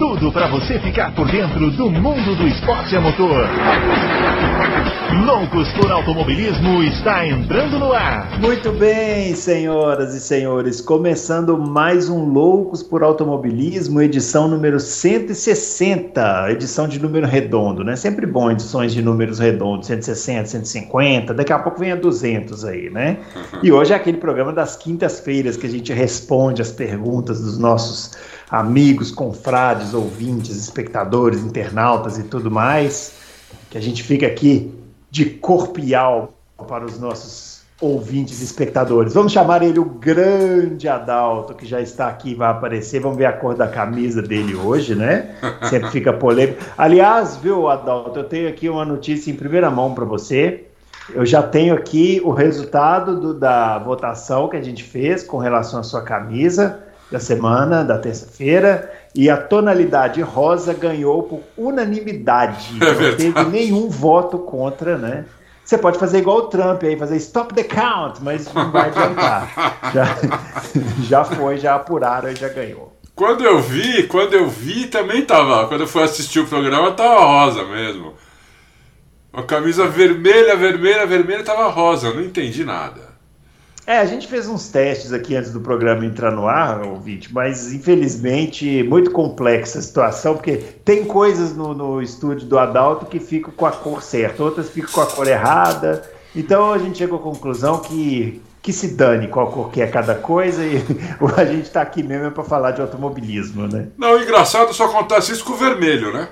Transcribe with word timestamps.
tudo 0.00 0.32
para 0.32 0.48
você 0.48 0.78
ficar 0.78 1.14
por 1.14 1.30
dentro 1.30 1.70
do 1.72 1.90
mundo 1.90 2.34
do 2.34 2.48
esporte 2.48 2.96
a 2.96 3.02
motor. 3.02 3.46
Loucos 5.26 5.70
por 5.74 5.92
Automobilismo 5.92 6.82
está 6.84 7.26
entrando 7.26 7.78
no 7.78 7.92
ar. 7.92 8.40
Muito 8.40 8.72
bem, 8.72 9.34
senhoras 9.34 10.14
e 10.14 10.20
senhores, 10.20 10.80
começando 10.80 11.58
mais 11.58 12.08
um 12.08 12.24
Loucos 12.24 12.82
por 12.82 13.02
Automobilismo, 13.02 14.00
edição 14.00 14.48
número 14.48 14.80
160, 14.80 16.50
edição 16.50 16.88
de 16.88 16.98
número 16.98 17.26
redondo, 17.26 17.84
né? 17.84 17.94
Sempre 17.94 18.24
bom 18.24 18.50
edições 18.50 18.94
de 18.94 19.02
números 19.02 19.38
redondos, 19.38 19.88
160, 19.88 20.46
150, 20.46 21.34
daqui 21.34 21.52
a 21.52 21.58
pouco 21.58 21.78
vem 21.78 21.92
a 21.92 21.96
200 21.96 22.64
aí, 22.64 22.88
né? 22.88 23.18
E 23.62 23.70
hoje 23.70 23.92
é 23.92 23.96
aquele 23.96 24.16
programa 24.16 24.50
das 24.50 24.76
quintas-feiras 24.76 25.58
que 25.58 25.66
a 25.66 25.70
gente 25.70 25.92
responde 25.92 26.62
as 26.62 26.72
perguntas 26.72 27.42
dos 27.42 27.58
nossos 27.58 28.12
amigos, 28.50 29.12
confrades, 29.12 29.94
ouvintes, 29.94 30.56
espectadores, 30.56 31.40
internautas 31.42 32.18
e 32.18 32.24
tudo 32.24 32.50
mais, 32.50 33.14
que 33.70 33.78
a 33.78 33.80
gente 33.80 34.02
fica 34.02 34.26
aqui 34.26 34.74
de 35.10 35.24
corpo 35.26 35.78
e 35.78 35.94
alma 35.94 36.30
para 36.68 36.84
os 36.84 36.98
nossos 36.98 37.60
ouvintes 37.80 38.40
e 38.42 38.44
espectadores. 38.44 39.14
Vamos 39.14 39.32
chamar 39.32 39.62
ele 39.62 39.78
o 39.78 39.84
grande 39.84 40.86
Adalto, 40.86 41.54
que 41.54 41.64
já 41.64 41.80
está 41.80 42.08
aqui, 42.08 42.34
vai 42.34 42.50
aparecer. 42.50 43.00
Vamos 43.00 43.16
ver 43.16 43.24
a 43.24 43.32
cor 43.32 43.54
da 43.54 43.68
camisa 43.68 44.20
dele 44.20 44.54
hoje, 44.54 44.94
né? 44.94 45.34
Sempre 45.62 45.88
fica 45.90 46.12
polêmico. 46.12 46.62
Aliás, 46.76 47.36
viu, 47.36 47.68
Adalto, 47.68 48.18
eu 48.18 48.24
tenho 48.24 48.48
aqui 48.48 48.68
uma 48.68 48.84
notícia 48.84 49.30
em 49.30 49.34
primeira 49.34 49.70
mão 49.70 49.94
para 49.94 50.04
você. 50.04 50.64
Eu 51.14 51.24
já 51.24 51.42
tenho 51.42 51.74
aqui 51.74 52.20
o 52.22 52.30
resultado 52.30 53.18
do, 53.18 53.34
da 53.34 53.78
votação 53.78 54.48
que 54.48 54.56
a 54.56 54.62
gente 54.62 54.84
fez 54.84 55.22
com 55.22 55.38
relação 55.38 55.80
à 55.80 55.82
sua 55.82 56.02
camisa 56.02 56.89
da 57.10 57.18
semana, 57.18 57.84
da 57.84 57.98
terça-feira, 57.98 58.90
e 59.14 59.28
a 59.28 59.36
tonalidade 59.36 60.20
rosa 60.22 60.72
ganhou 60.72 61.24
por 61.24 61.40
unanimidade. 61.56 62.76
É 62.80 63.10
não 63.10 63.16
teve 63.16 63.44
nenhum 63.50 63.88
voto 63.88 64.38
contra, 64.38 64.96
né? 64.96 65.24
Você 65.64 65.78
pode 65.78 65.98
fazer 65.98 66.18
igual 66.18 66.38
o 66.38 66.42
Trump 66.48 66.82
aí, 66.82 66.96
fazer 66.96 67.16
stop 67.16 67.54
the 67.54 67.62
count, 67.62 68.22
mas 68.22 68.52
não 68.52 68.70
vai 68.70 68.88
adiantar. 68.88 69.78
já, 69.94 70.04
já 71.08 71.24
foi, 71.24 71.58
já 71.58 71.76
apuraram 71.76 72.28
e 72.28 72.34
já 72.34 72.48
ganhou. 72.48 72.96
Quando 73.14 73.44
eu 73.44 73.60
vi, 73.60 74.04
quando 74.04 74.34
eu 74.34 74.48
vi 74.48 74.86
também 74.86 75.24
tava. 75.24 75.66
Quando 75.68 75.82
eu 75.82 75.86
fui 75.86 76.02
assistir 76.02 76.40
o 76.40 76.46
programa, 76.46 76.92
tava 76.92 77.20
rosa 77.20 77.64
mesmo. 77.64 78.14
A 79.32 79.42
camisa 79.42 79.86
vermelha, 79.86 80.56
vermelha, 80.56 81.06
vermelha 81.06 81.44
tava 81.44 81.68
rosa, 81.68 82.08
eu 82.08 82.14
não 82.14 82.22
entendi 82.22 82.64
nada. 82.64 83.09
É, 83.90 83.98
a 83.98 84.04
gente 84.04 84.28
fez 84.28 84.46
uns 84.46 84.68
testes 84.68 85.12
aqui 85.12 85.34
antes 85.34 85.50
do 85.50 85.60
programa 85.60 86.06
entrar 86.06 86.30
no 86.30 86.46
ar, 86.46 86.80
ouvinte, 86.86 87.34
mas 87.34 87.72
infelizmente 87.72 88.84
muito 88.84 89.10
complexa 89.10 89.80
a 89.80 89.82
situação, 89.82 90.34
porque 90.34 90.58
tem 90.84 91.04
coisas 91.04 91.56
no, 91.56 91.74
no 91.74 92.00
estúdio 92.00 92.46
do 92.46 92.56
Adalto 92.56 93.06
que 93.06 93.18
ficam 93.18 93.52
com 93.52 93.66
a 93.66 93.72
cor 93.72 94.00
certa, 94.00 94.44
outras 94.44 94.70
ficam 94.70 94.92
com 94.92 95.00
a 95.00 95.06
cor 95.06 95.26
errada. 95.26 96.08
Então 96.36 96.72
a 96.72 96.78
gente 96.78 96.98
chegou 96.98 97.18
à 97.18 97.20
conclusão 97.20 97.80
que, 97.80 98.40
que 98.62 98.72
se 98.72 98.94
dane 98.94 99.26
qual 99.26 99.50
cor 99.50 99.72
que 99.72 99.82
é 99.82 99.88
cada 99.88 100.14
coisa 100.14 100.64
e 100.64 100.76
a 101.36 101.44
gente 101.44 101.64
está 101.64 101.82
aqui 101.82 102.04
mesmo 102.04 102.26
é 102.26 102.30
para 102.30 102.44
falar 102.44 102.70
de 102.70 102.80
automobilismo, 102.80 103.66
né? 103.66 103.88
Não, 103.98 104.22
engraçado 104.22 104.72
só 104.72 104.84
acontece 104.84 105.32
isso 105.32 105.44
com 105.44 105.54
o 105.54 105.56
vermelho, 105.56 106.12
né? 106.12 106.28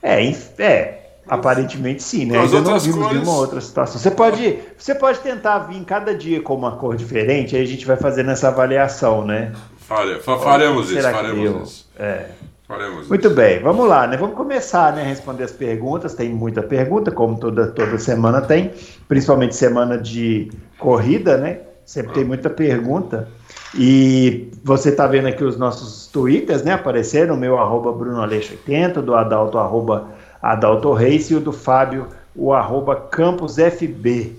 É, 0.00 0.24
é, 0.58 1.03
Aparentemente 1.28 2.02
sim, 2.02 2.26
né? 2.26 2.38
As 2.38 2.52
Ainda 2.52 2.70
não 2.70 2.78
vimos 2.78 2.98
cores... 2.98 3.12
nenhuma 3.12 3.38
outra 3.38 3.60
situação. 3.60 4.00
Você 4.00 4.10
pode, 4.10 4.58
você 4.76 4.94
pode 4.94 5.20
tentar 5.20 5.60
vir 5.60 5.82
cada 5.84 6.14
dia 6.14 6.40
com 6.42 6.54
uma 6.54 6.76
cor 6.76 6.96
diferente, 6.96 7.56
aí 7.56 7.62
a 7.62 7.66
gente 7.66 7.86
vai 7.86 7.96
fazendo 7.96 8.30
essa 8.30 8.48
avaliação, 8.48 9.24
né? 9.24 9.52
Fare, 9.78 10.18
faremos 10.20 10.90
isso, 10.90 11.02
faremos 11.02 11.68
isso. 11.70 11.88
É. 11.98 12.26
Faremos 12.66 13.08
Muito 13.08 13.26
isso. 13.26 13.36
bem, 13.36 13.60
vamos 13.60 13.86
lá, 13.86 14.06
né? 14.06 14.16
Vamos 14.16 14.34
começar, 14.34 14.94
né? 14.94 15.02
Responder 15.02 15.44
as 15.44 15.52
perguntas. 15.52 16.14
Tem 16.14 16.30
muita 16.30 16.62
pergunta, 16.62 17.10
como 17.10 17.38
toda, 17.38 17.66
toda 17.66 17.98
semana 17.98 18.40
tem, 18.40 18.72
principalmente 19.06 19.54
semana 19.54 19.98
de 19.98 20.50
corrida, 20.78 21.36
né? 21.36 21.60
Sempre 21.84 22.12
ah. 22.12 22.14
tem 22.14 22.24
muita 22.24 22.48
pergunta. 22.48 23.28
E 23.74 24.50
você 24.62 24.88
está 24.88 25.06
vendo 25.06 25.28
aqui 25.28 25.44
os 25.44 25.58
nossos 25.58 26.06
twitters, 26.06 26.62
né? 26.62 26.72
Apareceram, 26.72 27.34
o 27.34 27.38
meu 27.38 27.58
arroba 27.58 27.92
Bruno 27.92 28.20
80, 28.22 29.02
do 29.02 29.14
Adalto 29.14 29.58
arroba 29.58 30.08
Adalto 30.52 30.92
Reis 30.92 31.30
e 31.30 31.34
o 31.34 31.40
do 31.40 31.52
Fábio, 31.52 32.08
o 32.36 32.52
arroba 32.52 32.96
campusfb. 32.96 34.36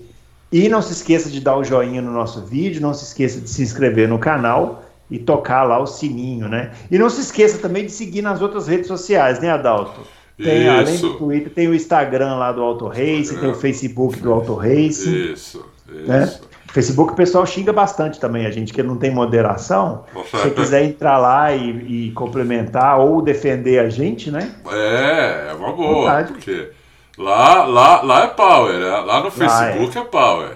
E 0.52 0.68
não 0.68 0.80
se 0.80 0.92
esqueça 0.92 1.28
de 1.28 1.40
dar 1.40 1.56
o 1.56 1.64
joinha 1.64 2.00
no 2.00 2.12
nosso 2.12 2.42
vídeo, 2.42 2.80
não 2.80 2.94
se 2.94 3.04
esqueça 3.04 3.40
de 3.40 3.50
se 3.50 3.62
inscrever 3.62 4.08
no 4.08 4.16
canal 4.16 4.84
e 5.10 5.18
tocar 5.18 5.64
lá 5.64 5.80
o 5.80 5.86
sininho, 5.86 6.48
né? 6.48 6.70
E 6.90 6.96
não 6.96 7.10
se 7.10 7.20
esqueça 7.20 7.58
também 7.58 7.84
de 7.84 7.90
seguir 7.90 8.22
nas 8.22 8.40
outras 8.40 8.68
redes 8.68 8.86
sociais, 8.86 9.40
né, 9.40 9.50
Adalto? 9.50 10.00
Tem, 10.38 10.68
além 10.68 10.96
do 10.98 11.14
Twitter, 11.14 11.52
tem 11.52 11.66
o 11.66 11.74
Instagram 11.74 12.36
lá 12.36 12.52
do 12.52 12.62
Auto 12.62 12.86
Race, 12.86 13.36
tem 13.36 13.50
o 13.50 13.54
Facebook 13.54 14.20
do 14.20 14.32
Auto 14.32 14.54
Race. 14.54 15.32
Isso, 15.32 15.64
isso. 15.88 16.06
Né? 16.06 16.32
Facebook 16.76 17.14
o 17.14 17.16
pessoal 17.16 17.46
xinga 17.46 17.72
bastante 17.72 18.20
também, 18.20 18.44
a 18.44 18.50
gente 18.50 18.70
que 18.70 18.82
não 18.82 18.98
tem 18.98 19.10
moderação. 19.10 20.04
Se 20.26 20.36
você 20.36 20.50
quiser 20.50 20.84
entrar 20.84 21.16
lá 21.16 21.50
e, 21.50 22.08
e, 22.08 22.12
complementar 22.12 23.00
ou 23.00 23.22
defender 23.22 23.78
a 23.78 23.88
gente, 23.88 24.30
né? 24.30 24.52
É, 24.70 25.48
é 25.48 25.54
uma 25.54 25.72
boa. 25.72 26.02
Vontade. 26.02 26.32
Porque 26.34 26.68
lá, 27.16 27.64
lá, 27.64 28.02
lá 28.02 28.24
é 28.24 28.26
power, 28.26 28.74
é, 28.74 29.00
lá 29.00 29.22
no 29.22 29.30
Facebook 29.30 29.96
lá 29.96 30.02
é. 30.02 30.04
é 30.04 30.08
power. 30.08 30.50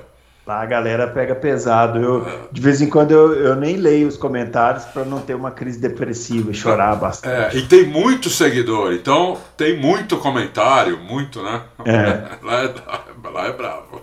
Lá 0.47 0.61
a 0.61 0.67
galera 0.67 1.07
pega 1.07 1.35
pesado. 1.35 1.99
Eu, 1.99 2.27
é. 2.27 2.39
De 2.53 2.61
vez 2.61 2.83
em 2.83 2.91
quando 2.91 3.13
eu, 3.13 3.33
eu 3.33 3.57
nem 3.57 3.77
leio 3.77 4.07
os 4.07 4.19
comentários 4.19 4.85
para 4.85 5.07
não 5.07 5.21
ter 5.21 5.35
uma 5.35 5.51
crise 5.51 5.81
depressiva 5.81 6.51
e 6.51 6.55
chorar 6.55 6.97
bastante. 6.97 7.57
É, 7.57 7.61
e 7.61 7.67
tem 7.67 7.87
muito 7.87 8.29
seguidor, 8.29 8.93
então 8.93 9.39
tem 9.57 9.79
muito 9.79 10.19
comentário, 10.19 10.99
muito, 10.99 11.43
né? 11.43 11.63
É. 11.87 12.37
lá, 12.45 12.63
é, 12.65 13.29
lá 13.33 13.47
é 13.47 13.53
bravo. 13.53 14.03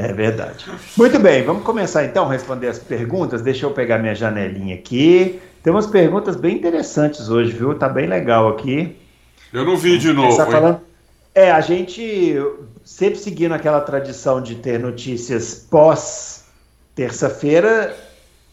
É 0.00 0.14
verdade. 0.14 0.64
Muito 0.96 1.18
bem, 1.18 1.44
vamos 1.44 1.62
começar 1.62 2.04
então 2.04 2.24
a 2.24 2.32
responder 2.32 2.68
as 2.68 2.78
perguntas. 2.78 3.42
Deixa 3.42 3.66
eu 3.66 3.70
pegar 3.70 3.98
minha 3.98 4.14
janelinha 4.14 4.74
aqui. 4.74 5.38
Tem 5.62 5.70
umas 5.70 5.86
perguntas 5.86 6.36
bem 6.36 6.56
interessantes 6.56 7.28
hoje, 7.28 7.52
viu? 7.52 7.74
Tá 7.74 7.86
bem 7.86 8.06
legal 8.06 8.48
aqui. 8.48 8.96
Eu 9.52 9.62
não 9.62 9.76
vi 9.76 9.98
de 9.98 10.10
novo. 10.10 10.34
Falando... 10.34 10.80
É, 11.34 11.50
a 11.50 11.60
gente 11.60 12.34
sempre 12.82 13.18
seguindo 13.18 13.52
aquela 13.52 13.80
tradição 13.82 14.40
de 14.40 14.54
ter 14.54 14.80
notícias 14.80 15.66
pós 15.70 16.44
terça-feira, 16.94 17.94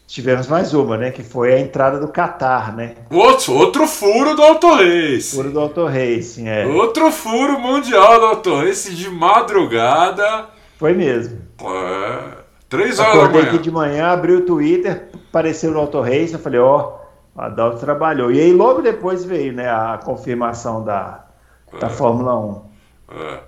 tivemos 0.06 0.46
mais 0.48 0.74
uma, 0.74 0.98
né? 0.98 1.10
Que 1.10 1.22
foi 1.22 1.54
a 1.54 1.60
entrada 1.60 1.98
do 1.98 2.08
Qatar, 2.08 2.76
né? 2.76 2.94
Outro, 3.10 3.54
outro 3.54 3.86
furo 3.86 4.36
do 4.36 4.42
Auto 4.42 4.74
Race. 4.74 5.34
Furo 5.34 5.50
do 5.50 5.60
Auto 5.60 5.86
Racing, 5.86 6.46
é. 6.46 6.66
Outro 6.66 7.10
furo 7.10 7.58
mundial 7.58 8.20
do 8.20 8.26
Auto 8.26 8.54
Race 8.56 8.94
de 8.94 9.08
madrugada. 9.08 10.57
Foi 10.78 10.94
mesmo. 10.94 11.40
É, 11.60 12.36
três 12.68 13.00
horas 13.00 13.14
Acordei 13.14 13.32
da 13.32 13.46
manhã. 13.46 13.48
aqui 13.48 13.58
de 13.58 13.70
manhã, 13.70 14.06
abri 14.06 14.32
o 14.32 14.46
Twitter, 14.46 15.08
apareceu 15.28 15.72
no 15.72 15.80
Auto 15.80 16.00
Race, 16.00 16.32
eu 16.32 16.38
falei, 16.38 16.60
ó, 16.60 17.00
oh, 17.34 17.38
o 17.38 17.42
Adalto 17.42 17.78
trabalhou. 17.78 18.30
E 18.30 18.40
aí 18.40 18.52
logo 18.52 18.80
depois 18.80 19.24
veio, 19.24 19.52
né, 19.52 19.68
a 19.68 19.98
confirmação 20.02 20.84
da, 20.84 21.26
é. 21.72 21.78
da 21.78 21.88
Fórmula 21.88 22.38
1. 22.38 22.62
É. 23.10 23.40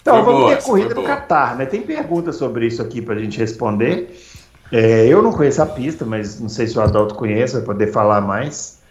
Então, 0.00 0.14
foi 0.16 0.24
vamos 0.24 0.40
boa, 0.40 0.56
ter 0.56 0.62
corrida 0.64 0.94
no 0.94 1.04
Qatar, 1.04 1.56
né? 1.56 1.66
Tem 1.66 1.82
perguntas 1.82 2.36
sobre 2.36 2.66
isso 2.66 2.82
aqui 2.82 3.00
para 3.02 3.14
a 3.14 3.18
gente 3.18 3.38
responder. 3.38 4.18
É, 4.72 5.06
eu 5.06 5.22
não 5.22 5.32
conheço 5.32 5.62
a 5.62 5.66
pista, 5.66 6.04
mas 6.04 6.40
não 6.40 6.48
sei 6.48 6.66
se 6.66 6.76
o 6.78 6.82
Adalto 6.82 7.14
conhece, 7.14 7.54
vai 7.54 7.62
poder 7.62 7.92
falar 7.92 8.20
mais. 8.22 8.82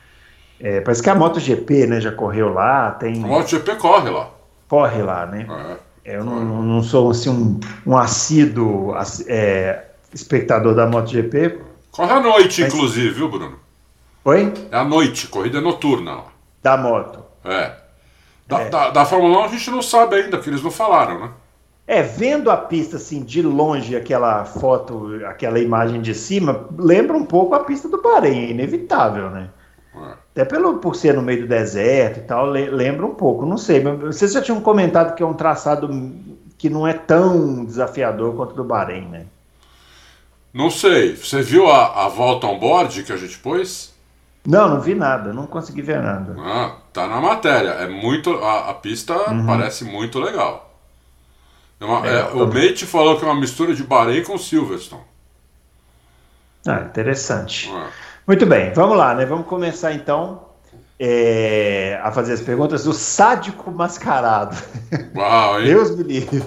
É, 0.59 0.79
parece 0.81 1.01
que 1.01 1.09
a 1.09 1.15
MotoGP, 1.15 1.87
né, 1.87 1.99
já 1.99 2.11
correu 2.11 2.53
lá. 2.53 2.91
Tem... 2.91 3.23
A 3.23 3.27
MotoGP 3.27 3.75
corre 3.77 4.09
lá. 4.11 4.29
Corre 4.69 5.01
lá, 5.01 5.25
né? 5.25 5.47
É. 5.49 5.90
Eu 6.03 6.23
não, 6.23 6.63
não 6.63 6.83
sou 6.83 7.11
assim, 7.11 7.29
um, 7.29 7.59
um 7.85 7.97
assíduo 7.97 8.93
é, 9.27 9.85
espectador 10.13 10.73
da 10.75 10.87
MotoGP. 10.87 11.59
Corre 11.91 12.11
à 12.11 12.19
noite, 12.19 12.61
mas... 12.61 12.73
inclusive, 12.73 13.09
viu, 13.11 13.29
Bruno? 13.29 13.59
Oi? 14.25 14.53
É 14.71 14.77
à 14.77 14.83
noite, 14.83 15.27
corrida 15.27 15.61
noturna. 15.61 16.23
Da 16.61 16.77
moto. 16.77 17.23
É. 17.43 17.73
Da, 18.47 18.61
é. 18.61 18.69
da, 18.69 18.89
da 18.89 19.05
Fórmula 19.05 19.39
1 19.39 19.43
a 19.43 19.47
gente 19.47 19.71
não 19.71 19.81
sabe 19.81 20.15
ainda, 20.15 20.37
porque 20.37 20.49
eles 20.49 20.63
não 20.63 20.71
falaram, 20.71 21.19
né? 21.19 21.31
É, 21.87 22.01
vendo 22.01 22.49
a 22.51 22.57
pista 22.57 22.97
assim 22.97 23.23
de 23.23 23.41
longe, 23.41 23.95
aquela 23.95 24.45
foto, 24.45 25.19
aquela 25.25 25.59
imagem 25.59 26.01
de 26.01 26.13
cima, 26.13 26.67
lembra 26.77 27.17
um 27.17 27.25
pouco 27.25 27.55
a 27.55 27.63
pista 27.63 27.89
do 27.89 28.01
Bahrein, 28.01 28.45
é 28.45 28.51
inevitável, 28.51 29.29
né? 29.29 29.49
É. 29.95 30.13
Até 30.31 30.45
pelo, 30.45 30.77
por 30.77 30.95
ser 30.95 31.13
no 31.13 31.21
meio 31.21 31.41
do 31.41 31.47
deserto 31.47 32.19
e 32.19 32.23
tal, 32.23 32.45
lembra 32.45 33.05
um 33.05 33.13
pouco, 33.13 33.45
não 33.45 33.57
sei. 33.57 33.81
Vocês 33.81 34.31
já 34.31 34.41
tinham 34.41 34.61
comentado 34.61 35.13
que 35.13 35.21
é 35.21 35.25
um 35.25 35.33
traçado 35.33 35.89
que 36.57 36.69
não 36.69 36.87
é 36.87 36.93
tão 36.93 37.65
desafiador 37.65 38.35
quanto 38.35 38.55
do 38.55 38.63
Bahrein, 38.63 39.07
né? 39.07 39.25
Não 40.53 40.69
sei. 40.69 41.15
Você 41.15 41.41
viu 41.41 41.69
a, 41.69 42.05
a 42.05 42.07
volta 42.07 42.47
on 42.47 42.59
board 42.59 43.03
que 43.03 43.11
a 43.11 43.17
gente 43.17 43.37
pôs? 43.39 43.93
Não, 44.45 44.69
não 44.69 44.81
vi 44.81 44.95
nada, 44.95 45.33
não 45.33 45.45
consegui 45.45 45.81
ver 45.81 46.01
nada. 46.01 46.35
Ah, 46.39 46.77
tá 46.91 47.07
na 47.07 47.21
matéria. 47.21 47.69
É 47.69 47.87
muito. 47.87 48.31
A, 48.37 48.69
a 48.69 48.73
pista 48.73 49.13
uhum. 49.31 49.45
parece 49.45 49.83
muito 49.83 50.19
legal. 50.19 50.71
É 51.79 51.85
uma, 51.85 52.07
é, 52.07 52.23
o 52.25 52.45
Mate 52.47 52.85
falou 52.85 53.17
que 53.17 53.25
é 53.25 53.27
uma 53.27 53.39
mistura 53.39 53.73
de 53.73 53.83
Bahrein 53.83 54.23
com 54.23 54.37
Silverstone. 54.37 55.01
Ah, 56.67 56.81
interessante. 56.81 57.71
É. 57.71 58.10
Muito 58.27 58.45
bem, 58.45 58.71
vamos 58.73 58.97
lá, 58.97 59.15
né? 59.15 59.25
Vamos 59.25 59.47
começar 59.47 59.93
então 59.93 60.51
é, 61.03 61.99
a 62.03 62.11
fazer 62.11 62.33
as 62.33 62.41
perguntas 62.41 62.83
do 62.83 62.93
sádico 62.93 63.71
mascarado. 63.71 64.55
Uau, 65.15 65.59
hein? 65.59 65.65
Deus 65.65 65.95
me 65.95 66.03
livre. 66.03 66.43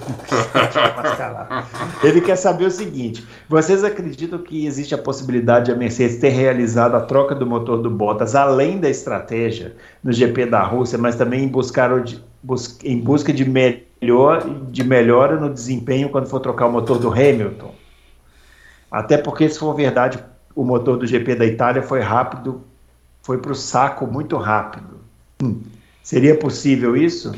Ele 2.01 2.21
quer 2.21 2.37
saber 2.37 2.63
o 2.63 2.71
seguinte: 2.71 3.27
vocês 3.49 3.83
acreditam 3.83 4.39
que 4.39 4.65
existe 4.65 4.95
a 4.95 4.97
possibilidade 4.97 5.65
de 5.65 5.71
a 5.73 5.75
Mercedes 5.75 6.19
ter 6.19 6.29
realizado 6.29 6.95
a 6.95 7.01
troca 7.01 7.35
do 7.35 7.45
motor 7.45 7.81
do 7.81 7.89
Bottas 7.89 8.33
além 8.33 8.79
da 8.79 8.89
estratégia 8.89 9.75
no 10.01 10.13
GP 10.13 10.45
da 10.45 10.63
Rússia, 10.63 10.97
mas 10.97 11.17
também 11.17 11.43
em, 11.43 11.49
buscar, 11.49 11.91
em 12.85 12.97
busca 12.97 13.33
de, 13.33 13.43
melhor, 13.43 14.49
de 14.71 14.83
melhora 14.85 15.37
no 15.37 15.53
desempenho 15.53 16.07
quando 16.07 16.27
for 16.27 16.39
trocar 16.39 16.67
o 16.67 16.71
motor 16.71 16.97
do 16.97 17.11
Hamilton? 17.11 17.75
Até 18.89 19.17
porque, 19.17 19.49
se 19.49 19.59
for 19.59 19.75
verdade, 19.75 20.17
o 20.55 20.63
motor 20.63 20.97
do 20.97 21.05
GP 21.05 21.35
da 21.35 21.45
Itália 21.45 21.83
foi 21.83 21.99
rápido 21.99 22.63
foi 23.21 23.39
para 23.39 23.51
o 23.51 23.55
saco 23.55 24.05
muito 24.05 24.37
rápido. 24.37 24.99
Hum. 25.41 25.63
Seria 26.03 26.37
possível 26.37 26.95
isso? 26.95 27.33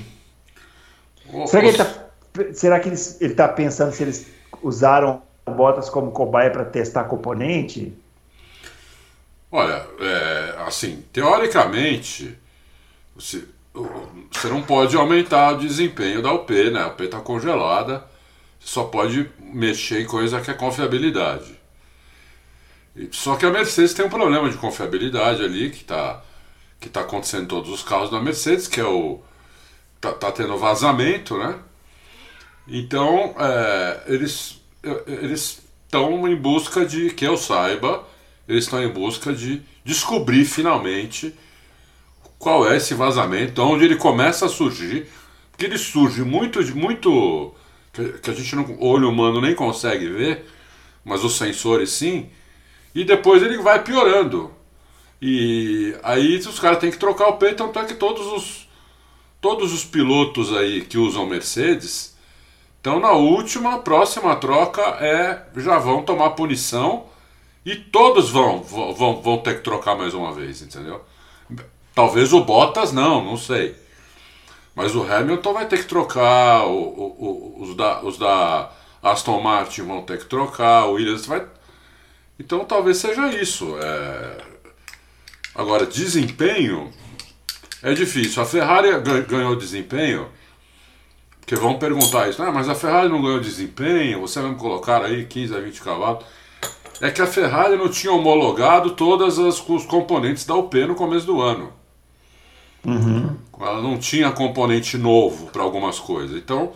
será 1.47 1.61
que 1.61 1.69
ele 1.69 2.53
será 2.53 2.79
que 2.79 2.89
ele 2.89 2.95
está 2.95 3.47
pensando 3.47 3.93
se 3.93 4.03
eles 4.03 4.27
usaram 4.61 5.21
botas 5.45 5.89
como 5.89 6.11
cobaia 6.11 6.51
para 6.51 6.65
testar 6.65 7.05
componente? 7.05 7.93
Olha, 9.49 9.87
é, 9.99 10.55
assim, 10.67 11.03
teoricamente, 11.13 12.37
você, 13.15 13.45
você 14.29 14.49
não 14.49 14.61
pode 14.61 14.95
aumentar 14.97 15.53
o 15.53 15.57
desempenho 15.57 16.21
da 16.21 16.33
UP, 16.33 16.51
né? 16.69 16.81
A 16.81 16.87
UP 16.87 17.01
está 17.01 17.21
congelada, 17.21 18.03
você 18.59 18.67
só 18.67 18.83
pode 18.83 19.31
mexer 19.39 20.01
em 20.01 20.05
coisa 20.05 20.41
que 20.41 20.51
é 20.51 20.53
confiabilidade. 20.53 21.56
Só 23.11 23.35
que 23.35 23.45
a 23.45 23.51
Mercedes 23.51 23.94
tem 23.94 24.05
um 24.05 24.09
problema 24.09 24.49
de 24.49 24.57
confiabilidade 24.57 25.44
ali 25.44 25.69
que 25.69 25.81
está 25.81 26.23
que 26.79 26.89
tá 26.89 27.01
acontecendo 27.01 27.44
em 27.44 27.47
todos 27.47 27.71
os 27.71 27.81
carros 27.81 28.11
da 28.11 28.21
Mercedes, 28.21 28.67
que 28.67 28.79
é 28.79 28.85
o. 28.85 29.19
tá, 29.99 30.11
tá 30.13 30.31
tendo 30.31 30.57
vazamento, 30.57 31.38
né? 31.38 31.55
Então, 32.67 33.35
é, 33.39 34.03
eles 34.07 34.61
eles 35.07 35.61
estão 35.85 36.27
em 36.27 36.35
busca 36.35 36.85
de, 36.85 37.09
que 37.11 37.25
eu 37.25 37.38
saiba, 37.38 38.05
eles 38.47 38.65
estão 38.65 38.81
em 38.81 38.89
busca 38.89 39.33
de 39.33 39.61
descobrir 39.83 40.45
finalmente 40.45 41.33
qual 42.38 42.69
é 42.69 42.77
esse 42.77 42.94
vazamento, 42.94 43.61
onde 43.61 43.85
ele 43.85 43.95
começa 43.95 44.45
a 44.45 44.49
surgir, 44.49 45.07
porque 45.51 45.65
ele 45.65 45.77
surge 45.77 46.21
muito, 46.23 46.61
muito 46.75 47.53
que, 47.91 48.03
que 48.19 48.29
a 48.29 48.33
gente 48.33 48.55
não, 48.55 48.63
o 48.63 48.85
olho 48.85 49.09
humano 49.09 49.41
nem 49.41 49.55
consegue 49.55 50.07
ver, 50.07 50.45
mas 51.03 51.23
os 51.23 51.38
sensores 51.38 51.89
sim 51.89 52.29
e 53.01 53.05
depois 53.05 53.41
ele 53.44 53.57
vai 53.57 53.83
piorando. 53.83 54.51
E 55.21 55.95
aí 56.03 56.38
os 56.38 56.59
caras 56.59 56.79
têm 56.79 56.91
que 56.91 56.97
trocar 56.97 57.27
o 57.27 57.38
peito, 57.38 57.63
tanto 57.63 57.79
é 57.79 57.85
que 57.85 57.95
todos 57.95 58.27
os, 58.27 58.69
todos 59.41 59.73
os 59.73 59.83
pilotos 59.83 60.55
aí 60.55 60.81
que 60.81 60.97
usam 60.97 61.25
Mercedes 61.25 62.17
então 62.88 63.01
na 63.01 63.11
última, 63.11 63.79
próxima 63.79 64.33
troca 64.38 64.81
é 64.81 65.45
já 65.57 65.77
vão 65.77 66.03
tomar 66.03 66.29
punição 66.29 67.07
e 67.65 67.75
todos 67.75 68.29
vão, 68.29 68.63
vão, 68.63 69.21
vão 69.21 69.38
ter 69.39 69.57
que 69.57 69.61
trocar 69.61 69.94
mais 69.94 70.13
uma 70.13 70.31
vez, 70.31 70.61
entendeu? 70.61 71.03
Talvez 71.94 72.31
o 72.31 72.45
Bottas 72.45 72.94
não, 72.94 73.21
não 73.21 73.35
sei. 73.35 73.75
Mas 74.73 74.95
o 74.95 75.03
Hamilton 75.03 75.51
vai 75.51 75.67
ter 75.67 75.79
que 75.79 75.85
trocar, 75.85 76.65
o, 76.65 76.77
o, 76.77 77.57
o, 77.59 77.63
os, 77.63 77.75
da, 77.75 78.01
os 78.03 78.17
da 78.17 78.71
Aston 79.03 79.41
Martin 79.41 79.81
vão 79.81 80.03
ter 80.03 80.19
que 80.19 80.25
trocar, 80.25 80.85
o 80.85 80.94
Williams 80.94 81.25
vai, 81.25 81.45
então 82.39 82.65
talvez 82.65 82.97
seja 82.97 83.27
isso. 83.33 83.77
É... 83.81 84.37
Agora, 85.55 85.85
desempenho 85.85 86.91
é 87.81 87.93
difícil. 87.93 88.41
A 88.41 88.45
Ferrari 88.45 88.89
ganhou 89.27 89.55
desempenho, 89.55 90.27
porque 91.39 91.55
vão 91.55 91.79
perguntar 91.79 92.29
isso, 92.29 92.41
ah, 92.43 92.51
mas 92.51 92.69
a 92.69 92.75
Ferrari 92.75 93.09
não 93.09 93.21
ganhou 93.21 93.39
desempenho, 93.39 94.21
você 94.21 94.39
vai 94.39 94.51
me 94.51 94.57
colocar 94.57 95.03
aí 95.03 95.25
15 95.25 95.55
a 95.55 95.59
20 95.59 95.81
cavalos. 95.81 96.25
É 96.99 97.11
que 97.11 97.21
a 97.21 97.27
Ferrari 97.27 97.77
não 97.77 97.89
tinha 97.89 98.11
homologado 98.11 98.91
todos 98.91 99.37
os 99.37 99.59
componentes 99.85 100.45
da 100.45 100.55
UP 100.55 100.75
no 100.85 100.95
começo 100.95 101.25
do 101.27 101.41
ano. 101.41 101.71
Uhum. 102.85 103.35
Ela 103.59 103.81
não 103.81 103.97
tinha 103.97 104.31
componente 104.31 104.97
novo 104.97 105.47
para 105.47 105.61
algumas 105.61 105.99
coisas. 105.99 106.37
Então, 106.37 106.71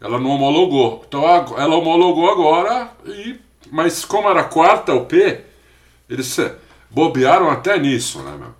ela 0.00 0.18
não 0.18 0.30
homologou. 0.30 1.04
Então, 1.06 1.24
ela 1.24 1.76
homologou 1.76 2.30
agora 2.30 2.90
e 3.06 3.38
mas 3.70 4.04
como 4.04 4.28
era 4.28 4.44
quarta 4.44 4.94
UP, 4.94 5.12
eles 6.08 6.38
bobearam 6.90 7.50
até 7.50 7.78
nisso, 7.78 8.22
né, 8.22 8.36
meu? 8.38 8.54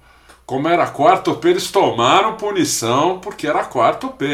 Como 0.44 0.66
era 0.66 0.87
quarta 0.87 1.31
UP, 1.31 1.44
eles 1.46 1.70
tomaram 1.70 2.37
punição 2.37 3.19
porque 3.19 3.46
era 3.46 3.64
quarta 3.64 4.06
UP. 4.06 4.25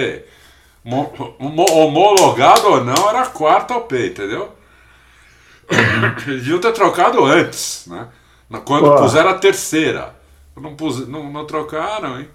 Homologado 0.85 2.69
ou 2.69 2.85
não, 2.85 3.09
era 3.09 3.27
quarta 3.27 3.77
UP, 3.77 3.93
entendeu? 3.95 4.53
Eles 6.27 6.43
deviam 6.43 6.61
ter 6.61 6.73
trocado 6.73 7.25
antes, 7.25 7.87
né? 7.87 8.09
Quando 8.67 8.91
Pô. 8.91 8.97
puseram 8.97 9.31
a 9.31 9.39
terceira. 9.39 10.15
Não, 10.55 10.77
pus, 10.77 11.09
não, 11.09 11.33
não 11.33 11.47
trocaram, 11.47 12.21
hein? 12.21 12.29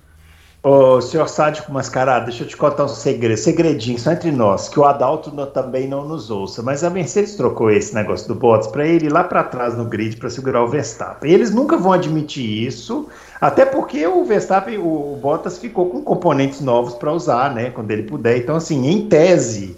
Ô, 0.61 0.99
senhor 0.99 1.29
sádico 1.29 1.71
mascarado, 1.71 2.25
deixa 2.25 2.43
eu 2.43 2.47
te 2.47 2.57
contar 2.57 2.83
um 2.83 2.89
segredo, 2.89 3.37
segredinho, 3.37 3.97
só 3.97 4.11
entre 4.11 4.29
nós, 4.29 4.67
que 4.67 4.77
o 4.77 4.83
Adalto 4.83 5.31
também 5.45 5.87
não 5.87 6.05
nos 6.05 6.29
ouça, 6.29 6.61
mas 6.61 6.83
a 6.83 6.89
Mercedes 6.89 7.35
trocou 7.35 7.71
esse 7.71 7.95
negócio 7.95 8.27
do 8.27 8.35
Bottas 8.35 8.67
para 8.67 8.85
ele 8.85 9.05
ir 9.05 9.09
lá 9.09 9.23
para 9.23 9.41
trás 9.45 9.77
no 9.77 9.85
grid 9.85 10.17
para 10.17 10.29
segurar 10.29 10.61
o 10.61 10.67
Verstappen. 10.67 11.31
Eles 11.31 11.49
nunca 11.49 11.77
vão 11.77 11.93
admitir 11.93 12.67
isso, 12.67 13.07
até 13.39 13.65
porque 13.65 14.05
o 14.05 14.25
Verstappen, 14.25 14.77
o 14.77 15.17
Bottas 15.21 15.57
ficou 15.57 15.89
com 15.89 16.01
componentes 16.01 16.59
novos 16.59 16.93
para 16.95 17.13
usar, 17.13 17.55
né, 17.55 17.69
quando 17.69 17.91
ele 17.91 18.03
puder. 18.03 18.35
Então, 18.35 18.57
assim, 18.57 18.85
em 18.85 19.07
tese, 19.07 19.77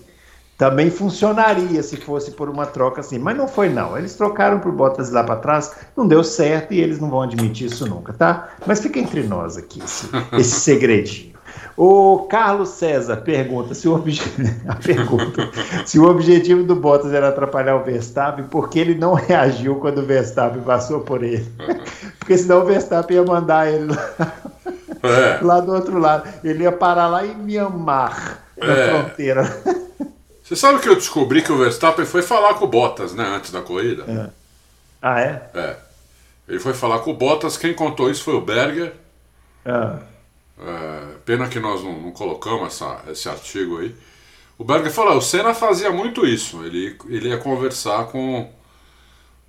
também 0.61 0.91
funcionaria 0.91 1.81
se 1.81 1.97
fosse 1.97 2.29
por 2.29 2.47
uma 2.47 2.67
troca 2.67 3.01
assim, 3.01 3.17
mas 3.17 3.35
não 3.35 3.47
foi 3.47 3.67
não. 3.67 3.97
Eles 3.97 4.13
trocaram 4.13 4.59
por 4.59 4.71
Bottas 4.71 5.09
lá 5.09 5.23
para 5.23 5.37
trás, 5.37 5.73
não 5.97 6.07
deu 6.07 6.23
certo 6.23 6.71
e 6.71 6.79
eles 6.79 6.99
não 6.99 7.09
vão 7.09 7.23
admitir 7.23 7.65
isso 7.65 7.87
nunca, 7.87 8.13
tá? 8.13 8.49
Mas 8.67 8.79
fica 8.79 8.99
entre 8.99 9.23
nós 9.23 9.57
aqui 9.57 9.81
esse, 9.83 10.07
esse 10.37 10.59
segredinho. 10.59 11.33
O 11.75 12.27
Carlos 12.29 12.69
César 12.69 13.17
pergunta 13.17 13.73
se 13.73 13.87
o, 13.87 13.95
obje... 13.95 14.21
pergunta 14.85 15.49
se 15.83 15.97
o 15.97 16.07
objetivo 16.07 16.61
do 16.61 16.75
Bottas 16.75 17.11
era 17.11 17.29
atrapalhar 17.29 17.77
o 17.77 17.83
Verstappen, 17.83 18.45
por 18.45 18.69
que 18.69 18.77
ele 18.77 18.93
não 18.93 19.15
reagiu 19.15 19.77
quando 19.77 19.97
o 19.97 20.05
Verstappen 20.05 20.61
passou 20.61 20.99
por 20.99 21.23
ele? 21.23 21.51
Porque 22.19 22.37
senão 22.37 22.61
o 22.61 22.65
Verstappen 22.65 23.17
ia 23.17 23.23
mandar 23.23 23.67
ele 23.67 23.87
lá, 23.87 24.33
é. 25.01 25.39
lá 25.41 25.59
do 25.59 25.73
outro 25.73 25.97
lado. 25.97 26.29
Ele 26.43 26.65
ia 26.65 26.71
parar 26.71 27.07
lá 27.07 27.25
em 27.25 27.35
Mianmar, 27.35 28.43
na 28.59 28.73
é. 28.73 28.89
fronteira. 28.89 29.80
Você 30.51 30.57
sabe 30.57 30.81
que 30.81 30.89
eu 30.89 30.95
descobri 30.95 31.41
que 31.41 31.49
o 31.49 31.57
Verstappen 31.57 32.05
foi 32.05 32.21
falar 32.21 32.55
com 32.55 32.65
o 32.65 32.67
Bottas, 32.67 33.13
né, 33.13 33.23
antes 33.23 33.51
da 33.51 33.61
corrida? 33.61 34.03
É. 34.05 34.29
Ah, 35.01 35.21
é? 35.21 35.49
É. 35.53 35.77
Ele 36.45 36.59
foi 36.59 36.73
falar 36.73 36.99
com 36.99 37.11
o 37.11 37.13
Bottas, 37.13 37.55
quem 37.55 37.73
contou 37.73 38.11
isso 38.11 38.21
foi 38.21 38.33
o 38.33 38.41
Berger. 38.41 38.91
É. 39.63 39.71
É, 40.61 41.03
pena 41.23 41.47
que 41.47 41.57
nós 41.57 41.81
não, 41.81 41.93
não 42.01 42.11
colocamos 42.11 42.67
essa, 42.67 42.99
esse 43.09 43.29
artigo 43.29 43.79
aí. 43.79 43.95
O 44.57 44.65
Berger 44.65 44.91
falou: 44.91 45.15
o 45.15 45.21
Senna 45.21 45.53
fazia 45.53 45.89
muito 45.89 46.27
isso. 46.27 46.65
Ele, 46.65 46.97
ele 47.07 47.29
ia 47.29 47.37
conversar 47.37 48.07
com, 48.07 48.51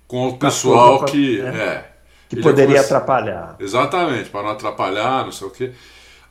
com 0.07 0.29
o 0.29 0.37
pessoal 0.37 1.03
que. 1.03 1.41
É. 1.41 1.45
é 1.47 1.91
que 2.29 2.37
poderia 2.37 2.77
conversa... 2.77 2.95
atrapalhar. 2.95 3.55
Exatamente, 3.59 4.29
para 4.29 4.43
não 4.43 4.51
atrapalhar, 4.51 5.25
não 5.25 5.33
sei 5.33 5.47
o 5.47 5.51
quê. 5.51 5.73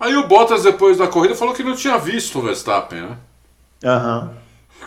Aí 0.01 0.17
o 0.17 0.27
Bottas, 0.27 0.63
depois 0.63 0.97
da 0.97 1.09
corrida, 1.09 1.35
falou 1.35 1.53
que 1.53 1.63
não 1.63 1.77
tinha 1.77 1.99
visto 1.99 2.39
o 2.39 2.43
Verstappen, 2.43 3.03
né? 3.03 3.19
Aham. 3.85 4.31
Uhum. 4.35 4.42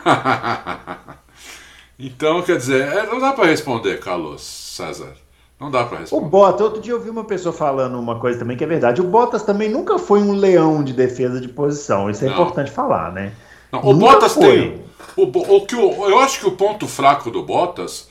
então, 1.97 2.41
quer 2.41 2.57
dizer, 2.57 2.88
é, 2.88 3.05
não 3.05 3.19
dá 3.19 3.33
para 3.33 3.45
responder, 3.45 4.00
Carlos 4.00 4.41
César. 4.41 5.13
Não 5.59 5.71
dá 5.71 5.85
para 5.85 6.00
responder. 6.00 6.25
O 6.25 6.29
Bottas, 6.29 6.62
outro 6.62 6.81
dia 6.81 6.93
eu 6.93 7.00
vi 7.00 7.09
uma 7.09 7.24
pessoa 7.24 7.53
falando 7.53 7.97
uma 7.97 8.19
coisa 8.19 8.39
também 8.39 8.57
que 8.57 8.63
é 8.63 8.67
verdade. 8.67 9.01
O 9.01 9.05
Bottas 9.05 9.43
também 9.43 9.69
nunca 9.69 9.97
foi 9.97 10.21
um 10.21 10.33
leão 10.33 10.83
de 10.83 10.93
defesa 10.93 11.39
de 11.39 11.47
posição. 11.47 12.09
Isso 12.09 12.24
é 12.25 12.27
não. 12.27 12.35
importante 12.35 12.71
falar, 12.71 13.12
né? 13.12 13.31
Não, 13.71 13.81
o 13.81 13.93
nunca 13.93 14.13
Bottas 14.13 14.33
foi. 14.33 14.62
tem. 14.62 14.85
O, 15.15 15.55
o 15.55 15.65
que 15.65 15.75
o, 15.75 16.09
eu 16.09 16.19
acho 16.19 16.39
que 16.39 16.47
o 16.47 16.51
ponto 16.51 16.88
fraco 16.88 17.31
do 17.31 17.41
Bottas 17.41 18.09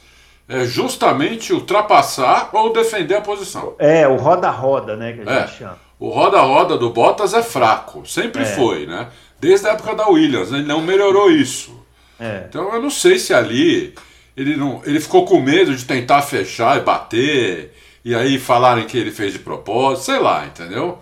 é 0.48 0.64
justamente 0.64 1.52
ultrapassar 1.52 2.50
ou 2.52 2.72
defender 2.72 3.16
a 3.16 3.20
posição. 3.20 3.74
É, 3.78 4.08
o 4.08 4.16
roda-roda, 4.16 4.96
né? 4.96 5.12
Que 5.12 5.20
a 5.20 5.24
gente 5.24 5.54
é. 5.54 5.56
chama. 5.56 5.78
O 5.98 6.08
roda-roda 6.08 6.76
do 6.76 6.90
Bottas 6.90 7.34
é 7.34 7.42
fraco, 7.42 8.06
sempre 8.06 8.42
é. 8.42 8.46
foi, 8.46 8.86
né? 8.86 9.08
Desde 9.38 9.66
a 9.66 9.72
época 9.72 9.94
da 9.94 10.08
Williams, 10.08 10.50
ele 10.50 10.64
não 10.64 10.80
melhorou 10.80 11.30
isso. 11.30 11.83
É. 12.18 12.44
Então 12.49 12.73
eu 12.73 12.80
não 12.80 12.90
sei 12.90 13.18
se 13.18 13.35
ali 13.35 13.94
ele 14.37 14.56
não, 14.56 14.83
ele 14.85 15.00
ficou 15.00 15.25
com 15.25 15.40
medo 15.40 15.75
de 15.75 15.85
tentar 15.85 16.23
fechar 16.23 16.78
e 16.78 16.83
bater 16.83 17.75
e 18.04 18.14
aí 18.14 18.38
falarem 18.38 18.87
que 18.87 18.99
ele 18.99 19.11
fez 19.11 19.33
de 19.33 19.38
propósito, 19.38 20.06
sei 20.06 20.18
lá, 20.18 20.47
entendeu? 20.47 20.99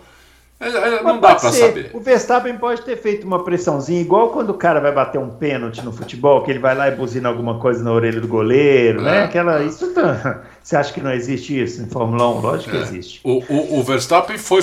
É, 0.59 0.67
é, 0.67 1.03
não 1.03 1.19
dá 1.19 1.35
para 1.35 1.51
saber. 1.51 1.91
O 1.93 1.99
Verstappen 1.99 2.57
pode 2.57 2.81
ter 2.83 2.95
feito 2.97 3.27
uma 3.27 3.43
pressãozinha, 3.43 3.99
igual 3.99 4.29
quando 4.29 4.51
o 4.51 4.53
cara 4.53 4.79
vai 4.79 4.91
bater 4.91 5.19
um 5.19 5.29
pênalti 5.29 5.81
no 5.81 5.91
futebol, 5.91 6.41
que 6.43 6.51
ele 6.51 6.59
vai 6.59 6.75
lá 6.75 6.87
e 6.87 6.91
buzina 6.95 7.27
alguma 7.27 7.59
coisa 7.59 7.83
na 7.83 7.91
orelha 7.91 8.21
do 8.21 8.27
goleiro, 8.27 9.01
né? 9.01 9.09
é. 9.09 9.19
né? 9.19 9.23
Aquela, 9.25 9.63
isso 9.63 9.93
tá... 9.93 10.43
Você 10.63 10.77
acha 10.77 10.93
que 10.93 11.01
não 11.01 11.11
existe 11.11 11.61
isso 11.61 11.81
em 11.81 11.87
Fórmula 11.87 12.29
1? 12.37 12.39
Lógico 12.39 12.71
que 12.71 12.77
é. 12.77 12.81
existe. 12.81 13.19
O, 13.21 13.43
o, 13.49 13.79
o, 13.79 13.83
Verstappen 13.83 14.37
foi. 14.37 14.61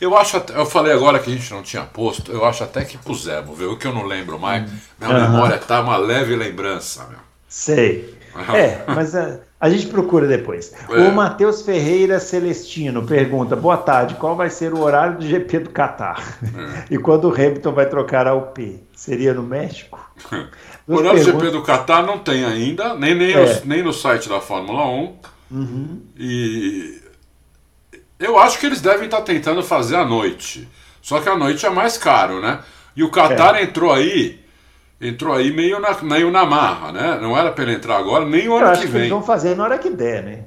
Eu 0.00 0.16
acho 0.16 0.38
até, 0.38 0.58
Eu 0.58 0.64
falei 0.64 0.90
agora 0.90 1.18
que 1.18 1.30
a 1.30 1.34
gente 1.34 1.52
não 1.52 1.62
tinha 1.62 1.82
posto, 1.82 2.32
eu 2.32 2.46
acho 2.46 2.64
até 2.64 2.82
que 2.82 2.96
pusemos, 2.96 3.58
viu? 3.58 3.72
O 3.72 3.76
que 3.76 3.86
eu 3.86 3.92
não 3.92 4.06
lembro 4.06 4.38
mais. 4.38 4.64
Minha 4.98 5.10
uhum. 5.10 5.20
memória 5.20 5.58
tá 5.58 5.82
uma 5.82 5.98
leve 5.98 6.34
lembrança, 6.34 7.06
meu. 7.10 7.18
Sei. 7.46 8.13
É, 8.54 8.84
mas. 8.86 9.14
Uh, 9.14 9.40
a 9.64 9.70
gente 9.70 9.86
procura 9.86 10.26
depois. 10.26 10.74
É. 10.90 11.08
O 11.08 11.14
Matheus 11.14 11.62
Ferreira 11.62 12.20
Celestino 12.20 13.02
pergunta: 13.06 13.56
boa 13.56 13.78
tarde, 13.78 14.14
qual 14.16 14.36
vai 14.36 14.50
ser 14.50 14.74
o 14.74 14.80
horário 14.80 15.16
do 15.16 15.26
GP 15.26 15.60
do 15.60 15.70
Catar? 15.70 16.22
É. 16.42 16.94
E 16.94 16.98
quando 16.98 17.30
o 17.30 17.32
Hamilton 17.32 17.72
vai 17.72 17.88
trocar 17.88 18.26
a 18.26 18.34
UP? 18.34 18.82
Seria 18.94 19.32
no 19.32 19.42
México? 19.42 19.98
o 20.86 20.96
horário 20.96 21.18
do 21.18 21.24
GP 21.24 21.50
do 21.50 21.62
Catar 21.62 22.02
não 22.02 22.18
tem 22.18 22.44
ainda, 22.44 22.94
nem, 22.94 23.14
nem, 23.14 23.32
é. 23.32 23.54
no, 23.54 23.66
nem 23.66 23.82
no 23.82 23.92
site 23.92 24.28
da 24.28 24.40
Fórmula 24.40 24.86
1. 24.86 25.16
Uhum. 25.50 26.02
E 26.18 27.00
eu 28.18 28.38
acho 28.38 28.58
que 28.58 28.66
eles 28.66 28.82
devem 28.82 29.06
estar 29.06 29.22
tentando 29.22 29.62
fazer 29.62 29.96
à 29.96 30.04
noite. 30.04 30.68
Só 31.00 31.20
que 31.20 31.28
a 31.28 31.36
noite 31.36 31.64
é 31.64 31.70
mais 31.70 31.96
caro, 31.96 32.40
né? 32.40 32.60
E 32.94 33.02
o 33.02 33.10
Qatar 33.10 33.56
é. 33.56 33.62
entrou 33.62 33.92
aí 33.92 34.43
entrou 35.00 35.34
aí 35.34 35.52
meio 35.52 35.80
na, 35.80 36.00
meio 36.02 36.30
na 36.30 36.44
marra, 36.44 36.92
né? 36.92 37.18
Não 37.20 37.36
era 37.36 37.50
para 37.52 37.64
ele 37.64 37.74
entrar 37.74 37.98
agora, 37.98 38.24
nem 38.24 38.48
o 38.48 38.56
ano 38.56 38.72
que 38.72 38.86
vem. 38.86 38.90
Que 38.90 38.98
eles 38.98 39.10
vão 39.10 39.22
fazer 39.22 39.56
na 39.56 39.64
hora 39.64 39.78
que 39.78 39.90
der, 39.90 40.22
né? 40.22 40.44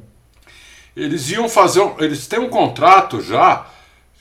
Eles 0.96 1.30
iam 1.30 1.48
fazer, 1.48 1.84
eles 2.00 2.26
têm 2.28 2.40
um 2.40 2.50
contrato 2.50 3.22
já 3.22 3.68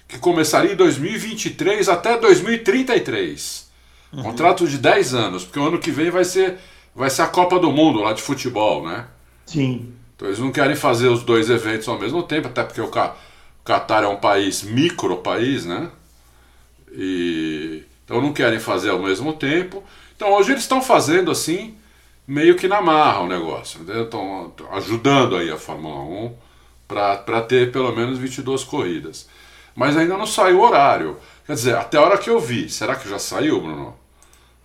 que 0.07 0.19
começaria 0.19 0.73
em 0.73 0.77
2023 0.77 1.89
até 1.89 2.19
2033. 2.19 3.67
Uhum. 4.13 4.23
Contrato 4.23 4.67
de 4.67 4.79
10 4.79 5.15
anos, 5.15 5.45
porque 5.45 5.59
o 5.59 5.67
ano 5.67 5.79
que 5.79 5.91
vem 5.91 6.11
vai 6.11 6.25
ser 6.25 6.59
vai 6.95 7.11
ser 7.11 7.23
a 7.23 7.27
Copa 7.27 7.59
do 7.59 7.71
Mundo 7.71 8.01
lá 8.01 8.13
de 8.13 8.23
futebol, 8.23 8.87
né? 8.87 9.07
Sim. 9.45 9.93
Então 10.15 10.29
eles 10.29 10.39
não 10.39 10.51
querem 10.51 10.75
fazer 10.77 11.09
os 11.09 11.23
dois 11.23 11.51
eventos 11.51 11.87
ao 11.89 11.99
mesmo 11.99 12.23
tempo, 12.23 12.49
até 12.49 12.63
porque 12.63 12.81
o 12.81 12.91
Catar 13.63 14.03
é 14.03 14.09
um 14.09 14.17
país 14.17 14.63
micro 14.63 15.17
país, 15.19 15.67
né? 15.67 15.91
E 16.93 17.85
então 18.05 18.21
não 18.21 18.33
querem 18.33 18.59
fazer 18.59 18.91
ao 18.91 18.99
mesmo 18.99 19.33
tempo. 19.33 19.83
Então 20.17 20.33
hoje 20.33 20.53
eles 20.53 20.63
estão 20.63 20.81
fazendo 20.81 21.31
assim, 21.31 21.77
meio 22.27 22.57
que 22.57 22.67
na 22.67 22.81
marra 22.81 23.21
o 23.21 23.29
negócio. 23.29 23.81
Estão 24.03 24.53
ajudando 24.73 25.37
aí 25.37 25.51
a 25.51 25.59
Fórmula 25.59 26.01
1 26.01 26.35
para 26.89 27.43
ter 27.43 27.71
pelo 27.71 27.95
menos 27.95 28.19
22 28.19 28.65
corridas. 28.65 29.29
Mas 29.75 29.97
ainda 29.97 30.17
não 30.17 30.27
saiu 30.27 30.61
o 30.61 30.63
horário. 30.63 31.19
Quer 31.47 31.53
dizer, 31.53 31.77
até 31.77 31.99
a 31.99 32.03
hora 32.03 32.19
que 32.19 32.31
eu 32.31 32.41
vi. 32.41 32.69
Será 32.71 32.97
que 32.97 33.09
já 33.09 33.19
saiu, 33.19 33.61
Bruno? 33.61 33.95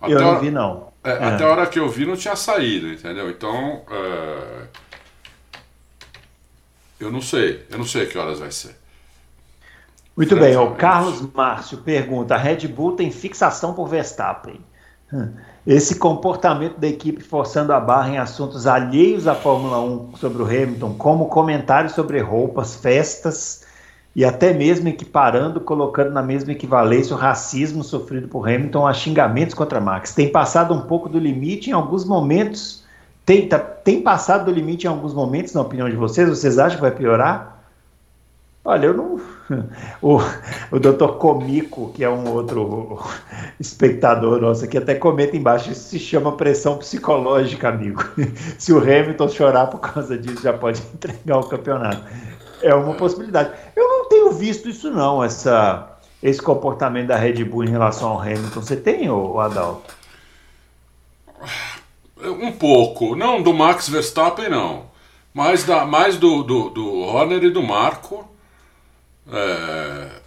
Até 0.00 0.14
eu 0.14 0.20
não 0.20 0.28
hora, 0.28 0.40
vi, 0.40 0.50
não. 0.50 0.92
É, 1.04 1.10
é. 1.10 1.24
Até 1.24 1.44
a 1.44 1.48
hora 1.48 1.66
que 1.66 1.78
eu 1.78 1.88
vi 1.88 2.06
não 2.06 2.16
tinha 2.16 2.34
saído, 2.34 2.88
entendeu? 2.88 3.28
Então. 3.30 3.82
É, 3.90 4.66
eu 6.98 7.12
não 7.12 7.20
sei. 7.20 7.66
Eu 7.70 7.78
não 7.78 7.84
sei 7.84 8.06
que 8.06 8.16
horas 8.16 8.40
vai 8.40 8.50
ser. 8.50 8.74
Muito 10.16 10.36
bem, 10.36 10.56
o 10.56 10.72
Carlos 10.72 11.20
Márcio 11.32 11.78
pergunta: 11.78 12.34
a 12.34 12.38
Red 12.38 12.66
Bull 12.68 12.96
tem 12.96 13.10
fixação 13.10 13.74
por 13.74 13.88
Verstappen. 13.88 14.60
Esse 15.66 15.96
comportamento 15.96 16.78
da 16.78 16.88
equipe 16.88 17.22
forçando 17.22 17.72
a 17.72 17.78
barra 17.78 18.10
em 18.10 18.18
assuntos 18.18 18.66
alheios 18.66 19.28
à 19.28 19.34
Fórmula 19.34 19.80
1 19.80 20.16
sobre 20.16 20.42
o 20.42 20.46
Hamilton, 20.46 20.94
como 20.94 21.26
comentários 21.26 21.92
sobre 21.92 22.18
roupas, 22.20 22.74
festas 22.74 23.64
e 24.14 24.24
até 24.24 24.52
mesmo 24.52 24.88
equiparando, 24.88 25.60
colocando 25.60 26.10
na 26.10 26.22
mesma 26.22 26.52
equivalência 26.52 27.14
o 27.14 27.18
racismo 27.18 27.84
sofrido 27.84 28.28
por 28.28 28.48
Hamilton 28.48 28.86
a 28.86 28.92
xingamentos 28.92 29.54
contra 29.54 29.80
Max. 29.80 30.14
Tem 30.14 30.30
passado 30.30 30.74
um 30.74 30.82
pouco 30.82 31.08
do 31.08 31.18
limite 31.18 31.70
em 31.70 31.72
alguns 31.72 32.04
momentos. 32.04 32.82
Tem, 33.24 33.48
tá, 33.48 33.58
tem 33.58 34.02
passado 34.02 34.46
do 34.46 34.50
limite 34.50 34.86
em 34.86 34.90
alguns 34.90 35.14
momentos, 35.14 35.54
na 35.54 35.60
opinião 35.60 35.88
de 35.88 35.96
vocês? 35.96 36.28
Vocês 36.28 36.58
acham 36.58 36.76
que 36.76 36.82
vai 36.82 36.90
piorar? 36.90 37.62
Olha, 38.64 38.86
eu 38.86 38.94
não. 38.94 39.20
O, 40.00 40.18
o 40.70 40.78
doutor 40.78 41.16
Comico, 41.18 41.92
que 41.92 42.04
é 42.04 42.10
um 42.10 42.28
outro 42.28 42.98
espectador 43.58 44.40
nosso 44.40 44.64
aqui, 44.64 44.78
até 44.78 44.94
comenta 44.94 45.36
embaixo: 45.36 45.70
isso 45.70 45.88
se 45.88 45.98
chama 45.98 46.32
pressão 46.32 46.78
psicológica, 46.78 47.68
amigo. 47.68 48.02
Se 48.58 48.72
o 48.72 48.78
Hamilton 48.78 49.28
chorar 49.28 49.66
por 49.66 49.80
causa 49.80 50.16
disso, 50.18 50.42
já 50.42 50.52
pode 50.52 50.82
entregar 50.94 51.38
o 51.38 51.48
campeonato. 51.48 52.02
É 52.60 52.74
uma 52.74 52.94
possibilidade. 52.94 53.50
Eu 53.74 53.88
não 53.88 54.08
tenho 54.08 54.32
visto 54.32 54.68
isso, 54.68 54.90
não, 54.90 55.22
essa, 55.22 55.98
esse 56.22 56.40
comportamento 56.40 57.08
da 57.08 57.16
Red 57.16 57.44
Bull 57.44 57.64
em 57.64 57.70
relação 57.70 58.10
ao 58.10 58.20
Hamilton. 58.20 58.60
Você 58.60 58.76
tem, 58.76 59.10
o 59.10 59.40
Adalto? 59.40 59.94
Um 62.24 62.52
pouco. 62.52 63.16
Não 63.16 63.42
do 63.42 63.52
Max 63.52 63.88
Verstappen, 63.88 64.48
não. 64.48 64.92
Mais, 65.34 65.64
da, 65.64 65.84
mais 65.84 66.16
do, 66.16 66.42
do, 66.42 66.70
do 66.70 66.98
Horner 67.00 67.42
e 67.42 67.50
do 67.50 67.62
Marco 67.62 68.31
é... 69.30 70.22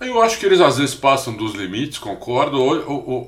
Eu 0.00 0.22
acho 0.22 0.38
que 0.38 0.46
eles 0.46 0.60
às 0.60 0.78
vezes 0.78 0.94
passam 0.94 1.34
dos 1.34 1.54
limites, 1.54 1.98
concordo. 1.98 2.58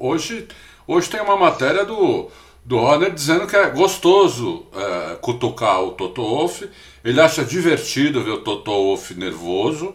Hoje, 0.00 0.48
hoje 0.86 1.10
tem 1.10 1.20
uma 1.20 1.36
matéria 1.36 1.84
do, 1.84 2.30
do 2.64 2.78
Horner 2.78 3.12
dizendo 3.12 3.46
que 3.46 3.54
é 3.54 3.68
gostoso 3.68 4.64
é, 4.74 5.16
cutucar 5.16 5.82
o 5.82 5.92
Toto 5.92 6.22
Wolff. 6.22 6.68
Ele 7.04 7.20
acha 7.20 7.44
divertido 7.44 8.24
ver 8.24 8.30
o 8.30 8.38
Toto 8.38 8.70
Wolff 8.70 9.14
nervoso. 9.14 9.94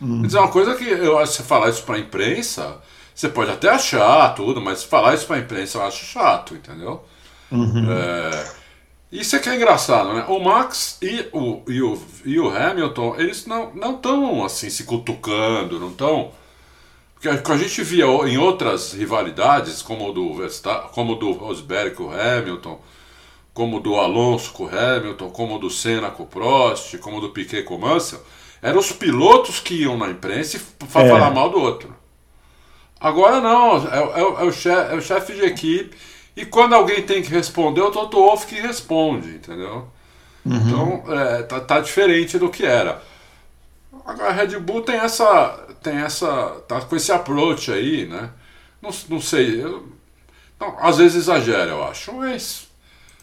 Hum. 0.00 0.22
Dizer 0.22 0.38
uma 0.38 0.48
coisa 0.48 0.74
que 0.74 0.84
eu 0.84 1.18
acho 1.18 1.34
você 1.34 1.42
falar 1.42 1.68
isso 1.68 1.82
para 1.82 1.96
a 1.96 2.00
imprensa, 2.00 2.80
você 3.14 3.28
pode 3.28 3.50
até 3.50 3.68
achar 3.68 4.34
tudo, 4.34 4.62
mas 4.62 4.82
falar 4.82 5.14
isso 5.14 5.26
para 5.26 5.36
a 5.36 5.40
imprensa 5.40 5.76
eu 5.76 5.82
acho 5.82 6.04
chato, 6.06 6.54
entendeu? 6.54 7.04
Uhum. 7.50 7.92
É, 7.92 8.52
isso 9.12 9.36
é 9.36 9.38
que 9.38 9.48
é 9.50 9.56
engraçado, 9.56 10.14
né? 10.14 10.24
O 10.26 10.38
Max 10.40 10.96
e 11.02 11.28
o, 11.34 11.62
e 11.68 11.82
o, 11.82 12.02
e 12.24 12.40
o 12.40 12.48
Hamilton, 12.48 13.14
eles 13.18 13.44
não 13.44 13.70
estão 13.94 14.42
assim 14.42 14.70
se 14.70 14.84
cutucando, 14.84 15.78
não 15.78 15.90
estão. 15.90 16.32
Porque 17.12 17.28
a, 17.28 17.52
a 17.52 17.56
gente 17.58 17.82
via 17.82 18.06
em 18.06 18.38
outras 18.38 18.94
rivalidades, 18.94 19.82
como 19.82 20.08
o 20.08 20.12
do 20.12 20.32
Verstappen, 20.32 20.90
como 20.92 21.14
do 21.14 21.32
Rosberg 21.32 21.94
com 21.94 22.04
o 22.04 22.10
Hamilton, 22.10 22.80
como 23.52 23.80
do 23.80 23.96
Alonso 23.96 24.50
com 24.52 24.64
o 24.64 24.68
Hamilton, 24.68 25.28
como 25.28 25.58
do 25.58 25.68
Senna 25.68 26.10
com 26.10 26.22
o 26.22 26.26
Prost, 26.26 26.96
como 26.96 27.20
do 27.20 27.28
Piquet 27.28 27.64
com 27.64 27.76
o 27.76 27.78
Mansell, 27.78 28.22
eram 28.62 28.78
os 28.78 28.92
pilotos 28.92 29.60
que 29.60 29.74
iam 29.74 29.98
na 29.98 30.08
imprensa 30.08 30.58
para 30.90 31.02
é. 31.02 31.08
falar 31.10 31.30
mal 31.30 31.50
do 31.50 31.60
outro. 31.60 31.94
Agora 32.98 33.42
não, 33.42 33.76
é, 33.76 33.98
é, 33.98 34.20
é 34.20 34.44
o 34.44 34.52
chefe, 34.52 34.94
é 34.94 34.96
o 34.96 35.02
chefe 35.02 35.34
de 35.34 35.44
equipe 35.44 35.94
e 36.36 36.46
quando 36.46 36.74
alguém 36.74 37.02
tem 37.02 37.22
que 37.22 37.30
responder, 37.30 37.80
é 37.80 37.84
o 37.84 37.90
Toto 37.90 38.16
Wolff 38.16 38.46
que 38.46 38.60
responde, 38.60 39.36
entendeu? 39.36 39.88
Uhum. 40.44 40.56
Então, 40.56 41.14
é, 41.14 41.42
tá, 41.42 41.60
tá, 41.60 41.80
diferente 41.80 42.38
do 42.38 42.48
que 42.48 42.64
era. 42.64 43.02
Agora 44.04 44.30
a 44.30 44.32
Red 44.32 44.58
Bull 44.58 44.82
tem 44.82 44.96
essa. 44.96 45.66
tem 45.82 45.98
essa. 45.98 46.62
tá 46.66 46.80
com 46.80 46.96
esse 46.96 47.12
approach 47.12 47.70
aí, 47.70 48.06
né? 48.06 48.30
Não, 48.80 48.90
não 49.08 49.20
sei. 49.20 49.62
Eu, 49.62 49.88
não, 50.58 50.76
às 50.80 50.98
vezes 50.98 51.22
exagera, 51.22 51.70
eu 51.70 51.84
acho. 51.84 52.12
Mas 52.14 52.66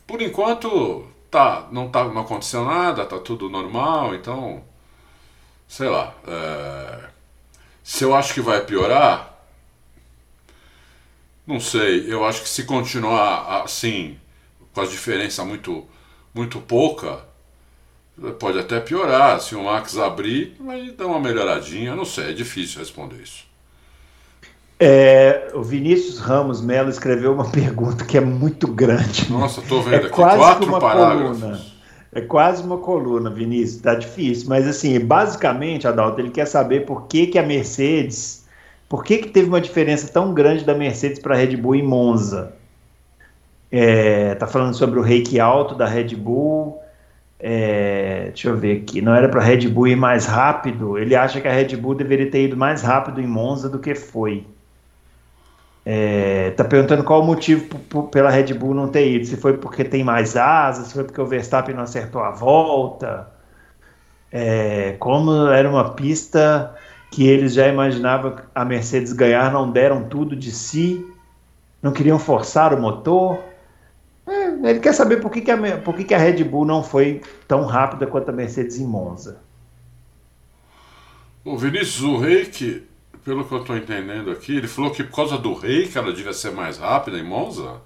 por 0.08 0.22
enquanto 0.22 1.06
tá, 1.30 1.68
não, 1.72 1.90
tá, 1.90 2.06
não 2.06 2.22
aconteceu 2.22 2.64
nada, 2.64 3.06
tá 3.06 3.18
tudo 3.20 3.50
normal, 3.50 4.16
então. 4.16 4.64
Sei 5.68 5.90
lá. 5.90 6.14
É, 6.28 7.10
se 7.84 8.04
eu 8.04 8.16
acho 8.16 8.34
que 8.34 8.42
vai 8.42 8.62
piorar, 8.62 9.29
não 11.50 11.60
sei, 11.60 12.06
eu 12.08 12.24
acho 12.24 12.44
que 12.44 12.48
se 12.48 12.64
continuar 12.64 13.64
assim, 13.64 14.18
com 14.72 14.82
a 14.82 14.86
diferença 14.86 15.44
muito, 15.44 15.84
muito 16.32 16.60
pouca, 16.60 17.22
pode 18.38 18.60
até 18.60 18.80
piorar. 18.80 19.42
Se 19.42 19.56
o 19.56 19.64
Max 19.64 19.98
abrir, 19.98 20.56
vai 20.60 20.92
dar 20.92 21.08
uma 21.08 21.20
melhoradinha. 21.20 21.96
Não 21.96 22.06
sei, 22.06 22.30
é 22.30 22.34
difícil 22.34 22.80
responder 22.80 23.16
isso. 23.16 23.50
É, 24.80 25.50
o 25.56 25.64
Vinícius 25.64 26.20
Ramos 26.20 26.62
Melo 26.62 26.92
escreveu 26.92 27.34
uma 27.34 27.46
pergunta 27.50 28.06
que 28.06 28.16
é 28.16 28.22
muito 28.22 28.68
grande. 28.68 29.32
Nossa, 29.32 29.60
estou 29.60 29.82
vendo 29.82 30.04
é 30.04 30.06
aqui 30.06 30.10
quatro 30.10 30.80
parágrafos. 30.80 31.40
Coluna. 31.40 31.80
É 32.12 32.22
quase 32.22 32.62
uma 32.62 32.78
coluna, 32.78 33.32
Vinícius, 33.32 33.82
tá 33.82 33.96
difícil. 33.96 34.50
Mas 34.50 34.68
assim, 34.68 35.00
basicamente, 35.00 35.88
Adalto, 35.88 36.22
ele 36.22 36.30
quer 36.30 36.46
saber 36.46 36.86
por 36.86 37.08
que, 37.08 37.26
que 37.26 37.40
a 37.40 37.44
Mercedes 37.44 38.39
por 38.90 39.04
que, 39.04 39.20
que 39.20 39.30
teve 39.30 39.48
uma 39.48 39.62
diferença 39.62 40.12
tão 40.12 40.34
grande 40.34 40.66
da 40.66 40.74
Mercedes 40.74 41.20
para 41.20 41.36
a 41.36 41.38
Red 41.38 41.56
Bull 41.56 41.76
em 41.76 41.84
Monza? 41.84 42.54
É, 43.72 44.34
tá 44.34 44.48
falando 44.48 44.74
sobre 44.74 45.00
o 45.00 45.04
reiki 45.04 45.40
alto 45.40 45.76
da 45.76 45.86
Red 45.86 46.16
Bull. 46.16 46.80
É, 47.40 48.26
deixa 48.30 48.50
eu 48.50 48.58
ver 48.58 48.82
aqui. 48.82 49.00
Não 49.00 49.14
era 49.14 49.30
para 49.30 49.42
a 49.42 49.44
Red 49.44 49.68
Bull 49.68 49.88
ir 49.90 49.96
mais 49.96 50.26
rápido? 50.26 50.98
Ele 50.98 51.16
acha 51.16 51.40
que 51.40 51.48
a 51.48 51.54
Red 51.54 51.78
Bull 51.78 51.94
deveria 51.94 52.32
ter 52.32 52.46
ido 52.46 52.58
mais 52.58 52.82
rápido 52.82 53.22
em 53.22 53.28
Monza 53.28 53.70
do 53.70 53.78
que 53.78 53.94
foi. 53.94 54.44
É, 55.86 56.52
tá 56.52 56.64
perguntando 56.64 57.04
qual 57.04 57.22
o 57.22 57.26
motivo 57.26 57.80
pela 58.10 58.30
Red 58.32 58.54
Bull 58.56 58.74
não 58.74 58.88
ter 58.88 59.08
ido. 59.08 59.26
Se 59.26 59.38
foi 59.38 59.56
porque 59.58 59.84
tem 59.84 60.04
mais 60.04 60.36
asas, 60.36 60.88
se 60.88 60.94
foi 60.96 61.04
porque 61.04 61.22
o 61.22 61.28
Verstappen 61.28 61.76
não 61.76 61.84
acertou 61.84 62.24
a 62.24 62.32
volta. 62.32 63.28
É, 64.32 64.96
como 65.00 65.48
era 65.48 65.70
uma 65.70 65.92
pista 65.92 66.76
que 67.12 67.28
eles 67.28 67.54
já 67.54 67.68
imaginavam 67.68 68.36
a 68.54 68.64
Mercedes 68.64 69.14
ganhar, 69.14 69.52
não 69.52 69.72
deram 69.72 70.04
tudo 70.04 70.36
de 70.36 70.52
si, 70.52 71.06
não 71.82 71.92
queriam 71.92 72.20
forçar 72.20 72.74
o 72.74 72.80
motor. 72.80 73.40
É, 74.28 74.70
ele 74.70 74.80
quer 74.80 74.94
saber 74.94 75.18
por 75.18 75.32
que, 75.32 75.42
que, 75.42 75.52
a, 75.52 75.78
por 75.78 75.96
que, 75.96 76.04
que 76.04 76.14
a 76.14 76.18
Red 76.18 76.44
Bull 76.44 76.66
não 76.66 76.84
foi 76.84 77.22
tão 77.48 77.66
rápida 77.66 78.06
quanto 78.06 78.30
a 78.30 78.34
Mercedes 78.34 78.78
em 78.78 78.86
Monza. 78.86 79.42
O 81.44 81.58
Vinícius, 81.58 82.02
o 82.02 82.18
Reiki, 82.18 82.84
pelo 83.24 83.44
que 83.44 83.54
eu 83.54 83.62
estou 83.62 83.76
entendendo 83.76 84.30
aqui, 84.30 84.58
ele 84.58 84.68
falou 84.68 84.92
que 84.92 85.04
por 85.04 85.16
causa 85.16 85.38
do 85.38 85.54
Reiki 85.54 85.98
ela 85.98 86.14
devia 86.14 86.34
ser 86.34 86.52
mais 86.52 86.78
rápida 86.78 87.18
em 87.18 87.24
Monza? 87.24 87.82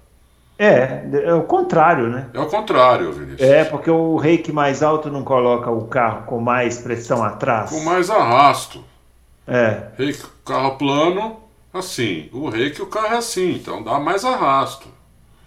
É, 0.58 1.04
é 1.24 1.34
o 1.34 1.42
contrário, 1.42 2.08
né? 2.08 2.28
É 2.32 2.38
o 2.38 2.46
contrário, 2.46 3.12
Vinícius. 3.12 3.40
É, 3.40 3.64
porque 3.64 3.90
o 3.90 4.16
reiki 4.16 4.52
mais 4.52 4.84
alto 4.84 5.10
não 5.10 5.24
coloca 5.24 5.68
o 5.70 5.86
carro 5.86 6.26
com 6.26 6.38
mais 6.38 6.78
pressão 6.78 7.24
atrás. 7.24 7.70
Com 7.70 7.80
mais 7.80 8.08
arrasto. 8.08 8.84
É. 9.46 9.88
Reiki, 9.96 10.24
carro 10.44 10.76
plano, 10.76 11.40
assim. 11.72 12.28
O 12.32 12.48
reiki, 12.48 12.82
o 12.82 12.86
carro 12.86 13.14
é 13.14 13.18
assim, 13.18 13.52
então 13.52 13.82
dá 13.82 13.98
mais 13.98 14.24
arrasto. 14.24 14.88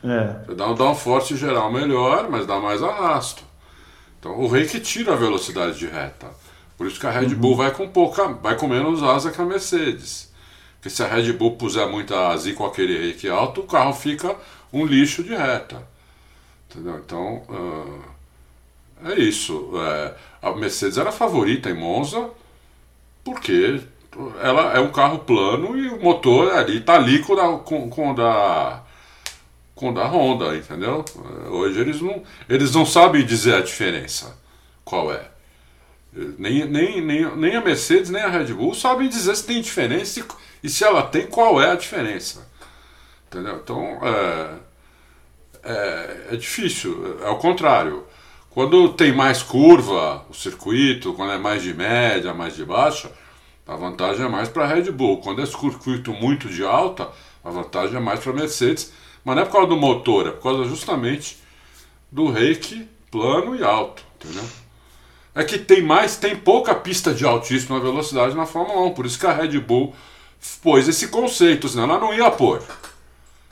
É. 0.03 0.45
Você 0.45 0.55
dá 0.55 0.67
um 0.67 0.75
downforce 0.75 1.35
geral 1.35 1.71
melhor, 1.71 2.29
mas 2.29 2.45
dá 2.45 2.59
mais 2.59 2.83
arrasto. 2.83 3.43
Então 4.19 4.39
o 4.39 4.47
reiki 4.47 4.79
tira 4.79 5.13
a 5.13 5.15
velocidade 5.15 5.77
de 5.77 5.87
reta. 5.87 6.27
Por 6.77 6.85
isso 6.85 6.99
que 6.99 7.07
a 7.07 7.11
Red 7.11 7.33
Bull 7.33 7.51
uhum. 7.51 7.57
vai 7.57 7.71
com 7.71 7.87
pouca, 7.87 8.27
vai 8.27 8.55
com 8.55 8.67
menos 8.67 9.01
asa 9.01 9.31
que 9.31 9.41
a 9.41 9.45
Mercedes. 9.45 10.31
Porque 10.75 10.91
se 10.91 11.01
a 11.01 11.07
Red 11.07 11.33
Bull 11.33 11.57
puser 11.57 11.89
muita 11.89 12.29
asa 12.29 12.49
e 12.49 12.53
com 12.53 12.65
aquele 12.65 12.97
reiki 12.97 13.27
alto, 13.27 13.61
o 13.61 13.67
carro 13.67 13.93
fica 13.93 14.35
um 14.71 14.85
lixo 14.85 15.23
de 15.23 15.33
reta. 15.33 15.81
Entendeu? 16.69 17.01
Então, 17.03 17.41
uh, 17.49 19.09
é 19.09 19.15
isso. 19.15 19.71
É, 19.75 20.13
a 20.41 20.51
Mercedes 20.51 20.97
era 20.99 21.09
a 21.09 21.13
favorita 21.13 21.69
em 21.69 21.73
Monza, 21.73 22.29
porque 23.27 23.81
ela 24.41 24.73
é 24.73 24.79
um 24.79 24.89
carro 24.89 25.19
plano 25.19 25.77
e 25.77 25.89
o 25.89 26.01
motor 26.01 26.53
ali 26.53 26.77
está 26.77 26.95
ali 26.95 27.19
com, 27.19 27.33
a, 27.33 27.59
com, 27.59 27.89
com 27.89 28.15
da 28.15 28.83
com 29.75 29.93
da 29.93 30.05
Honda, 30.05 30.55
entendeu? 30.55 31.03
Hoje 31.51 31.79
eles 31.79 32.01
não, 32.01 32.23
eles 32.49 32.73
não 32.73 32.85
sabem 32.85 33.25
dizer 33.25 33.55
a 33.55 33.61
diferença. 33.61 34.35
Qual 34.83 35.11
é? 35.11 35.29
Nem, 36.39 36.65
nem, 36.65 37.01
nem, 37.01 37.35
nem 37.35 37.55
a 37.55 37.61
Mercedes 37.61 38.09
nem 38.09 38.23
a 38.23 38.29
Red 38.29 38.53
Bull 38.53 38.73
sabem 38.73 39.09
dizer 39.09 39.35
se 39.35 39.45
tem 39.45 39.61
diferença 39.61 40.19
e, 40.19 40.23
e 40.63 40.69
se 40.69 40.83
ela 40.83 41.03
tem, 41.03 41.27
qual 41.27 41.61
é 41.61 41.69
a 41.69 41.75
diferença. 41.75 42.47
Entendeu? 43.27 43.57
Então, 43.57 43.99
é, 44.01 44.55
é, 45.63 46.27
é 46.31 46.35
difícil. 46.37 47.19
É 47.21 47.29
o 47.29 47.37
contrário. 47.37 48.06
Quando 48.57 48.89
tem 48.89 49.11
mais 49.11 49.43
curva 49.43 50.25
o 50.27 50.33
circuito, 50.33 51.13
quando 51.13 51.31
é 51.31 51.37
mais 51.37 51.61
de 51.61 51.75
média, 51.75 52.33
mais 52.33 52.55
de 52.55 52.65
baixa, 52.65 53.11
a 53.67 53.75
vantagem 53.75 54.25
é 54.25 54.27
mais 54.27 54.49
para 54.49 54.63
a 54.63 54.67
Red 54.67 54.89
Bull. 54.89 55.17
Quando 55.17 55.43
é 55.43 55.45
circuito 55.45 56.11
muito 56.11 56.49
de 56.49 56.65
alta, 56.65 57.07
a 57.45 57.51
vantagem 57.51 57.97
é 57.97 57.99
mais 57.99 58.19
para 58.19 58.31
a 58.31 58.35
Mercedes. 58.35 58.91
Mas 59.23 59.35
não 59.35 59.43
é 59.43 59.45
por 59.45 59.51
causa 59.51 59.67
do 59.67 59.77
motor, 59.77 60.29
é 60.29 60.31
por 60.31 60.41
causa 60.41 60.63
justamente 60.63 61.37
do 62.11 62.31
reiki 62.31 62.89
plano 63.11 63.55
e 63.55 63.63
alto, 63.63 64.03
entendeu? 64.15 64.49
É 65.35 65.43
que 65.43 65.59
tem 65.59 65.83
mais, 65.83 66.17
tem 66.17 66.35
pouca 66.35 66.73
pista 66.73 67.13
de 67.13 67.23
altíssima 67.23 67.79
velocidade 67.79 68.35
na 68.35 68.47
Fórmula 68.47 68.87
1, 68.87 68.93
por 68.95 69.05
isso 69.05 69.19
que 69.19 69.27
a 69.27 69.33
Red 69.33 69.59
Bull 69.59 69.93
pôs 70.63 70.87
esse 70.87 71.09
conceito, 71.09 71.69
senão 71.69 71.83
ela 71.83 71.99
não 71.99 72.11
ia 72.11 72.31
pôr. 72.31 72.63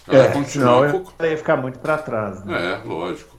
Ela 0.07 0.23
é, 0.23 0.31
continua 0.31 0.89
senão 0.89 1.03
com... 1.03 1.25
ia 1.25 1.37
ficar 1.37 1.57
muito 1.57 1.77
para 1.77 1.95
trás. 1.99 2.43
Né? 2.43 2.81
É, 2.83 2.87
lógico. 2.87 3.34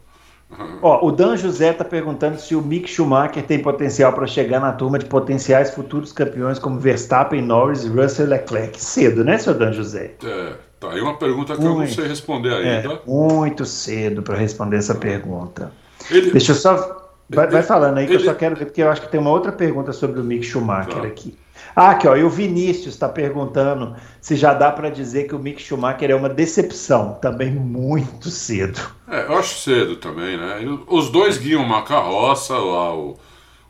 Ó, 0.81 1.07
o 1.07 1.11
Dan 1.11 1.37
José 1.37 1.71
está 1.71 1.85
perguntando 1.85 2.39
se 2.39 2.55
o 2.55 2.63
Mick 2.63 2.89
Schumacher 2.89 3.43
tem 3.43 3.59
potencial 3.59 4.13
para 4.13 4.27
chegar 4.27 4.61
na 4.61 4.73
turma 4.73 4.99
de 4.99 5.05
potenciais 5.05 5.71
futuros 5.71 6.13
campeões 6.13 6.59
como 6.59 6.79
Verstappen, 6.79 7.43
Norris, 7.43 7.85
Russell 7.85 8.27
e 8.27 8.29
Leclerc. 8.31 8.81
Cedo, 8.81 9.25
né, 9.25 9.39
seu 9.39 9.55
Dan 9.55 9.73
José? 9.73 10.15
É, 10.25 10.53
tá 10.79 10.93
aí 10.93 11.01
uma 11.01 11.17
pergunta 11.17 11.55
que 11.57 11.61
muito, 11.61 11.75
eu 11.75 11.79
não 11.81 11.89
sei 11.89 12.07
responder 12.07 12.53
ainda. 12.53 12.95
É, 12.95 13.01
muito 13.07 13.65
cedo 13.65 14.23
para 14.23 14.37
responder 14.37 14.77
essa 14.77 14.95
pergunta. 14.95 15.73
Ele, 16.11 16.31
Deixa 16.31 16.53
eu 16.53 16.57
só. 16.57 17.11
Vai, 17.29 17.47
ele, 17.47 17.53
vai 17.53 17.63
falando 17.65 17.99
aí 17.99 18.07
que 18.07 18.13
ele, 18.13 18.23
eu 18.23 18.27
só 18.27 18.35
quero 18.35 18.55
ver, 18.55 18.67
porque 18.67 18.83
eu 18.83 18.89
acho 18.89 19.03
que 19.03 19.11
tem 19.11 19.19
uma 19.19 19.31
outra 19.31 19.51
pergunta 19.51 19.93
sobre 19.93 20.21
o 20.21 20.25
Mick 20.25 20.45
Schumacher 20.45 21.01
tá. 21.01 21.07
aqui. 21.07 21.37
Ah, 21.79 21.91
aqui, 21.91 22.09
ó, 22.09 22.17
e 22.17 22.25
o 22.25 22.31
Vinícius 22.31 22.95
está 22.95 23.07
perguntando 23.07 23.95
se 24.19 24.35
já 24.35 24.55
dá 24.55 24.73
para 24.73 24.89
dizer 24.89 25.25
que 25.25 25.35
o 25.35 25.39
Mick 25.39 25.61
Schumacher 25.61 26.11
é 26.11 26.15
uma 26.15 26.31
decepção. 26.31 27.19
Também 27.21 27.51
muito 27.51 28.31
cedo. 28.31 28.81
É, 29.07 29.27
eu 29.27 29.37
acho 29.37 29.61
cedo 29.61 29.97
também, 29.97 30.39
né? 30.39 30.61
Os 30.87 31.11
dois 31.11 31.37
guiam 31.37 31.63
uma 31.63 31.83
carroça, 31.83 32.57
lá 32.57 32.97
o, 32.97 33.19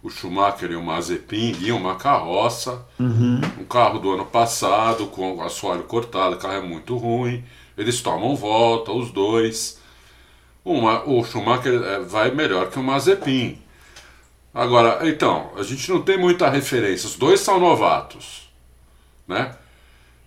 o 0.05 0.09
Schumacher 0.09 0.71
e 0.71 0.77
o 0.77 0.83
Mazepin 0.85 1.51
guiam 1.51 1.77
uma 1.77 1.97
carroça. 1.97 2.87
Uhum. 2.97 3.41
Um 3.59 3.65
carro 3.65 3.99
do 3.99 4.13
ano 4.13 4.25
passado, 4.25 5.09
com 5.09 5.35
o 5.39 5.43
assoalho 5.43 5.83
cortado, 5.83 6.37
o 6.37 6.39
carro 6.39 6.55
é 6.55 6.63
muito 6.63 6.97
ruim. 6.97 7.43
Eles 7.77 8.01
tomam 8.01 8.37
volta, 8.37 8.93
os 8.93 9.11
dois. 9.11 9.81
Uma, 10.65 11.03
o 11.09 11.25
Schumacher 11.25 11.83
é, 11.83 11.99
vai 11.99 12.31
melhor 12.31 12.71
que 12.71 12.79
o 12.79 12.85
Mazepin. 12.85 13.66
Agora, 14.57 15.07
então, 15.07 15.51
a 15.55 15.63
gente 15.63 15.91
não 15.91 16.01
tem 16.01 16.17
muita 16.17 16.49
referência. 16.49 17.07
Os 17.07 17.15
dois 17.15 17.41
são 17.41 17.61
novatos, 17.61 18.51
né? 19.29 19.51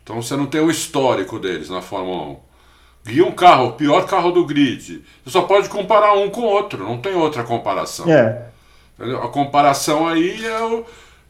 Então 0.03 0.21
você 0.21 0.35
não 0.35 0.45
tem 0.45 0.61
o 0.61 0.69
histórico 0.69 1.39
deles 1.39 1.67
na 1.67 1.81
Fórmula 1.81 2.33
1. 2.33 2.37
Guia 3.07 3.25
um 3.25 3.31
carro, 3.31 3.69
o 3.69 3.71
pior 3.71 4.05
carro 4.05 4.29
do 4.31 4.45
grid. 4.45 5.03
Você 5.25 5.31
só 5.31 5.41
pode 5.41 5.67
comparar 5.67 6.13
um 6.13 6.29
com 6.29 6.41
o 6.41 6.45
outro, 6.45 6.83
não 6.83 6.99
tem 6.99 7.15
outra 7.15 7.43
comparação. 7.43 8.07
É. 8.07 8.45
A 8.99 9.27
comparação 9.29 10.07
aí 10.07 10.45
é 10.45 10.61
o, 10.61 10.85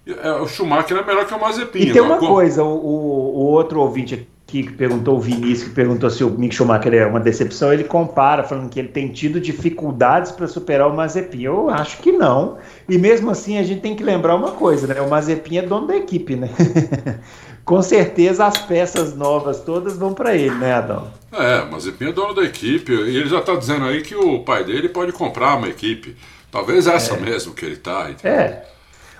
é 0.05 0.31
o 0.33 0.47
Schumacher 0.49 0.97
é 0.97 1.03
melhor 1.05 1.25
que 1.25 1.33
o 1.33 1.39
Mazepin. 1.39 1.79
E 1.79 1.93
tem 1.93 2.01
uma 2.01 2.17
coisa, 2.17 2.65
o, 2.65 2.67
o 2.67 3.45
outro 3.45 3.79
ouvinte 3.79 4.27
que 4.49 4.63
perguntou 4.63 5.17
o 5.17 5.21
Vinícius, 5.21 5.69
que 5.69 5.75
perguntou 5.75 6.09
se 6.09 6.23
o 6.23 6.29
Mick 6.31 6.55
Schumacher 6.55 6.91
é 6.95 7.05
uma 7.05 7.19
decepção, 7.19 7.71
ele 7.71 7.83
compara, 7.83 8.43
falando 8.43 8.67
que 8.67 8.79
ele 8.79 8.87
tem 8.87 9.07
tido 9.09 9.39
dificuldades 9.39 10.31
para 10.31 10.47
superar 10.47 10.89
o 10.89 10.95
Mazepin. 10.95 11.43
Eu 11.43 11.69
acho 11.69 11.99
que 11.99 12.11
não. 12.11 12.57
E 12.87 12.97
mesmo 12.97 13.29
assim, 13.29 13.59
a 13.59 13.63
gente 13.63 13.81
tem 13.81 13.95
que 13.95 14.03
lembrar 14.03 14.35
uma 14.35 14.51
coisa, 14.51 14.87
né? 14.87 14.99
O 15.01 15.09
Mazepin 15.09 15.57
é 15.57 15.61
dono 15.61 15.85
da 15.85 15.95
equipe, 15.95 16.35
né? 16.35 16.49
Com 17.63 17.79
certeza 17.83 18.47
as 18.47 18.57
peças 18.57 19.15
novas 19.15 19.59
todas 19.61 19.95
vão 19.95 20.15
para 20.15 20.35
ele, 20.35 20.55
né, 20.55 20.73
Adão? 20.73 21.07
É, 21.31 21.61
o 21.61 21.71
Mazepin 21.71 22.09
é 22.09 22.11
dono 22.11 22.33
da 22.33 22.43
equipe 22.43 22.91
e 22.91 23.17
ele 23.17 23.29
já 23.29 23.37
está 23.37 23.55
dizendo 23.55 23.85
aí 23.85 24.01
que 24.01 24.15
o 24.15 24.39
pai 24.39 24.63
dele 24.63 24.89
pode 24.89 25.11
comprar 25.11 25.57
uma 25.57 25.69
equipe. 25.69 26.15
Talvez 26.51 26.87
essa 26.87 27.13
é. 27.13 27.19
mesmo 27.19 27.53
que 27.53 27.63
ele 27.65 27.75
está. 27.75 28.09
É. 28.23 28.63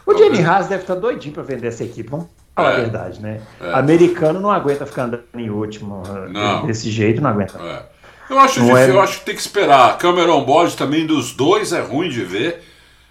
O. 0.04 0.18
Jenny 0.18 0.44
Haas 0.44 0.68
deve 0.68 0.82
estar 0.82 0.96
tá 0.96 1.00
doidinho 1.00 1.36
para 1.36 1.44
vender 1.44 1.68
essa 1.68 1.84
equipe. 1.84 2.10
Vamos 2.10 2.26
falar 2.60 2.72
é, 2.72 2.76
a 2.76 2.80
verdade, 2.80 3.22
né? 3.22 3.42
É. 3.62 3.74
Americano 3.74 4.40
não 4.40 4.52
aguenta 4.52 4.86
ficar 4.86 5.04
andando 5.04 5.24
em 5.36 5.50
último. 5.50 6.04
Eh, 6.06 6.30
não. 6.30 6.66
Desse 6.66 6.92
jeito 6.92 7.22
não 7.22 7.30
aguenta. 7.30 7.60
É. 7.60 7.84
Eu, 8.30 8.40
acho 8.40 8.60
difícil, 8.60 8.78
é... 8.78 8.90
eu 8.90 9.02
acho 9.02 9.20
que 9.20 9.26
tem 9.26 9.36
que 9.36 9.42
esperar. 9.42 9.90
A 9.90 9.94
câmera 9.94 10.32
on-board 10.34 10.76
também 10.78 11.06
dos 11.06 11.34
dois 11.34 11.74
é 11.74 11.82
ruim 11.82 12.10
de 12.10 12.24
ver, 12.24 12.62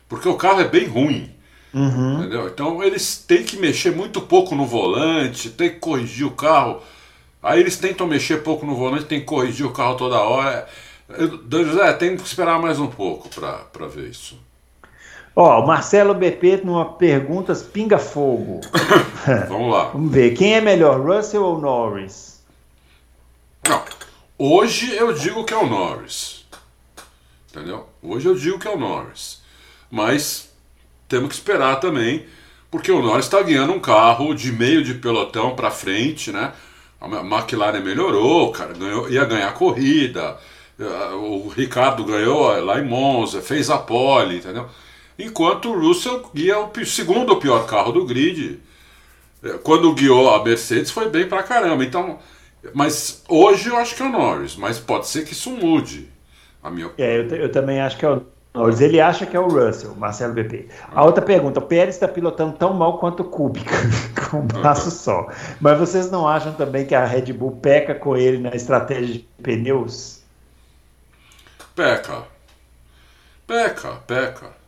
porque 0.09 0.29
o 0.29 0.35
carro 0.35 0.61
é 0.61 0.69
bem 0.69 0.87
ruim. 0.87 1.31
Uhum. 1.75 2.21
Entendeu? 2.21 2.49
Então 2.49 2.83
eles 2.83 3.17
têm 3.17 3.43
que 3.43 3.57
mexer 3.57 3.91
muito 3.95 4.21
pouco 4.21 4.55
no 4.55 4.65
volante, 4.65 5.51
tem 5.51 5.71
que 5.71 5.77
corrigir 5.77 6.27
o 6.27 6.31
carro. 6.31 6.81
Aí 7.43 7.61
eles 7.61 7.77
tentam 7.77 8.07
mexer 8.07 8.43
pouco 8.43 8.67
no 8.67 8.75
volante, 8.75 9.05
tem 9.05 9.21
que 9.21 9.27
corrigir 9.27 9.67
o 9.67 9.73
carro 9.73 9.97
toda 9.97 10.17
hora. 10.17 10.67
Eu, 11.09 11.65
José, 11.65 11.93
tem 11.95 12.17
que 12.17 12.23
esperar 12.23 12.61
mais 12.61 12.79
um 12.79 12.89
pouco 12.89 13.29
para 13.29 13.87
ver 13.87 14.09
isso. 14.11 14.39
Ó, 15.41 15.61
o 15.63 15.67
Marcelo 15.69 16.15
BP 16.15 16.63
numa 16.65 16.85
perguntas 16.85 17.63
pinga-fogo. 17.63 18.61
Vamos 19.49 19.73
lá. 19.73 19.85
Vamos 19.85 20.11
ver. 20.11 20.35
Quem 20.35 20.55
é 20.55 20.61
melhor, 20.61 21.01
Russell 21.01 21.45
ou 21.45 21.61
Norris? 21.61 22.43
Não. 23.69 23.81
Hoje 24.37 24.97
eu 24.97 25.13
digo 25.13 25.45
que 25.45 25.55
é 25.55 25.57
o 25.57 25.69
Norris. 25.69 26.45
Entendeu? 27.49 27.87
Hoje 28.03 28.27
eu 28.27 28.35
digo 28.35 28.59
que 28.59 28.67
é 28.67 28.71
o 28.73 28.81
Norris. 28.81 29.41
Mas 29.89 30.53
temos 31.07 31.29
que 31.29 31.35
esperar 31.37 31.77
também, 31.77 32.27
porque 32.69 32.91
o 32.91 33.01
Norris 33.01 33.27
está 33.27 33.41
guiando 33.41 33.73
um 33.73 33.79
carro 33.79 34.35
de 34.35 34.51
meio 34.51 34.83
de 34.83 34.95
pelotão 34.95 35.55
para 35.55 35.71
frente, 35.71 36.33
né? 36.33 36.53
A 37.01 37.07
McLaren 37.07 37.79
melhorou, 37.79 38.51
cara, 38.51 38.73
ganhou, 38.73 39.09
ia 39.09 39.25
ganhar 39.25 39.55
corrida. 39.55 40.37
O 41.13 41.49
Ricardo 41.49 42.05
ganhou 42.05 42.61
lá 42.61 42.81
em 42.81 42.85
Monza, 42.85 43.41
fez 43.41 43.71
a 43.71 43.79
pole, 43.79 44.39
entendeu? 44.39 44.69
Enquanto 45.19 45.71
o 45.71 45.79
Russell 45.79 46.31
guia 46.35 46.59
o 46.59 46.87
segundo 46.87 47.37
pior 47.37 47.67
carro 47.67 47.93
do 47.93 48.07
grid. 48.07 48.61
É, 49.43 49.51
quando 49.59 49.95
guiou 49.95 50.33
a 50.33 50.43
Mercedes 50.43 50.91
foi 50.91 51.09
bem 51.09 51.29
pra 51.29 51.43
caramba. 51.43 51.85
Então, 51.85 52.19
mas 52.75 53.23
hoje 53.29 53.69
eu 53.69 53.77
acho 53.77 53.95
que 53.95 54.03
é 54.03 54.07
o 54.07 54.11
Norris, 54.11 54.57
mas 54.57 54.79
pode 54.79 55.07
ser 55.07 55.25
que 55.25 55.33
isso 55.33 55.51
mude. 55.51 56.09
A 56.63 56.71
minha... 56.71 56.91
É, 56.99 57.19
eu, 57.19 57.29
eu 57.37 57.53
também 57.53 57.81
acho 57.81 57.97
que 57.97 58.05
é 58.05 58.11
o 58.11 58.23
Norris. 58.55 58.81
Ele 58.81 59.01
acha 59.01 59.27
que 59.27 59.37
é 59.37 59.41
o 59.41 59.49
Russell, 59.49 59.95
Marcelo 59.95 60.35
BP. 60.35 60.69
A 60.93 61.05
outra 61.05 61.25
pergunta: 61.25 61.61
o 61.61 61.63
Pérez 61.63 61.95
está 61.95 62.09
pilotando 62.09 62.57
tão 62.57 62.73
mal 62.73 62.99
quanto 62.99 63.21
o 63.21 63.25
Kubica, 63.25 63.75
com 64.31 64.39
um 64.39 64.47
braço 64.47 64.91
só. 64.91 65.29
Mas 65.61 65.79
vocês 65.79 66.11
não 66.11 66.27
acham 66.27 66.53
também 66.55 66.85
que 66.85 66.95
a 66.95 67.05
Red 67.05 67.33
Bull 67.33 67.59
peca 67.63 67.95
com 67.95 68.17
ele 68.17 68.39
na 68.39 68.55
estratégia 68.55 69.15
de 69.15 69.29
pneus? 69.43 70.21
Peca. 71.75 72.25
Peca, 73.47 73.93
peca. 74.07 74.59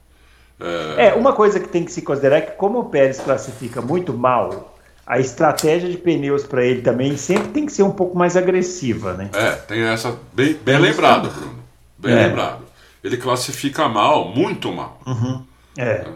É... 0.61 1.09
é, 1.09 1.15
uma 1.15 1.33
coisa 1.33 1.59
que 1.59 1.69
tem 1.69 1.85
que 1.85 1.93
se 1.93 2.03
considerar 2.03 2.37
é 2.37 2.41
que 2.43 2.53
como 2.53 2.81
o 2.81 2.85
Pérez 2.85 3.19
classifica 3.19 3.81
muito 3.81 4.13
mal, 4.13 4.77
a 5.07 5.19
estratégia 5.19 5.89
de 5.89 5.97
pneus 5.97 6.45
para 6.45 6.65
ele 6.65 6.83
também 6.83 7.17
sempre 7.17 7.49
tem 7.49 7.67
que 7.67 7.73
ser 7.73 7.83
um 7.83 7.91
pouco 7.91 8.17
mais 8.17 8.37
agressiva, 8.37 9.15
né? 9.15 9.31
É, 9.33 9.53
tem 9.53 9.83
essa 9.83 10.17
bem, 10.33 10.55
bem 10.55 10.79
lembrado, 10.79 11.31
Bruno. 11.31 11.59
Bem 11.99 12.13
é. 12.13 12.27
lembrado. 12.27 12.63
Ele 13.03 13.17
classifica 13.17 13.89
mal, 13.89 14.29
muito 14.29 14.71
mal. 14.71 15.01
Uhum. 15.07 15.43
É. 15.77 15.83
é. 15.83 16.07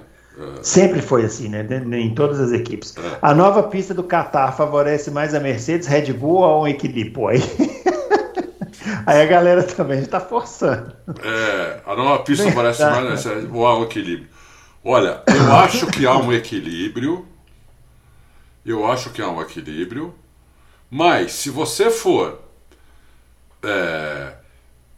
Sempre 0.63 1.01
foi 1.01 1.25
assim, 1.25 1.49
né? 1.49 1.67
Em 1.93 2.15
todas 2.15 2.39
as 2.39 2.53
equipes. 2.53 2.95
É. 2.97 3.19
A 3.21 3.35
nova 3.35 3.63
pista 3.65 3.95
do 3.95 4.05
Qatar 4.05 4.57
favorece 4.57 5.11
mais 5.11 5.35
a 5.35 5.41
Mercedes, 5.41 5.89
Red 5.89 6.13
Bull 6.13 6.43
ou 6.43 6.63
um 6.63 6.69
equilíbrio? 6.69 7.29
Aí... 7.29 7.41
Aí 9.07 9.21
a 9.21 9.27
galera 9.27 9.63
também 9.63 10.01
está 10.01 10.21
forçando. 10.21 10.93
É, 11.23 11.81
a 11.85 11.95
nova 11.95 12.23
pista 12.23 12.45
favorece 12.45 12.83
mais 12.83 12.99
a 12.99 13.01
Mercedes 13.01 13.49
ou 13.53 13.81
um 13.81 13.85
equilíbrio? 13.85 14.29
Olha, 14.85 15.23
eu 15.27 15.53
acho 15.57 15.87
que 15.87 16.07
há 16.07 16.17
um 16.17 16.33
equilíbrio. 16.33 17.27
Eu 18.65 18.87
acho 18.87 19.11
que 19.11 19.23
há 19.23 19.29
um 19.29 19.41
equilíbrio. 19.41 20.15
Mas 20.91 21.33
se 21.33 21.51
você 21.51 21.91
for 21.91 22.41
é, 23.63 24.35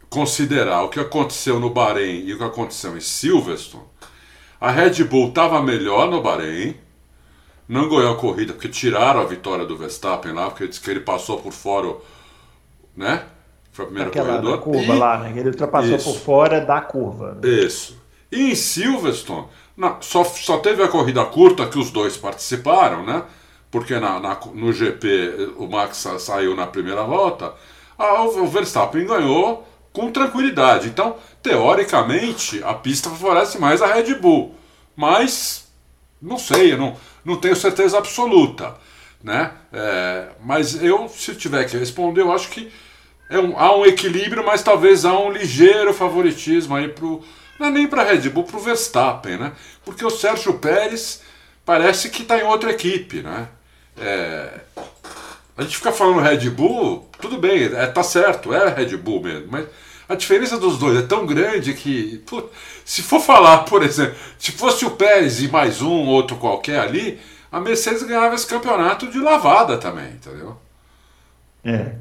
considerar 0.09 0.83
o 0.83 0.89
que 0.89 0.99
aconteceu 0.99 1.59
no 1.59 1.69
Bahrein 1.69 2.25
e 2.25 2.33
o 2.33 2.37
que 2.37 2.43
aconteceu 2.43 2.95
em 2.97 3.01
Silverstone, 3.01 3.85
a 4.59 4.69
Red 4.69 5.03
Bull 5.05 5.29
estava 5.29 5.61
melhor 5.61 6.09
no 6.09 6.21
Bahrein, 6.21 6.75
não 7.67 7.89
ganhou 7.89 8.13
a 8.13 8.17
corrida 8.17 8.53
porque 8.53 8.69
tiraram 8.69 9.21
a 9.21 9.25
vitória 9.25 9.65
do 9.65 9.77
Verstappen 9.77 10.33
lá, 10.33 10.49
porque 10.49 10.67
disse 10.67 10.81
que 10.81 10.89
ele 10.89 11.01
passou 11.01 11.39
por 11.39 11.51
fora, 11.51 11.95
né? 12.95 13.23
Foi 13.71 13.85
a 13.85 13.87
primeira 13.87 14.09
Aquela 14.09 14.29
corredora. 14.29 14.57
curva 14.57 14.93
e... 14.93 14.97
lá, 14.97 15.17
né? 15.19 15.33
Ele 15.35 15.49
ultrapassou 15.49 15.95
Isso. 15.95 16.13
por 16.13 16.19
fora 16.19 16.61
da 16.61 16.81
curva. 16.81 17.35
Né? 17.35 17.49
Isso. 17.49 17.97
E 18.31 18.51
em 18.51 18.55
Silverstone, 18.55 19.47
na, 19.77 19.97
só, 20.01 20.23
só 20.23 20.57
teve 20.57 20.81
a 20.81 20.87
corrida 20.87 21.23
curta 21.23 21.67
que 21.67 21.77
os 21.77 21.91
dois 21.91 22.17
participaram, 22.17 23.05
né? 23.05 23.23
Porque 23.69 23.99
na, 23.99 24.19
na 24.19 24.39
no 24.53 24.73
GP 24.73 25.53
o 25.57 25.67
Max 25.67 26.07
saiu 26.19 26.55
na 26.55 26.65
primeira 26.65 27.03
volta, 27.03 27.53
o 27.97 28.47
Verstappen 28.47 29.05
ganhou 29.05 29.67
com 29.93 30.11
tranquilidade. 30.11 30.87
Então, 30.87 31.17
teoricamente, 31.41 32.63
a 32.63 32.73
pista 32.73 33.09
favorece 33.09 33.59
mais 33.59 33.81
a 33.81 33.87
Red 33.87 34.15
Bull. 34.15 34.55
Mas, 34.95 35.67
não 36.21 36.37
sei, 36.37 36.73
eu 36.73 36.77
não, 36.77 36.95
não 37.23 37.35
tenho 37.35 37.55
certeza 37.55 37.97
absoluta. 37.97 38.75
Né? 39.23 39.51
É, 39.73 40.29
mas 40.43 40.81
eu, 40.81 41.09
se 41.09 41.35
tiver 41.35 41.65
que 41.65 41.77
responder, 41.77 42.21
eu 42.21 42.31
acho 42.31 42.49
que 42.49 42.71
é 43.29 43.39
um, 43.39 43.57
há 43.57 43.75
um 43.75 43.85
equilíbrio, 43.85 44.45
mas 44.45 44.63
talvez 44.63 45.05
há 45.05 45.17
um 45.17 45.31
ligeiro 45.31 45.93
favoritismo 45.93 46.75
aí 46.75 46.87
pro. 46.87 47.23
Não 47.59 47.67
é 47.67 47.71
nem 47.71 47.87
para 47.87 48.03
Red 48.03 48.29
Bull, 48.29 48.43
para 48.43 48.57
o 48.57 48.61
Verstappen, 48.61 49.37
né? 49.37 49.51
Porque 49.83 50.05
o 50.05 50.09
Sérgio 50.09 50.53
Pérez 50.59 51.21
parece 51.65 52.09
que 52.09 52.21
está 52.21 52.37
em 52.37 52.43
outra 52.43 52.71
equipe, 52.71 53.21
né? 53.21 53.47
É, 53.97 54.61
a 55.57 55.63
gente 55.63 55.77
fica 55.77 55.91
falando 55.91 56.21
Red 56.21 56.49
Bull, 56.51 57.09
tudo 57.19 57.37
bem, 57.39 57.63
é, 57.63 57.87
tá 57.87 58.03
certo, 58.03 58.53
é 58.53 58.69
Red 58.69 58.95
Bull 58.97 59.23
mesmo, 59.23 59.47
mas 59.49 59.65
a 60.07 60.13
diferença 60.13 60.57
dos 60.57 60.77
dois 60.77 60.97
é 60.99 61.01
tão 61.01 61.25
grande 61.25 61.73
que, 61.73 62.23
se 62.85 63.01
for 63.01 63.19
falar, 63.19 63.59
por 63.59 63.81
exemplo, 63.81 64.15
se 64.37 64.51
fosse 64.51 64.85
o 64.85 64.91
Pérez 64.91 65.41
e 65.41 65.47
mais 65.47 65.81
um, 65.81 66.05
outro 66.05 66.37
qualquer 66.37 66.79
ali, 66.79 67.19
a 67.51 67.59
Mercedes 67.59 68.03
ganhava 68.03 68.35
esse 68.35 68.45
campeonato 68.45 69.07
de 69.07 69.19
lavada 69.19 69.77
também, 69.77 70.11
entendeu? 70.11 70.57
É. 71.67 71.91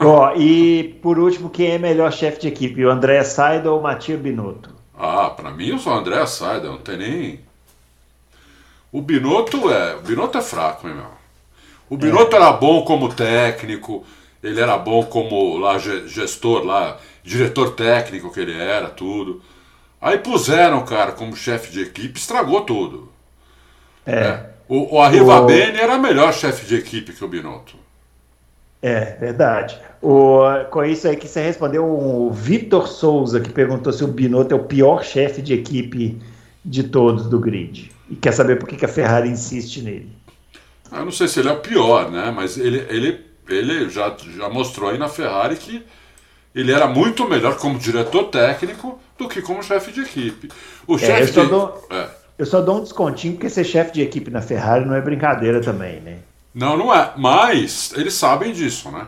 Ó, 0.00 0.34
e 0.36 0.98
por 1.02 1.18
último, 1.18 1.50
quem 1.50 1.72
é 1.72 1.78
melhor 1.78 2.10
chefe 2.10 2.40
de 2.40 2.48
equipe, 2.48 2.82
o 2.82 2.90
André 2.90 3.22
Saida 3.24 3.70
ou 3.70 3.78
o 3.78 3.82
Matia 3.82 4.16
Binotto? 4.16 4.74
Ah, 4.98 5.28
para 5.28 5.50
mim 5.50 5.68
eu 5.68 5.78
sou 5.78 5.92
o 5.92 5.96
André 5.96 6.24
Saida, 6.24 6.68
não 6.68 6.78
tem 6.78 6.96
nem. 6.96 7.40
O 8.90 9.02
Binotto 9.02 9.70
é. 9.70 9.96
O 9.96 10.00
Binotto 10.00 10.38
é 10.38 10.40
fraco, 10.40 10.88
hein, 10.88 10.94
meu? 10.94 11.10
O 11.90 11.96
Binotto 11.98 12.34
é. 12.34 12.38
era 12.38 12.52
bom 12.52 12.82
como 12.84 13.12
técnico, 13.12 14.02
ele 14.42 14.58
era 14.58 14.78
bom 14.78 15.04
como 15.04 15.58
lá 15.58 15.76
gestor, 15.78 16.64
lá, 16.64 16.96
diretor 17.22 17.72
técnico 17.72 18.32
que 18.32 18.40
ele 18.40 18.58
era, 18.58 18.88
tudo. 18.88 19.42
Aí 20.00 20.16
puseram 20.16 20.78
o 20.78 20.84
cara 20.86 21.12
como 21.12 21.36
chefe 21.36 21.70
de 21.70 21.82
equipe, 21.82 22.18
estragou 22.18 22.62
tudo. 22.62 23.12
É. 24.06 24.14
é. 24.14 24.50
O, 24.66 24.96
o 24.96 25.02
Arriva 25.02 25.38
o... 25.38 25.44
Bene 25.44 25.78
era 25.78 25.98
melhor 25.98 26.32
chefe 26.32 26.64
de 26.64 26.76
equipe 26.76 27.12
que 27.12 27.22
o 27.22 27.28
Binotto. 27.28 27.81
É, 28.82 29.16
verdade. 29.20 29.78
O, 30.02 30.40
com 30.70 30.84
isso 30.84 31.06
aí 31.06 31.16
que 31.16 31.28
você 31.28 31.40
respondeu 31.40 31.84
o 31.84 32.30
Vitor 32.32 32.88
Souza, 32.88 33.40
que 33.40 33.50
perguntou 33.50 33.92
se 33.92 34.02
o 34.02 34.08
Binotto 34.08 34.52
é 34.52 34.56
o 34.56 34.64
pior 34.64 35.04
chefe 35.04 35.40
de 35.40 35.54
equipe 35.54 36.20
de 36.64 36.82
todos 36.82 37.28
do 37.28 37.38
grid. 37.38 37.92
E 38.10 38.16
quer 38.16 38.32
saber 38.32 38.58
por 38.58 38.68
que 38.68 38.84
a 38.84 38.88
Ferrari 38.88 39.28
insiste 39.28 39.80
nele. 39.80 40.10
Eu 40.90 41.04
não 41.04 41.12
sei 41.12 41.28
se 41.28 41.38
ele 41.38 41.48
é 41.48 41.52
o 41.52 41.60
pior, 41.60 42.10
né? 42.10 42.32
Mas 42.34 42.58
ele, 42.58 42.84
ele, 42.90 43.20
ele 43.48 43.88
já, 43.88 44.14
já 44.36 44.48
mostrou 44.48 44.90
aí 44.90 44.98
na 44.98 45.08
Ferrari 45.08 45.56
que 45.56 45.84
ele 46.54 46.72
era 46.72 46.86
muito 46.88 47.28
melhor 47.28 47.56
como 47.56 47.78
diretor 47.78 48.24
técnico 48.24 48.98
do 49.16 49.28
que 49.28 49.40
como 49.40 49.62
chefe 49.62 49.92
de 49.92 50.00
equipe. 50.00 50.48
O 50.86 50.96
é, 50.96 50.98
chefe 50.98 51.36
eu, 51.38 51.44
de... 51.44 51.50
dou, 51.50 51.86
é. 51.90 52.08
eu 52.36 52.44
só 52.44 52.60
dou 52.60 52.78
um 52.78 52.82
descontinho 52.82 53.34
porque 53.34 53.48
ser 53.48 53.64
chefe 53.64 53.92
de 53.92 54.02
equipe 54.02 54.30
na 54.30 54.42
Ferrari 54.42 54.84
não 54.84 54.94
é 54.94 55.00
brincadeira 55.00 55.60
também, 55.60 56.00
né? 56.00 56.18
Não, 56.54 56.76
não 56.76 56.94
é. 56.94 57.12
Mas 57.16 57.92
eles 57.96 58.14
sabem 58.14 58.52
disso, 58.52 58.90
né? 58.90 59.06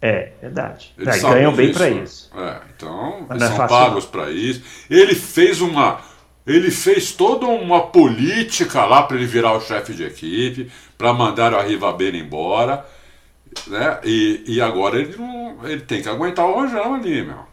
É, 0.00 0.32
verdade. 0.40 0.92
Eles 0.98 1.16
é, 1.16 1.20
ganham 1.20 1.54
bem 1.54 1.72
para 1.72 1.88
isso. 1.88 2.30
É, 2.36 2.60
então, 2.74 3.24
Mas 3.28 3.40
eles 3.40 3.52
é 3.52 3.56
são 3.56 3.66
pagos 3.68 4.04
para 4.04 4.30
isso. 4.30 4.62
Ele 4.90 5.14
fez 5.14 5.60
uma. 5.60 6.00
Ele 6.44 6.72
fez 6.72 7.12
toda 7.12 7.46
uma 7.46 7.86
política 7.86 8.84
lá 8.84 9.04
para 9.04 9.16
ele 9.16 9.26
virar 9.26 9.52
o 9.52 9.60
chefe 9.60 9.94
de 9.94 10.02
equipe, 10.02 10.72
para 10.98 11.12
mandar 11.12 11.52
o 11.52 11.56
Arriva 11.56 11.92
Bene 11.92 12.18
embora. 12.18 12.84
Né? 13.68 14.00
E, 14.02 14.42
e 14.46 14.60
agora 14.60 14.98
ele, 14.98 15.16
não, 15.16 15.58
ele 15.62 15.82
tem 15.82 16.02
que 16.02 16.08
aguentar 16.08 16.46
o 16.46 16.54
rojão 16.54 16.94
ali, 16.94 17.22
meu. 17.22 17.52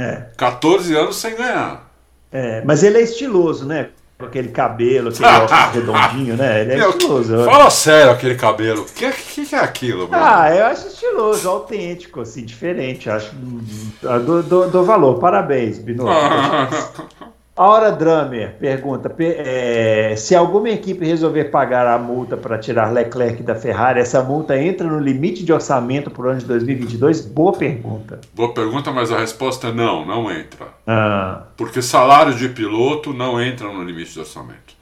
É. 0.00 0.28
14 0.36 0.94
anos 0.94 1.16
sem 1.16 1.34
ganhar. 1.34 1.90
É, 2.30 2.62
mas 2.64 2.84
ele 2.84 2.98
é 2.98 3.02
estiloso, 3.02 3.66
né? 3.66 3.90
Com 4.18 4.26
aquele 4.26 4.48
cabelo, 4.48 5.10
aquele 5.10 5.28
óculos 5.28 5.52
redondinho, 5.72 6.36
né? 6.36 6.62
Ele 6.62 6.72
é 6.72 6.76
Meu, 6.76 6.90
estiloso. 6.90 7.44
Fala 7.44 7.70
sério 7.70 8.10
aquele 8.10 8.34
cabelo. 8.34 8.82
O 8.82 8.84
que, 8.84 9.10
que, 9.12 9.46
que, 9.46 9.54
é 9.54 9.58
aquilo, 9.60 10.08
mano? 10.08 10.24
Ah, 10.24 10.54
eu 10.54 10.66
acho 10.66 10.88
estiloso, 10.88 11.48
autêntico, 11.48 12.20
assim, 12.20 12.44
diferente. 12.44 13.08
Acho 13.08 13.32
do, 13.36 14.42
do, 14.42 14.70
do 14.70 14.84
valor. 14.84 15.20
Parabéns, 15.20 15.78
Binotto. 15.78 16.10
A 17.58 17.66
Hora 17.66 17.90
Drummer 17.90 18.54
pergunta: 18.60 19.12
é, 19.18 20.14
se 20.16 20.32
alguma 20.36 20.70
equipe 20.70 21.04
resolver 21.04 21.46
pagar 21.46 21.88
a 21.88 21.98
multa 21.98 22.36
para 22.36 22.56
tirar 22.56 22.92
Leclerc 22.92 23.42
da 23.42 23.56
Ferrari, 23.56 23.98
essa 23.98 24.22
multa 24.22 24.56
entra 24.56 24.86
no 24.86 25.00
limite 25.00 25.44
de 25.44 25.52
orçamento 25.52 26.08
para 26.08 26.22
o 26.22 26.28
ano 26.28 26.38
de 26.38 26.46
2022? 26.46 27.26
Boa 27.26 27.52
pergunta. 27.52 28.20
Boa 28.32 28.54
pergunta, 28.54 28.92
mas 28.92 29.10
a 29.10 29.18
resposta 29.18 29.68
é 29.68 29.72
não, 29.72 30.06
não 30.06 30.30
entra. 30.30 30.68
Ah. 30.86 31.46
Porque 31.56 31.82
salário 31.82 32.32
de 32.32 32.48
piloto 32.48 33.12
não 33.12 33.42
entra 33.42 33.66
no 33.72 33.82
limite 33.82 34.12
de 34.12 34.20
orçamento. 34.20 34.78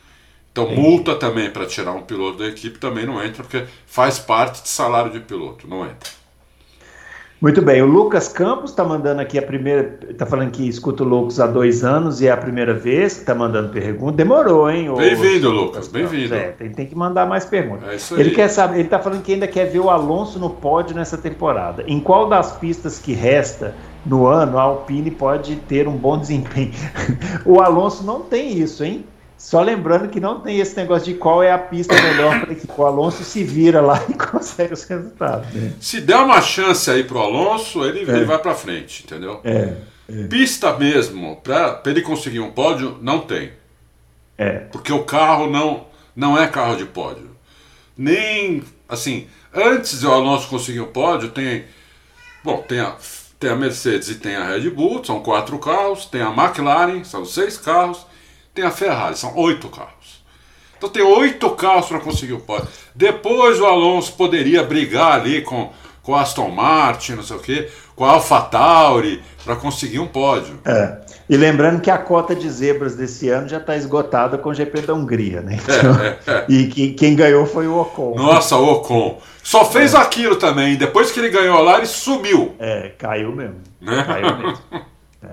Então, 0.53 0.65
Entendi. 0.65 0.81
multa 0.81 1.15
também 1.15 1.49
para 1.49 1.65
tirar 1.65 1.93
um 1.93 2.03
piloto 2.03 2.39
da 2.39 2.47
equipe 2.47 2.79
também 2.79 3.07
não 3.07 3.25
entra, 3.25 3.43
porque 3.43 3.65
faz 3.87 4.19
parte 4.19 4.63
de 4.63 4.69
salário 4.69 5.11
de 5.11 5.21
piloto, 5.21 5.67
não 5.67 5.83
entra. 5.83 6.11
Muito 7.39 7.61
bem, 7.61 7.83
o 7.83 7.87
Lucas 7.87 8.29
Campos 8.29 8.71
está 8.71 8.83
mandando 8.83 9.21
aqui 9.21 9.39
a 9.39 9.43
primeira. 9.43 9.99
Está 10.09 10.25
falando 10.25 10.51
que 10.51 10.67
escuta 10.67 11.03
o 11.03 11.07
Loucos 11.07 11.39
há 11.39 11.47
dois 11.47 11.85
anos 11.85 12.23
e 12.23 12.29
é 12.29 12.31
a 12.31 12.37
primeira 12.37 12.73
vez 12.73 13.15
que 13.15 13.21
está 13.21 13.35
mandando 13.35 13.69
pergunta. 13.69 14.17
Demorou, 14.17 14.71
hein? 14.71 14.89
Bem-vindo, 14.97 15.51
Lucas, 15.51 15.87
bem-vindo. 15.87 16.35
É, 16.35 16.53
tem, 16.53 16.71
tem, 16.71 16.87
que 16.87 16.95
mandar 16.95 17.27
mais 17.27 17.45
perguntas. 17.45 17.91
É 17.91 17.97
isso 17.97 18.15
aí. 18.15 18.21
Ele 18.23 18.31
quer 18.31 18.49
saber, 18.49 18.77
ele 18.77 18.85
está 18.85 18.99
falando 18.99 19.23
que 19.23 19.35
ainda 19.35 19.47
quer 19.47 19.67
ver 19.67 19.81
o 19.81 19.91
Alonso 19.91 20.39
no 20.39 20.49
pódio 20.49 20.97
nessa 20.97 21.19
temporada. 21.19 21.85
Em 21.87 22.01
qual 22.01 22.27
das 22.27 22.53
pistas 22.57 22.99
que 22.99 23.13
resta 23.13 23.75
no 24.07 24.27
ano 24.27 24.59
a 24.59 24.63
Alpine 24.63 25.11
pode 25.11 25.57
ter 25.57 25.87
um 25.87 25.97
bom 25.97 26.19
desempenho? 26.19 26.73
o 27.45 27.61
Alonso 27.61 28.03
não 28.03 28.23
tem 28.23 28.59
isso, 28.59 28.83
hein? 28.83 29.05
Só 29.47 29.63
lembrando 29.63 30.09
que 30.09 30.19
não 30.19 30.41
tem 30.41 30.59
esse 30.59 30.77
negócio 30.77 31.05
de 31.05 31.15
qual 31.15 31.41
é 31.41 31.53
a 31.53 31.59
pista 31.59 31.95
melhor 31.95 32.41
para 32.41 32.53
que 32.53 32.67
o 32.69 32.85
Alonso 32.85 33.23
se 33.23 33.45
vira 33.45 33.81
lá 33.81 34.05
e 34.11 34.15
consegue 34.15 34.75
os 34.75 34.83
resultados. 34.83 35.49
Né? 35.55 35.73
Se 35.81 36.01
der 36.01 36.17
uma 36.17 36.43
chance 36.43 36.91
aí 36.91 37.05
pro 37.05 37.21
Alonso, 37.21 37.85
ele, 37.85 38.01
é. 38.01 38.17
ele 38.17 38.25
vai 38.25 38.39
para 38.39 38.57
frente, 38.57 39.05
entendeu? 39.05 39.41
É, 39.45 39.75
é. 40.09 40.25
Pista 40.25 40.77
mesmo, 40.77 41.37
para 41.45 41.81
ele 41.87 42.03
conseguir 42.03 42.41
um 42.41 42.51
pódio, 42.51 42.99
não 43.01 43.21
tem. 43.21 43.53
É. 44.37 44.51
Porque 44.73 44.93
o 44.93 45.05
carro 45.05 45.49
não, 45.49 45.87
não 46.17 46.37
é 46.37 46.49
carro 46.49 46.75
de 46.75 46.85
pódio. 46.85 47.31
Nem, 47.97 48.65
assim, 48.89 49.29
antes 49.55 50.01
do 50.01 50.11
Alonso 50.11 50.49
conseguir 50.49 50.81
um 50.81 50.91
pódio, 50.91 51.29
tem. 51.29 51.67
Bom, 52.43 52.65
tem 52.67 52.81
a, 52.81 52.97
tem 53.39 53.51
a 53.51 53.55
Mercedes 53.55 54.09
e 54.09 54.17
tem 54.17 54.35
a 54.35 54.45
Red 54.45 54.69
Bull, 54.71 55.05
são 55.05 55.23
quatro 55.23 55.57
carros, 55.61 56.05
tem 56.07 56.21
a 56.21 56.33
McLaren, 56.33 57.05
são 57.05 57.25
seis 57.25 57.57
carros 57.57 58.05
tem 58.57 58.65
a 58.65 58.71
Ferrari, 58.71 59.17
são 59.17 59.37
oito 59.37 59.69
carros. 59.69 60.25
Então 60.79 60.89
tem 60.89 61.03
oito 61.03 61.51
carros 61.51 61.87
para 61.87 62.01
conseguir 62.01 62.33
o 62.33 62.41
pódio. 62.41 62.69
Depois 62.95 63.61
o 63.61 63.67
Alonso 63.67 64.15
poderia 64.15 64.63
brigar 64.63 65.21
ali 65.21 65.43
com, 65.43 65.71
com 66.03 66.15
a 66.15 66.23
Aston 66.23 66.49
Martin, 66.49 67.13
não 67.13 67.23
sei 67.23 67.37
o 67.37 67.41
quê, 67.41 67.69
com 67.95 68.05
a 68.05 68.13
AlphaTauri, 68.13 69.23
para 69.45 69.57
conseguir 69.57 69.99
um 69.99 70.07
pódio. 70.07 70.59
É. 70.65 71.05
E 71.29 71.37
lembrando 71.37 71.81
que 71.81 71.91
a 71.91 71.99
cota 71.99 72.35
de 72.35 72.49
zebras 72.49 72.95
desse 72.95 73.29
ano 73.29 73.49
já 73.49 73.59
está 73.59 73.77
esgotada 73.77 74.39
com 74.39 74.51
o 74.51 74.55
GP 74.55 74.83
da 74.83 74.95
Hungria, 74.95 75.41
né? 75.41 75.59
Então, 75.63 76.01
é, 76.01 76.19
é, 76.27 76.33
é. 76.33 76.45
E 76.49 76.67
que, 76.69 76.93
quem 76.93 77.17
ganhou 77.17 77.47
foi 77.47 77.67
o 77.67 77.79
Ocon. 77.79 78.15
Nossa, 78.15 78.57
o 78.57 78.73
Ocon. 78.75 79.21
Só 79.43 79.65
fez 79.65 79.93
é. 79.95 79.99
aquilo 79.99 80.37
também. 80.37 80.77
Depois 80.77 81.11
que 81.11 81.21
ele 81.21 81.31
ganhou 81.31 81.61
lá, 81.63 81.79
ele 81.79 81.87
sumiu. 81.87 82.55
É, 82.59 82.93
caiu 82.97 83.33
mesmo. 83.35 83.57
Né? 83.81 84.05
Caiu 84.05 84.37
mesmo. 84.37 84.59
É. 85.25 85.31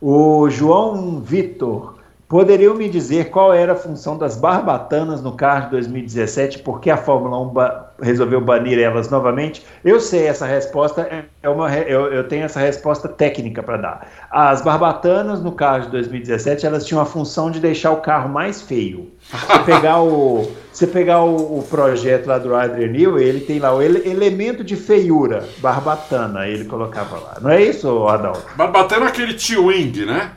O 0.00 0.48
João 0.50 1.20
Vitor 1.20 1.93
Poderiam 2.26 2.74
me 2.74 2.88
dizer 2.88 3.28
qual 3.30 3.52
era 3.52 3.74
a 3.74 3.76
função 3.76 4.16
das 4.16 4.34
barbatanas 4.36 5.22
no 5.22 5.32
carro 5.32 5.66
de 5.66 5.70
2017? 5.72 6.60
Por 6.60 6.80
que 6.80 6.90
a 6.90 6.96
Fórmula 6.96 7.38
1 7.42 7.48
ba 7.48 7.92
resolveu 8.00 8.40
banir 8.40 8.78
elas 8.78 9.10
novamente? 9.10 9.64
Eu 9.84 10.00
sei 10.00 10.26
essa 10.26 10.46
resposta, 10.46 11.02
é, 11.02 11.24
é 11.42 11.48
uma, 11.48 11.72
eu, 11.72 12.12
eu 12.12 12.26
tenho 12.26 12.44
essa 12.44 12.58
resposta 12.58 13.08
técnica 13.08 13.62
para 13.62 13.76
dar. 13.76 14.08
As 14.30 14.62
barbatanas 14.62 15.42
no 15.42 15.52
carro 15.52 15.82
de 15.82 15.90
2017 15.90 16.64
elas 16.64 16.86
tinham 16.86 17.02
a 17.02 17.04
função 17.04 17.50
de 17.50 17.60
deixar 17.60 17.90
o 17.90 17.98
carro 17.98 18.30
mais 18.30 18.62
feio. 18.62 19.12
Você 19.30 19.58
pegar 19.64 20.02
o, 20.02 20.50
você 20.72 20.86
pegar 20.86 21.22
o, 21.22 21.58
o 21.58 21.62
projeto 21.62 22.26
lá 22.26 22.38
do 22.38 22.54
Adrian 22.56 22.88
Newey, 22.88 23.22
ele 23.22 23.40
tem 23.40 23.58
lá 23.58 23.74
o 23.74 23.82
ele, 23.82 24.08
elemento 24.08 24.64
de 24.64 24.76
feiura, 24.76 25.46
barbatana, 25.58 26.48
ele 26.48 26.64
colocava 26.64 27.16
lá. 27.16 27.36
Não 27.42 27.50
é 27.50 27.62
isso, 27.62 28.08
Adalto? 28.08 28.42
Barbatana 28.56 29.06
é 29.06 29.08
aquele 29.08 29.34
T-Wing, 29.34 30.06
né? 30.06 30.30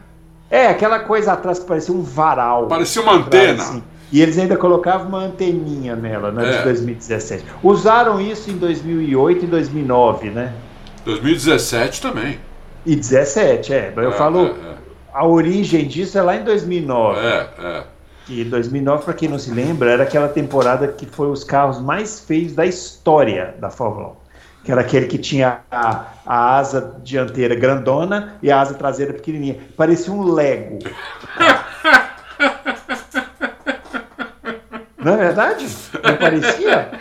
É, 0.49 0.67
aquela 0.67 0.99
coisa 0.99 1.33
atrás 1.33 1.60
que 1.60 1.65
parecia 1.65 1.93
um 1.93 2.01
varal. 2.01 2.67
Parecia 2.67 3.01
uma 3.01 3.19
atrás, 3.19 3.49
antena. 3.49 3.63
Assim. 3.63 3.83
E 4.12 4.21
eles 4.21 4.38
ainda 4.38 4.55
colocavam 4.55 5.10
uma 5.10 5.19
anteninha 5.19 5.95
nela, 5.95 6.31
né, 6.31 6.55
é. 6.55 6.57
de 6.57 6.63
2017. 6.63 7.43
Usaram 7.62 8.21
isso 8.21 8.49
em 8.49 8.57
2008 8.57 9.43
e 9.43 9.47
2009, 9.47 10.29
né? 10.29 10.53
2017 11.03 12.01
também. 12.01 12.39
E 12.86 12.95
17, 12.95 13.73
é. 13.73 13.93
Eu 13.95 14.10
é, 14.10 14.12
falo, 14.13 14.45
é, 14.45 14.49
é, 14.49 14.75
a 15.13 15.27
origem 15.27 15.86
disso 15.86 16.17
é 16.17 16.21
lá 16.21 16.38
em 16.38 16.43
2009. 16.43 17.19
É, 17.19 17.49
é. 17.60 17.83
E 18.29 18.43
2009, 18.45 19.03
para 19.03 19.13
quem 19.13 19.29
não 19.29 19.39
se 19.39 19.51
lembra, 19.51 19.91
era 19.91 20.03
aquela 20.03 20.27
temporada 20.29 20.88
que 20.88 21.05
foi 21.05 21.29
os 21.29 21.43
carros 21.43 21.79
mais 21.79 22.19
feios 22.19 22.53
da 22.53 22.65
história 22.65 23.55
da 23.60 23.69
Fórmula 23.69 24.10
1 24.10 24.26
que 24.67 24.71
era 24.73 24.82
aquele 24.82 25.08
que 25.08 25.17
tinha 25.17 25.62
a, 25.71 26.08
a 26.25 26.58
asa 26.58 26.99
dianteira 27.01 27.56
grandona 27.56 28.38
e 28.43 28.51
a 28.51 28.60
asa 28.60 28.73
traseira 28.73 29.13
pequenininha. 29.13 29.60
Parecia 29.77 30.12
um 30.12 30.30
Lego. 30.30 30.80
Não 34.99 35.13
é 35.13 35.17
verdade? 35.17 35.65
Não 36.03 36.17
parecia? 36.17 36.91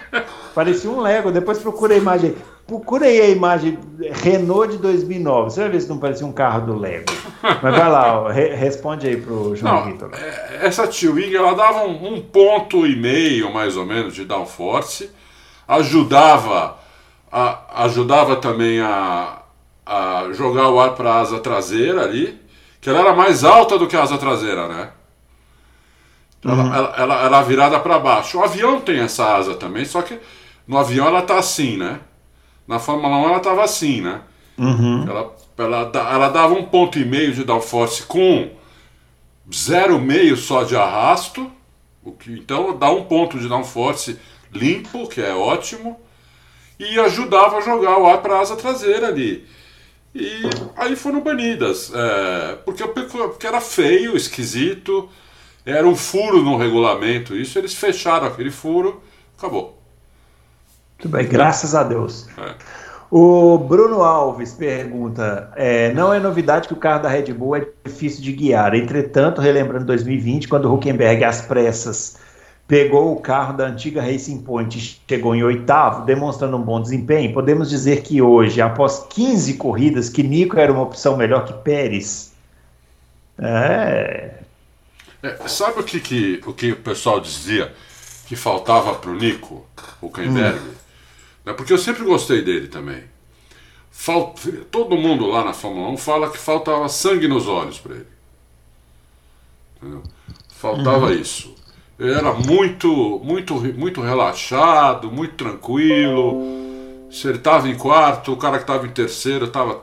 Parecia 0.55 0.89
um 0.89 1.01
Lego. 1.01 1.33
Depois 1.33 1.59
procura 1.59 1.95
a 1.95 1.97
imagem. 1.97 2.37
Procura 2.69 3.07
aí 3.07 3.21
a 3.21 3.29
imagem 3.31 3.77
Renault 4.13 4.71
de 4.71 4.79
2009. 4.79 5.51
Você 5.51 5.63
vai 5.63 5.71
ver 5.71 5.81
se 5.81 5.89
não 5.89 5.99
parecia 5.99 6.25
um 6.25 6.33
carro 6.33 6.67
do 6.67 6.79
Lego. 6.79 7.13
Mas 7.43 7.77
vai 7.77 7.91
lá, 7.91 8.21
ó, 8.21 8.29
re 8.29 8.55
responde 8.55 9.09
aí 9.09 9.17
pro 9.17 9.57
João 9.57 9.75
não, 9.75 9.87
Vitor. 9.91 10.11
É, 10.15 10.67
essa 10.67 10.87
T-Wing 10.87 11.35
ela 11.35 11.57
dava 11.57 11.83
um, 11.83 12.15
um 12.15 12.21
ponto 12.21 12.87
e 12.87 12.95
meio 12.95 13.53
mais 13.53 13.77
ou 13.77 13.85
menos 13.85 14.15
de 14.15 14.25
downforce, 14.25 15.11
ajudava 15.67 16.86
a, 17.31 17.85
ajudava 17.85 18.37
também 18.37 18.81
a, 18.81 19.43
a 19.85 20.29
jogar 20.33 20.69
o 20.71 20.81
ar 20.81 20.95
para 20.95 21.13
a 21.13 21.21
asa 21.21 21.39
traseira 21.39 22.03
ali, 22.03 22.41
que 22.81 22.89
ela 22.89 23.01
era 23.01 23.15
mais 23.15 23.45
alta 23.45 23.79
do 23.79 23.87
que 23.87 23.97
a 23.97 24.03
asa 24.03 24.19
traseira, 24.19 24.69
né? 24.69 24.91
Ela, 26.45 26.55
uhum. 26.55 26.75
ela, 26.75 26.95
ela, 26.97 27.25
ela 27.25 27.43
virada 27.43 27.81
para 27.81 27.99
baixo. 27.99 28.39
O 28.39 28.45
avião 28.45 28.81
tem 28.81 29.01
essa 29.01 29.37
asa 29.37 29.55
também, 29.55 29.85
só 29.85 30.03
que 30.03 30.19
no 30.67 30.79
avião 30.79 31.07
ela 31.07 31.23
tá 31.23 31.39
assim, 31.39 31.77
né? 31.77 32.01
Na 32.67 32.79
Fórmula 32.79 33.17
1 33.17 33.29
ela 33.29 33.41
tava 33.41 33.65
assim, 33.65 34.01
né? 34.01 34.21
Uhum. 34.59 35.05
Ela, 35.09 35.35
ela, 35.59 35.91
ela 36.13 36.29
dava 36.29 36.55
um 36.55 36.65
ponto 36.65 36.99
e 36.99 37.05
meio 37.05 37.33
de 37.33 37.45
downforce 37.45 38.05
com 38.05 38.51
0,5 39.51 40.37
só 40.37 40.63
de 40.63 40.77
arrasto, 40.77 41.51
o 42.03 42.13
que, 42.13 42.33
então 42.33 42.77
dá 42.77 42.91
um 42.91 43.05
ponto 43.05 43.39
de 43.39 43.49
downforce 43.49 44.19
limpo, 44.53 45.09
que 45.09 45.21
é 45.21 45.35
ótimo 45.35 46.01
e 46.79 46.99
ajudava 47.01 47.59
a 47.59 47.61
jogar 47.61 47.99
o 47.99 48.07
ar 48.07 48.23
para 48.23 48.37
a 48.37 48.41
asa 48.41 48.57
traseira 48.57 49.09
ali. 49.09 49.47
E 50.15 50.43
aí 50.77 50.97
foram 50.97 51.21
banidas, 51.21 51.93
é, 51.95 52.57
porque, 52.65 52.87
porque 52.87 53.47
era 53.47 53.61
feio, 53.61 54.17
esquisito, 54.17 55.09
era 55.65 55.87
um 55.87 55.95
furo 55.95 56.43
no 56.43 56.57
regulamento, 56.57 57.37
isso 57.37 57.59
eles 57.59 57.75
fecharam 57.75 58.27
aquele 58.27 58.51
furo, 58.51 59.03
acabou. 59.37 59.79
Muito 60.99 61.09
bem, 61.11 61.27
graças 61.29 61.75
a 61.75 61.83
Deus. 61.83 62.27
É. 62.39 62.55
O 63.11 63.59
Bruno 63.59 64.03
Alves 64.03 64.53
pergunta: 64.55 65.53
é, 65.55 65.93
não 65.93 66.13
é 66.13 66.19
novidade 66.19 66.67
que 66.67 66.75
o 66.75 66.79
carro 66.79 67.03
da 67.03 67.09
Red 67.09 67.33
Bull 67.33 67.57
é 67.57 67.67
difícil 67.85 68.23
de 68.23 68.33
guiar. 68.33 68.75
Entretanto, 68.75 69.41
relembrando 69.41 69.85
2020, 69.85 70.49
quando 70.49 70.67
o 70.67 70.75
Huckenberg 70.75 71.23
às 71.25 71.43
pressas 71.43 72.19
pegou 72.67 73.13
o 73.13 73.21
carro 73.21 73.57
da 73.57 73.67
antiga 73.67 74.03
Racing 74.03 74.39
Point 74.39 74.77
e 74.77 74.99
chegou 75.09 75.35
em 75.35 75.43
oitavo, 75.43 76.05
demonstrando 76.05 76.57
um 76.57 76.63
bom 76.63 76.81
desempenho, 76.81 77.33
podemos 77.33 77.71
dizer 77.71 78.03
que 78.03 78.21
hoje, 78.21 78.61
após 78.61 79.07
15 79.11 79.55
corridas, 79.55 80.09
que 80.09 80.23
Nico 80.23 80.59
era 80.59 80.73
uma 80.73 80.83
opção 80.83 81.17
melhor 81.17 81.45
que 81.45 81.53
Pérez. 81.53 82.33
É. 83.39 84.35
é 85.23 85.49
sabe 85.49 85.81
o 85.81 85.85
que, 85.85 86.01
que, 86.01 86.43
o 86.45 86.53
que 86.53 86.73
o 86.73 86.77
pessoal 86.77 87.21
dizia 87.21 87.73
que 88.27 88.35
faltava 88.35 88.95
para 88.95 89.11
o 89.11 89.15
Nico, 89.15 89.65
o 90.01 90.11
Kenberg? 90.11 90.59
Hum. 90.59 90.75
É 91.47 91.53
porque 91.53 91.73
eu 91.73 91.79
sempre 91.79 92.03
gostei 92.05 92.43
dele 92.43 92.67
também. 92.67 93.05
Falta, 93.93 94.51
todo 94.71 94.97
mundo 94.97 95.27
lá 95.27 95.45
na 95.45 95.55
Fórmula 95.55 95.89
1 95.91 95.97
fala 95.97 96.31
que 96.31 96.37
faltava 96.37 96.89
sangue 96.89 97.29
nos 97.29 97.47
olhos 97.47 97.79
para 97.79 97.95
ele. 97.95 98.07
Entendeu? 99.77 100.03
Faltava 100.49 101.07
uhum. 101.07 101.13
isso. 101.13 101.56
Era 101.99 102.35
muito, 102.35 103.21
muito, 103.25 103.55
muito 103.55 104.01
relaxado, 104.03 105.11
muito 105.11 105.35
tranquilo. 105.35 106.43
Se 107.11 107.27
ele 107.29 107.39
estava 107.39 107.69
em 107.69 107.77
quarto, 107.77 108.33
o 108.33 108.37
cara 108.37 108.59
que 108.59 108.65
estava 108.65 108.87
em 108.87 108.91
terceiro 108.91 109.47
estava 109.47 109.83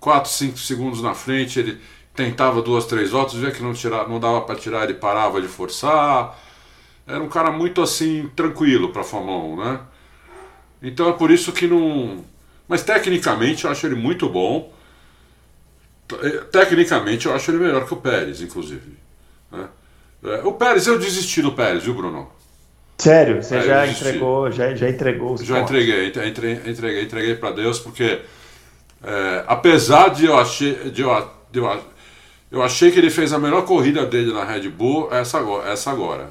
4, 0.00 0.30
5 0.30 0.58
segundos 0.58 1.02
na 1.02 1.14
frente, 1.14 1.58
ele 1.58 1.78
tentava 2.14 2.62
duas, 2.62 2.86
três 2.86 3.10
voltas, 3.10 3.34
via 3.34 3.50
que 3.50 3.62
não, 3.62 3.74
tirava, 3.74 4.08
não 4.08 4.18
dava 4.18 4.40
para 4.42 4.56
tirar, 4.56 4.84
ele 4.84 4.94
parava 4.94 5.40
de 5.40 5.48
forçar. 5.48 6.38
Era 7.06 7.22
um 7.22 7.28
cara 7.28 7.50
muito 7.50 7.82
assim, 7.82 8.30
tranquilo 8.34 8.90
para 8.90 9.02
a 9.02 9.04
Fórmula 9.04 9.38
1, 9.44 9.56
né? 9.64 9.80
Então 10.82 11.08
é 11.10 11.12
por 11.12 11.30
isso 11.30 11.52
que 11.52 11.66
não. 11.66 12.24
Mas 12.66 12.82
tecnicamente 12.82 13.64
eu 13.64 13.70
acho 13.70 13.86
ele 13.86 13.96
muito 13.96 14.28
bom. 14.28 14.72
Tecnicamente 16.50 17.26
eu 17.26 17.34
acho 17.34 17.50
ele 17.50 17.58
melhor 17.58 17.86
que 17.86 17.92
o 17.92 17.96
Pérez, 17.98 18.40
inclusive. 18.40 18.96
É, 20.22 20.42
o 20.44 20.52
Pérez, 20.52 20.86
eu 20.86 20.98
desisti 20.98 21.40
do 21.40 21.52
Pérez, 21.52 21.82
viu, 21.82 21.94
Bruno? 21.94 22.30
Sério? 22.98 23.42
Você 23.42 23.56
é, 23.56 23.62
já 23.62 23.86
entregou, 23.86 24.50
já, 24.50 24.74
já 24.74 24.88
entregou 24.88 25.34
os 25.34 25.42
Já 25.42 25.60
pontos. 25.60 25.70
entreguei, 25.70 26.08
entreguei, 26.08 26.52
entreguei, 26.70 27.02
entreguei 27.02 27.34
para 27.34 27.52
Deus, 27.52 27.78
porque 27.78 28.20
é, 29.02 29.44
apesar 29.46 30.08
de 30.08 30.26
eu, 30.26 30.36
achei, 30.38 30.90
de, 30.90 31.00
eu, 31.00 31.30
de 31.50 31.58
eu, 31.58 31.84
eu 32.50 32.62
achei 32.62 32.90
que 32.90 32.98
ele 32.98 33.10
fez 33.10 33.32
a 33.32 33.38
melhor 33.38 33.64
corrida 33.64 34.04
dele 34.04 34.32
na 34.32 34.44
Red 34.44 34.68
Bull, 34.68 35.08
essa 35.10 35.38
agora. 35.38 35.70
Essa 35.70 35.90
agora. 35.90 36.30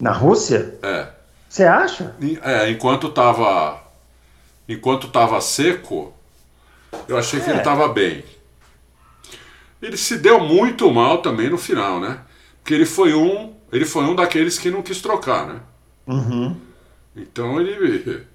Na 0.00 0.10
Rússia? 0.10 0.76
É. 0.82 1.06
Você 1.48 1.64
acha? 1.64 2.16
É, 2.42 2.68
enquanto 2.68 3.08
tava, 3.10 3.80
enquanto 4.68 5.06
tava 5.08 5.40
seco, 5.40 6.12
eu 7.06 7.16
achei 7.16 7.40
que 7.40 7.48
ele 7.48 7.60
é. 7.60 7.62
tava 7.62 7.86
bem. 7.86 8.24
Ele 9.80 9.96
se 9.96 10.16
deu 10.16 10.40
muito 10.40 10.90
mal 10.90 11.18
também 11.18 11.48
no 11.48 11.58
final, 11.58 12.00
né? 12.00 12.18
Que 12.64 12.72
ele 12.72 12.86
foi 12.86 13.12
um, 13.12 13.54
ele 13.70 13.84
foi 13.84 14.04
um 14.04 14.14
daqueles 14.14 14.58
que 14.58 14.70
não 14.70 14.82
quis 14.82 15.00
trocar, 15.00 15.46
né? 15.46 15.60
Uhum. 16.06 16.56
Então 17.14 17.60
ele 17.60 18.26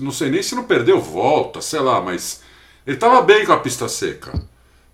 não 0.00 0.10
sei 0.10 0.30
nem 0.30 0.42
se 0.42 0.54
não 0.54 0.64
perdeu 0.64 1.00
volta, 1.00 1.60
sei 1.60 1.80
lá, 1.80 2.00
mas 2.00 2.42
ele 2.86 2.96
estava 2.96 3.20
bem 3.20 3.44
com 3.44 3.52
a 3.52 3.58
pista 3.58 3.88
seca, 3.88 4.32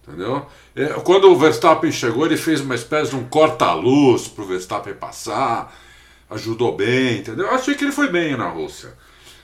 entendeu? 0.03 0.47
É, 0.75 0.87
quando 1.05 1.31
o 1.31 1.37
Verstappen 1.37 1.93
chegou, 1.93 2.27
ele 2.27 2.37
fez 2.37 2.61
uma 2.61 2.75
espécie 2.75 3.11
de 3.11 3.17
um 3.17 3.25
corta-luz 3.25 4.27
para 4.27 4.43
o 4.43 4.47
Verstappen 4.47 4.95
passar, 4.95 5.73
ajudou 6.31 6.75
bem, 6.75 7.19
entendeu? 7.19 7.47
Eu 7.47 7.55
achei 7.55 7.75
que 7.75 7.85
ele 7.85 7.93
foi 7.93 8.09
bem 8.09 8.37
na 8.37 8.49
Rússia, 8.49 8.95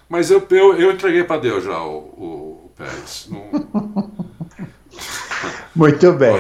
mas 0.08 0.30
eu, 0.30 0.44
eu, 0.50 0.74
eu 0.76 0.92
entreguei 0.92 1.22
para 1.22 1.40
Deus 1.40 1.62
já 1.64 1.80
o, 1.82 1.98
o, 1.98 2.64
o 2.66 2.72
Pérez. 2.74 3.28
Não... 3.30 4.18
Muito 5.74 6.12
bem. 6.12 6.34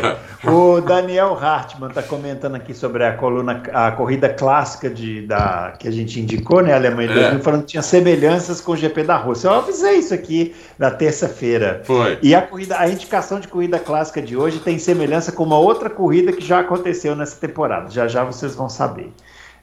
O 0.44 0.80
Daniel 0.80 1.34
Hartmann 1.34 1.88
está 1.88 2.02
comentando 2.02 2.54
aqui 2.54 2.72
sobre 2.72 3.04
a 3.04 3.12
coluna, 3.12 3.62
a 3.72 3.90
corrida 3.90 4.28
clássica 4.28 4.88
de, 4.88 5.26
da, 5.26 5.74
que 5.78 5.88
a 5.88 5.90
gente 5.90 6.20
indicou, 6.20 6.62
né? 6.62 6.72
A 6.72 6.76
Alemanha 6.76 7.10
é. 7.10 7.38
falando 7.38 7.62
que 7.62 7.68
tinha 7.68 7.82
semelhanças 7.82 8.60
com 8.60 8.72
o 8.72 8.76
GP 8.76 9.02
da 9.02 9.16
Rússia. 9.16 9.48
Eu 9.48 9.54
avisei 9.54 9.96
isso 9.96 10.14
aqui 10.14 10.54
na 10.78 10.90
terça-feira. 10.90 11.82
Foi. 11.84 12.18
E 12.22 12.34
a 12.34 12.42
corrida, 12.42 12.78
a 12.78 12.88
indicação 12.88 13.40
de 13.40 13.48
corrida 13.48 13.78
clássica 13.78 14.22
de 14.22 14.36
hoje 14.36 14.60
tem 14.60 14.78
semelhança 14.78 15.32
com 15.32 15.42
uma 15.42 15.58
outra 15.58 15.90
corrida 15.90 16.32
que 16.32 16.44
já 16.44 16.60
aconteceu 16.60 17.16
nessa 17.16 17.36
temporada. 17.36 17.90
Já 17.90 18.06
já 18.06 18.24
vocês 18.24 18.54
vão 18.54 18.68
saber. 18.68 19.12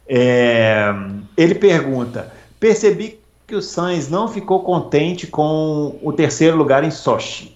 É, 0.07 0.93
ele 1.37 1.55
pergunta: 1.55 2.33
percebi 2.59 3.19
que 3.47 3.55
o 3.55 3.61
Sainz 3.61 4.09
não 4.09 4.27
ficou 4.27 4.63
contente 4.63 5.27
com 5.27 5.97
o 6.01 6.11
terceiro 6.11 6.57
lugar 6.57 6.83
em 6.83 6.91
Sochi. 6.91 7.54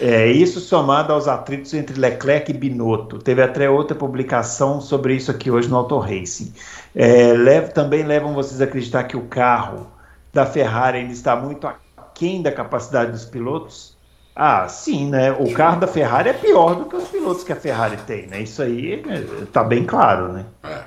É, 0.00 0.26
isso 0.26 0.60
somado 0.60 1.12
aos 1.12 1.28
atritos 1.28 1.72
entre 1.74 1.98
Leclerc 1.98 2.50
e 2.50 2.54
Binotto. 2.54 3.18
Teve 3.18 3.42
até 3.42 3.68
outra 3.68 3.96
publicação 3.96 4.80
sobre 4.80 5.14
isso 5.14 5.30
aqui 5.30 5.50
hoje 5.50 5.68
no 5.68 5.76
Auto 5.76 5.98
Racing. 5.98 6.52
É, 6.94 7.32
leva, 7.32 7.68
também 7.68 8.02
levam 8.02 8.34
vocês 8.34 8.60
a 8.60 8.64
acreditar 8.64 9.04
que 9.04 9.16
o 9.16 9.26
carro 9.26 9.86
da 10.32 10.46
Ferrari 10.46 10.98
ainda 10.98 11.12
está 11.12 11.36
muito 11.36 11.66
aquém 11.66 12.42
da 12.42 12.50
capacidade 12.50 13.12
dos 13.12 13.24
pilotos? 13.24 13.96
Ah, 14.34 14.66
sim, 14.66 15.10
né? 15.10 15.30
O 15.32 15.52
carro 15.52 15.80
da 15.80 15.86
Ferrari 15.86 16.30
é 16.30 16.32
pior 16.32 16.74
do 16.74 16.86
que 16.86 16.96
os 16.96 17.08
pilotos 17.08 17.44
que 17.44 17.52
a 17.52 17.56
Ferrari 17.56 17.98
tem, 17.98 18.26
né? 18.26 18.40
Isso 18.40 18.62
aí 18.62 19.02
está 19.42 19.62
bem 19.62 19.84
claro, 19.84 20.32
né? 20.32 20.46
É. 20.64 20.84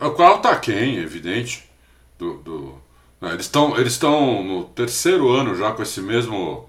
é 0.00 0.04
o 0.04 0.14
carro 0.14 0.36
está 0.36 0.50
aquém, 0.50 0.96
evidente. 0.96 1.70
Do, 2.18 2.34
do... 2.38 2.74
Né, 3.20 3.32
eles 3.32 3.46
estão 3.46 3.78
eles 3.78 3.92
estão 3.92 4.42
no 4.42 4.64
terceiro 4.64 5.28
ano 5.30 5.54
já 5.54 5.72
com 5.72 5.82
esse 5.82 6.02
mesmo 6.02 6.68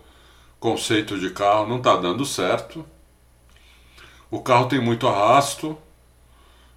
conceito 0.62 1.20
de 1.20 1.32
carro, 1.32 1.68
não 1.68 1.78
está 1.78 1.98
dando 1.98 2.24
certo. 2.24 2.86
O 4.30 4.42
carro 4.42 4.68
tem 4.68 4.80
muito 4.80 5.08
arrasto. 5.08 5.78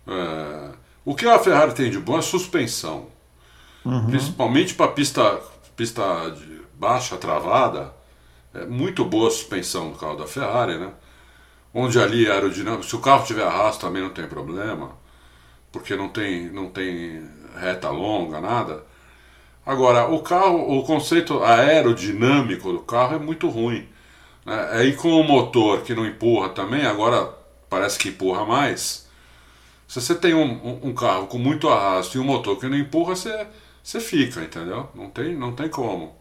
É... 0.08 0.70
O 1.04 1.14
que 1.14 1.28
a 1.28 1.38
Ferrari 1.38 1.74
tem 1.74 1.90
de 1.90 1.98
bom 1.98 2.18
é 2.18 2.22
suspensão. 2.22 3.08
Uhum. 3.84 4.06
Principalmente 4.06 4.72
para 4.74 4.90
pista, 4.90 5.38
pista 5.76 6.30
de 6.30 6.62
baixa 6.72 7.16
travada 7.18 7.92
é 8.54 8.64
muito 8.64 9.04
boa 9.04 9.28
a 9.28 9.30
suspensão 9.30 9.90
do 9.90 9.98
carro 9.98 10.16
da 10.16 10.26
Ferrari, 10.26 10.78
né? 10.78 10.90
Onde 11.72 12.00
ali 12.00 12.30
aerodinâmico, 12.30 12.84
se 12.84 12.96
o 12.96 13.00
carro 13.00 13.26
tiver 13.26 13.44
arrasto 13.44 13.84
também 13.84 14.00
não 14.00 14.10
tem 14.10 14.26
problema, 14.26 14.92
porque 15.70 15.94
não 15.94 16.08
tem, 16.08 16.48
não 16.50 16.70
tem 16.70 17.28
reta 17.60 17.90
longa, 17.90 18.40
nada. 18.40 18.82
Agora, 19.66 20.08
o 20.08 20.20
carro, 20.20 20.78
o 20.78 20.82
conceito 20.84 21.42
aerodinâmico 21.42 22.72
do 22.72 22.80
carro 22.80 23.16
é 23.16 23.18
muito 23.18 23.48
ruim. 23.48 23.88
Né? 24.44 24.68
Aí 24.72 24.92
com 24.94 25.08
o 25.20 25.24
motor 25.24 25.82
que 25.82 25.94
não 25.94 26.06
empurra 26.06 26.50
também, 26.50 26.84
agora 26.84 27.32
parece 27.68 27.98
que 27.98 28.10
empurra 28.10 28.44
mais. 28.44 29.08
Se 29.88 30.00
você 30.00 30.14
tem 30.14 30.34
um, 30.34 30.42
um, 30.42 30.88
um 30.88 30.94
carro 30.94 31.26
com 31.26 31.38
muito 31.38 31.68
arrasto 31.68 32.16
e 32.16 32.20
um 32.20 32.24
motor 32.24 32.58
que 32.58 32.68
não 32.68 32.76
empurra, 32.76 33.16
você, 33.16 33.46
você 33.82 34.00
fica, 34.00 34.42
entendeu? 34.42 34.88
Não 34.94 35.08
tem, 35.08 35.34
não 35.34 35.52
tem 35.52 35.68
como. 35.68 36.14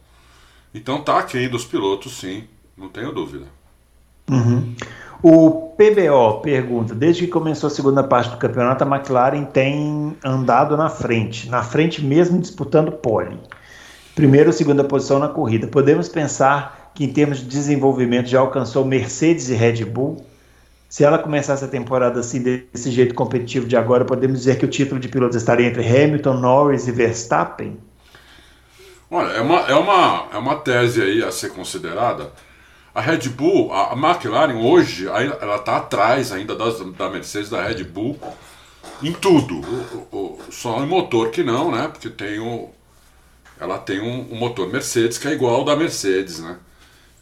Então 0.73 1.01
tá 1.01 1.19
aquém 1.19 1.49
dos 1.49 1.65
pilotos, 1.65 2.13
sim, 2.19 2.47
não 2.77 2.89
tenho 2.89 3.12
dúvida. 3.12 3.45
Uhum. 4.29 4.75
O 5.26 5.70
PBO 5.78 6.42
pergunta: 6.42 6.94
desde 6.94 7.26
que 7.26 7.32
começou 7.32 7.68
a 7.68 7.72
segunda 7.72 8.04
parte 8.04 8.30
do 8.32 8.36
campeonato, 8.36 8.84
a 8.84 8.88
McLaren 8.88 9.46
tem 9.46 10.18
andado 10.22 10.76
na 10.76 10.90
frente, 10.90 11.50
na 11.50 11.64
frente 11.64 12.04
mesmo 12.04 12.42
disputando 12.42 12.92
pole. 12.92 13.40
Primeira 14.14 14.50
ou 14.50 14.54
segunda 14.54 14.84
posição 14.84 15.20
na 15.20 15.30
corrida. 15.30 15.66
Podemos 15.66 16.10
pensar 16.10 16.92
que, 16.94 17.06
em 17.06 17.14
termos 17.14 17.38
de 17.38 17.46
desenvolvimento, 17.46 18.28
já 18.28 18.42
alcançou 18.42 18.84
Mercedes 18.84 19.48
e 19.48 19.54
Red 19.54 19.86
Bull? 19.86 20.26
Se 20.90 21.06
ela 21.06 21.18
começasse 21.18 21.64
a 21.64 21.70
temporada 21.70 22.20
assim, 22.20 22.44
desse 22.44 22.92
jeito 22.92 23.16
competitivo 23.16 23.66
de 23.66 23.78
agora, 23.78 24.04
podemos 24.04 24.40
dizer 24.40 24.60
que 24.60 24.66
o 24.66 24.70
título 24.70 25.00
de 25.00 25.08
piloto 25.08 25.38
estaria 25.38 25.66
entre 25.66 25.88
Hamilton, 25.88 26.34
Norris 26.34 26.86
e 26.86 26.92
Verstappen? 26.92 27.78
Olha, 29.10 29.32
é 29.32 29.42
uma, 29.42 29.60
é 29.62 29.74
uma, 29.74 30.26
é 30.34 30.38
uma 30.38 30.56
tese 30.58 31.02
aí 31.02 31.24
a 31.24 31.32
ser 31.32 31.52
considerada. 31.52 32.30
A 32.93 33.01
Red 33.01 33.29
Bull, 33.29 33.73
a, 33.73 33.93
McLaren 33.93 34.56
hoje, 34.56 35.08
ela 35.08 35.56
está 35.56 35.77
atrás 35.77 36.32
ainda 36.32 36.56
das, 36.56 36.79
da 36.79 37.10
Mercedes, 37.10 37.49
da 37.49 37.63
Red 37.63 37.84
Bull, 37.86 38.19
em 39.01 39.12
tudo. 39.12 39.62
O, 40.12 40.17
o, 40.17 40.39
só 40.51 40.84
em 40.84 40.88
motor 40.88 41.32
que 41.32 41.43
não, 41.43 41.71
né? 41.71 41.88
Porque 41.88 42.10
tem 42.10 42.39
o, 42.39 42.69
ela 43.60 43.79
tem 43.79 43.99
um, 43.99 44.34
um, 44.34 44.36
motor 44.36 44.71
Mercedes 44.71 45.17
que 45.17 45.27
é 45.27 45.34
igual 45.34 45.56
ao 45.56 45.65
da 45.65 45.75
Mercedes, 45.75 46.39
né? 46.39 46.58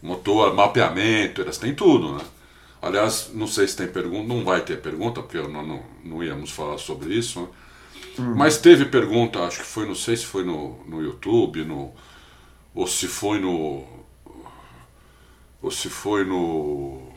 Motor, 0.01 0.53
mapeamento, 0.53 1.41
elas 1.41 1.57
têm 1.57 1.73
tudo, 1.73 2.17
né? 2.17 2.23
Aliás, 2.81 3.29
não 3.33 3.45
sei 3.45 3.67
se 3.67 3.77
tem 3.77 3.87
pergunta, 3.87 4.27
não 4.27 4.43
vai 4.43 4.61
ter 4.61 4.81
pergunta, 4.81 5.21
porque 5.21 5.37
não, 5.37 5.65
não, 5.65 5.83
não 6.03 6.23
íamos 6.23 6.49
falar 6.49 6.79
sobre 6.79 7.13
isso, 7.13 7.41
né? 7.41 7.47
Uhum. 8.17 8.35
Mas 8.35 8.57
teve 8.57 8.85
pergunta, 8.85 9.39
acho 9.39 9.59
que 9.59 9.65
foi, 9.65 9.85
não 9.85 9.95
sei 9.95 10.17
se 10.17 10.25
foi 10.25 10.43
no, 10.43 10.79
no 10.87 11.01
YouTube, 11.01 11.63
no, 11.63 11.93
ou 12.73 12.87
se 12.87 13.07
foi 13.07 13.39
no. 13.39 13.85
Ou 15.61 15.69
se 15.71 15.89
foi 15.89 16.23
no 16.23 17.11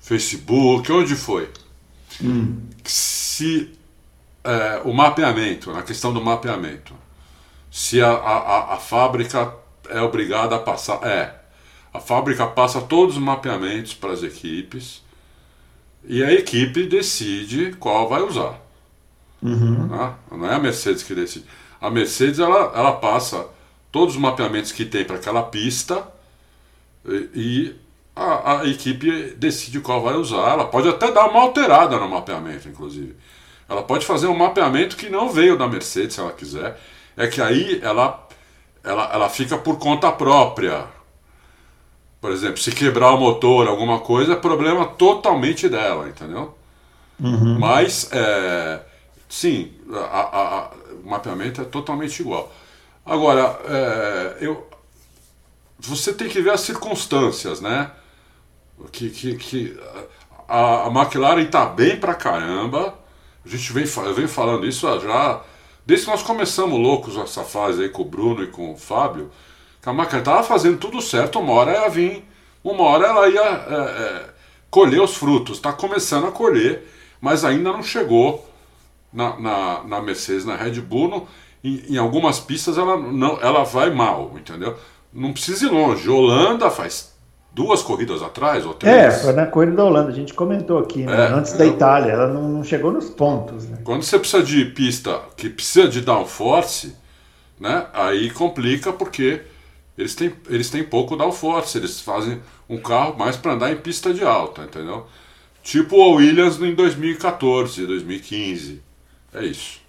Facebook, 0.00 0.90
onde 0.90 1.14
foi? 1.14 1.50
Hum. 2.22 2.62
Se 2.84 3.72
é, 4.44 4.82
o 4.84 4.92
mapeamento, 4.92 5.72
na 5.72 5.82
questão 5.82 6.12
do 6.12 6.20
mapeamento, 6.20 6.94
se 7.70 8.00
a, 8.00 8.10
a, 8.10 8.74
a 8.74 8.76
fábrica 8.78 9.54
é 9.88 10.00
obrigada 10.00 10.56
a 10.56 10.58
passar. 10.58 11.02
É, 11.04 11.34
a 11.92 12.00
fábrica 12.00 12.46
passa 12.46 12.80
todos 12.80 13.16
os 13.16 13.22
mapeamentos 13.22 13.94
para 13.94 14.12
as 14.12 14.22
equipes 14.22 15.02
e 16.04 16.22
a 16.22 16.32
equipe 16.32 16.86
decide 16.86 17.72
qual 17.78 18.08
vai 18.08 18.22
usar. 18.22 18.60
Uhum. 19.42 19.86
Né? 19.86 20.14
Não 20.30 20.46
é 20.46 20.54
a 20.54 20.58
Mercedes 20.58 21.02
que 21.02 21.14
decide. 21.14 21.46
A 21.80 21.90
Mercedes 21.90 22.38
ela, 22.38 22.72
ela 22.74 22.92
passa 22.92 23.46
todos 23.90 24.14
os 24.14 24.20
mapeamentos 24.20 24.72
que 24.72 24.84
tem 24.84 25.04
para 25.04 25.16
aquela 25.16 25.42
pista 25.42 26.06
e, 27.04 27.74
a, 28.14 28.60
a, 28.60 28.68
equipe 28.68 29.34
decide 29.36 29.80
qual 29.80 30.02
vai 30.02 30.14
usar. 30.14 30.50
Ela 30.50 30.66
pode 30.66 30.88
até 30.88 31.10
dar 31.10 31.28
uma 31.28 31.40
alterada 31.40 31.98
no 31.98 32.08
mapeamento, 32.08 32.68
inclusive. 32.68 33.16
Ela 33.68 33.82
pode 33.82 34.04
fazer 34.04 34.26
um 34.26 34.36
mapeamento 34.36 34.96
que 34.96 35.08
não 35.08 35.30
veio 35.30 35.56
da 35.56 35.66
Mercedes, 35.66 36.14
se 36.14 36.20
ela 36.20 36.32
quiser. 36.32 36.78
É 37.16 37.26
que 37.26 37.40
aí 37.40 37.80
ela, 37.82 38.26
ela, 38.84 39.10
ela 39.12 39.28
fica 39.28 39.56
por 39.56 39.78
conta 39.78 40.12
própria. 40.12 40.86
Por 42.20 42.30
exemplo, 42.30 42.58
se 42.58 42.70
quebrar 42.70 43.12
o 43.12 43.18
motor, 43.18 43.66
alguma 43.66 43.98
coisa, 43.98 44.34
é 44.34 44.36
problema 44.36 44.86
totalmente 44.86 45.68
dela, 45.68 46.08
entendeu? 46.08 46.54
Uhum. 47.18 47.58
Mas 47.58 48.08
é, 48.12 48.80
sim, 49.28 49.72
a, 49.92 49.98
a, 49.98 50.58
a, 50.58 50.70
o 51.02 51.08
mapeamento 51.08 51.62
é 51.62 51.64
totalmente 51.64 52.20
igual. 52.20 52.52
Agora, 53.04 53.58
é, 53.66 54.36
eu, 54.40 54.68
você 55.88 56.12
tem 56.12 56.28
que 56.28 56.40
ver 56.40 56.50
as 56.50 56.60
circunstâncias, 56.60 57.60
né? 57.60 57.90
Que, 58.90 59.10
que, 59.10 59.36
que 59.36 59.80
a, 60.48 60.86
a 60.86 60.88
McLaren 60.88 61.42
está 61.42 61.66
bem 61.66 61.98
pra 61.98 62.14
caramba. 62.14 62.98
A 63.44 63.48
gente 63.48 63.72
vem, 63.72 63.86
falando 63.86 64.66
isso 64.66 64.86
já 65.00 65.42
desde 65.84 66.06
que 66.06 66.12
nós 66.12 66.22
começamos 66.22 66.78
loucos 66.78 67.16
essa 67.16 67.42
fase 67.42 67.82
aí 67.82 67.88
com 67.88 68.02
o 68.02 68.04
Bruno 68.04 68.44
e 68.44 68.46
com 68.46 68.72
o 68.72 68.76
Fábio. 68.76 69.30
Que 69.80 69.88
a 69.88 69.92
McLaren 69.92 70.20
estava 70.20 70.42
fazendo 70.42 70.78
tudo 70.78 71.00
certo, 71.00 71.40
uma 71.40 71.52
hora 71.52 71.72
ia 71.72 71.88
vir, 71.88 72.24
uma 72.62 72.84
hora 72.84 73.06
ela 73.06 73.28
ia 73.28 73.40
é, 73.40 73.74
é, 73.74 74.30
colher 74.70 75.02
os 75.02 75.16
frutos. 75.16 75.56
Está 75.56 75.72
começando 75.72 76.26
a 76.26 76.32
colher, 76.32 76.88
mas 77.20 77.44
ainda 77.44 77.72
não 77.72 77.82
chegou 77.82 78.48
na, 79.12 79.38
na, 79.38 79.84
na 79.84 80.00
Mercedes, 80.00 80.44
na 80.44 80.54
Red 80.54 80.80
Bull, 80.80 81.08
no, 81.08 81.28
em, 81.62 81.94
em, 81.94 81.98
algumas 81.98 82.40
pistas 82.40 82.78
ela, 82.78 82.96
não, 82.96 83.40
ela 83.40 83.64
vai 83.64 83.90
mal, 83.90 84.32
entendeu? 84.36 84.76
Não 85.12 85.32
precisa 85.32 85.66
ir 85.66 85.70
longe. 85.70 86.08
Holanda 86.08 86.70
faz 86.70 87.12
duas 87.54 87.82
corridas 87.82 88.22
atrás, 88.22 88.64
ou 88.64 88.74
três. 88.74 88.96
É, 88.96 89.10
foi 89.10 89.32
na 89.32 89.46
corrida 89.46 89.76
da 89.76 89.84
Holanda, 89.84 90.10
a 90.10 90.14
gente 90.14 90.32
comentou 90.32 90.78
aqui, 90.78 91.04
né? 91.04 91.26
é, 91.26 91.32
antes 91.32 91.52
da 91.52 91.66
Itália, 91.66 92.12
ela 92.12 92.28
não, 92.28 92.48
não, 92.48 92.64
chegou 92.64 92.90
nos 92.90 93.10
pontos. 93.10 93.68
Né? 93.68 93.78
Quando 93.84 94.02
você 94.02 94.18
precisa 94.18 94.42
de 94.42 94.64
pista 94.66 95.20
que 95.36 95.50
precisa 95.50 95.88
de 95.88 96.00
downforce, 96.00 96.96
né? 97.60 97.86
aí 97.92 98.30
complica 98.30 98.92
porque 98.92 99.42
eles 99.96 100.14
têm, 100.14 100.32
eles 100.48 100.70
têm 100.70 100.82
pouco 100.82 101.16
downforce, 101.16 101.76
eles 101.76 102.00
fazem 102.00 102.40
um 102.68 102.78
carro 102.78 103.18
mais 103.18 103.36
para 103.36 103.52
andar 103.52 103.70
em 103.70 103.76
pista 103.76 104.14
de 104.14 104.24
alta, 104.24 104.62
entendeu? 104.62 105.06
Tipo 105.62 105.96
o 105.96 106.14
Williams 106.14 106.60
em 106.60 106.74
2014, 106.74 107.86
2015. 107.86 108.82
É 109.34 109.44
isso. 109.44 109.81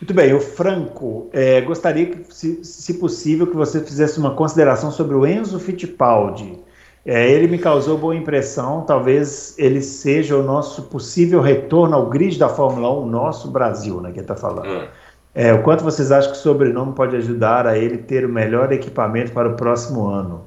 Muito 0.00 0.14
bem, 0.14 0.32
o 0.32 0.40
Franco, 0.40 1.28
é, 1.32 1.60
gostaria 1.60 2.06
que, 2.06 2.32
se, 2.32 2.64
se, 2.64 2.94
possível, 2.94 3.48
que 3.48 3.56
você 3.56 3.80
fizesse 3.80 4.18
uma 4.18 4.30
consideração 4.30 4.92
sobre 4.92 5.16
o 5.16 5.26
Enzo 5.26 5.58
Fittipaldi. 5.58 6.60
É, 7.04 7.28
ele 7.30 7.48
me 7.48 7.58
causou 7.58 7.98
boa 7.98 8.14
impressão, 8.14 8.82
talvez 8.82 9.54
ele 9.58 9.80
seja 9.80 10.36
o 10.36 10.42
nosso 10.42 10.82
possível 10.82 11.40
retorno 11.40 11.96
ao 11.96 12.08
grid 12.08 12.38
da 12.38 12.48
Fórmula 12.48 12.92
1, 13.00 13.06
nosso 13.06 13.50
Brasil, 13.50 14.00
né, 14.00 14.12
que 14.12 14.20
está 14.20 14.36
falando. 14.36 14.68
É. 14.68 14.88
É, 15.34 15.52
o 15.52 15.62
quanto 15.62 15.82
vocês 15.82 16.12
acham 16.12 16.32
que 16.32 16.38
o 16.38 16.40
sobrenome 16.40 16.94
pode 16.94 17.16
ajudar 17.16 17.66
a 17.66 17.78
ele 17.78 17.98
ter 17.98 18.24
o 18.24 18.28
melhor 18.28 18.72
equipamento 18.72 19.32
para 19.32 19.48
o 19.48 19.56
próximo 19.56 20.06
ano? 20.06 20.44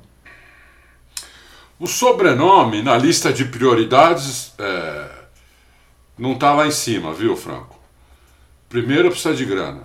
O 1.80 1.88
sobrenome, 1.88 2.82
na 2.82 2.98
lista 2.98 3.34
de 3.34 3.46
prioridades, 3.46 4.54
é, 4.60 5.10
não 6.18 6.34
está 6.34 6.54
lá 6.54 6.68
em 6.68 6.72
cima, 6.72 7.14
viu, 7.14 7.36
Franco? 7.36 7.81
Primeiro 8.72 9.10
precisa 9.10 9.36
de 9.36 9.44
grana. 9.44 9.84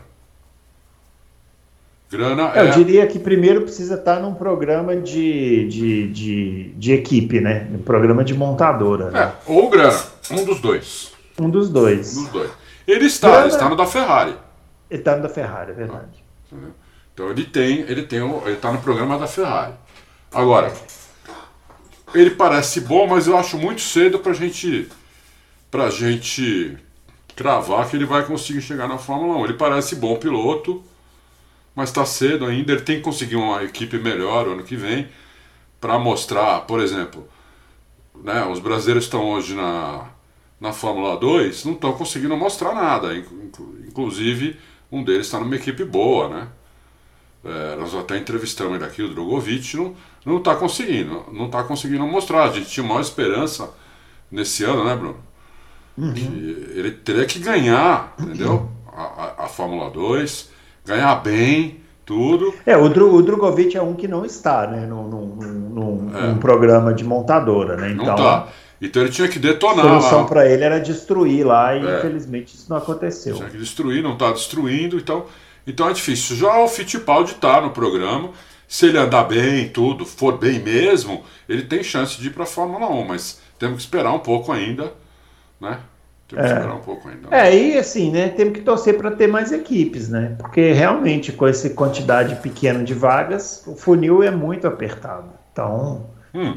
Grana 2.08 2.52
é... 2.54 2.68
Eu 2.68 2.70
diria 2.70 3.04
que 3.08 3.18
primeiro 3.18 3.62
precisa 3.62 3.96
estar 3.96 4.20
num 4.20 4.32
programa 4.32 4.94
de, 4.96 5.66
de, 5.66 6.12
de, 6.12 6.72
de 6.76 6.92
equipe, 6.92 7.40
né? 7.40 7.68
Um 7.74 7.82
programa 7.82 8.22
de 8.22 8.32
montadora. 8.32 9.10
Né? 9.10 9.22
É, 9.22 9.32
ou 9.44 9.68
grana. 9.68 10.00
Um 10.30 10.44
dos 10.44 10.60
dois. 10.60 11.12
Um 11.36 11.50
dos 11.50 11.68
dois. 11.68 12.16
Um 12.16 12.22
dos 12.22 12.32
dois. 12.32 12.50
Ele 12.86 13.06
está, 13.06 13.28
grana... 13.28 13.42
ele 13.42 13.52
está 13.54 13.68
no 13.68 13.76
da 13.76 13.86
Ferrari. 13.86 14.36
Ele 14.88 15.00
está 15.00 15.16
no 15.16 15.22
da 15.24 15.28
Ferrari, 15.28 15.72
é 15.72 15.74
verdade. 15.74 16.24
Entendeu? 16.46 16.70
Então 17.12 17.30
ele 17.30 17.44
tem, 17.44 17.80
ele 17.80 18.04
tem, 18.04 18.20
ele 18.20 18.52
está 18.52 18.72
no 18.72 18.78
programa 18.78 19.18
da 19.18 19.26
Ferrari. 19.26 19.72
Agora, 20.32 20.72
ele 22.14 22.30
parece 22.30 22.82
bom, 22.82 23.08
mas 23.08 23.26
eu 23.26 23.36
acho 23.36 23.58
muito 23.58 23.80
cedo 23.80 24.20
para 24.20 24.32
gente, 24.32 24.88
pra 25.72 25.90
gente 25.90 26.78
cravar 27.36 27.88
que 27.88 27.94
ele 27.94 28.06
vai 28.06 28.24
conseguir 28.24 28.62
chegar 28.62 28.88
na 28.88 28.96
Fórmula 28.96 29.36
1. 29.36 29.44
Ele 29.44 29.54
parece 29.54 29.94
bom 29.94 30.16
piloto, 30.16 30.82
mas 31.74 31.90
está 31.90 32.04
cedo 32.06 32.46
ainda. 32.46 32.72
Ele 32.72 32.80
tem 32.80 32.96
que 32.96 33.02
conseguir 33.02 33.36
uma 33.36 33.62
equipe 33.62 33.98
melhor 33.98 34.48
ano 34.48 34.64
que 34.64 34.74
vem 34.74 35.06
para 35.78 35.98
mostrar, 35.98 36.62
por 36.62 36.80
exemplo, 36.80 37.28
né, 38.24 38.44
os 38.46 38.58
brasileiros 38.58 39.04
estão 39.04 39.30
hoje 39.30 39.54
na, 39.54 40.08
na 40.58 40.72
Fórmula 40.72 41.16
2, 41.18 41.66
não 41.66 41.74
estão 41.74 41.92
conseguindo 41.92 42.34
mostrar 42.36 42.74
nada. 42.74 43.14
Inclusive, 43.86 44.58
um 44.90 45.04
deles 45.04 45.26
está 45.26 45.38
numa 45.38 45.54
equipe 45.54 45.84
boa, 45.84 46.28
né? 46.28 46.48
É, 47.44 47.76
nós 47.76 47.94
até 47.94 48.16
entrevistamos 48.16 48.74
ele 48.74 48.84
aqui, 48.84 49.02
o 49.02 49.08
Drogovic, 49.08 49.76
não, 50.24 50.38
está 50.38 50.56
conseguindo, 50.56 51.24
não 51.30 51.46
está 51.46 51.62
conseguindo 51.62 52.04
mostrar. 52.06 52.44
A 52.44 52.52
gente 52.52 52.68
tinha 52.70 52.84
maior 52.84 53.00
esperança 53.00 53.72
nesse 54.30 54.64
ano, 54.64 54.84
né, 54.84 54.96
Bruno? 54.96 55.18
Uhum. 55.96 56.12
Ele 56.14 56.90
teria 56.90 57.24
que 57.24 57.38
ganhar, 57.38 58.14
entendeu? 58.18 58.68
A, 58.92 59.02
a, 59.02 59.44
a, 59.44 59.48
Fórmula 59.48 59.90
2, 59.90 60.50
ganhar 60.84 61.14
bem, 61.16 61.80
tudo. 62.04 62.54
É, 62.64 62.76
o, 62.76 62.88
Dro, 62.88 63.14
o 63.14 63.22
Drogovic 63.22 63.76
é 63.76 63.82
um 63.82 63.94
que 63.94 64.06
não 64.06 64.24
está, 64.24 64.66
né, 64.66 64.86
num, 64.86 65.08
num, 65.08 65.26
num, 65.36 66.16
é. 66.16 66.26
num 66.28 66.38
programa 66.38 66.94
de 66.94 67.04
montadora, 67.04 67.76
né? 67.76 67.90
Então, 67.90 68.06
não 68.06 68.14
tá. 68.14 68.48
Então 68.80 69.02
ele 69.02 69.10
tinha 69.10 69.26
que 69.26 69.38
detonar. 69.38 69.86
A 69.86 70.00
solução 70.00 70.26
para 70.26 70.48
ele 70.48 70.62
era 70.62 70.78
destruir 70.78 71.44
lá 71.44 71.74
e 71.74 71.84
é. 71.84 71.98
infelizmente 71.98 72.54
isso 72.54 72.66
não 72.68 72.76
aconteceu. 72.76 73.36
Tinha 73.36 73.48
que 73.48 73.56
destruir, 73.56 74.02
não 74.02 74.12
está 74.12 74.30
destruindo, 74.30 74.96
então, 74.98 75.24
então 75.66 75.88
é 75.88 75.92
difícil. 75.92 76.36
Já 76.36 76.58
o 76.58 76.68
Fittipaldi 76.68 77.32
está 77.32 77.60
no 77.60 77.70
programa, 77.70 78.30
se 78.68 78.86
ele 78.86 78.98
andar 78.98 79.24
bem 79.24 79.68
tudo, 79.68 80.04
for 80.04 80.38
bem 80.38 80.60
mesmo, 80.60 81.24
ele 81.48 81.62
tem 81.62 81.82
chance 81.82 82.20
de 82.20 82.28
ir 82.28 82.30
para 82.30 82.42
a 82.42 82.46
Fórmula 82.46 82.88
1, 82.88 83.04
mas 83.06 83.40
temos 83.58 83.76
que 83.76 83.82
esperar 83.82 84.12
um 84.12 84.18
pouco 84.18 84.52
ainda, 84.52 84.92
né? 85.60 85.80
Temos 86.28 86.44
é. 86.44 86.48
que 86.48 86.54
esperar 86.54 86.74
um 86.74 86.80
pouco 86.80 87.08
ainda. 87.08 87.30
Né? 87.30 87.48
É, 87.48 87.56
e 87.56 87.78
assim, 87.78 88.10
né, 88.10 88.28
temos 88.28 88.54
que 88.54 88.60
torcer 88.60 88.96
para 88.96 89.12
ter 89.12 89.28
mais 89.28 89.52
equipes, 89.52 90.08
né? 90.08 90.34
Porque 90.38 90.72
realmente 90.72 91.32
com 91.32 91.46
essa 91.46 91.70
quantidade 91.70 92.36
pequena 92.36 92.82
de 92.82 92.94
vagas, 92.94 93.62
o 93.66 93.76
funil 93.76 94.22
é 94.22 94.30
muito 94.30 94.66
apertado. 94.66 95.28
Então, 95.52 96.06
hum. 96.34 96.56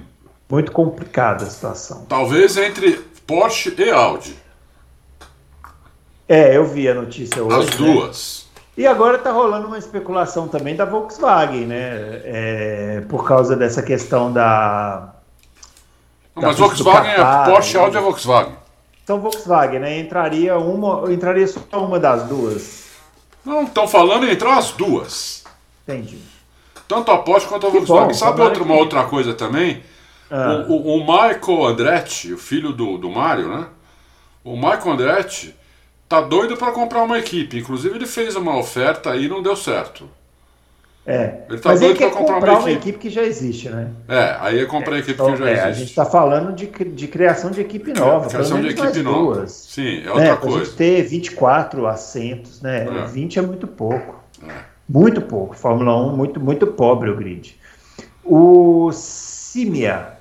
Muito 0.49 0.71
complicada 0.71 1.43
a 1.43 1.47
situação. 1.47 2.05
Talvez 2.09 2.57
entre 2.57 2.93
Porsche 3.27 3.73
e 3.77 3.91
Audi. 3.91 4.35
É, 6.27 6.57
eu 6.57 6.65
vi 6.65 6.89
a 6.89 6.95
notícia 6.95 7.43
hoje. 7.43 7.69
As 7.69 7.79
né? 7.79 7.93
duas. 7.93 8.47
Né? 8.55 8.61
E 8.77 8.87
agora 8.87 9.17
está 9.17 9.31
rolando 9.31 9.67
uma 9.67 9.77
especulação 9.77 10.47
também 10.47 10.75
da 10.75 10.85
Volkswagen, 10.85 11.65
né? 11.65 12.21
É, 12.23 13.03
por 13.07 13.27
causa 13.27 13.55
dessa 13.55 13.83
questão 13.83 14.33
da. 14.33 15.13
Não, 16.35 16.41
da 16.41 16.47
mas 16.47 16.57
Volkswagen 16.57 17.15
Qatar, 17.15 17.47
é 17.47 17.51
Porsche, 17.51 17.77
né? 17.77 17.83
Audi 17.83 17.97
é 17.97 18.01
Volkswagen. 18.01 18.55
Então 19.09 19.19
Volkswagen, 19.19 19.79
né? 19.79 19.97
Entraria 19.97 20.55
uma, 20.59 21.11
entraria 21.11 21.47
só 21.47 21.83
uma 21.83 21.99
das 21.99 22.27
duas. 22.27 22.89
Não, 23.43 23.63
estão 23.63 23.87
falando 23.87 24.27
em 24.27 24.33
entrar 24.33 24.59
as 24.59 24.69
duas. 24.73 25.43
Entendi. 25.81 26.19
Tanto 26.87 27.09
a 27.09 27.17
Porsche 27.17 27.47
quanto 27.47 27.65
a 27.65 27.69
Volkswagen. 27.71 28.09
Bom, 28.09 28.13
Sabe 28.13 28.39
outra, 28.39 28.59
que... 28.59 28.63
uma 28.63 28.75
outra 28.75 29.05
coisa 29.05 29.33
também? 29.33 29.81
Ah. 30.29 30.63
O, 30.69 30.73
o, 30.73 30.97
o, 30.97 30.99
Michael 30.99 31.65
Andretti, 31.65 32.31
o 32.31 32.37
filho 32.37 32.71
do, 32.71 32.99
do 32.99 33.09
Mário, 33.09 33.47
né? 33.47 33.65
O 34.43 34.55
Michael 34.55 34.91
Andretti 34.91 35.55
tá 36.07 36.21
doido 36.21 36.55
para 36.55 36.71
comprar 36.71 37.01
uma 37.01 37.17
equipe. 37.17 37.57
Inclusive, 37.57 37.95
ele 37.95 38.05
fez 38.05 38.35
uma 38.35 38.59
oferta 38.59 39.15
e 39.15 39.27
não 39.27 39.41
deu 39.41 39.55
certo. 39.55 40.07
É. 41.09 41.43
Ele 41.49 41.59
tá 41.59 41.69
Mas 41.69 41.79
doido 41.79 41.97
para 41.97 42.09
comprar, 42.11 42.33
comprar, 42.35 42.51
uma, 42.51 42.59
equipe. 42.59 42.71
uma 42.71 42.77
equipe. 42.77 42.97
que 42.99 43.09
já 43.09 43.23
existe, 43.23 43.69
né? 43.69 43.89
É, 44.07 44.37
aí 44.39 44.59
é 44.59 44.65
comprar 44.65 44.95
a 44.95 44.99
equipe 44.99 45.13
então, 45.13 45.31
que 45.31 45.39
já 45.39 45.49
é, 45.49 45.53
existe. 45.53 45.67
A 45.67 45.73
gente 45.73 45.89
está 45.89 46.05
falando 46.05 46.53
de, 46.53 46.67
de 46.67 47.07
criação 47.07 47.49
de 47.49 47.61
equipe 47.61 47.93
nova. 47.93 48.27
É, 48.27 48.29
criação 48.29 48.61
de 48.61 48.67
equipe 48.67 49.01
nova. 49.01 49.35
Duas. 49.35 49.51
Sim, 49.51 50.03
é 50.05 50.09
outra 50.09 50.23
né? 50.23 50.35
coisa. 50.35 50.57
A 50.57 50.63
gente 50.65 50.75
ter 50.75 51.01
24 51.01 51.87
assentos, 51.87 52.61
né? 52.61 52.85
É. 52.85 53.07
20 53.07 53.39
é 53.39 53.41
muito 53.41 53.65
pouco. 53.65 54.23
É. 54.47 54.51
Muito 54.87 55.21
pouco. 55.21 55.55
Fórmula 55.55 55.97
1, 56.11 56.15
muito, 56.15 56.39
muito 56.39 56.67
pobre 56.67 57.09
o 57.09 57.15
grid. 57.15 57.57
O 58.23 58.91
Simia 58.93 60.19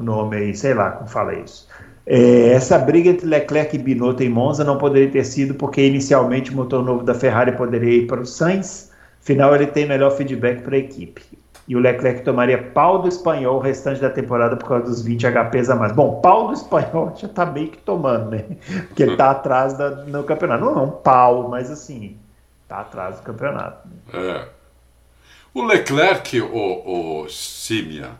o 0.00 0.02
nome 0.02 0.36
aí, 0.36 0.56
sei 0.56 0.74
lá 0.74 0.90
como 0.92 1.08
fala 1.08 1.34
isso. 1.34 1.68
É, 2.06 2.52
essa 2.52 2.78
briga 2.78 3.10
entre 3.10 3.26
Leclerc 3.26 3.76
e 3.76 3.78
Binotto 3.78 4.22
em 4.22 4.28
Monza 4.28 4.64
não 4.64 4.78
poderia 4.78 5.10
ter 5.10 5.24
sido 5.24 5.54
porque 5.54 5.86
inicialmente 5.86 6.50
o 6.50 6.56
motor 6.56 6.82
novo 6.82 7.04
da 7.04 7.14
Ferrari 7.14 7.52
poderia 7.52 7.98
ir 8.02 8.06
para 8.06 8.20
o 8.22 8.26
Sainz, 8.26 8.89
afinal 9.22 9.54
ele 9.54 9.66
tem 9.66 9.86
melhor 9.86 10.10
feedback 10.10 10.62
para 10.62 10.76
a 10.76 10.78
equipe. 10.78 11.22
E 11.68 11.76
o 11.76 11.78
Leclerc 11.78 12.22
tomaria 12.22 12.60
pau 12.60 13.00
do 13.00 13.08
espanhol 13.08 13.56
o 13.56 13.60
restante 13.60 14.00
da 14.00 14.10
temporada 14.10 14.56
por 14.56 14.68
causa 14.68 14.86
dos 14.86 15.02
20 15.02 15.24
HPs 15.26 15.70
a 15.70 15.76
mais. 15.76 15.92
Bom, 15.92 16.20
pau 16.20 16.48
do 16.48 16.52
espanhol 16.52 17.12
já 17.16 17.28
está 17.28 17.46
meio 17.46 17.68
que 17.68 17.78
tomando, 17.78 18.30
né? 18.30 18.44
Porque 18.88 19.04
ele 19.04 19.12
está 19.12 19.30
atrás 19.30 19.74
da, 19.74 19.90
no 20.04 20.24
campeonato. 20.24 20.64
Não 20.64 20.78
é 20.78 20.82
um 20.82 20.90
pau, 20.90 21.48
mas 21.48 21.70
assim, 21.70 22.18
está 22.62 22.80
atrás 22.80 23.18
do 23.18 23.22
campeonato. 23.22 23.86
Né? 23.86 23.94
É. 24.12 24.48
O 25.54 25.64
Leclerc, 25.64 26.40
o, 26.40 27.22
o 27.22 27.28
Simia, 27.28 28.10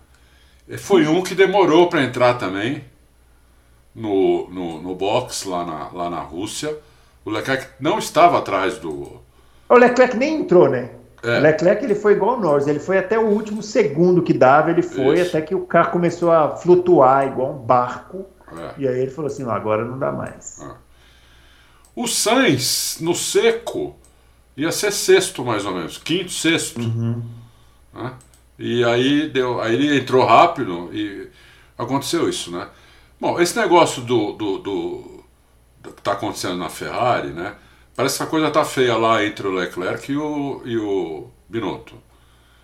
foi 0.79 1.07
um 1.07 1.23
que 1.23 1.35
demorou 1.35 1.89
para 1.89 2.03
entrar 2.03 2.35
também 2.35 2.85
no, 3.95 4.49
no, 4.51 4.81
no 4.81 4.95
box 4.95 5.45
lá 5.45 5.65
na, 5.65 5.89
lá 5.93 6.11
na 6.11 6.21
Rússia. 6.21 6.77
O 7.25 7.31
Leclerc 7.31 7.67
não 7.81 7.99
estava 7.99 8.39
atrás 8.39 8.79
do. 8.79 9.21
O 9.71 9.77
Leclerc 9.77 10.17
nem 10.17 10.41
entrou, 10.41 10.69
né? 10.69 10.91
É. 11.23 11.39
O 11.39 11.43
Leclerc 11.43 11.85
ele 11.85 11.95
foi 11.95 12.15
igual 12.15 12.33
ao 12.33 12.41
Norris, 12.41 12.67
ele 12.67 12.81
foi 12.81 12.99
até 12.99 13.17
o 13.19 13.27
último 13.27 13.63
segundo 13.63 14.21
que 14.23 14.33
dava, 14.33 14.71
ele 14.71 14.83
foi 14.83 15.21
Isso. 15.21 15.29
até 15.29 15.47
que 15.47 15.55
o 15.55 15.65
carro 15.65 15.93
começou 15.93 16.33
a 16.33 16.57
flutuar 16.57 17.27
igual 17.29 17.53
um 17.53 17.59
barco. 17.59 18.27
É. 18.53 18.75
E 18.79 18.89
aí 18.89 19.01
ele 19.01 19.11
falou 19.11 19.31
assim: 19.31 19.49
agora 19.49 19.85
não 19.85 19.97
dá 19.97 20.11
mais. 20.11 20.61
É. 20.61 20.75
O 21.95 22.09
Sainz, 22.09 22.99
no 23.01 23.15
seco, 23.15 23.95
ia 24.57 24.73
ser 24.73 24.91
sexto 24.93 25.45
mais 25.45 25.65
ou 25.65 25.73
menos, 25.73 25.99
quinto, 25.99 26.33
sexto. 26.33 26.81
Uhum. 26.81 27.23
Né? 27.95 28.13
E 28.59 28.85
aí, 28.85 29.29
deu, 29.29 29.61
aí 29.61 29.75
ele 29.75 29.99
entrou 29.99 30.25
rápido 30.25 30.91
e 30.93 31.29
aconteceu 31.79 32.29
isso, 32.29 32.51
né? 32.51 32.69
Bom, 33.21 33.41
esse 33.41 33.57
negócio 33.57 34.03
do, 34.03 34.33
do, 34.33 34.59
do, 34.59 35.25
do 35.81 35.93
que 35.93 36.01
está 36.01 36.13
acontecendo 36.13 36.57
na 36.57 36.69
Ferrari, 36.69 37.29
né? 37.29 37.55
Parece 38.01 38.17
que 38.17 38.23
a 38.23 38.27
coisa 38.27 38.51
tá 38.51 38.65
feia 38.65 38.97
lá 38.97 39.23
entre 39.23 39.47
o 39.47 39.53
Leclerc 39.53 40.11
e 40.11 40.17
o, 40.17 40.63
e 40.65 40.79
o 40.79 41.29
Binotto. 41.47 41.97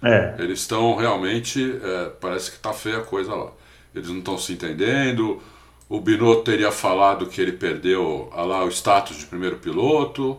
É. 0.02 0.34
Eles 0.38 0.60
estão 0.60 0.96
realmente. 0.96 1.78
É, 1.82 2.10
parece 2.18 2.52
que 2.52 2.58
tá 2.58 2.72
feia 2.72 2.96
a 2.96 3.02
coisa 3.02 3.34
lá. 3.34 3.50
Eles 3.94 4.08
não 4.08 4.20
estão 4.20 4.38
se 4.38 4.54
entendendo. 4.54 5.42
O 5.90 6.00
Binotto 6.00 6.40
teria 6.40 6.72
falado 6.72 7.26
que 7.26 7.38
ele 7.38 7.52
perdeu 7.52 8.30
lá 8.34 8.64
o 8.64 8.70
status 8.70 9.18
de 9.18 9.26
primeiro 9.26 9.58
piloto. 9.58 10.38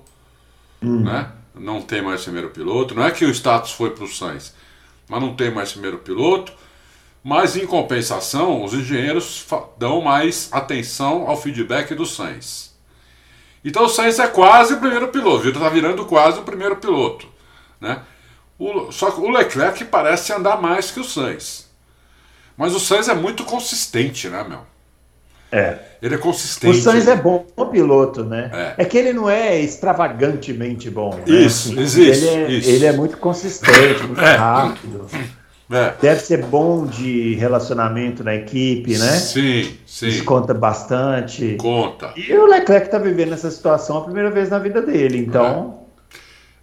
Hum. 0.81 1.03
Né? 1.03 1.31
Não 1.53 1.79
tem 1.79 2.01
mais 2.01 2.23
primeiro 2.23 2.49
piloto. 2.49 2.95
Não 2.95 3.05
é 3.05 3.11
que 3.11 3.23
o 3.23 3.29
status 3.29 3.73
foi 3.73 3.91
para 3.91 4.03
o 4.03 4.07
Sainz 4.07 4.55
mas 5.07 5.21
não 5.21 5.35
tem 5.35 5.51
mais 5.51 5.73
primeiro 5.73 5.99
piloto. 5.99 6.51
Mas 7.23 7.55
em 7.55 7.67
compensação, 7.67 8.63
os 8.63 8.73
engenheiros 8.73 9.45
dão 9.77 10.01
mais 10.01 10.49
atenção 10.51 11.29
ao 11.29 11.39
feedback 11.39 11.93
do 11.93 12.05
Sainz. 12.05 12.75
Então 13.67 13.83
o 13.83 13.89
Sainz 13.89 14.17
é 14.17 14.27
quase 14.27 14.75
o 14.75 14.77
primeiro 14.77 15.09
piloto, 15.09 15.49
está 15.49 15.67
virando 15.67 16.05
quase 16.05 16.39
o 16.39 16.43
primeiro 16.43 16.77
piloto. 16.77 17.27
Né? 17.81 17.99
O, 18.57 18.93
só 18.93 19.11
que 19.11 19.19
o 19.19 19.29
Leclerc 19.29 19.83
parece 19.85 20.31
andar 20.31 20.61
mais 20.61 20.89
que 20.89 21.01
o 21.01 21.03
Sainz. 21.03 21.67
Mas 22.55 22.73
o 22.73 22.79
Sainz 22.79 23.09
é 23.09 23.13
muito 23.13 23.43
consistente, 23.43 24.29
né, 24.29 24.45
meu? 24.47 24.61
É. 25.51 25.79
Ele 26.01 26.15
é 26.15 26.17
consistente. 26.17 26.77
O 26.77 26.81
Sainz 26.81 27.09
é 27.09 27.15
bom, 27.17 27.45
bom 27.57 27.67
piloto, 27.67 28.23
né? 28.23 28.49
É. 28.77 28.83
é. 28.83 28.85
que 28.85 28.97
ele 28.97 29.11
não 29.11 29.29
é 29.29 29.59
extravagantemente 29.59 30.89
bom. 30.89 31.13
Né? 31.15 31.23
Isso, 31.27 31.73
assim, 31.73 31.81
existe. 31.81 32.25
Ele 32.25 32.43
é, 32.43 32.51
isso. 32.51 32.69
ele 32.69 32.85
é 32.85 32.93
muito 32.93 33.17
consistente, 33.17 34.01
muito 34.03 34.21
é. 34.21 34.35
rápido. 34.35 35.07
É. 35.69 35.93
Deve 36.01 36.21
ser 36.21 36.45
bom 36.45 36.85
de 36.85 37.35
relacionamento 37.35 38.23
na 38.23 38.33
equipe, 38.35 38.97
né? 38.97 39.11
Sim, 39.11 39.77
sim. 39.85 40.07
Isso 40.07 40.23
conta 40.23 40.53
bastante. 40.53 41.55
Conta. 41.59 42.13
E 42.15 42.33
o 42.33 42.45
Leclerc 42.45 42.87
está 42.87 42.97
vivendo 42.97 43.33
essa 43.33 43.51
situação 43.51 43.97
a 43.97 44.01
primeira 44.01 44.31
vez 44.31 44.49
na 44.49 44.59
vida 44.59 44.81
dele, 44.81 45.17
então. 45.17 45.79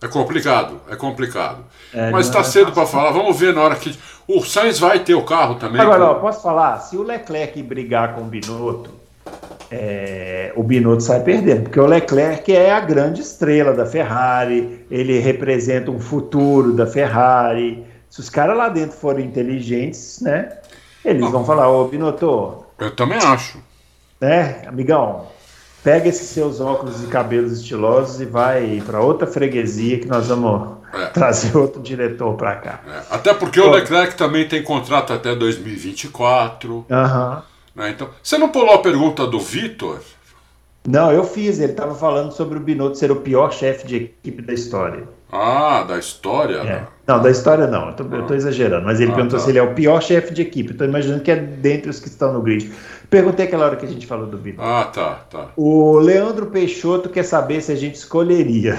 É, 0.00 0.06
é 0.06 0.08
complicado, 0.08 0.80
é 0.88 0.96
complicado. 0.96 1.64
É, 1.92 2.10
Mas 2.10 2.26
está 2.26 2.40
é 2.40 2.44
cedo 2.44 2.72
para 2.72 2.86
falar. 2.86 3.10
Vamos 3.10 3.38
ver 3.38 3.54
na 3.54 3.62
hora 3.62 3.76
que. 3.76 3.94
O 4.26 4.42
Sainz 4.42 4.78
vai 4.78 5.00
ter 5.00 5.14
o 5.14 5.22
carro 5.22 5.56
também. 5.56 5.82
Agora, 5.82 6.04
ó, 6.04 6.14
posso 6.14 6.40
falar? 6.40 6.78
Se 6.78 6.96
o 6.96 7.02
Leclerc 7.02 7.62
brigar 7.62 8.14
com 8.14 8.22
o 8.22 8.24
Binotto, 8.24 8.90
é, 9.70 10.50
o 10.56 10.62
Binotto 10.62 11.02
sai 11.02 11.20
perdendo, 11.22 11.64
porque 11.64 11.78
o 11.78 11.86
Leclerc 11.86 12.50
é 12.54 12.72
a 12.72 12.80
grande 12.80 13.20
estrela 13.20 13.74
da 13.74 13.84
Ferrari, 13.84 14.86
ele 14.90 15.18
representa 15.18 15.90
um 15.90 16.00
futuro 16.00 16.72
da 16.72 16.86
Ferrari. 16.86 17.84
Se 18.14 18.20
os 18.20 18.30
caras 18.30 18.56
lá 18.56 18.68
dentro 18.68 18.96
forem 18.96 19.26
inteligentes, 19.26 20.20
né? 20.20 20.56
Eles 21.04 21.28
vão 21.32 21.44
falar, 21.44 21.68
ô 21.68 21.88
Binotto. 21.88 22.64
Eu 22.78 22.94
também 22.94 23.18
acho. 23.18 23.58
Né, 24.20 24.62
amigão? 24.68 25.26
pega 25.82 26.08
esses 26.08 26.28
seus 26.28 26.60
óculos 26.60 27.02
e 27.02 27.08
cabelos 27.08 27.52
estilosos 27.58 28.20
e 28.20 28.24
vai 28.24 28.80
para 28.86 29.00
outra 29.00 29.26
freguesia 29.26 29.98
que 29.98 30.06
nós 30.06 30.28
vamos 30.28 30.78
é. 30.94 31.06
trazer 31.06 31.54
outro 31.58 31.82
diretor 31.82 32.36
para 32.36 32.54
cá. 32.54 32.80
É. 32.88 33.14
Até 33.16 33.34
porque 33.34 33.60
Bom, 33.60 33.66
o 33.66 33.70
Leclerc 33.72 34.14
também 34.14 34.46
tem 34.46 34.62
contrato 34.62 35.12
até 35.12 35.34
2024. 35.34 36.86
Aham. 36.88 37.42
Né? 37.74 37.90
Então, 37.90 38.08
você 38.22 38.38
não 38.38 38.48
pulou 38.48 38.76
a 38.76 38.78
pergunta 38.78 39.26
do 39.26 39.40
Vitor? 39.40 39.98
Não, 40.86 41.10
eu 41.10 41.24
fiz. 41.24 41.58
Ele 41.58 41.72
estava 41.72 41.96
falando 41.96 42.30
sobre 42.30 42.58
o 42.58 42.60
Binotto 42.60 42.96
ser 42.96 43.10
o 43.10 43.16
pior 43.16 43.52
chefe 43.52 43.88
de 43.88 43.96
equipe 43.96 44.40
da 44.40 44.52
história. 44.52 45.02
Ah, 45.32 45.82
da 45.82 45.98
história? 45.98 46.58
É. 46.58 46.93
Não, 47.06 47.20
da 47.20 47.30
história 47.30 47.66
não. 47.66 47.86
Eu 47.86 47.90
estou 47.90 48.26
ah. 48.30 48.36
exagerando. 48.36 48.86
Mas 48.86 49.00
ele 49.00 49.12
ah, 49.12 49.14
perguntou 49.14 49.38
tá. 49.38 49.44
se 49.44 49.50
ele 49.50 49.58
é 49.58 49.62
o 49.62 49.74
pior 49.74 50.02
chefe 50.02 50.32
de 50.32 50.42
equipe. 50.42 50.72
Estou 50.72 50.86
imaginando 50.86 51.22
que 51.22 51.30
é 51.30 51.36
dentre 51.36 51.90
os 51.90 52.00
que 52.00 52.08
estão 52.08 52.32
no 52.32 52.40
grid. 52.40 52.72
Perguntei 53.10 53.46
aquela 53.46 53.66
hora 53.66 53.76
que 53.76 53.84
a 53.84 53.88
gente 53.88 54.06
falou 54.06 54.26
do 54.26 54.38
Binotto. 54.38 54.62
Ah, 54.66 54.84
tá, 54.86 55.14
tá. 55.30 55.48
O 55.56 55.98
Leandro 55.98 56.46
Peixoto 56.46 57.08
quer 57.10 57.24
saber 57.24 57.60
se 57.60 57.70
a 57.70 57.76
gente 57.76 57.96
escolheria 57.96 58.76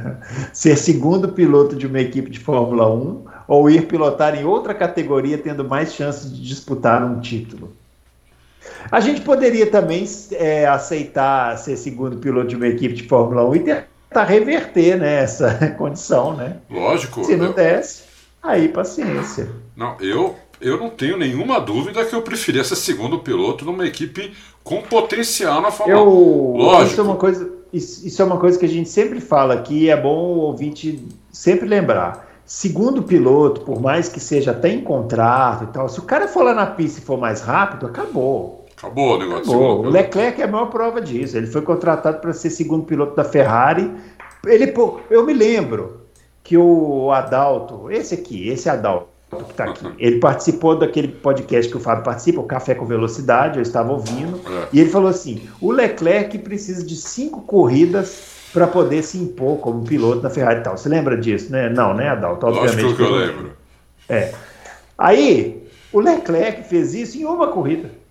ser 0.52 0.76
segundo 0.76 1.28
piloto 1.30 1.74
de 1.74 1.86
uma 1.86 2.00
equipe 2.00 2.30
de 2.30 2.38
Fórmula 2.38 2.92
1 2.92 3.24
ou 3.48 3.70
ir 3.70 3.86
pilotar 3.86 4.34
em 4.34 4.44
outra 4.44 4.74
categoria 4.74 5.38
tendo 5.38 5.64
mais 5.64 5.94
chances 5.94 6.30
de 6.30 6.42
disputar 6.42 7.02
um 7.02 7.20
título. 7.20 7.72
A 8.90 9.00
gente 9.00 9.22
poderia 9.22 9.66
também 9.66 10.04
é, 10.32 10.66
aceitar 10.66 11.56
ser 11.58 11.76
segundo 11.76 12.18
piloto 12.18 12.48
de 12.48 12.56
uma 12.56 12.66
equipe 12.66 12.94
de 12.94 13.04
Fórmula 13.04 13.48
1 13.48 13.56
e 13.56 13.60
tentar 14.12 14.24
reverter 14.24 14.98
né, 14.98 15.22
essa 15.22 15.54
condição, 15.78 16.36
né? 16.36 16.58
Lógico. 16.70 17.24
Se 17.24 17.34
não 17.34 17.46
eu... 17.46 17.52
desse, 17.54 18.02
aí 18.42 18.68
paciência. 18.68 19.48
Não, 19.74 19.96
eu, 20.00 20.36
eu 20.60 20.78
não 20.78 20.90
tenho 20.90 21.16
nenhuma 21.16 21.58
dúvida 21.58 22.04
que 22.04 22.14
eu 22.14 22.20
preferia 22.20 22.62
ser 22.62 22.76
segundo 22.76 23.20
piloto 23.20 23.64
numa 23.64 23.86
equipe 23.86 24.32
com 24.62 24.82
potencial 24.82 25.62
na 25.62 25.70
Fórmula 25.70 26.02
1. 26.02 26.56
Lógico. 26.56 26.90
Isso 26.92 27.00
é, 27.00 27.04
uma 27.04 27.16
coisa, 27.16 27.50
isso, 27.72 28.06
isso 28.06 28.22
é 28.22 28.24
uma 28.24 28.36
coisa 28.36 28.58
que 28.58 28.66
a 28.66 28.68
gente 28.68 28.88
sempre 28.88 29.20
fala 29.20 29.54
aqui, 29.54 29.88
é 29.88 29.96
bom 29.96 30.34
o 30.34 30.38
ouvinte 30.40 31.04
sempre 31.32 31.66
lembrar 31.66 32.30
segundo 32.44 33.02
piloto, 33.02 33.62
por 33.62 33.80
mais 33.80 34.08
que 34.08 34.20
seja 34.20 34.50
até 34.50 34.68
em 34.68 34.82
contrato 34.82 35.64
e 35.64 35.66
tal, 35.68 35.88
se 35.88 35.98
o 35.98 36.02
cara 36.02 36.28
for 36.28 36.42
lá 36.42 36.52
na 36.52 36.66
pista 36.66 37.00
e 37.00 37.02
for 37.02 37.18
mais 37.18 37.40
rápido, 37.40 37.86
acabou. 37.86 38.61
Acabou 38.82 39.14
o 39.14 39.18
negócio. 39.18 39.50
Acabou. 39.52 39.86
O 39.86 39.88
Leclerc 39.88 40.40
é 40.42 40.44
a 40.44 40.48
maior 40.48 40.66
prova 40.66 41.00
disso. 41.00 41.36
Ele 41.36 41.46
foi 41.46 41.62
contratado 41.62 42.18
para 42.18 42.32
ser 42.32 42.50
segundo 42.50 42.84
piloto 42.84 43.14
da 43.14 43.22
Ferrari. 43.22 43.88
Ele, 44.44 44.74
eu 45.08 45.24
me 45.24 45.32
lembro 45.32 46.02
que 46.42 46.58
o 46.58 47.12
Adalto, 47.12 47.88
esse 47.90 48.14
aqui, 48.14 48.48
esse 48.48 48.68
Adalto 48.68 49.06
que 49.30 49.52
está 49.52 49.64
aqui, 49.64 49.86
ele 49.98 50.18
participou 50.18 50.76
daquele 50.76 51.08
podcast 51.08 51.70
que 51.70 51.76
o 51.76 51.80
Fábio 51.80 52.04
participa, 52.04 52.40
o 52.40 52.44
Café 52.44 52.74
com 52.74 52.84
Velocidade, 52.84 53.56
eu 53.56 53.62
estava 53.62 53.92
ouvindo, 53.92 54.38
é. 54.46 54.68
e 54.72 54.80
ele 54.80 54.90
falou 54.90 55.08
assim: 55.08 55.48
o 55.60 55.70
Leclerc 55.70 56.36
precisa 56.38 56.84
de 56.84 56.96
cinco 56.96 57.40
corridas 57.42 58.32
para 58.52 58.66
poder 58.66 59.02
se 59.02 59.16
impor 59.16 59.58
como 59.58 59.84
piloto 59.84 60.20
da 60.20 60.28
Ferrari 60.28 60.60
e 60.60 60.62
tal. 60.64 60.76
Você 60.76 60.88
lembra 60.88 61.16
disso, 61.16 61.50
né? 61.50 61.70
Não, 61.70 61.94
né, 61.94 62.08
Adalto? 62.08 62.46
Obviamente. 62.46 62.82
Lógico 62.82 62.96
que 62.96 63.02
eu 63.02 63.10
lembro. 63.10 63.52
É. 64.08 64.34
Aí, 64.98 65.66
o 65.92 66.00
Leclerc 66.00 66.64
fez 66.64 66.92
isso 66.94 67.16
em 67.16 67.24
uma 67.24 67.46
corrida. 67.46 68.01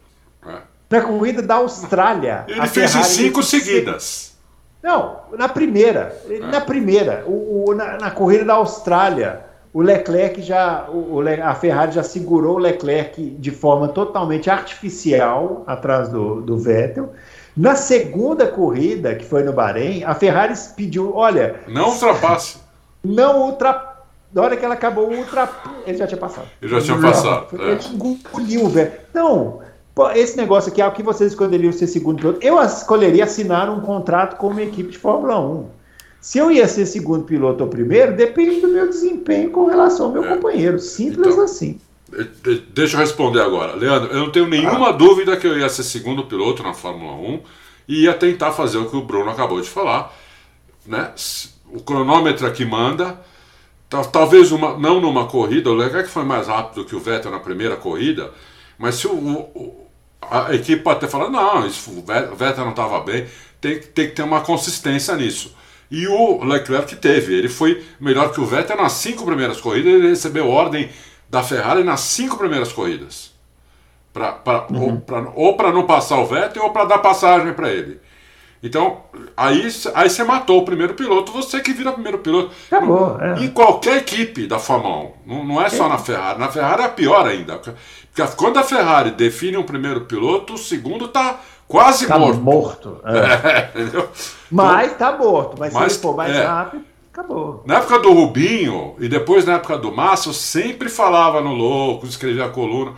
Na 0.92 1.02
corrida 1.02 1.42
da 1.42 1.56
Austrália. 1.56 2.44
Ele 2.48 2.68
fez 2.68 2.94
em 2.96 3.04
cinco 3.04 3.42
seguidas. 3.42 4.32
Não, 4.84 5.20
na 5.38 5.48
primeira. 5.48 6.16
Na 6.52 6.60
primeira. 6.60 7.24
O, 7.28 7.70
o 7.70 7.76
na, 7.76 7.98
na, 7.98 8.12
corrida 8.12 8.44
da 8.44 8.56
Austrália, 8.56 9.42
o 9.72 9.82
Leclerc 9.82 10.42
já. 10.42 10.88
O, 10.90 11.22
a 11.22 11.56
Ferrari 11.56 11.94
já 11.94 12.04
segurou 12.04 12.56
o 12.56 12.60
Leclerc 12.60 13.22
de 13.40 13.52
forma 13.52 13.88
totalmente 13.88 14.50
artificial 14.50 15.64
atrás 15.68 16.10
do, 16.10 16.42
do 16.42 16.58
Vettel. 16.58 17.14
Na 17.56 17.76
segunda 17.76 18.48
corrida, 18.48 19.14
que 19.16 19.26
foi 19.26 19.44
no 19.44 19.54
Bahrein, 19.54 20.04
a 20.04 20.16
Ferrari 20.16 20.54
pediu: 20.76 21.16
olha. 21.16 21.62
Não 21.68 21.90
ultrapasse. 21.90 22.58
Não 23.04 23.44
ultrapasse. 23.44 23.92
Na 24.34 24.42
hora 24.44 24.56
que 24.56 24.64
ela 24.64 24.76
acabou 24.76 25.10
o 25.10 25.16
ultra. 25.16 25.50
Ele 25.86 25.98
já 25.98 26.08
tinha 26.08 26.20
passado. 26.20 26.48
Ele 26.62 26.72
já 26.72 26.82
tinha 26.82 26.98
passado. 26.98 27.48
Ele 27.54 27.72
é. 27.72 27.80
engoliu, 27.94 28.70
velho. 28.70 28.92
Não, 29.14 29.60
esse 30.16 30.38
negócio 30.38 30.72
aqui 30.72 30.82
é 30.82 30.88
o 30.88 30.92
que 30.92 31.04
vocês 31.04 31.32
escolheriam 31.32 31.72
ser 31.72 31.88
segundo 31.88 32.18
piloto. 32.18 32.40
Eu 32.42 32.62
escolheria 32.62 33.26
assinar 33.26 33.70
um 33.70 33.82
contrato 33.82 34.38
com 34.38 34.48
uma 34.48 34.62
equipe 34.62 34.92
de 34.92 34.98
Fórmula 34.98 35.40
1. 35.40 35.82
Se 36.22 36.38
eu 36.38 36.52
ia 36.52 36.68
ser 36.68 36.86
segundo 36.86 37.24
piloto 37.26 37.64
ou 37.64 37.70
primeiro, 37.70 38.16
depende 38.16 38.62
do 38.62 38.68
meu 38.68 38.88
desempenho 38.88 39.50
com 39.50 39.66
relação 39.66 40.08
ao 40.08 40.12
meu 40.12 40.24
é. 40.24 40.36
companheiro. 40.36 40.80
Simples 40.80 41.34
então, 41.34 41.44
assim. 41.44 41.80
Deixa 42.74 42.96
eu 42.96 43.00
responder 43.00 43.42
agora. 43.42 43.76
Leandro, 43.76 44.12
eu 44.12 44.20
não 44.20 44.32
tenho 44.32 44.48
nenhuma 44.48 44.90
ah. 44.90 44.92
dúvida 44.92 45.36
que 45.36 45.48
eu 45.48 45.58
ia 45.58 45.68
ser 45.68 45.84
segundo 45.84 46.26
piloto 46.26 46.62
na 46.62 46.74
Fórmula 46.74 47.14
1 47.14 47.40
e 47.88 48.04
ia 48.04 48.14
tentar 48.14 48.52
fazer 48.52 48.78
o 48.78 48.90
que 48.90 48.96
o 48.96 49.02
Bruno 49.02 49.32
acabou 49.32 49.60
de 49.60 49.70
falar. 49.70 50.14
Né? 50.86 51.12
O 51.74 51.82
cronômetro 51.82 52.46
aqui 52.46 52.66
manda. 52.66 53.20
Talvez 54.12 54.52
uma, 54.54 54.78
não 54.78 55.02
numa 55.02 55.28
corrida, 55.28 55.70
o 55.70 55.74
Leclerc 55.74 56.10
foi 56.10 56.24
mais 56.24 56.48
rápido 56.48 56.86
que 56.86 56.96
o 56.96 57.00
Vettel 57.00 57.30
na 57.30 57.40
primeira 57.40 57.76
corrida, 57.76 58.32
mas 58.78 58.96
se 58.96 59.06
o, 59.06 59.12
o, 59.12 59.81
a 60.22 60.54
equipe 60.54 60.84
pode 60.84 61.00
ter 61.00 61.08
falado, 61.08 61.32
não, 61.32 61.66
isso, 61.66 61.92
o 61.92 62.36
Vettel 62.36 62.64
não 62.64 62.72
estava 62.72 63.02
bem, 63.02 63.28
tem, 63.60 63.80
tem 63.80 64.10
que 64.10 64.16
ter 64.16 64.24
uma 64.24 64.42
consistência 64.42 65.16
nisso. 65.16 65.56
E 65.90 66.08
o 66.08 66.44
Leclerc 66.44 66.96
teve, 66.96 67.34
ele 67.34 67.50
foi 67.50 67.84
melhor 68.00 68.32
que 68.32 68.40
o 68.40 68.46
Vettel 68.46 68.78
nas 68.78 68.94
cinco 68.94 69.26
primeiras 69.26 69.60
corridas, 69.60 69.94
ele 69.94 70.08
recebeu 70.08 70.48
ordem 70.48 70.90
da 71.30 71.44
Ferrari 71.44 71.84
nas 71.84 72.02
cinco 72.02 72.38
primeiras 72.38 72.72
corridas. 72.72 73.32
Pra, 74.14 74.34
pra, 74.34 74.68
uhum. 74.70 75.02
Ou 75.36 75.56
para 75.56 75.72
não 75.72 75.86
passar 75.86 76.20
o 76.20 76.26
Vettel 76.26 76.64
ou 76.64 76.72
para 76.72 76.86
dar 76.86 77.00
passagem 77.00 77.54
para 77.54 77.70
ele. 77.72 78.00
Então, 78.64 79.02
aí, 79.36 79.68
aí 79.96 80.10
você 80.10 80.24
matou 80.24 80.60
o 80.60 80.66
primeiro 80.66 80.94
piloto, 80.94 81.32
você 81.32 81.60
que 81.62 81.74
vira 81.74 81.92
primeiro 81.92 82.20
piloto. 82.20 82.52
Acabou, 82.68 83.20
é. 83.20 83.44
Em 83.44 83.50
qualquer 83.50 83.98
equipe 83.98 84.46
da 84.46 84.60
Fórmula 84.60 84.98
1. 84.98 85.12
Não, 85.26 85.44
não 85.44 85.62
é 85.62 85.68
só 85.70 85.88
é. 85.88 85.90
na 85.90 85.98
Ferrari. 85.98 86.40
Na 86.40 86.48
Ferrari 86.50 86.84
é 86.84 86.88
pior 86.88 87.26
ainda. 87.26 87.58
Porque 87.58 88.36
quando 88.36 88.58
a 88.58 88.64
Ferrari 88.64 89.12
define 89.12 89.58
um 89.58 89.64
primeiro 89.64 90.02
piloto, 90.02 90.54
o 90.54 90.58
segundo 90.60 91.06
está 91.06 91.40
quase 91.68 92.06
tá 92.06 92.20
morto. 92.20 92.42
morto. 92.42 93.02
É. 93.06 93.82
É, 93.82 94.08
mas 94.52 94.92
está 94.92 95.18
morto. 95.18 95.56
Mas, 95.58 95.74
mas, 95.74 95.94
se 95.94 95.98
ele 95.98 96.02
for 96.02 96.16
mais 96.16 96.36
é. 96.36 96.44
rápido, 96.44 96.84
acabou. 97.12 97.64
Na 97.66 97.78
época 97.78 98.00
do 98.00 98.12
Rubinho 98.12 98.96
e 99.00 99.08
depois 99.08 99.44
na 99.44 99.54
época 99.54 99.76
do 99.78 99.92
Massa, 99.92 100.30
eu 100.30 100.34
sempre 100.34 100.88
falava 100.88 101.42
no 101.42 101.54
Louco, 101.54 102.06
escrevia 102.06 102.46
a 102.46 102.50
coluna. 102.50 102.94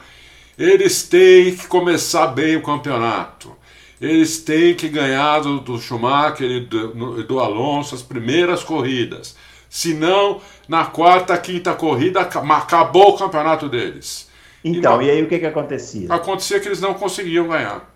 Eles 0.57 1.03
têm 1.03 1.55
que 1.55 1.67
começar 1.67 2.27
bem 2.27 2.57
o 2.57 2.63
campeonato 2.63 3.62
eles 4.03 4.39
têm 4.39 4.75
que 4.75 4.89
ganhar 4.89 5.39
do, 5.39 5.59
do 5.59 5.79
Schumacher 5.79 6.49
e 6.49 6.59
do, 6.59 7.23
do, 7.23 7.39
Alonso 7.39 7.95
as 7.95 8.01
primeiras 8.01 8.61
corridas. 8.61 9.35
Senão, 9.69 10.41
na 10.67 10.85
quarta, 10.85 11.37
quinta 11.37 11.73
corrida, 11.73 12.19
acabou 12.19 13.11
o 13.11 13.17
campeonato 13.17 13.69
deles. 13.69 14.29
Então, 14.63 14.95
e, 14.95 14.97
não, 14.97 15.01
e 15.01 15.09
aí 15.09 15.23
o 15.23 15.27
que, 15.27 15.39
que 15.39 15.45
acontecia? 15.45 16.13
Acontecia 16.13 16.59
que 16.59 16.67
eles 16.67 16.81
não 16.81 16.93
conseguiam 16.93 17.47
ganhar. 17.47 17.93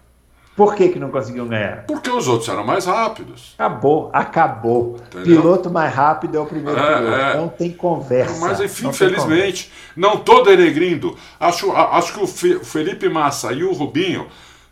Por 0.55 0.73
que, 0.73 0.89
que 0.89 0.97
não 0.97 1.11
conseguiam 1.11 1.47
ganhar? 1.47 1.85
Porque 1.85 2.09
os 2.09 2.27
outros 2.27 2.49
eram 2.49 2.65
mais 2.65 2.85
rápidos. 2.85 3.53
Acabou, 3.59 4.09
acabou. 4.11 4.95
Entendeu? 5.07 5.41
Piloto 5.41 5.69
mais 5.69 5.93
rápido 5.93 6.35
é 6.35 6.39
o 6.39 6.45
primeiro 6.47 6.79
é, 6.79 6.97
piloto. 6.97 7.15
É. 7.15 7.37
Não 7.37 7.47
tem 7.49 7.71
conversa. 7.71 8.39
Mas 8.39 8.59
enfim, 8.59 8.87
infelizmente, 8.87 9.71
não 9.95 10.15
estou 10.15 10.43
denegrindo. 10.43 11.15
Acho, 11.39 11.71
acho 11.71 12.13
que 12.13 12.23
o 12.23 12.27
Felipe 12.63 13.07
Massa 13.07 13.53
e 13.53 13.63
o 13.63 13.71
Rubinho 13.71 14.25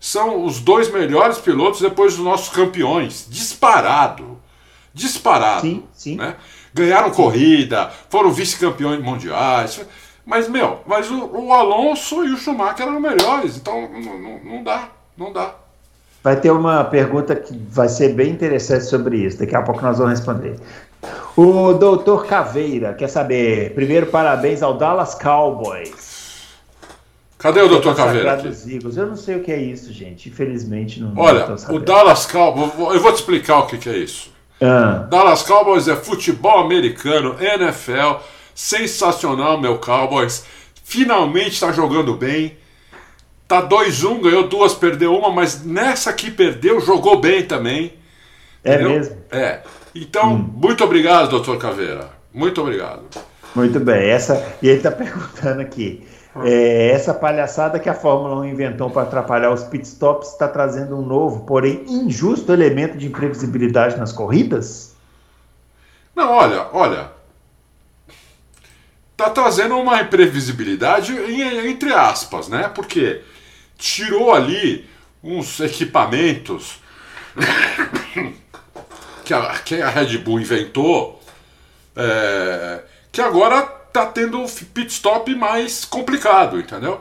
são 0.05 0.45
os 0.45 0.59
dois 0.59 0.91
melhores 0.91 1.39
pilotos 1.39 1.81
depois 1.81 2.15
dos 2.15 2.23
nossos 2.23 2.49
campeões. 2.49 3.25
Disparado. 3.27 4.37
Disparado. 4.93 5.61
Sim, 5.61 5.83
sim. 5.93 6.15
Né? 6.15 6.35
Ganharam 6.71 7.09
corrida, 7.09 7.89
foram 8.07 8.31
vice-campeões 8.31 9.03
mundiais. 9.03 9.83
Mas, 10.23 10.47
meu, 10.47 10.81
mas 10.85 11.09
o, 11.09 11.25
o, 11.25 11.51
Alonso 11.51 12.23
e 12.23 12.31
o 12.31 12.37
Schumacher 12.37 12.87
eram 12.87 12.99
melhores, 12.99 13.57
então 13.57 13.89
não, 13.91 14.19
não, 14.19 14.43
não 14.43 14.63
dá, 14.63 14.89
não 15.17 15.33
dá. 15.33 15.55
Vai 16.23 16.39
ter 16.39 16.51
uma 16.51 16.83
pergunta 16.83 17.35
que 17.35 17.57
vai 17.71 17.89
ser 17.89 18.13
bem 18.13 18.29
interessante 18.29 18.85
sobre 18.85 19.17
isso, 19.17 19.39
daqui 19.39 19.55
a 19.55 19.63
pouco 19.63 19.81
nós 19.81 19.97
vamos 19.97 20.19
responder. 20.19 20.59
O 21.35 21.73
doutor 21.73 22.27
Caveira 22.27 22.93
quer 22.93 23.07
saber, 23.07 23.73
primeiro 23.73 24.05
parabéns 24.05 24.61
ao 24.61 24.77
Dallas 24.77 25.15
Cowboys. 25.15 26.14
Cadê 27.45 27.61
o 27.61 27.79
Dr. 27.79 27.93
Caveira? 27.93 28.41
Eu 28.95 29.05
não 29.05 29.15
sei 29.15 29.35
o 29.35 29.43
que 29.43 29.51
é 29.51 29.61
isso, 29.61 29.93
gente. 29.93 30.29
Infelizmente 30.29 30.99
não. 30.99 31.13
Olha, 31.15 31.45
o 31.69 31.77
Dallas 31.77 32.25
Cowboys. 32.25 32.95
Eu 32.95 32.99
vou 32.99 33.11
te 33.11 33.17
explicar 33.17 33.59
o 33.59 33.67
que, 33.67 33.77
que 33.77 33.87
é 33.87 33.97
isso. 33.97 34.33
Ah. 34.59 35.05
Dallas 35.11 35.43
Cowboys 35.43 35.87
é 35.87 35.95
futebol 35.95 36.57
americano, 36.57 37.35
NFL. 37.39 38.23
Sensacional, 38.55 39.61
meu 39.61 39.77
Cowboys. 39.77 40.43
Finalmente 40.83 41.51
está 41.51 41.71
jogando 41.71 42.15
bem. 42.15 42.57
Tá 43.47 43.61
2-1, 43.61 44.21
ganhou 44.21 44.47
duas, 44.47 44.73
perdeu 44.73 45.15
uma, 45.15 45.29
mas 45.29 45.63
nessa 45.63 46.11
que 46.13 46.31
perdeu, 46.31 46.81
jogou 46.81 47.21
bem 47.21 47.43
também. 47.43 47.93
É 48.63 48.73
entendeu? 48.73 48.89
mesmo? 48.89 49.17
É. 49.29 49.59
Então, 49.93 50.33
hum. 50.33 50.49
muito 50.55 50.83
obrigado, 50.83 51.29
doutor 51.29 51.59
Caveira. 51.59 52.09
Muito 52.33 52.59
obrigado. 52.59 53.03
Muito 53.53 53.79
bem. 53.79 54.09
Essa... 54.09 54.43
E 54.63 54.67
ele 54.67 54.77
está 54.77 54.89
perguntando 54.91 55.61
aqui. 55.61 56.03
É, 56.43 56.89
essa 56.89 57.13
palhaçada 57.13 57.79
que 57.79 57.87
a 57.87 57.93
Fórmula 57.93 58.35
1 58.41 58.45
inventou 58.45 58.89
para 58.89 59.03
atrapalhar 59.03 59.51
os 59.51 59.63
pitstops 59.63 60.33
está 60.33 60.47
trazendo 60.47 60.97
um 60.97 61.01
novo, 61.01 61.45
porém 61.45 61.85
injusto 61.87 62.51
elemento 62.51 62.97
de 62.97 63.07
imprevisibilidade 63.07 63.95
nas 63.97 64.11
corridas? 64.11 64.95
Não, 66.13 66.29
olha, 66.31 66.67
olha. 66.73 67.11
Tá 69.15 69.29
trazendo 69.29 69.77
uma 69.77 70.01
imprevisibilidade 70.01 71.13
entre 71.69 71.93
aspas, 71.93 72.49
né? 72.49 72.69
Porque 72.73 73.21
tirou 73.77 74.33
ali 74.33 74.89
uns 75.23 75.61
equipamentos 75.61 76.81
que 79.23 79.33
a, 79.33 79.57
que 79.59 79.81
a 79.81 79.89
Red 79.89 80.17
Bull 80.17 80.41
inventou, 80.41 81.21
é, 81.95 82.81
que 83.09 83.21
agora 83.21 83.84
tá 83.95 84.05
tendo 84.05 84.39
um 84.39 84.45
pit 84.45 84.91
stop 84.91 85.33
mais 85.35 85.85
complicado, 85.85 86.59
entendeu? 86.59 86.99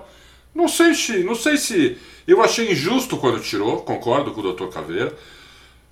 Não 0.55 0.69
sei 0.69 0.95
se, 0.95 1.25
não 1.25 1.35
sei 1.35 1.57
se 1.57 1.99
eu 2.27 2.41
achei 2.43 2.71
injusto 2.71 3.17
quando 3.17 3.41
tirou, 3.41 3.83
concordo 3.83 4.33
com 4.33 4.41
o 4.41 4.53
Dr. 4.53 4.69
Caveira, 4.69 5.13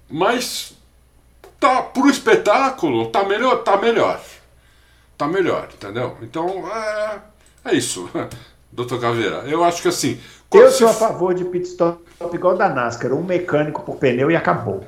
mas 0.09 0.73
tá 1.59 1.83
pro 1.83 2.09
espetáculo, 2.09 3.09
tá 3.09 3.25
melhor, 3.25 3.63
tá 3.65 3.77
melhor. 3.77 4.21
Tá 5.19 5.27
melhor, 5.27 5.69
entendeu? 5.75 6.17
Então, 6.23 6.65
é, 6.73 7.21
é 7.65 7.75
isso. 7.75 8.09
Dr. 8.73 8.99
Caveira, 8.99 9.45
eu 9.47 9.63
acho 9.63 9.83
que 9.83 9.89
assim, 9.89 10.19
eu 10.53 10.71
sou 10.71 10.89
a 10.89 10.93
favor 10.93 11.35
de 11.35 11.45
pit 11.45 11.67
stop 11.67 12.01
igual 12.33 12.57
da 12.57 12.69
NASCAR, 12.69 13.13
um 13.13 13.23
mecânico 13.23 13.83
por 13.83 13.97
pneu 13.97 14.31
e 14.31 14.37
acabou. 14.37 14.85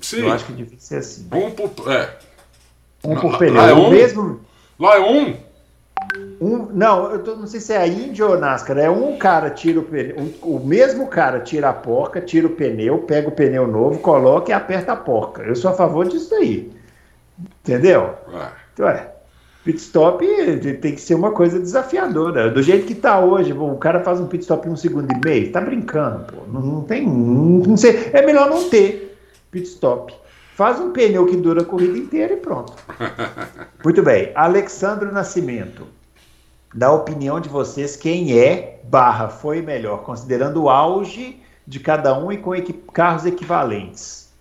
Sim. 0.00 0.22
Eu 0.22 0.32
acho 0.32 0.44
que 0.44 0.52
devia 0.52 0.78
ser 0.78 0.96
assim. 0.96 1.28
Um 1.32 1.50
por, 1.50 1.90
é. 1.90 2.18
Um 3.04 3.14
por 3.14 3.38
pneu. 3.38 3.54
Lá 3.54 3.68
é 3.70 3.74
um? 3.74 3.90
mesmo... 3.90 4.40
Lá 4.78 4.96
é 4.96 5.00
um? 5.00 5.51
Um, 6.40 6.66
não, 6.72 7.10
eu 7.12 7.22
tô, 7.22 7.36
não 7.36 7.46
sei 7.46 7.60
se 7.60 7.72
é 7.72 7.76
a 7.76 7.86
Índia 7.86 8.26
ou 8.26 8.38
NASCAR. 8.38 8.78
É 8.78 8.90
um 8.90 9.16
cara 9.16 9.50
tira 9.50 9.78
o 9.78 9.82
pneu, 9.84 10.16
um, 10.18 10.56
o 10.56 10.58
mesmo 10.58 11.06
cara 11.06 11.40
tira 11.40 11.68
a 11.68 11.72
porca, 11.72 12.20
tira 12.20 12.46
o 12.46 12.50
pneu, 12.50 12.98
pega 12.98 13.28
o 13.28 13.32
pneu 13.32 13.66
novo, 13.66 14.00
coloca 14.00 14.50
e 14.50 14.52
aperta 14.52 14.92
a 14.92 14.96
porca. 14.96 15.42
Eu 15.42 15.54
sou 15.54 15.70
a 15.70 15.74
favor 15.74 16.06
disso 16.06 16.34
aí. 16.34 16.72
Entendeu? 17.62 18.14
É. 18.32 18.48
Então 18.74 18.88
é. 18.88 19.12
Pit 19.64 19.78
stop 19.78 20.26
tem 20.80 20.94
que 20.96 21.00
ser 21.00 21.14
uma 21.14 21.30
coisa 21.30 21.60
desafiadora. 21.60 22.50
Do 22.50 22.60
jeito 22.60 22.84
que 22.84 22.94
está 22.94 23.20
hoje, 23.20 23.52
o 23.52 23.76
cara 23.76 24.00
faz 24.00 24.18
um 24.18 24.26
pit 24.26 24.42
stop 24.42 24.66
em 24.66 24.72
um 24.72 24.76
segundo 24.76 25.08
e 25.12 25.20
meio, 25.24 25.52
tá 25.52 25.60
brincando, 25.60 26.24
pô. 26.24 26.42
Não, 26.52 26.60
não 26.60 26.82
tem. 26.82 27.06
Não, 27.06 27.14
não 27.14 27.76
sei, 27.76 28.10
é 28.12 28.26
melhor 28.26 28.50
não 28.50 28.68
ter 28.68 29.16
pit 29.52 29.68
stop. 29.68 30.12
Faz 30.56 30.80
um 30.80 30.90
pneu 30.90 31.26
que 31.26 31.36
dura 31.36 31.62
a 31.62 31.64
corrida 31.64 31.96
inteira 31.96 32.34
e 32.34 32.38
pronto. 32.38 32.74
Muito 33.84 34.02
bem. 34.02 34.32
Alexandre 34.34 35.12
Nascimento. 35.12 35.86
Da 36.74 36.90
opinião 36.90 37.40
de 37.40 37.48
vocês, 37.48 37.96
quem 37.96 38.38
é 38.38 38.80
barra 38.84 39.28
foi 39.28 39.60
melhor, 39.60 40.02
considerando 40.04 40.62
o 40.62 40.70
auge 40.70 41.40
de 41.66 41.78
cada 41.78 42.18
um 42.18 42.32
e 42.32 42.38
com 42.38 42.52
carros 42.92 43.26
equivalentes? 43.26 44.32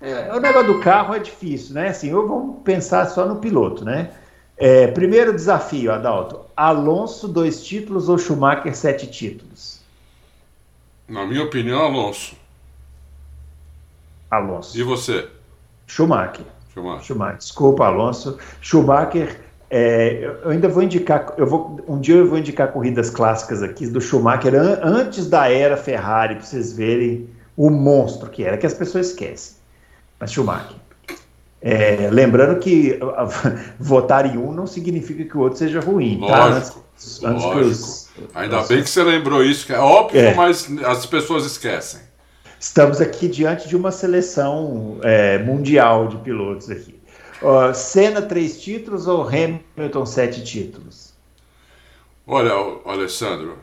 É, 0.00 0.32
o 0.34 0.40
negócio 0.40 0.74
do 0.74 0.80
carro 0.80 1.14
é 1.14 1.18
difícil, 1.18 1.74
né? 1.74 1.88
Assim, 1.88 2.12
vamos 2.12 2.62
pensar 2.62 3.06
só 3.06 3.26
no 3.26 3.36
piloto, 3.36 3.84
né? 3.84 4.10
É, 4.56 4.86
primeiro 4.88 5.32
desafio, 5.32 5.92
Adalto. 5.92 6.40
Alonso, 6.56 7.26
dois 7.26 7.64
títulos 7.64 8.08
ou 8.08 8.18
Schumacher, 8.18 8.76
sete 8.76 9.06
títulos? 9.06 9.80
Na 11.08 11.26
minha 11.26 11.42
opinião, 11.42 11.80
Alonso. 11.80 12.36
Alonso. 14.30 14.78
E 14.78 14.82
você? 14.82 15.28
Schumacher. 15.86 16.46
Schumacher. 16.72 17.04
Schumacher. 17.04 17.38
Desculpa, 17.38 17.86
Alonso. 17.86 18.38
Schumacher, 18.60 19.40
é, 19.76 20.32
eu 20.44 20.50
ainda 20.50 20.68
vou 20.68 20.84
indicar, 20.84 21.34
eu 21.36 21.48
vou, 21.48 21.80
um 21.88 21.98
dia 21.98 22.14
eu 22.14 22.28
vou 22.28 22.38
indicar 22.38 22.70
corridas 22.70 23.10
clássicas 23.10 23.60
aqui 23.60 23.88
do 23.88 24.00
Schumacher 24.00 24.54
an, 24.54 24.78
antes 24.84 25.26
da 25.26 25.50
era 25.50 25.76
Ferrari, 25.76 26.36
para 26.36 26.44
vocês 26.44 26.72
verem 26.72 27.28
o 27.56 27.68
monstro 27.70 28.30
que 28.30 28.44
era, 28.44 28.56
que 28.56 28.66
as 28.66 28.74
pessoas 28.74 29.08
esquecem. 29.08 29.56
Mas 30.20 30.30
Schumacher. 30.30 30.76
É, 31.60 32.08
lembrando 32.08 32.60
que 32.60 33.00
votar 33.76 34.32
em 34.32 34.38
um 34.38 34.52
não 34.52 34.64
significa 34.64 35.24
que 35.24 35.36
o 35.36 35.40
outro 35.40 35.58
seja 35.58 35.80
ruim. 35.80 36.18
Lógico, 36.20 36.30
tá? 36.30 36.46
Antes, 36.46 37.24
antes 37.24 37.42
lógico. 37.42 37.66
Os, 37.66 38.08
Ainda 38.32 38.60
os... 38.60 38.68
bem 38.68 38.80
que 38.80 38.88
você 38.88 39.02
lembrou 39.02 39.42
isso, 39.42 39.66
que 39.66 39.72
é 39.72 39.78
óbvio, 39.80 40.20
é. 40.20 40.34
mas 40.34 40.70
as 40.84 41.04
pessoas 41.04 41.44
esquecem. 41.44 41.98
Estamos 42.60 43.00
aqui 43.00 43.26
diante 43.26 43.68
de 43.68 43.74
uma 43.74 43.90
seleção 43.90 44.98
é, 45.02 45.36
mundial 45.38 46.06
de 46.06 46.16
pilotos 46.18 46.70
aqui. 46.70 46.93
Uh, 47.44 47.74
Senna, 47.74 48.22
três 48.22 48.58
títulos 48.62 49.06
ou 49.06 49.28
Hamilton, 49.28 50.06
sete 50.06 50.42
títulos? 50.42 51.12
Olha, 52.26 52.52
Alessandro, 52.86 53.58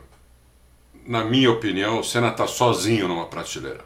na 1.04 1.24
minha 1.24 1.50
opinião, 1.50 1.98
o 1.98 2.04
Senna 2.04 2.28
está 2.28 2.46
sozinho 2.46 3.08
numa 3.08 3.26
prateleira. 3.26 3.84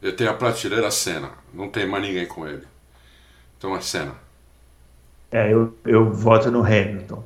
Ele 0.00 0.12
tem 0.12 0.26
a 0.26 0.32
prateleira 0.32 0.90
Senna, 0.90 1.32
não 1.52 1.68
tem 1.68 1.86
mais 1.86 2.02
ninguém 2.02 2.24
com 2.26 2.48
ele. 2.48 2.66
Então, 3.58 3.74
a 3.74 3.82
cena. 3.82 4.14
É, 5.30 5.52
eu, 5.52 5.76
eu 5.84 6.10
voto 6.10 6.50
no 6.50 6.64
Hamilton. 6.64 7.22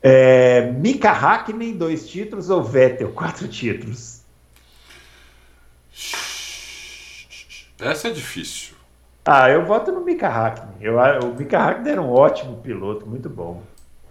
É, 0.00 0.70
Mika 0.70 1.10
Hakkinen, 1.10 1.76
dois 1.76 2.08
títulos, 2.08 2.50
ou 2.50 2.62
Vettel, 2.62 3.10
quatro 3.10 3.48
títulos? 3.48 4.20
Essa 7.80 8.06
é 8.06 8.10
difícil. 8.12 8.75
Ah, 9.26 9.50
eu 9.50 9.64
voto 9.64 9.90
no 9.90 10.02
Mika 10.02 10.28
Hakkinen. 10.28 10.76
Eu, 10.80 10.96
o 10.96 11.34
Mika 11.36 11.58
Hakkinen 11.58 11.92
era 11.92 12.02
um 12.02 12.12
ótimo 12.12 12.56
piloto, 12.58 13.04
muito 13.06 13.28
bom. 13.28 13.60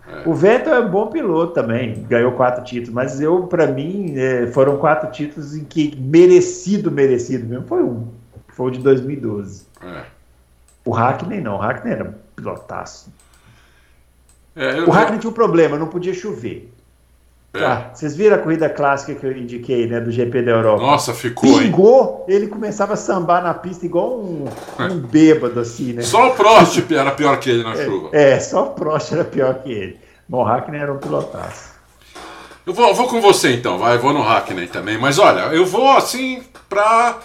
É. 0.07 0.29
O 0.29 0.33
Vettel 0.33 0.75
é 0.75 0.79
um 0.81 0.89
bom 0.89 1.07
piloto 1.07 1.53
também, 1.53 2.03
ganhou 2.03 2.33
quatro 2.33 2.63
títulos, 2.63 2.93
mas 2.93 3.19
eu, 3.19 3.47
para 3.47 3.65
mim, 3.65 4.13
é, 4.17 4.45
foram 4.47 4.77
quatro 4.77 5.09
títulos 5.11 5.55
em 5.55 5.63
que 5.63 5.95
merecido, 5.99 6.91
merecido 6.91 7.47
mesmo, 7.47 7.65
foi 7.65 7.81
um. 7.81 8.07
Foi 8.49 8.67
o 8.67 8.71
de 8.71 8.79
2012. 8.79 9.65
É. 9.81 10.03
O 10.85 10.91
Hackney 10.91 11.41
não, 11.41 11.55
o 11.55 11.57
Hackney 11.57 11.93
era 11.93 12.09
um 12.09 12.13
pilotaço. 12.35 13.11
É. 14.55 14.81
O 14.81 14.91
Hackney 14.91 15.19
tinha 15.19 15.31
um 15.31 15.33
problema, 15.33 15.77
não 15.77 15.87
podia 15.87 16.13
chover. 16.13 16.71
É. 17.55 17.59
Tá, 17.59 17.91
vocês 17.93 18.15
viram 18.15 18.35
a 18.35 18.39
corrida 18.39 18.69
clássica 18.69 19.15
que 19.15 19.25
eu 19.25 19.31
indiquei, 19.31 19.87
né, 19.87 19.99
do 19.99 20.11
GP 20.11 20.41
da 20.41 20.51
Europa? 20.51 20.81
Nossa, 20.81 21.13
ficou, 21.13 21.59
Pingou, 21.59 22.25
hein? 22.27 22.35
ele 22.35 22.47
começava 22.47 22.93
a 22.93 22.97
sambar 22.97 23.41
na 23.41 23.53
pista 23.53 23.85
igual 23.85 24.19
um, 24.19 24.45
um 24.79 24.97
bêbado, 24.99 25.59
assim, 25.59 25.93
né? 25.93 26.01
Só 26.01 26.29
o 26.29 26.35
Prost 26.35 26.79
era 26.91 27.11
pior 27.11 27.37
que 27.39 27.49
ele 27.49 27.63
na 27.63 27.73
é, 27.73 27.85
chuva. 27.85 28.09
É, 28.11 28.39
só 28.39 28.65
o 28.65 28.69
Prost 28.71 29.13
era 29.13 29.23
pior 29.23 29.55
que 29.55 29.71
ele. 29.71 29.99
Bom, 30.27 30.41
o 30.41 30.43
Hackney 30.43 30.79
era 30.79 30.91
um 30.91 30.97
pilotaço. 30.97 31.75
Eu 32.65 32.73
vou, 32.73 32.93
vou 32.95 33.07
com 33.07 33.21
você 33.21 33.53
então, 33.53 33.77
vai, 33.77 33.95
eu 33.95 33.99
vou 33.99 34.11
no 34.11 34.21
Hackney 34.21 34.67
também. 34.67 34.97
Mas 34.97 35.19
olha, 35.19 35.53
eu 35.53 35.65
vou 35.65 35.91
assim 35.91 36.43
pra 36.67 37.19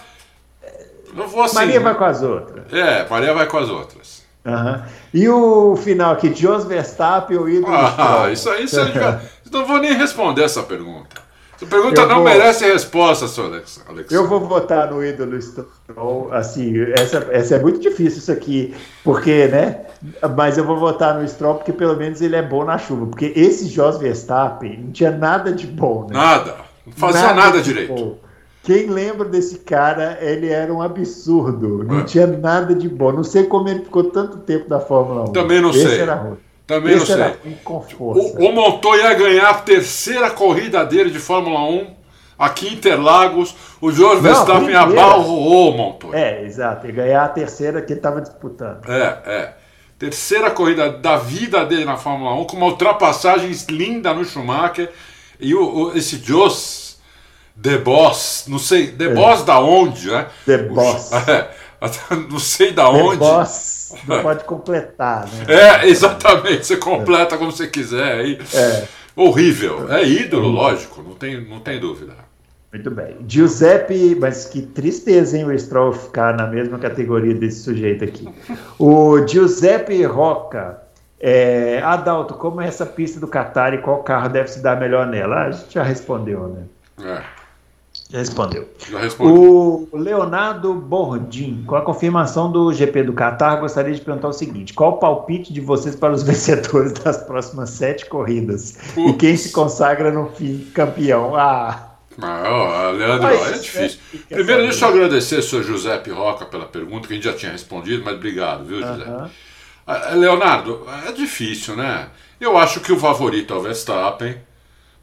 não 1.13 1.27
vou 1.27 1.43
assim. 1.43 1.55
Maria 1.55 1.79
vai 1.79 1.95
com 1.95 2.03
as 2.03 2.21
outras. 2.21 2.73
É, 2.73 3.07
Maria 3.09 3.33
vai 3.33 3.45
com 3.47 3.57
as 3.57 3.69
outras. 3.69 4.21
Uhum. 4.43 4.81
E 5.13 5.29
o 5.29 5.75
final 5.75 6.13
aqui, 6.13 6.33
Jos 6.33 6.65
Verstappen 6.65 7.37
ou 7.37 7.47
ídolo 7.47 7.75
Ah, 7.75 8.29
isso 8.31 8.49
aí 8.49 8.67
você 8.67 8.81
não 9.51 9.65
vou 9.65 9.79
nem 9.79 9.93
responder 9.93 10.43
essa 10.43 10.63
pergunta. 10.63 11.21
Essa 11.55 11.65
pergunta 11.65 12.01
eu 12.01 12.07
não 12.07 12.15
vou... 12.15 12.23
merece 12.23 12.65
resposta, 12.65 13.27
senhor 13.27 13.47
Alex. 13.87 14.11
Eu 14.11 14.27
vou 14.27 14.39
votar 14.39 14.91
no 14.91 15.03
ídolo 15.03 15.39
Stroll. 15.39 16.33
Assim, 16.33 16.73
essa, 16.93 17.27
essa 17.31 17.55
é 17.55 17.59
muito 17.59 17.79
difícil 17.79 18.19
isso 18.19 18.31
aqui, 18.31 18.73
porque, 19.03 19.47
né? 19.47 19.81
Mas 20.35 20.57
eu 20.57 20.65
vou 20.65 20.77
votar 20.77 21.19
no 21.19 21.27
Stroll 21.27 21.55
porque 21.55 21.71
pelo 21.71 21.95
menos 21.95 22.19
ele 22.21 22.35
é 22.35 22.41
bom 22.41 22.65
na 22.65 22.79
chuva. 22.79 23.05
Porque 23.05 23.31
esse 23.35 23.67
Jos 23.67 23.97
Verstappen 23.97 24.81
não 24.85 24.91
tinha 24.91 25.11
nada 25.11 25.51
de 25.51 25.67
bom, 25.67 26.07
né? 26.09 26.17
Nada. 26.17 26.55
Não 26.85 26.93
fazia 26.93 27.21
nada, 27.21 27.33
nada 27.35 27.61
direito. 27.61 27.93
Bom. 27.93 28.17
Quem 28.63 28.87
lembra 28.87 29.27
desse 29.27 29.59
cara, 29.59 30.19
ele 30.21 30.49
era 30.49 30.71
um 30.71 30.81
absurdo. 30.81 31.83
Não 31.83 32.01
é. 32.01 32.03
tinha 32.03 32.27
nada 32.27 32.75
de 32.75 32.87
bom. 32.87 33.11
Não 33.11 33.23
sei 33.23 33.45
como 33.45 33.67
ele 33.67 33.83
ficou 33.83 34.05
tanto 34.05 34.37
tempo 34.37 34.69
na 34.69 34.79
Fórmula 34.79 35.29
1. 35.29 35.33
Também 35.33 35.61
não 35.61 35.71
Esse 35.71 35.87
sei. 35.87 35.99
Era 35.99 36.15
ruim. 36.15 36.37
Também 36.65 36.95
Esse 36.95 37.15
não 37.15 37.25
sei. 37.25 37.57
O, 37.99 38.47
o 38.47 38.53
Montoya 38.53 39.01
ia 39.01 39.13
ganhar 39.13 39.49
a 39.49 39.53
terceira 39.55 40.29
corrida 40.29 40.85
dele 40.85 41.09
de 41.09 41.19
Fórmula 41.19 41.59
1 41.61 41.95
aqui 42.37 42.67
em 42.67 42.73
Interlagos. 42.73 43.55
O 43.79 43.91
George 43.91 44.21
Verstappen 44.21 44.75
abalroou 44.75 45.71
o 45.71 45.77
Montoya. 45.77 46.17
É, 46.17 46.45
exato. 46.45 46.87
E 46.87 46.91
ganhar 46.91 47.25
a 47.25 47.29
terceira 47.29 47.81
que 47.81 47.93
ele 47.93 47.99
estava 47.99 48.21
disputando. 48.21 48.89
É, 48.89 49.19
é. 49.25 49.53
Terceira 49.99 50.49
corrida 50.49 50.91
da 50.91 51.17
vida 51.17 51.63
dele 51.65 51.85
na 51.85 51.97
Fórmula 51.97 52.33
1, 52.41 52.45
com 52.45 52.57
uma 52.57 52.65
ultrapassagem 52.67 53.51
linda 53.69 54.13
no 54.13 54.25
Schumacher. 54.25 54.89
E 55.39 55.53
o, 55.53 55.89
o 55.89 55.97
esse 55.97 56.17
Joss 56.17 56.91
The 57.61 57.77
Boss, 57.77 58.45
não 58.47 58.57
sei, 58.57 58.87
The 58.87 59.05
é. 59.05 59.13
Boss 59.13 59.43
da 59.43 59.59
onde, 59.59 60.09
né? 60.09 60.27
The 60.45 60.57
Boss. 60.57 61.11
É, 61.27 61.49
não 62.29 62.39
sei 62.39 62.71
da 62.71 62.89
onde. 62.89 63.17
Boss 63.17 63.95
não 64.07 64.21
pode 64.21 64.43
completar, 64.43 65.27
né? 65.27 65.45
É, 65.47 65.87
exatamente, 65.87 66.65
você 66.65 66.77
completa 66.77 67.37
como 67.37 67.51
você 67.51 67.67
quiser 67.67 68.19
aí. 68.19 68.39
É. 68.53 68.87
Horrível. 69.15 69.91
É 69.91 70.07
ídolo, 70.07 70.47
lógico, 70.47 71.01
não 71.01 71.15
tem, 71.15 71.43
não 71.43 71.59
tem 71.59 71.79
dúvida. 71.79 72.13
Muito 72.71 72.89
bem. 72.89 73.17
Giuseppe, 73.27 74.15
mas 74.15 74.45
que 74.45 74.61
tristeza, 74.61 75.37
hein, 75.37 75.43
o 75.43 75.59
Stroll 75.59 75.91
ficar 75.91 76.37
na 76.37 76.47
mesma 76.47 76.79
categoria 76.79 77.33
desse 77.33 77.63
sujeito 77.63 78.05
aqui. 78.05 78.29
O 78.79 79.27
Giuseppe 79.27 80.01
Roca. 80.05 80.79
É, 81.19 81.81
Adalto, 81.83 82.33
como 82.33 82.61
é 82.61 82.67
essa 82.67 82.85
pista 82.85 83.19
do 83.19 83.27
Qatar 83.27 83.73
e 83.73 83.77
qual 83.79 84.01
carro 84.01 84.29
deve 84.29 84.47
se 84.47 84.59
dar 84.59 84.79
melhor 84.79 85.05
nela? 85.05 85.35
Ah, 85.35 85.47
a 85.47 85.51
gente 85.51 85.73
já 85.73 85.83
respondeu, 85.83 86.47
né? 86.47 86.63
É. 87.03 87.40
Já 88.11 88.19
respondeu. 88.19 88.67
Já. 88.91 88.99
O 89.19 89.87
Leonardo 89.93 90.73
Bordim, 90.73 91.63
com 91.65 91.75
a 91.75 91.81
confirmação 91.81 92.51
do 92.51 92.73
GP 92.73 93.03
do 93.03 93.13
Qatar, 93.13 93.59
gostaria 93.61 93.93
de 93.95 94.01
perguntar 94.01 94.27
o 94.27 94.33
seguinte: 94.33 94.73
qual 94.73 94.91
o 94.91 94.97
palpite 94.97 95.53
de 95.53 95.61
vocês 95.61 95.95
para 95.95 96.13
os 96.13 96.21
vencedores 96.23 96.91
das 96.91 97.17
próximas 97.23 97.69
sete 97.69 98.05
corridas? 98.07 98.77
E 98.97 99.13
quem 99.13 99.37
se 99.37 99.51
consagra 99.51 100.11
no 100.11 100.29
fim 100.31 100.69
campeão? 100.73 101.35
Ah, 101.35 101.87
Ah, 102.21 102.43
ó, 102.45 102.91
Leandro, 102.91 103.27
é 103.27 103.51
né, 103.51 103.57
difícil. 103.57 103.99
fica 104.11 104.35
Primeiro, 104.35 104.63
deixa 104.63 104.85
eu 104.85 104.89
agradecer 104.89 105.37
ao 105.37 105.41
senhor 105.41 105.63
Giuseppe 105.63 106.09
Roca 106.11 106.45
pela 106.45 106.65
pergunta, 106.65 107.07
que 107.07 107.13
a 107.13 107.15
gente 107.15 107.23
já 107.23 107.33
tinha 107.33 107.53
respondido, 107.53 108.03
mas 108.03 108.15
obrigado, 108.15 108.65
viu, 108.65 108.81
Giuseppe? 108.81 109.09
aham. 109.09 109.29
Ah, 109.87 110.13
Leonardo, 110.13 110.85
é 111.07 111.11
difícil, 111.13 111.75
né? 111.77 112.09
Eu 112.39 112.57
acho 112.57 112.81
que 112.81 112.91
o 112.91 112.99
favorito 112.99 113.53
é 113.53 113.57
o 113.57 113.61
Verstappen, 113.61 114.35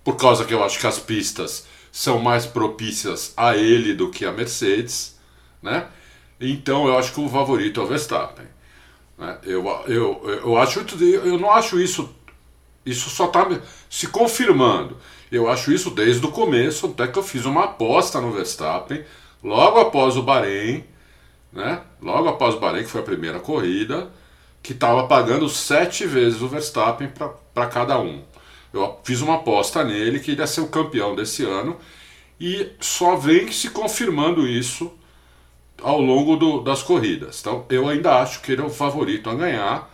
por 0.04 0.16
causa 0.16 0.44
que 0.44 0.52
eu 0.54 0.62
acho 0.62 0.78
que 0.78 0.86
as 0.86 0.98
pistas 0.98 1.66
são 1.93 2.18
mais 2.18 2.47
propícias 2.47 3.32
a 3.36 3.57
ele 3.57 3.95
do 3.95 4.11
que 4.11 4.24
a 4.24 4.32
Mercedes, 4.32 5.18
né? 5.62 5.86
Então 6.41 6.86
eu 6.86 6.97
acho 6.99 7.12
que 7.12 7.20
o 7.20 7.28
favorito 7.28 7.80
é 7.80 7.84
o 7.84 7.86
Verstappen. 7.86 8.47
né? 9.16 9.39
Eu, 9.43 9.66
eu, 9.86 10.41
eu, 10.45 10.57
acho, 10.59 10.80
eu 11.03 11.39
não 11.39 11.51
acho 11.51 11.80
isso, 11.80 12.14
isso 12.86 13.11
só 13.11 13.26
está 13.26 13.47
se 13.91 14.07
confirmando. 14.07 14.97
Eu 15.30 15.51
acho 15.51 15.72
isso 15.72 15.91
desde 15.91 16.24
o 16.24 16.30
começo, 16.30 16.86
até 16.86 17.07
que 17.09 17.18
eu 17.18 17.22
fiz 17.22 17.45
uma 17.45 17.64
aposta 17.64 18.20
no 18.20 18.32
Verstappen, 18.32 19.05
logo 19.43 19.78
após 19.80 20.16
o 20.16 20.22
Bahrein, 20.22 20.84
né? 21.53 21.82
Logo 22.01 22.28
após 22.28 22.55
o 22.55 22.61
Bahrein, 22.61 22.84
que 22.84 22.91
foi 22.91 23.01
a 23.01 23.05
primeira 23.05 23.41
corrida, 23.41 24.11
que 24.62 24.72
estava 24.72 25.07
pagando 25.07 25.49
sete 25.49 26.07
vezes 26.07 26.41
o 26.41 26.49
Verstappen 26.49 27.11
para 27.55 27.66
cada 27.66 27.99
um. 27.99 28.22
Eu 28.79 29.01
fiz 29.05 29.20
uma 29.20 29.37
aposta 29.37 29.85
nele 29.85 30.20
que 30.20 30.33
ele 30.33 30.41
ia 30.41 30.47
ser 30.47 30.61
o 30.62 30.68
campeão 30.68 31.14
desse 31.16 31.45
ano 31.45 31.76
e 32.41 32.70
só 32.81 33.16
vem 33.16 33.51
se 33.53 33.70
confirmando 33.70 34.47
isso 34.47 34.93
ao 35.83 36.01
longo 36.01 36.37
do- 36.37 36.61
das 36.62 36.83
corridas. 36.83 37.41
Então 37.41 37.64
eu 37.70 37.89
ainda 37.89 38.20
acho 38.20 38.41
que 38.43 38.53
ele 38.53 38.62
é 38.62 38.64
o 38.64 38.70
favorito 38.70 39.31
a 39.31 39.35
ganhar, 39.35 39.91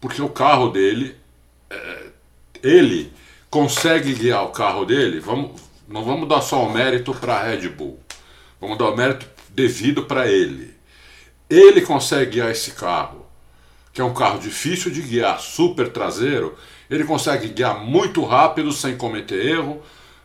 porque 0.00 0.22
o 0.22 0.28
carro 0.28 0.68
dele, 0.70 1.16
é, 1.70 2.06
ele 2.62 3.12
consegue 3.50 4.14
guiar 4.14 4.44
o 4.44 4.50
carro 4.50 4.84
dele. 4.84 5.20
Vamos, 5.20 5.60
não 5.88 6.04
vamos 6.04 6.28
dar 6.28 6.40
só 6.42 6.64
o 6.64 6.72
mérito 6.72 7.14
para 7.14 7.36
a 7.36 7.42
Red 7.48 7.68
Bull, 7.70 7.98
vamos 8.60 8.78
dar 8.78 8.90
o 8.90 8.96
mérito 8.96 9.26
devido 9.50 10.04
para 10.04 10.28
ele. 10.28 10.74
Ele 11.50 11.82
consegue 11.82 12.32
guiar 12.32 12.50
esse 12.50 12.72
carro 12.72 13.26
que 13.92 14.00
é 14.00 14.04
um 14.04 14.14
carro 14.14 14.38
difícil 14.38 14.90
de 14.92 15.02
guiar, 15.02 15.40
super 15.40 15.88
traseiro, 15.90 16.56
ele 16.90 17.04
consegue 17.04 17.48
guiar 17.48 17.84
muito 17.84 18.24
rápido 18.24 18.72
sem 18.72 18.96
cometer 18.96 19.44
erro, 19.44 19.82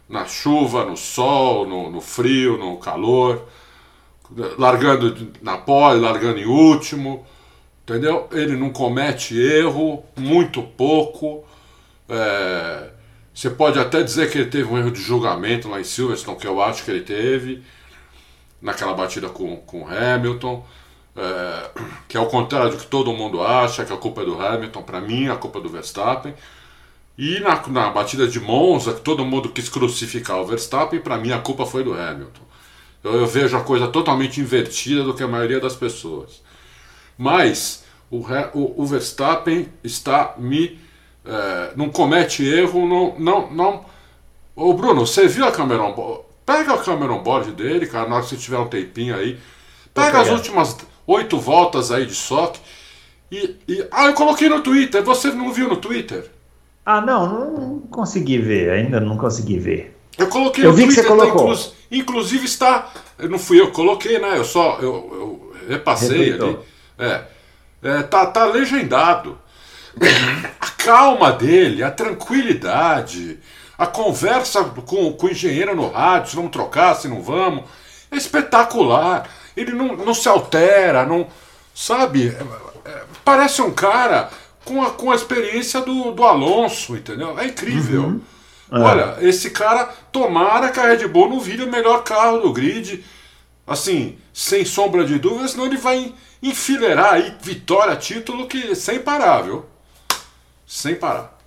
na 0.07 0.25
chuva, 0.25 0.85
no 0.85 0.95
sol, 0.95 1.67
no, 1.67 1.89
no 1.89 2.01
frio, 2.01 2.57
no 2.57 2.77
calor, 2.77 3.47
largando 4.57 5.31
na 5.41 5.57
pole, 5.57 5.99
largando 5.99 6.39
em 6.39 6.45
último, 6.45 7.25
entendeu? 7.83 8.27
Ele 8.31 8.55
não 8.55 8.69
comete 8.69 9.39
erro, 9.39 10.03
muito 10.15 10.61
pouco. 10.61 11.43
É, 12.07 12.89
você 13.33 13.49
pode 13.49 13.79
até 13.79 14.03
dizer 14.03 14.29
que 14.29 14.37
ele 14.37 14.49
teve 14.49 14.71
um 14.71 14.77
erro 14.77 14.91
de 14.91 15.01
julgamento 15.01 15.67
lá 15.67 15.79
em 15.79 15.83
Silverstone, 15.83 16.37
que 16.37 16.47
eu 16.47 16.61
acho 16.61 16.83
que 16.83 16.91
ele 16.91 17.01
teve, 17.01 17.63
naquela 18.61 18.93
batida 18.93 19.29
com, 19.29 19.57
com 19.57 19.87
Hamilton 19.87 20.65
é, 21.15 21.69
que 22.07 22.17
é 22.17 22.19
o 22.19 22.25
contrário 22.25 22.71
do 22.71 22.77
que 22.77 22.87
todo 22.87 23.13
mundo 23.13 23.41
acha, 23.41 23.85
que 23.85 23.93
a 23.93 23.97
culpa 23.97 24.21
é 24.21 24.25
do 24.25 24.39
Hamilton, 24.39 24.81
para 24.81 24.99
mim 24.99 25.27
a 25.27 25.35
culpa 25.35 25.59
é 25.59 25.61
do 25.61 25.69
Verstappen. 25.69 26.33
E 27.17 27.39
na, 27.39 27.61
na 27.67 27.89
batida 27.89 28.27
de 28.27 28.39
Monza, 28.39 28.93
que 28.93 29.01
todo 29.01 29.23
mundo 29.23 29.49
quis 29.49 29.69
crucificar 29.69 30.37
o 30.37 30.45
Verstappen, 30.45 30.99
para 30.99 31.17
mim 31.17 31.31
a 31.31 31.39
culpa 31.39 31.65
foi 31.65 31.83
do 31.83 31.93
Hamilton. 31.93 32.41
Eu, 33.03 33.13
eu 33.19 33.27
vejo 33.27 33.55
a 33.55 33.61
coisa 33.61 33.87
totalmente 33.87 34.39
invertida 34.41 35.03
do 35.03 35.13
que 35.13 35.21
a 35.21 35.27
maioria 35.27 35.59
das 35.59 35.75
pessoas. 35.75 36.41
Mas 37.17 37.83
o, 38.09 38.25
o, 38.53 38.81
o 38.81 38.85
Verstappen 38.85 39.67
está 39.83 40.33
me. 40.37 40.79
é, 41.25 41.73
não 41.75 41.89
comete 41.89 42.43
erro, 42.43 42.87
não. 42.87 43.19
não, 43.19 43.51
não 43.51 43.85
Ô 44.55 44.73
Bruno, 44.73 45.05
você 45.05 45.27
viu 45.27 45.45
a 45.45 45.51
Cameron 45.51 45.93
Board? 45.93 46.23
Pega 46.45 46.73
a 46.73 46.77
Cameron 46.77 47.23
Board 47.23 47.51
dele, 47.53 47.87
cara, 47.87 48.07
na 48.07 48.15
hora 48.15 48.23
que 48.23 48.29
você 48.29 48.37
tiver 48.37 48.59
um 48.59 48.67
tempinho 48.67 49.15
aí. 49.15 49.39
Pega 49.93 50.21
as 50.21 50.29
últimas 50.29 50.77
oito 51.07 51.39
voltas 51.39 51.91
aí 51.91 52.05
de 52.05 52.13
soque. 52.15 52.59
E, 53.31 53.55
e- 53.67 53.87
Ah, 53.91 54.05
eu 54.07 54.13
coloquei 54.13 54.47
no 54.49 54.61
Twitter. 54.61 55.03
Você 55.03 55.31
não 55.31 55.51
viu 55.51 55.67
no 55.67 55.77
Twitter? 55.77 56.29
Ah, 56.85 56.99
não, 57.01 57.27
não 57.51 57.79
consegui 57.89 58.37
ver, 58.37 58.69
ainda 58.71 58.99
não 58.99 59.17
consegui 59.17 59.57
ver. 59.57 59.97
Eu 60.17 60.27
coloquei 60.27 60.63
Eu 60.65 60.69
no 60.71 60.75
vi 60.75 60.83
que 60.83 60.93
Twitter. 60.93 61.03
você 61.05 61.09
colocou. 61.09 61.47
tá, 61.47 61.61
inclu- 61.61 61.73
inclusive 61.91 62.45
está. 62.45 62.91
Não 63.19 63.39
fui 63.39 63.59
eu 63.59 63.67
que 63.67 63.73
coloquei, 63.73 64.19
né? 64.19 64.37
Eu 64.37 64.43
só. 64.45 64.77
Eu, 64.81 64.85
eu 64.85 65.53
repassei 65.69 66.33
ali. 66.33 66.57
É. 66.99 67.21
É, 67.81 68.03
tá, 68.03 68.25
tá 68.27 68.45
legendado. 68.45 69.37
A 70.59 70.67
calma 70.83 71.31
dele, 71.31 71.83
a 71.83 71.91
tranquilidade, 71.91 73.39
a 73.77 73.85
conversa 73.87 74.63
com, 74.63 75.13
com 75.13 75.27
o 75.27 75.29
engenheiro 75.29 75.75
no 75.75 75.89
rádio, 75.89 76.29
se 76.31 76.35
vamos 76.35 76.51
trocar, 76.51 76.95
se 76.95 77.07
não 77.07 77.21
vamos, 77.21 77.63
é 78.11 78.17
espetacular. 78.17 79.29
Ele 79.55 79.71
não, 79.71 79.95
não 79.95 80.13
se 80.13 80.27
altera, 80.27 81.05
não. 81.05 81.27
Sabe? 81.73 82.29
É- 82.29 82.89
é- 82.89 83.03
parece 83.23 83.61
um 83.61 83.71
cara 83.71 84.29
com 84.65 84.81
a, 84.81 84.91
com 84.91 85.11
a 85.11 85.15
experiência 85.15 85.81
do, 85.81 86.11
do 86.11 86.23
Alonso, 86.23 86.95
entendeu? 86.95 87.37
É 87.39 87.45
incrível. 87.45 88.21
Olha, 88.71 89.17
esse 89.21 89.51
cara, 89.51 89.85
tomara 90.11 90.69
que 90.71 90.79
a 90.79 90.87
Red 90.87 91.07
Bull 91.07 91.29
não 91.29 91.39
vire 91.39 91.63
o 91.63 91.69
melhor 91.71 92.03
carro 92.03 92.39
do 92.39 92.51
grid, 92.51 93.05
assim, 93.67 94.17
sem 94.33 94.65
sombra 94.65 95.05
de 95.05 95.19
dúvida, 95.19 95.47
senão 95.47 95.65
ele 95.67 95.77
vai 95.77 96.11
enfileirar 96.41 97.13
aí 97.13 97.35
vitória, 97.39 97.95
título, 97.95 98.47
que 98.47 98.73
sem 98.73 98.99
parar, 98.99 99.43
viu? 99.43 99.65
Sem 100.65 100.95
parar. 100.95 101.37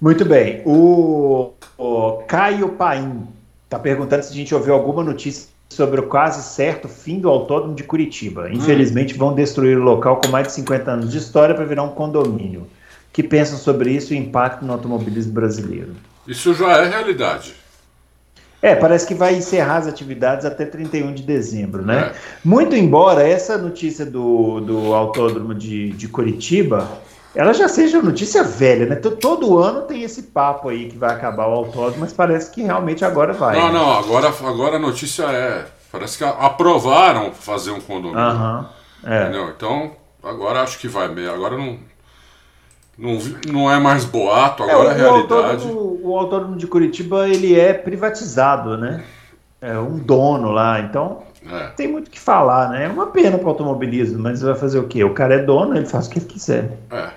Muito 0.00 0.24
bem. 0.24 0.62
O, 0.64 1.52
o 1.76 2.22
Caio 2.26 2.70
Paim 2.70 3.28
está 3.64 3.78
perguntando 3.78 4.22
se 4.22 4.32
a 4.32 4.34
gente 4.34 4.54
ouviu 4.54 4.72
alguma 4.72 5.04
notícia 5.04 5.48
sobre 5.68 6.00
o 6.00 6.04
quase 6.04 6.42
certo 6.42 6.88
fim 6.88 7.20
do 7.20 7.28
autódromo 7.28 7.74
de 7.74 7.84
Curitiba. 7.84 8.50
Infelizmente, 8.50 9.14
vão 9.14 9.34
destruir 9.34 9.78
o 9.78 9.82
local 9.82 10.20
com 10.20 10.28
mais 10.28 10.46
de 10.46 10.52
50 10.54 10.90
anos 10.90 11.10
de 11.10 11.18
história 11.18 11.54
para 11.54 11.64
virar 11.64 11.82
um 11.82 11.90
condomínio. 11.90 12.66
Que 13.12 13.22
pensam 13.22 13.58
sobre 13.58 13.90
isso 13.90 14.14
e 14.14 14.16
o 14.16 14.20
impacto 14.20 14.64
no 14.64 14.72
automobilismo 14.72 15.32
brasileiro? 15.32 15.92
Isso 16.26 16.54
já 16.54 16.78
é 16.78 16.88
realidade. 16.88 17.54
É, 18.60 18.74
parece 18.74 19.06
que 19.06 19.14
vai 19.14 19.36
encerrar 19.36 19.76
as 19.76 19.86
atividades 19.86 20.44
até 20.44 20.64
31 20.64 21.14
de 21.14 21.22
dezembro, 21.22 21.84
né? 21.84 22.12
É. 22.12 22.18
Muito 22.44 22.74
embora 22.74 23.26
essa 23.26 23.56
notícia 23.56 24.04
do, 24.04 24.60
do 24.60 24.94
autódromo 24.94 25.54
de, 25.54 25.90
de 25.90 26.08
Curitiba, 26.08 26.88
ela 27.38 27.52
já 27.54 27.68
seja 27.68 28.02
notícia 28.02 28.42
velha, 28.42 28.84
né? 28.86 28.96
To- 28.96 29.12
Todo 29.12 29.58
ano 29.58 29.82
tem 29.82 30.02
esse 30.02 30.24
papo 30.24 30.68
aí 30.68 30.88
que 30.88 30.98
vai 30.98 31.14
acabar 31.14 31.46
o 31.46 31.52
autódromo, 31.54 32.00
mas 32.00 32.12
parece 32.12 32.50
que 32.50 32.62
realmente 32.62 33.04
agora 33.04 33.32
vai. 33.32 33.56
Não, 33.56 33.72
não, 33.72 33.92
agora, 33.98 34.28
agora 34.28 34.76
a 34.76 34.78
notícia 34.80 35.22
é. 35.24 35.64
Parece 35.90 36.18
que 36.18 36.24
aprovaram 36.24 37.32
fazer 37.32 37.70
um 37.70 37.80
condomínio. 37.80 38.18
Aham. 38.18 38.68
É. 39.04 39.22
Entendeu? 39.22 39.48
Então, 39.56 39.92
agora 40.22 40.60
acho 40.62 40.78
que 40.78 40.88
vai 40.88 41.08
mesmo. 41.08 41.32
Agora 41.34 41.56
não. 41.56 41.78
Não, 42.98 43.16
não 43.52 43.70
é 43.70 43.78
mais 43.78 44.04
boato, 44.04 44.64
É, 44.64 44.72
agora 44.72 44.88
é, 44.88 44.92
o, 44.94 44.96
realidade. 44.96 45.32
autódromo, 45.64 46.00
o 46.02 46.18
autódromo 46.18 46.56
de 46.56 46.66
Curitiba 46.66 47.28
ele 47.28 47.58
é 47.58 47.72
privatizado, 47.72 48.76
né? 48.76 49.04
É 49.60 49.78
um 49.78 49.98
dono 49.98 50.50
lá, 50.50 50.80
então 50.80 51.22
É. 51.48 51.68
tem 51.76 51.86
muito 51.86 52.08
o 52.08 52.10
que 52.10 52.18
falar, 52.18 52.70
né? 52.70 52.86
É 52.86 52.88
uma 52.88 53.06
pena 53.06 53.38
para 53.38 53.46
o 53.46 53.50
automobilismo, 53.50 54.18
mas 54.20 54.42
vai 54.42 54.56
fazer 54.56 54.80
o 54.80 54.88
quê? 54.88 55.04
O 55.04 55.14
cara 55.14 55.34
é 55.36 55.38
dono, 55.38 55.76
ele 55.76 55.86
faz 55.86 56.06
o 56.08 56.10
que 56.10 56.18
ele 56.18 56.26
quiser. 56.26 56.76
É. 56.90 57.10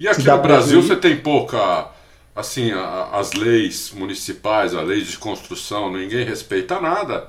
E 0.00 0.08
aqui 0.08 0.24
no 0.24 0.38
Brasil 0.38 0.82
você 0.82 0.96
tem 0.96 1.16
pouca. 1.18 1.88
Assim, 2.34 2.72
a- 2.72 3.10
as 3.12 3.32
leis 3.34 3.90
municipais, 3.92 4.74
a 4.74 4.80
lei 4.80 5.02
de 5.02 5.18
construção, 5.18 5.92
ninguém 5.92 6.24
respeita 6.24 6.80
nada. 6.80 7.28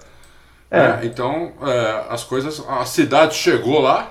É. 0.70 0.80
né? 0.88 1.00
Então, 1.04 1.52
é, 1.64 2.06
as 2.10 2.24
coisas. 2.24 2.64
A 2.70 2.86
cidade 2.86 3.36
chegou 3.36 3.82
lá, 3.82 4.10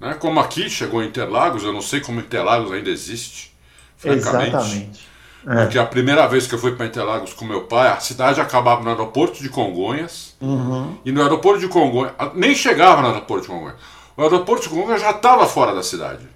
né? 0.00 0.14
como 0.14 0.40
aqui 0.40 0.70
chegou 0.70 1.02
Interlagos, 1.04 1.62
eu 1.62 1.74
não 1.74 1.82
sei 1.82 2.00
como 2.00 2.20
Interlagos 2.20 2.72
ainda 2.72 2.88
existe, 2.88 3.54
francamente. 3.98 4.48
Exatamente. 4.56 5.08
É. 5.46 5.62
Porque 5.62 5.78
a 5.78 5.84
primeira 5.84 6.26
vez 6.26 6.46
que 6.46 6.54
eu 6.54 6.58
fui 6.58 6.74
para 6.74 6.86
Interlagos 6.86 7.34
com 7.34 7.44
meu 7.44 7.64
pai, 7.64 7.88
a 7.88 8.00
cidade 8.00 8.40
acabava 8.40 8.82
no 8.82 8.88
aeroporto 8.88 9.42
de 9.42 9.48
Congonhas. 9.50 10.34
Uhum. 10.40 10.96
E 11.04 11.12
no 11.12 11.20
aeroporto 11.22 11.60
de 11.60 11.68
Congonhas, 11.68 12.14
nem 12.34 12.54
chegava 12.54 13.02
no 13.02 13.08
aeroporto 13.08 13.42
de 13.42 13.48
Congonhas. 13.52 13.76
O 14.16 14.22
aeroporto 14.22 14.62
de 14.62 14.68
Congonhas 14.70 15.02
já 15.02 15.10
estava 15.10 15.46
fora 15.46 15.74
da 15.74 15.82
cidade. 15.82 16.26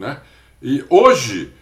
Né? 0.00 0.18
E 0.62 0.82
hoje, 0.88 1.52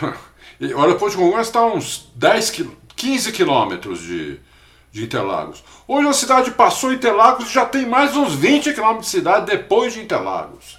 e 0.58 0.72
o 0.72 0.80
aeroporto 0.80 1.14
de 1.14 1.22
Congonhas 1.22 1.48
está 1.48 1.60
a 1.60 1.66
uns 1.66 2.10
10, 2.14 2.50
quil- 2.50 2.76
15 2.96 3.32
quilômetros 3.32 4.00
de, 4.00 4.40
de 4.90 5.04
Interlagos. 5.04 5.62
Hoje 5.86 6.08
a 6.08 6.12
cidade 6.14 6.50
passou 6.52 6.90
Interlagos 6.90 7.50
e 7.50 7.52
já 7.52 7.66
tem 7.66 7.84
mais 7.84 8.16
uns 8.16 8.34
20 8.34 8.72
quilômetros 8.72 9.06
de 9.06 9.10
cidade 9.10 9.44
depois 9.44 9.92
de 9.92 10.00
Interlagos. 10.00 10.78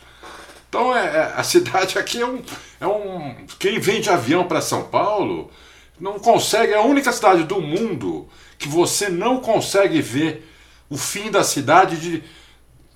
Então 0.68 0.96
é, 0.98 1.06
é, 1.06 1.34
a 1.38 1.44
cidade 1.46 2.00
aqui 2.00 2.20
é 2.20 2.26
um, 2.26 2.42
é 2.82 2.88
um. 2.88 3.46
Quem 3.60 3.80
vem 3.80 4.02
de 4.02 4.10
avião 4.10 4.48
para 4.48 4.60
São 4.60 4.86
Paulo 4.86 5.52
não 6.00 6.18
consegue. 6.18 6.74
É 6.74 6.78
a 6.78 6.82
única 6.82 7.12
cidade 7.12 7.44
do 7.44 7.62
mundo 7.62 8.28
que 8.58 8.68
você 8.68 9.08
não 9.08 9.40
consegue 9.40 10.02
ver 10.02 10.50
o 10.90 10.98
fim 10.98 11.30
da 11.30 11.44
cidade 11.44 11.98
de, 11.98 12.24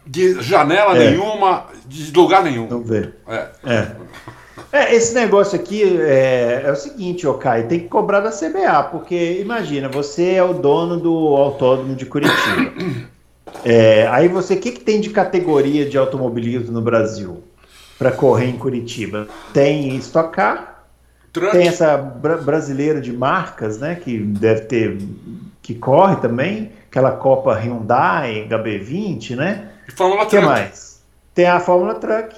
de 0.08 0.42
janela 0.42 0.98
é. 0.98 1.12
nenhuma, 1.12 1.66
de 1.86 2.12
lugar 2.12 2.44
nenhum. 2.44 2.68
Não 2.68 2.82
vê. 2.82 3.10
É. 3.28 3.48
é. 3.66 3.88
É, 4.72 4.94
esse 4.94 5.14
negócio 5.14 5.58
aqui 5.58 5.82
é, 6.02 6.64
é 6.66 6.72
o 6.72 6.76
seguinte, 6.76 7.26
Okai, 7.26 7.64
tem 7.64 7.80
que 7.80 7.88
cobrar 7.88 8.20
da 8.20 8.32
CBA, 8.32 8.84
porque 8.92 9.40
imagina, 9.40 9.88
você 9.88 10.34
é 10.34 10.44
o 10.44 10.54
dono 10.54 10.98
do 11.00 11.36
autódromo 11.36 11.96
de 11.96 12.06
Curitiba. 12.06 12.74
É, 13.66 14.06
aí 14.08 14.28
você, 14.28 14.54
o 14.54 14.60
que, 14.60 14.72
que 14.72 14.82
tem 14.82 15.02
de 15.02 15.10
categoria 15.10 15.90
de 15.90 15.98
automobilismo 15.98 16.72
no 16.72 16.82
Brasil 16.82 17.44
para 17.98 18.12
correr 18.12 18.46
em 18.46 18.58
Curitiba? 18.58 19.28
Tem 19.54 19.96
Stock 19.96 20.32
Car, 20.32 20.86
tem 21.52 21.68
essa 21.68 21.98
bra 21.98 22.38
brasileira 22.38 23.02
de 23.02 23.12
marcas, 23.12 23.80
né, 23.80 23.96
que 23.96 24.20
deve 24.20 24.62
ter, 24.62 24.98
que 25.62 25.74
corre 25.74 26.18
também, 26.18 26.72
aquela 26.90 27.12
Copa 27.12 27.54
Hyundai, 27.56 28.48
HB20, 28.50 29.36
né? 29.36 29.70
E 29.88 29.92
Fórmula 29.92 30.26
que 30.26 30.32
Truck. 30.32 30.46
mais? 30.46 31.02
Tem 31.34 31.46
a 31.46 31.60
Fórmula 31.60 31.96
Truck. 31.96 32.36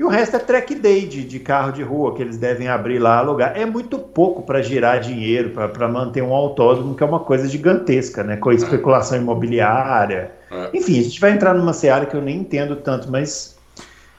E 0.00 0.02
o 0.02 0.08
resto 0.08 0.36
é 0.36 0.38
track 0.38 0.76
day 0.76 1.04
de, 1.04 1.22
de 1.22 1.38
carro 1.38 1.72
de 1.72 1.82
rua 1.82 2.14
que 2.14 2.22
eles 2.22 2.38
devem 2.38 2.68
abrir 2.68 2.98
lá, 2.98 3.18
alugar. 3.18 3.52
É 3.54 3.66
muito 3.66 3.98
pouco 3.98 4.40
para 4.42 4.62
girar 4.62 4.98
dinheiro, 4.98 5.50
para 5.50 5.86
manter 5.88 6.22
um 6.22 6.32
autódromo, 6.32 6.94
que 6.94 7.02
é 7.02 7.06
uma 7.06 7.20
coisa 7.20 7.46
gigantesca, 7.46 8.24
né? 8.24 8.38
Com 8.38 8.50
especulação 8.50 9.18
é. 9.18 9.20
imobiliária. 9.20 10.32
É. 10.50 10.70
Enfim, 10.72 10.98
a 10.98 11.02
gente 11.02 11.20
vai 11.20 11.32
entrar 11.32 11.52
numa 11.52 11.74
seara 11.74 12.06
que 12.06 12.16
eu 12.16 12.22
nem 12.22 12.38
entendo 12.38 12.76
tanto, 12.76 13.10
mas 13.10 13.58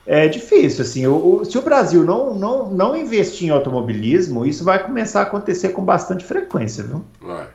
é 0.06 0.28
difícil. 0.28 0.84
Assim, 0.84 1.08
o, 1.08 1.38
o, 1.38 1.46
se 1.46 1.58
o 1.58 1.64
Brasil 1.64 2.04
não, 2.04 2.36
não, 2.36 2.70
não 2.70 2.96
investir 2.96 3.48
em 3.48 3.52
automobilismo, 3.52 4.46
isso 4.46 4.64
vai 4.64 4.84
começar 4.84 5.22
a 5.22 5.24
acontecer 5.24 5.70
com 5.70 5.84
bastante 5.84 6.24
frequência, 6.24 6.84
viu? 6.84 7.04
Vai. 7.20 7.48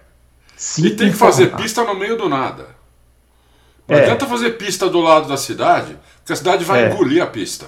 e 0.78 0.90
tem 0.90 1.10
que 1.10 1.16
fazer 1.16 1.54
pista 1.54 1.84
no 1.84 1.94
meio 1.94 2.16
do 2.16 2.28
nada. 2.28 2.75
Não 3.88 3.96
é. 3.96 4.02
adianta 4.02 4.26
fazer 4.26 4.50
pista 4.52 4.88
do 4.88 5.00
lado 5.00 5.28
da 5.28 5.36
cidade, 5.36 5.96
porque 6.18 6.32
a 6.32 6.36
cidade 6.36 6.64
vai 6.64 6.84
é. 6.84 6.90
engolir 6.90 7.22
a 7.22 7.26
pista. 7.26 7.66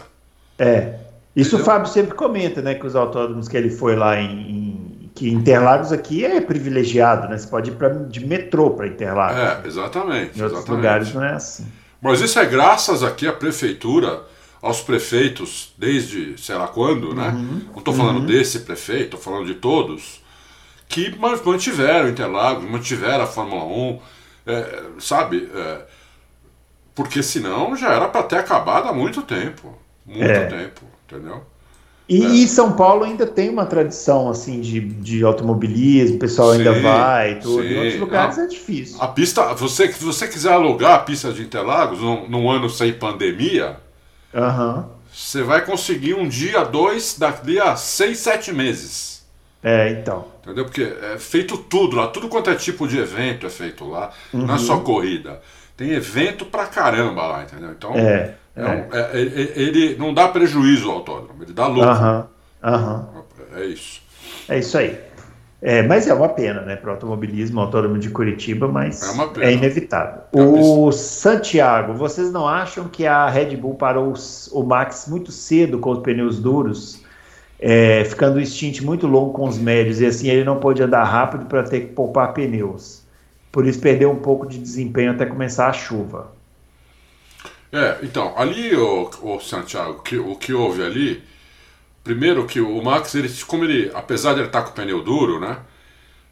É. 0.59 0.95
Isso 1.37 1.55
Entendeu? 1.55 1.63
o 1.63 1.65
Fábio 1.65 1.89
sempre 1.93 2.15
comenta, 2.15 2.61
né? 2.61 2.75
Que 2.75 2.87
os 2.87 2.97
autódromos 2.97 3.47
que 3.47 3.57
ele 3.57 3.71
foi 3.71 3.95
lá 3.95 4.21
em, 4.21 4.51
em 4.51 5.11
que 5.15 5.29
Interlagos 5.29 5.93
aqui 5.93 6.25
é 6.25 6.41
privilegiado, 6.41 7.29
né? 7.29 7.39
Você 7.39 7.47
pode 7.47 7.71
ir 7.71 7.75
pra, 7.75 7.89
de 7.89 8.25
metrô 8.27 8.71
para 8.71 8.87
Interlagos. 8.87 9.37
É, 9.37 9.67
exatamente. 9.67 10.39
Em 10.39 10.43
outros 10.43 10.61
exatamente. 10.61 10.71
lugares 10.71 11.15
não 11.15 11.25
é 11.25 11.33
assim. 11.33 11.67
Mas 12.01 12.21
isso 12.21 12.39
é 12.39 12.47
graças 12.47 13.03
aqui 13.03 13.27
à 13.27 13.33
prefeitura, 13.33 14.23
aos 14.63 14.81
prefeitos, 14.81 15.73
desde 15.77 16.37
sei 16.39 16.57
lá 16.57 16.69
quando, 16.69 17.15
né? 17.15 17.29
Uhum, 17.29 17.63
não 17.71 17.79
estou 17.79 17.95
falando 17.95 18.21
uhum. 18.21 18.27
desse 18.27 18.61
prefeito, 18.61 19.17
estou 19.17 19.21
falando 19.21 19.47
de 19.47 19.55
todos, 19.55 20.23
que 20.89 21.15
mantiveram 21.45 22.09
Interlagos, 22.09 22.69
mantiveram 22.69 23.25
a 23.25 23.27
Fórmula 23.27 23.65
1, 23.65 23.99
é, 24.47 24.83
sabe? 24.99 25.49
É, 25.55 25.81
porque 26.99 27.23
senão 27.23 27.77
já 27.77 27.93
era 27.93 28.09
para 28.09 28.25
ter 28.25 28.39
acabado 28.39 28.89
há 28.89 28.93
muito 28.93 29.23
tempo 29.23 29.73
muito 30.05 30.25
é. 30.25 30.47
tempo, 30.47 30.81
entendeu? 31.07 31.43
E, 32.09 32.25
é. 32.25 32.29
e, 32.29 32.49
São 32.49 32.73
Paulo 32.73 33.05
ainda 33.05 33.25
tem 33.25 33.49
uma 33.51 33.67
tradição 33.67 34.29
assim 34.29 34.61
de, 34.61 34.81
de 34.81 35.23
automobilismo, 35.23 36.17
o 36.17 36.19
pessoal 36.19 36.53
sim, 36.53 36.59
ainda 36.59 36.81
vai, 36.81 37.39
tudo. 37.39 37.63
Sim. 37.63 37.69
Em 37.69 37.77
outros 37.77 38.01
lugares 38.01 38.39
a, 38.39 38.43
é 38.43 38.47
difícil. 38.49 39.01
A 39.01 39.07
pista, 39.07 39.55
você 39.55 39.93
se 39.93 40.03
você 40.03 40.27
quiser 40.27 40.53
alugar 40.53 40.95
a 40.95 40.99
pista 40.99 41.31
de 41.31 41.43
Interlagos 41.43 42.01
num, 42.01 42.29
num 42.29 42.51
ano 42.51 42.69
sem 42.69 42.93
pandemia, 42.95 43.77
uhum. 44.35 44.85
você 45.13 45.43
vai 45.43 45.65
conseguir 45.65 46.15
um 46.15 46.27
dia, 46.27 46.65
dois, 46.65 47.17
daqui 47.17 47.61
a 47.61 47.77
seis, 47.77 48.19
sete 48.19 48.53
meses. 48.53 49.23
É, 49.63 49.91
então. 49.91 50.25
Entendeu? 50.43 50.65
Porque 50.65 50.83
é 50.83 51.19
feito 51.19 51.59
tudo 51.59 51.97
lá, 51.97 52.09
tudo 52.09 52.29
quanto 52.29 52.49
é 52.49 52.55
tipo 52.55 52.89
de 52.89 52.99
evento 52.99 53.47
é 53.47 53.51
feito 53.51 53.85
lá, 53.85 54.11
uhum. 54.33 54.47
não 54.47 54.55
é 54.55 54.59
só 54.59 54.77
uhum. 54.77 54.85
corrida. 54.85 55.43
Tem 55.79 55.93
evento 55.93 56.45
pra 56.45 56.67
caramba 56.67 57.25
lá, 57.25 57.45
entendeu? 57.45 57.71
Então. 57.71 57.95
É. 57.95 58.35
É. 58.57 58.63
É, 58.63 58.99
é, 58.99 59.21
é, 59.21 59.53
ele 59.57 59.97
não 59.97 60.13
dá 60.13 60.27
prejuízo 60.27 60.91
ao 60.91 60.97
autódromo, 60.97 61.41
ele 61.41 61.53
dá 61.53 61.69
lucro. 61.69 61.89
Aham, 61.89 62.27
aham. 62.61 63.09
É 63.55 63.65
isso. 63.65 64.03
É 64.49 64.59
isso 64.59 64.77
aí. 64.77 64.99
É, 65.63 65.83
mas 65.83 66.09
é 66.09 66.15
uma 66.15 66.29
pena, 66.29 66.63
né, 66.63 66.75
para 66.75 66.91
o 66.91 66.93
automobilismo, 66.95 67.61
autódromo 67.61 67.97
de 67.99 68.11
Curitiba, 68.11 68.67
mas 68.67 69.03
é, 69.41 69.47
é 69.47 69.53
inevitável. 69.53 70.23
o 70.33 70.91
Santiago, 70.91 71.95
vocês 71.95 72.33
não 72.33 72.47
acham 72.47 72.89
que 72.89 73.07
a 73.07 73.29
Red 73.29 73.57
Bull 73.57 73.75
parou 73.75 74.15
o 74.53 74.63
Max 74.65 75.07
muito 75.09 75.31
cedo 75.31 75.79
com 75.79 75.91
os 75.91 75.99
pneus 76.01 76.41
duros, 76.41 77.01
é, 77.61 78.05
ficando 78.05 78.39
o 78.39 78.45
stint 78.45 78.83
muito 78.83 79.07
longo 79.07 79.33
com 79.33 79.49
os 79.49 79.59
médios, 79.59 80.01
e 80.01 80.07
assim 80.07 80.29
ele 80.29 80.45
não 80.45 80.59
pôde 80.59 80.83
andar 80.83 81.05
rápido 81.05 81.47
para 81.47 81.63
ter 81.63 81.81
que 81.81 81.87
poupar 81.93 82.33
pneus? 82.33 82.98
Por 83.59 83.67
isso 83.67 83.81
perdeu 83.81 84.13
um 84.13 84.21
pouco 84.21 84.47
de 84.47 84.57
desempenho 84.57 85.11
até 85.11 85.27
começar 85.27 85.67
a 85.67 85.73
chuva. 85.73 86.31
É, 87.73 87.99
então, 88.05 88.33
ali, 88.37 88.73
o, 88.77 89.11
o 89.21 89.41
Santiago, 89.41 90.01
que, 90.01 90.17
o 90.17 90.37
que 90.37 90.53
houve 90.53 90.81
ali, 90.81 91.25
primeiro 92.05 92.47
que 92.47 92.61
o 92.61 92.81
Max, 92.81 93.17
ele, 93.17 93.29
como 93.49 93.65
ele, 93.65 93.91
apesar 93.93 94.35
de 94.35 94.39
ele 94.39 94.47
estar 94.47 94.63
com 94.63 94.71
o 94.71 94.75
pneu 94.75 95.03
duro, 95.03 95.41
né, 95.41 95.59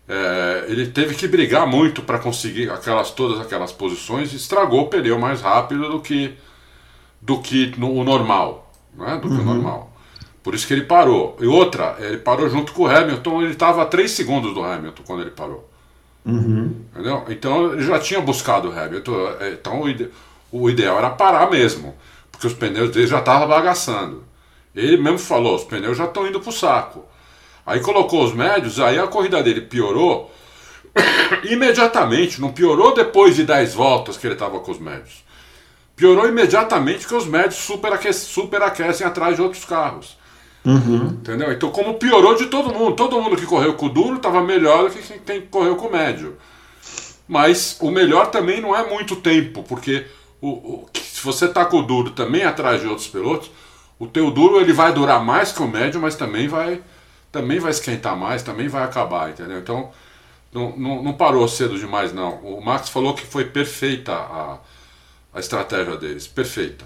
é, 0.09 0.67
ele 0.69 0.87
teve 0.87 1.17
que 1.17 1.27
brigar 1.27 1.67
muito 1.67 2.01
para 2.01 2.21
conseguir 2.21 2.71
aquelas 2.71 3.11
todas 3.11 3.41
aquelas 3.41 3.73
posições 3.73 4.33
e 4.33 4.37
estragou 4.37 4.83
o 4.83 4.87
pneu 4.87 5.19
mais 5.19 5.41
rápido 5.41 5.91
do 5.91 6.01
que 6.01 6.33
do 7.21 7.41
que 7.43 7.75
no, 7.77 7.93
o 7.93 8.05
normal, 8.05 8.73
né, 8.97 9.19
do 9.21 9.27
uhum. 9.27 9.35
que 9.37 9.43
o 9.43 9.49
uhum. 9.49 9.55
normal. 9.55 9.93
Por 10.45 10.55
isso 10.55 10.65
que 10.65 10.75
ele 10.75 10.85
parou. 10.85 11.37
E 11.41 11.47
outra, 11.49 11.97
ele 11.99 12.19
parou 12.19 12.49
junto 12.49 12.71
com 12.71 12.85
o 12.85 12.87
Hamilton, 12.87 13.43
ele 13.43 13.51
estava 13.51 13.83
a 13.83 13.87
3 13.87 14.09
segundos 14.09 14.55
do 14.55 14.63
Hamilton 14.63 15.03
quando 15.05 15.23
ele 15.23 15.33
parou. 15.33 15.69
Uhum. 16.27 16.75
Entendeu? 16.93 17.25
Então 17.29 17.73
ele 17.73 17.83
já 17.83 18.01
tinha 18.01 18.21
buscado 18.21 18.69
o 18.69 18.79
Hamilton. 18.79 19.29
É, 19.39 19.51
então 19.51 19.83
o 20.51 20.69
ideal 20.69 20.99
era 20.99 21.11
parar 21.11 21.49
mesmo, 21.49 21.95
porque 22.33 22.49
os 22.49 22.53
pneus 22.53 22.91
dele 22.91 23.07
já 23.07 23.21
estavam 23.21 23.47
bagaçando. 23.47 24.25
Ele 24.75 24.97
mesmo 24.97 25.19
falou: 25.19 25.55
os 25.55 25.65
pneus 25.65 25.97
já 25.97 26.05
estão 26.05 26.27
indo 26.27 26.41
para 26.41 26.51
o 26.51 26.53
saco. 26.53 27.05
Aí 27.65 27.81
colocou 27.81 28.25
os 28.25 28.35
médios, 28.35 28.81
aí 28.81 28.99
a 28.99 29.07
corrida 29.07 29.43
dele 29.43 29.61
piorou 29.61 30.33
imediatamente. 31.45 32.41
Não 32.41 32.53
piorou 32.53 32.93
depois 32.93 33.37
de 33.37 33.45
10 33.45 33.75
voltas 33.75 34.17
que 34.17 34.27
ele 34.27 34.35
estava 34.35 34.59
com 34.59 34.73
os 34.73 34.81
médios. 34.81 35.25
Piorou 35.95 36.29
imediatamente 36.29 37.01
porque 37.01 37.15
os 37.15 37.27
médios 37.27 37.57
superaquecem, 37.57 38.29
superaquecem 38.29 39.07
atrás 39.07 39.37
de 39.37 39.43
outros 39.43 39.65
carros. 39.65 40.16
Uhum. 40.67 41.07
Entendeu? 41.07 41.53
Então, 41.53 41.71
como 41.71 41.95
piorou 41.95 42.35
de 42.35 42.47
todo 42.47 42.75
mundo, 42.75 42.97
todo 42.97 43.23
mundo 43.23 43.37
que 43.37 43.47
correu 43.47 43.75
com 43.75 43.87
o 43.87 43.89
duro 43.89 44.17
estava 44.17 44.43
melhor 44.43 44.89
do 44.89 44.91
que 44.91 45.19
quem 45.21 45.43
correu 45.43 45.77
com 45.77 45.87
o 45.87 45.93
médio. 45.93 46.37
Mas 47.29 47.79
o 47.81 47.91
melhor 47.91 48.31
também 48.33 48.61
não 48.61 48.75
é 48.75 48.89
muito 48.89 49.15
tempo, 49.17 49.63
porque 49.63 50.07
o, 50.41 50.49
o, 50.49 50.87
se 50.95 51.23
você 51.23 51.47
tá 51.47 51.65
com 51.65 51.79
o 51.79 51.83
duro 51.83 52.11
também 52.11 52.43
atrás 52.43 52.81
de 52.81 52.89
outros 52.89 53.07
pilotos, 53.07 53.51
o 53.97 54.09
teu 54.09 54.31
duro 54.31 54.61
ele 54.61 54.73
vai 54.73 54.93
durar 54.93 55.25
mais 55.25 55.53
que 55.53 55.63
o 55.63 55.69
médio, 55.69 56.01
mas 56.01 56.17
também 56.17 56.49
vai 56.49 56.83
também 57.31 57.59
vai 57.59 57.71
esquentar 57.71 58.17
mais, 58.17 58.43
também 58.43 58.67
vai 58.67 58.83
acabar, 58.83 59.31
entendeu? 59.31 59.59
Então 59.59 59.91
não, 60.53 60.77
não, 60.77 61.03
não 61.03 61.13
parou 61.13 61.47
cedo 61.47 61.79
demais 61.79 62.13
não. 62.13 62.37
O 62.43 62.65
Max 62.65 62.89
falou 62.89 63.15
que 63.15 63.27
foi 63.27 63.45
perfeita 63.45 64.13
a, 64.13 64.59
a 65.35 65.41
estratégia 65.41 65.97
deles, 65.97 66.27
perfeita. 66.27 66.85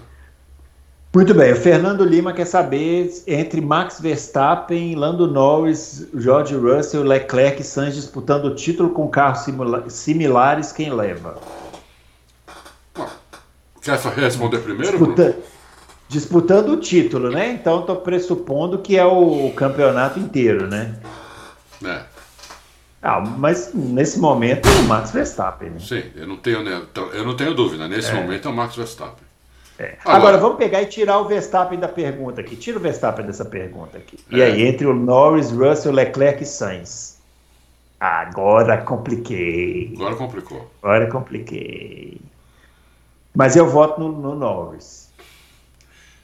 Muito 1.13 1.33
bem, 1.33 1.51
o 1.51 1.55
Fernando 1.57 2.05
Lima 2.05 2.31
quer 2.31 2.45
saber 2.45 3.11
entre 3.27 3.59
Max 3.59 3.99
Verstappen, 3.99 4.95
Lando 4.95 5.27
Norris, 5.27 6.07
George 6.15 6.55
Russell, 6.55 7.03
Leclerc 7.03 7.61
e 7.61 7.65
Sainz 7.65 7.95
disputando 7.95 8.45
o 8.45 8.55
título 8.55 8.91
com 8.91 9.09
carros 9.09 9.45
similares, 9.89 10.71
quem 10.71 10.93
leva? 10.93 11.37
Quer 13.81 13.97
responder 13.97 14.59
primeiro? 14.59 14.97
Disputa... 14.97 15.35
Disputando 16.07 16.69
o 16.69 16.77
título, 16.77 17.29
né? 17.29 17.51
Então 17.51 17.81
estou 17.81 17.97
pressupondo 17.97 18.79
que 18.79 18.97
é 18.97 19.05
o 19.05 19.51
campeonato 19.53 20.17
inteiro, 20.17 20.67
né? 20.67 20.95
É. 21.83 22.03
Ah, 23.01 23.19
mas 23.19 23.73
nesse 23.73 24.17
momento 24.17 24.67
é 24.67 24.71
o 24.81 24.83
Max 24.83 25.11
Verstappen, 25.11 25.71
né? 25.71 25.79
Sim, 25.79 26.03
eu 26.15 26.27
não 26.27 26.37
tenho, 26.37 26.61
então, 26.61 27.07
eu 27.07 27.25
não 27.25 27.35
tenho 27.35 27.53
dúvida. 27.53 27.87
Nesse 27.87 28.11
é. 28.11 28.13
momento 28.13 28.47
é 28.47 28.51
o 28.51 28.53
Max 28.53 28.75
Verstappen. 28.77 29.30
É. 29.81 29.97
Agora, 30.01 30.17
Agora, 30.17 30.37
vamos 30.37 30.57
pegar 30.57 30.83
e 30.83 30.85
tirar 30.85 31.17
o 31.17 31.25
Verstappen 31.25 31.79
da 31.79 31.87
pergunta 31.87 32.39
aqui. 32.39 32.55
Tira 32.55 32.77
o 32.77 32.79
Verstappen 32.79 33.25
dessa 33.25 33.43
pergunta 33.43 33.97
aqui. 33.97 34.19
E 34.29 34.39
é. 34.39 34.45
aí, 34.45 34.61
entre 34.61 34.85
o 34.85 34.93
Norris, 34.93 35.49
Russell, 35.49 35.91
Leclerc 35.91 36.43
e 36.43 36.45
Sainz. 36.45 37.19
Agora 37.99 38.79
compliquei. 38.83 39.91
Agora 39.95 40.15
complicou. 40.15 40.71
Agora 40.83 41.09
compliquei. 41.09 42.21
Mas 43.33 43.55
eu 43.55 43.67
voto 43.67 43.99
no, 43.99 44.11
no 44.11 44.35
Norris. 44.35 45.09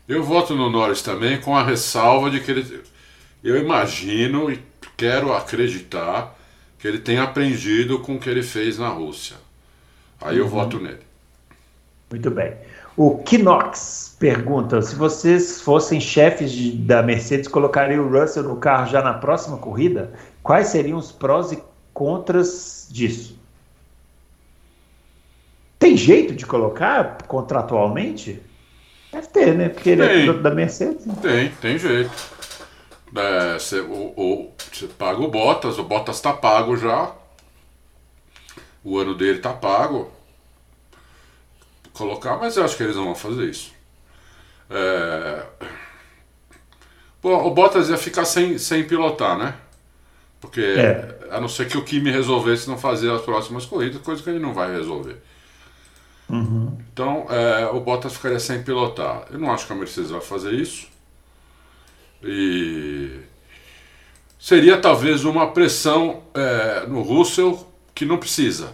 Eu 0.08 0.24
voto 0.24 0.53
no 0.53 0.70
Norris 0.70 1.01
também, 1.01 1.41
com 1.41 1.58
a 1.58 1.64
ressalva 1.64 2.30
de 2.30 2.39
que 2.39 2.51
ele. 2.51 2.84
Eu 3.43 3.58
imagino 3.58 4.51
e 4.51 4.62
quero 4.95 5.34
acreditar 5.34 6.36
que 6.78 6.88
ele 6.88 6.99
tenha 6.99 7.24
aprendido 7.24 7.99
com 7.99 8.16
o 8.16 8.20
que 8.20 8.30
ele 8.30 8.43
fez 8.43 8.78
na 8.78 8.89
Rússia. 8.89 9.36
Aí 10.22 10.39
uhum. 10.39 10.45
eu 10.45 10.47
voto 10.47 10.80
nele. 10.80 10.99
Muito 12.12 12.30
bem. 12.30 12.53
O 12.98 13.20
Kinox 13.20 14.16
pergunta: 14.20 14.82
se 14.82 14.95
vocês 14.95 15.62
fossem 15.62 16.02
chefes 16.02 16.52
de, 16.52 16.72
da 16.72 17.04
Mercedes, 17.04 17.48
colocariam 17.48 18.04
o 18.04 18.10
Russell 18.10 18.41
no 18.41 18.56
carro 18.56 18.89
já 18.89 19.04
na 19.04 19.14
próxima 19.14 19.58
corrida? 19.58 20.12
Quais 20.41 20.70
seriam 20.70 20.98
os 20.98 21.12
prós 21.12 21.52
e 21.52 21.64
contras 21.93 22.88
disso? 22.89 23.38
Tem 25.78 25.95
jeito 25.95 26.34
de 26.34 26.43
colocar 26.48 27.20
contratualmente? 27.28 28.41
Deve 29.12 29.28
ter, 29.28 29.54
né? 29.54 29.70
Porque 29.70 29.91
ele 29.91 30.30
é 30.30 30.34
da 30.34 30.50
Mercedes. 30.50 31.06
Né? 31.06 31.16
Tem, 31.22 31.50
tem 31.62 31.78
jeito. 31.78 32.12
É, 33.16 33.54
você, 33.54 33.82
você 33.82 34.88
paga 34.88 35.22
o 35.22 35.28
Bottas, 35.28 35.78
o 35.78 35.84
Bottas 35.84 36.20
tá 36.20 36.34
pago 36.34 36.76
já. 36.76 37.12
O 38.84 38.98
ano 38.98 39.14
dele 39.14 39.38
tá 39.38 39.54
pago. 39.54 40.16
Colocar, 41.98 42.38
mas 42.38 42.56
eu 42.56 42.64
acho 42.64 42.78
que 42.78 42.84
eles 42.84 42.95
não 42.95 43.06
vão 43.06 43.16
fazer 43.16 43.50
isso. 43.50 43.74
É... 44.70 45.43
Pô, 47.20 47.36
o 47.48 47.50
Bottas 47.50 47.89
ia 47.89 47.98
ficar 47.98 48.24
sem, 48.24 48.60
sem 48.60 48.84
pilotar, 48.84 49.36
né? 49.36 49.56
Porque 50.39 50.62
é. 50.62 51.28
a 51.32 51.41
não 51.41 51.50
ser 51.50 51.68
que 51.68 51.76
o 51.76 51.84
Kimi 51.84 52.12
resolvesse 52.12 52.70
não 52.70 52.78
fazer 52.78 53.12
as 53.12 53.24
próximas 53.24 53.66
corridas, 53.66 54.00
coisa 54.04 54.22
que 54.22 54.30
ele 54.30 54.38
não 54.38 54.54
vai 54.54 54.72
resolver. 54.72 55.18
Uhum. 56.30 56.78
Então, 56.93 57.26
é, 57.32 57.66
o 57.66 57.80
Bottas 57.80 58.14
ficaria 58.14 58.39
sem 58.39 58.62
pilotar. 58.62 59.26
Eu 59.32 59.39
não 59.39 59.52
acho 59.52 59.66
que 59.66 59.74
a 59.74 59.76
Mercedes 59.76 60.12
vai 60.12 60.22
fazer 60.22 60.52
isso. 60.52 60.88
E 62.22 63.22
seria 64.38 64.78
talvez 64.78 65.26
uma 65.26 65.52
pressão 65.52 66.22
é, 66.36 66.86
no 66.86 67.02
Russell 67.02 67.68
que 67.95 68.06
não 68.06 68.18
precisa 68.18 68.72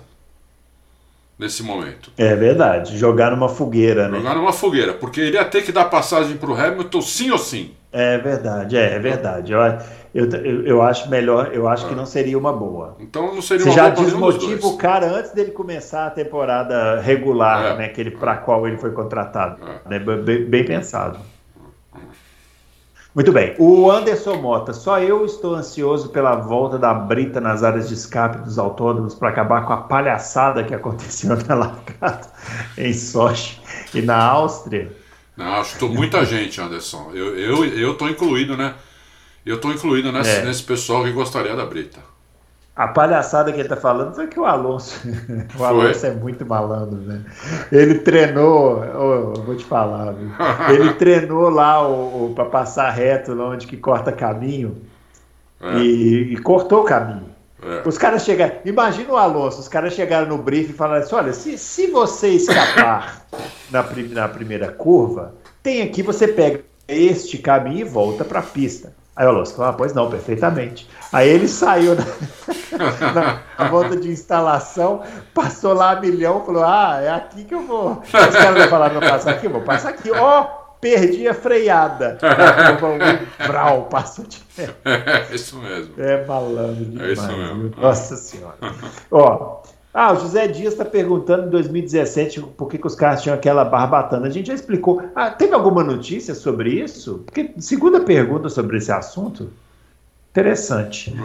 nesse 1.44 1.62
momento. 1.62 2.12
É 2.18 2.36
verdade, 2.36 2.98
jogar 2.98 3.32
numa 3.32 3.50
fogueira, 3.50 4.08
né? 4.08 4.18
Jogar 4.18 4.36
numa 4.36 4.54
fogueira, 4.54 4.94
porque 4.94 5.20
ele 5.20 5.36
ia 5.36 5.46
ter 5.46 5.62
que 5.62 5.72
dar 5.72 5.86
passagem 5.86 6.38
para 6.38 6.50
o 6.50 6.56
Hamilton 6.56 7.02
sim 7.02 7.32
ou 7.32 7.38
sim. 7.38 7.72
É 7.92 8.18
verdade, 8.18 8.76
é, 8.76 8.96
é 8.96 9.00
verdade. 9.00 9.54
Eu, 9.54 9.60
eu, 10.16 10.66
eu, 10.66 10.82
acho 10.82 11.10
melhor, 11.10 11.52
eu 11.54 11.68
acho 11.68 11.86
é. 11.86 11.90
que 11.90 11.96
não 11.96 12.08
seria 12.08 12.38
uma 12.38 12.52
boa. 12.52 12.96
Então 13.00 13.36
não 13.36 13.42
seria 13.42 13.66
Você 13.66 13.70
uma 13.70 13.76
já 13.76 13.90
desmotiva 13.90 14.66
o 14.66 14.78
cara 14.78 15.06
antes 15.06 15.32
dele 15.32 15.52
começar 15.52 16.08
a 16.08 16.10
temporada 16.10 17.00
regular, 17.02 17.74
é. 17.74 17.78
né? 17.78 17.86
Aquele 17.86 18.10
para 18.10 18.38
qual 18.38 18.68
ele 18.68 18.78
foi 18.78 18.92
contratado. 18.92 19.62
É. 19.86 19.90
Né, 19.90 20.00
bem, 20.00 20.46
bem 20.46 20.66
pensado. 20.66 21.20
Muito 23.16 23.32
bem. 23.32 23.54
O 23.60 23.92
Anderson 23.92 24.38
Mota, 24.38 24.74
só 24.74 25.00
eu 25.00 25.24
estou 25.24 25.54
ansioso 25.54 26.10
pela 26.10 26.36
volta 26.36 26.80
da 26.80 26.92
Brita 26.94 27.40
nas 27.40 27.64
áreas 27.64 27.88
de 27.88 27.94
escape 27.94 28.40
dos 28.40 28.58
autônomos 28.58 29.14
para 29.14 29.30
acabar 29.30 29.66
com 29.66 29.74
a 29.74 29.78
palhaçada 29.78 30.64
que 30.64 30.74
aconteceu 30.74 31.38
na 31.48 31.54
largada 31.54 32.28
em 32.76 32.92
Sochi 32.92 33.62
e 33.94 34.02
na 34.02 34.18
Áustria. 34.18 34.92
Não, 35.38 35.54
acho 35.56 35.78
que 35.78 35.86
muita 35.86 36.26
gente, 36.26 36.60
Anderson. 36.60 37.12
Eu, 37.14 37.38
eu, 37.38 37.66
eu 37.66 37.94
tô 37.96 38.08
incluído, 38.08 38.58
né? 38.58 38.74
Eu 39.46 39.60
tô 39.60 39.72
incluído 39.72 40.12
nesse, 40.12 40.38
é. 40.38 40.46
nesse 40.46 40.64
pessoal 40.64 41.04
que 41.04 41.12
gostaria 41.12 41.56
da 41.56 41.66
Brita. 41.66 42.00
A 42.76 42.88
palhaçada 42.88 43.52
que 43.52 43.60
ele 43.60 43.70
tá 43.70 43.76
falando 43.76 44.16
foi 44.16 44.26
que 44.26 44.40
o 44.40 44.46
Alonso. 44.46 45.00
o 45.54 45.58
foi? 45.58 45.66
Alonso 45.68 46.06
é 46.08 46.12
muito 46.12 46.44
malandro, 46.44 46.98
né? 46.98 47.22
Ele 47.72 48.00
treinou. 48.00 48.84
Oh, 48.96 49.40
vou 49.42 49.56
te 49.56 49.64
falar, 49.64 50.14
viu? 50.14 50.32
Ele 50.70 50.94
treinou 50.98 51.50
lá 51.50 51.88
o, 51.88 52.26
o 52.26 52.34
para 52.34 52.46
passar 52.46 52.90
reto 52.90 53.40
onde 53.40 53.68
que 53.68 53.78
corta 53.78 54.12
caminho. 54.12 54.82
É. 55.62 55.78
E, 55.78 56.34
e, 56.34 56.38
cortou 56.38 56.82
o 56.82 56.84
caminho. 56.84 57.30
É. 57.62 57.88
Os 57.88 57.98
caras 57.98 58.26
chegaram. 58.26 58.56
Imagina 58.66 59.14
o 59.14 59.18
Alonso, 59.18 59.60
os 59.60 59.68
caras 59.68 59.94
chegaram 59.94 60.28
no 60.28 60.40
briefing 60.40 60.72
e 60.72 60.76
falaram 60.76 61.04
assim: 61.04 61.16
olha, 61.16 61.32
se, 61.32 61.58
se 61.60 61.88
você 61.88 62.30
escapar 62.30 63.24
na, 63.70 63.86
na 64.10 64.28
primeira 64.28 64.72
curva, 64.72 65.36
tem 65.62 65.84
aqui, 65.84 66.02
você 66.02 66.28
pega 66.28 66.62
este 66.88 67.38
caminho 67.38 67.82
e 67.82 67.84
volta 67.84 68.26
para 68.26 68.40
a 68.40 68.44
pista. 68.44 68.94
Aí 69.16 69.26
o 69.28 69.30
Alonso 69.30 69.56
falou, 69.56 69.72
ah, 69.72 69.74
pois 69.74 69.94
não, 69.94 70.10
perfeitamente. 70.10 70.90
Aí 71.12 71.30
ele 71.30 71.48
saiu 71.48 71.96
na, 73.14 73.40
na, 73.60 73.70
volta 73.70 73.96
de 73.96 74.10
instalação, 74.10 75.04
passou 75.34 75.74
lá 75.74 75.92
a 75.92 76.02
milhão, 76.02 76.44
falou, 76.44 76.64
ah, 76.64 77.00
é 77.00 77.10
aqui 77.10 77.44
que 77.44 77.54
eu 77.54 77.68
vou. 77.68 78.02
Os 78.02 78.12
caras 78.12 78.58
não 78.58 78.68
falaram 78.68 79.00
pra 79.00 79.10
passar 79.12 79.32
aqui, 79.32 79.46
eu 79.46 79.52
vou 79.52 79.62
passar 79.62 79.90
aqui. 79.90 80.10
Ó, 80.10 80.42
oh, 80.42 80.64
perdi 80.82 81.28
a 81.28 81.34
freada. 81.34 82.18
Brau, 83.48 83.84
passou 83.84 84.26
de 84.26 84.42
É 84.58 85.36
isso 85.36 85.58
mesmo. 85.58 85.94
É 85.98 86.26
malandro 86.26 86.84
demais. 86.84 87.10
É 87.10 87.14
isso 87.14 87.28
mesmo. 87.28 87.72
Nossa 87.78 88.16
senhora. 88.16 88.58
Ó, 89.12 89.62
ah, 89.94 90.12
o 90.12 90.20
José 90.20 90.48
Dias 90.48 90.74
está 90.74 90.84
perguntando 90.84 91.48
em 91.48 91.50
2017 91.52 92.42
por 92.58 92.68
que, 92.68 92.80
que, 92.80 92.88
os 92.88 92.96
caras 92.96 93.22
tinham 93.22 93.36
aquela 93.36 93.64
barbatana. 93.64 94.26
A 94.26 94.30
gente 94.30 94.48
já 94.48 94.56
explicou. 94.56 95.04
Ah, 95.14 95.30
teve 95.30 95.54
alguma 95.54 95.84
notícia 95.84 96.34
sobre 96.34 96.72
isso? 96.72 97.22
Porque, 97.26 97.52
segunda 97.60 98.00
pergunta 98.00 98.50
sobre 98.50 98.78
esse 98.78 98.92
assunto. 98.92 99.52
Interessante. 100.32 101.16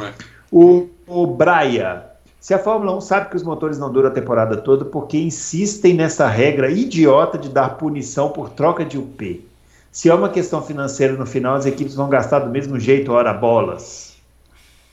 O, 0.53 0.87
o 1.07 1.27
Braia. 1.27 2.05
Se 2.39 2.53
a 2.53 2.59
Fórmula 2.59 2.95
1 2.97 3.01
sabe 3.01 3.31
que 3.31 3.37
os 3.37 3.43
motores 3.43 3.79
não 3.79 3.91
duram 3.91 4.11
a 4.11 4.13
temporada 4.13 4.57
toda, 4.59 4.85
por 4.85 5.07
que 5.07 5.19
insistem 5.19 5.95
nessa 5.95 6.29
regra 6.29 6.71
idiota 6.71 7.39
de 7.39 7.49
dar 7.49 7.71
punição 7.79 8.31
por 8.31 8.51
troca 8.51 8.85
de 8.85 8.99
UP? 8.99 9.49
Se 9.91 10.11
é 10.11 10.15
uma 10.15 10.29
questão 10.29 10.63
financeira 10.63 11.15
no 11.15 11.27
final, 11.27 11.57
as 11.57 11.65
equipes 11.65 11.95
vão 11.95 12.09
gastar 12.09 12.41
do 12.41 12.51
mesmo 12.51 12.79
jeito, 12.79 13.13
hora 13.13 13.33
bolas. 13.33 14.17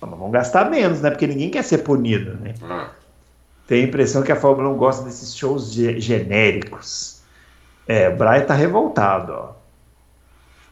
Não, 0.01 0.09
vão 0.09 0.31
gastar 0.31 0.69
menos, 0.69 1.01
né? 1.01 1.11
Porque 1.11 1.27
ninguém 1.27 1.49
quer 1.49 1.63
ser 1.63 1.79
punido, 1.79 2.37
né? 2.37 2.55
É. 2.63 3.04
Tem 3.67 3.83
a 3.83 3.87
impressão 3.87 4.21
que 4.21 4.31
a 4.31 4.35
Fórmula 4.35 4.69
1 4.69 4.77
gosta 4.77 5.03
desses 5.03 5.35
shows 5.35 5.71
ge 5.71 5.99
genéricos. 5.99 7.21
É, 7.87 8.09
o 8.09 8.15
Brian 8.15 8.45
tá 8.45 8.53
revoltado, 8.53 9.33
ó. 9.33 9.55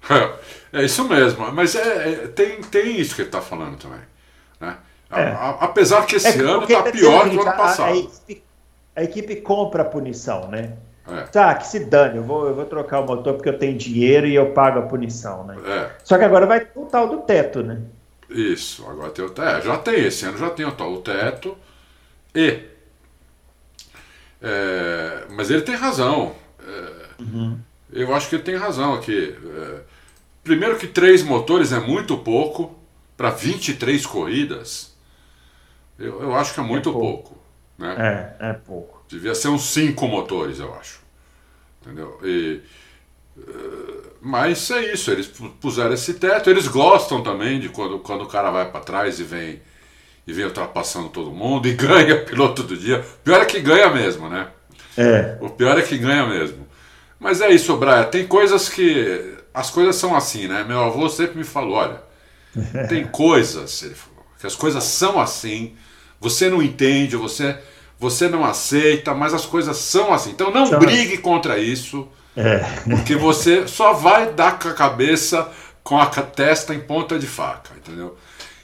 É 0.73 0.83
isso 0.83 1.07
mesmo, 1.07 1.51
mas 1.51 1.75
é, 1.75 2.09
é, 2.09 2.27
tem, 2.29 2.59
tem 2.63 2.99
isso 2.99 3.15
que 3.15 3.21
ele 3.21 3.29
tá 3.29 3.39
falando 3.39 3.77
também. 3.77 3.99
Né? 4.59 4.75
É. 5.11 5.21
A, 5.21 5.29
a, 5.29 5.49
apesar 5.65 6.03
que 6.07 6.15
esse 6.15 6.27
é, 6.27 6.41
ano 6.41 6.65
tá 6.65 6.81
pior 6.81 7.29
que 7.29 7.37
o 7.37 7.41
ano 7.41 7.45
passado. 7.45 7.89
A, 7.89 7.91
a, 7.91 7.97
equipe, 7.97 8.43
a, 8.95 9.03
equipe, 9.03 9.35
compra 9.35 9.83
a 9.83 9.85
punição, 9.85 10.47
né? 10.47 10.73
É. 11.07 11.21
Tá, 11.23 11.53
que 11.53 11.67
se 11.67 11.85
dane, 11.85 12.17
eu 12.17 12.23
vou, 12.23 12.47
eu 12.47 12.55
vou 12.55 12.65
trocar 12.65 13.01
o 13.01 13.05
motor 13.05 13.35
porque 13.35 13.49
eu 13.49 13.59
tenho 13.59 13.77
dinheiro 13.77 14.25
e 14.25 14.33
eu 14.33 14.51
pago 14.51 14.79
a 14.79 14.81
punição, 14.81 15.43
né? 15.43 15.57
É. 15.63 15.91
Só 16.03 16.17
que 16.17 16.23
agora 16.23 16.47
vai 16.47 16.61
ter 16.61 16.79
o 16.79 16.85
tal 16.85 17.07
do 17.07 17.17
teto, 17.17 17.61
né? 17.61 17.79
Isso, 18.27 18.83
agora 18.89 19.11
tem 19.11 19.23
o 19.23 19.29
teto. 19.29 19.47
É, 19.47 19.61
já 19.61 19.77
tem, 19.77 20.05
esse 20.05 20.25
ano 20.25 20.39
já 20.39 20.49
tem 20.49 20.65
o 20.65 20.71
tal 20.71 20.91
o 20.91 21.01
teto. 21.01 21.55
E 22.33 22.72
é, 24.43 25.25
mas 25.29 25.49
ele 25.49 25.61
tem 25.61 25.73
razão. 25.73 26.35
É, 26.59 27.21
uhum. 27.21 27.57
Eu 27.93 28.13
acho 28.13 28.27
que 28.27 28.35
ele 28.35 28.43
tem 28.43 28.55
razão 28.55 28.93
aqui. 28.93 29.33
É, 29.41 29.81
primeiro 30.43 30.77
que 30.77 30.87
três 30.87 31.23
motores 31.23 31.71
é 31.71 31.79
muito 31.79 32.17
pouco 32.17 32.77
para 33.15 33.29
23 33.29 34.05
corridas. 34.05 34.93
Eu, 35.97 36.21
eu 36.21 36.35
acho 36.35 36.53
que 36.53 36.59
é 36.59 36.63
muito 36.63 36.89
é 36.89 36.91
pouco. 36.91 37.29
pouco. 37.29 37.39
né? 37.77 38.35
É, 38.39 38.49
é 38.49 38.53
pouco. 38.53 39.05
Devia 39.07 39.33
ser 39.33 39.47
uns 39.47 39.63
cinco 39.63 40.07
motores, 40.07 40.59
eu 40.59 40.73
acho. 40.75 40.99
Entendeu? 41.81 42.19
E, 42.21 42.61
é, 43.37 44.13
mas 44.19 44.69
é 44.71 44.93
isso, 44.93 45.09
eles 45.09 45.27
puseram 45.61 45.93
esse 45.93 46.15
teto. 46.15 46.49
Eles 46.49 46.67
gostam 46.67 47.23
também 47.23 47.61
de 47.61 47.69
quando, 47.69 47.99
quando 47.99 48.23
o 48.23 48.27
cara 48.27 48.51
vai 48.51 48.69
para 48.69 48.81
trás 48.81 49.21
e 49.21 49.23
vem 49.23 49.61
e 50.25 50.33
vem 50.33 50.45
ultrapassando 50.45 51.09
todo 51.09 51.31
mundo 51.31 51.67
e 51.69 51.73
ganha 51.73 52.23
piloto 52.23 52.63
do 52.63 52.77
dia. 52.77 52.99
O 52.99 53.23
pior 53.23 53.41
é 53.41 53.45
que 53.45 53.59
ganha 53.59 53.89
mesmo, 53.89 54.29
né? 54.29 54.47
É. 54.97 55.37
O 55.41 55.49
pior 55.49 55.77
é 55.77 55.81
que 55.81 55.97
ganha 55.97 56.25
mesmo. 56.25 56.67
Mas 57.19 57.41
é 57.41 57.49
isso, 57.49 57.75
Braia. 57.77 58.05
Tem 58.05 58.27
coisas 58.27 58.69
que. 58.69 59.33
As 59.53 59.69
coisas 59.69 59.95
são 59.95 60.15
assim, 60.15 60.47
né? 60.47 60.63
Meu 60.63 60.83
avô 60.83 61.07
sempre 61.09 61.37
me 61.37 61.43
falou: 61.43 61.75
olha, 61.75 62.01
tem 62.89 63.05
coisas, 63.05 63.81
ele 63.83 63.95
falou, 63.95 64.25
que 64.39 64.47
as 64.47 64.55
coisas 64.55 64.83
são 64.83 65.19
assim, 65.19 65.73
você 66.19 66.49
não 66.49 66.61
entende, 66.61 67.15
você, 67.15 67.57
você 67.99 68.27
não 68.27 68.43
aceita, 68.43 69.13
mas 69.13 69.33
as 69.33 69.45
coisas 69.45 69.77
são 69.77 70.13
assim. 70.13 70.31
Então 70.31 70.51
não 70.51 70.65
são 70.65 70.79
brigue 70.79 71.13
assim. 71.13 71.21
contra 71.21 71.57
isso, 71.57 72.07
é. 72.35 72.59
porque 72.89 73.15
você 73.15 73.67
só 73.67 73.93
vai 73.93 74.31
dar 74.31 74.59
com 74.59 74.67
a 74.67 74.73
cabeça, 74.73 75.49
com 75.83 75.97
a 75.97 76.05
testa 76.07 76.73
em 76.73 76.79
ponta 76.79 77.17
de 77.17 77.27
faca, 77.27 77.71
entendeu? 77.75 78.17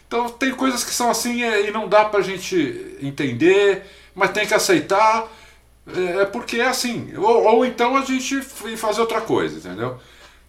Então 0.10 0.28
tem 0.28 0.52
coisas 0.56 0.84
que 0.84 0.90
são 0.90 1.12
assim 1.12 1.44
e 1.44 1.70
não 1.70 1.88
dá 1.88 2.04
pra 2.04 2.22
gente 2.22 2.98
entender, 3.00 3.86
mas 4.16 4.32
tem 4.32 4.48
que 4.48 4.56
aceitar, 4.56 5.28
é, 5.96 6.22
é 6.22 6.26
porque 6.26 6.58
é 6.58 6.68
assim. 6.68 7.14
Ou, 7.16 7.44
ou 7.44 7.64
então 7.64 7.96
a 7.96 8.02
gente 8.02 8.42
fazer 8.76 9.02
outra 9.02 9.22
coisa, 9.22 9.60
entendeu? 9.60 10.00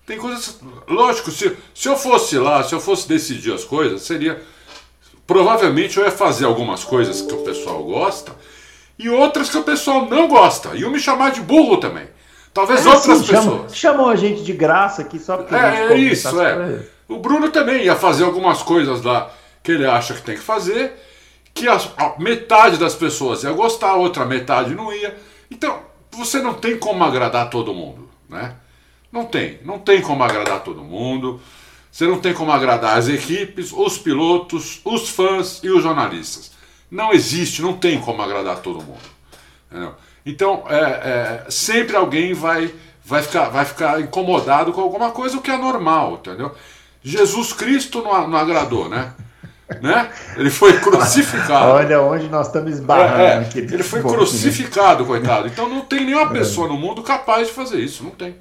Tem 0.06 0.16
coisas. 0.16 0.58
Lógico, 0.88 1.30
se, 1.30 1.54
se 1.74 1.88
eu 1.88 1.94
fosse 1.94 2.38
lá, 2.38 2.64
se 2.64 2.74
eu 2.74 2.80
fosse 2.80 3.06
decidir 3.06 3.52
as 3.52 3.62
coisas, 3.62 4.00
seria. 4.00 4.42
Provavelmente 5.26 5.98
eu 5.98 6.04
ia 6.04 6.10
fazer 6.10 6.46
algumas 6.46 6.82
coisas 6.82 7.20
que 7.20 7.34
o 7.34 7.44
pessoal 7.44 7.84
gosta 7.84 8.34
e 8.98 9.10
outras 9.10 9.50
que 9.50 9.58
o 9.58 9.62
pessoal 9.62 10.06
não 10.06 10.26
gosta. 10.26 10.70
E 10.74 10.82
eu 10.82 10.90
me 10.90 10.98
chamar 10.98 11.32
de 11.32 11.42
burro 11.42 11.76
também. 11.76 12.08
Talvez 12.54 12.86
é, 12.86 12.88
outras 12.88 13.18
sim, 13.18 13.26
pessoas. 13.26 13.44
Chamam, 13.44 13.68
chamam, 13.68 14.08
a 14.08 14.16
gente 14.16 14.42
de 14.42 14.54
graça 14.54 15.02
aqui 15.02 15.18
só 15.18 15.36
porque. 15.36 15.54
É, 15.54 15.92
é 15.92 15.98
isso, 15.98 16.40
é. 16.40 16.82
O 17.06 17.18
Bruno 17.18 17.50
também 17.50 17.84
ia 17.84 17.94
fazer 17.94 18.24
algumas 18.24 18.62
coisas 18.62 19.02
lá 19.02 19.30
que 19.62 19.72
ele 19.72 19.86
acha 19.86 20.14
que 20.14 20.22
tem 20.22 20.36
que 20.36 20.42
fazer, 20.42 20.92
que 21.52 21.68
a, 21.68 21.76
a 21.96 22.14
metade 22.18 22.76
das 22.76 22.94
pessoas 22.94 23.42
ia 23.42 23.52
gostar, 23.52 23.90
a 23.90 23.96
outra 23.96 24.24
metade 24.24 24.74
não 24.74 24.92
ia. 24.92 25.16
Então, 25.50 25.80
você 26.10 26.40
não 26.40 26.54
tem 26.54 26.78
como 26.78 27.04
agradar 27.04 27.50
todo 27.50 27.74
mundo, 27.74 28.08
né? 28.28 28.54
Não 29.12 29.24
tem, 29.24 29.58
não 29.64 29.78
tem 29.78 30.00
como 30.00 30.22
agradar 30.22 30.62
todo 30.62 30.82
mundo. 30.82 31.40
Você 31.90 32.06
não 32.06 32.20
tem 32.20 32.32
como 32.32 32.52
agradar 32.52 32.96
as 32.96 33.08
equipes, 33.08 33.72
os 33.72 33.98
pilotos, 33.98 34.80
os 34.84 35.08
fãs 35.08 35.60
e 35.62 35.70
os 35.70 35.82
jornalistas. 35.82 36.52
Não 36.90 37.12
existe, 37.12 37.62
não 37.62 37.76
tem 37.76 38.00
como 38.00 38.22
agradar 38.22 38.58
todo 38.58 38.82
mundo. 38.82 39.00
Entendeu? 39.68 39.94
Então, 40.24 40.64
é, 40.68 41.44
é, 41.46 41.50
sempre 41.50 41.96
alguém 41.96 42.32
vai, 42.32 42.72
vai, 43.04 43.22
ficar, 43.22 43.48
vai 43.48 43.64
ficar 43.64 44.00
incomodado 44.00 44.72
com 44.72 44.80
alguma 44.80 45.10
coisa, 45.10 45.36
o 45.36 45.42
que 45.42 45.50
é 45.50 45.56
normal, 45.56 46.14
entendeu? 46.14 46.54
Jesus 47.02 47.52
Cristo 47.52 48.02
não, 48.02 48.28
não 48.28 48.38
agradou, 48.38 48.88
né? 48.88 49.14
Né? 49.80 50.10
Ele 50.36 50.50
foi 50.50 50.78
crucificado. 50.80 51.72
Olha 51.72 52.00
onde 52.00 52.28
nós 52.28 52.46
estamos 52.46 52.72
esbarrando. 52.72 53.22
É, 53.22 53.48
é. 53.54 53.58
Ele 53.58 53.82
foi 53.82 54.02
crucificado, 54.02 55.04
coitado. 55.04 55.46
Então 55.46 55.68
não 55.68 55.82
tem 55.82 56.04
nenhuma 56.04 56.30
pessoa 56.30 56.68
no 56.68 56.76
mundo 56.76 57.02
capaz 57.02 57.48
de 57.48 57.52
fazer 57.52 57.78
isso, 57.78 58.02
não 58.02 58.10
tem. 58.10 58.36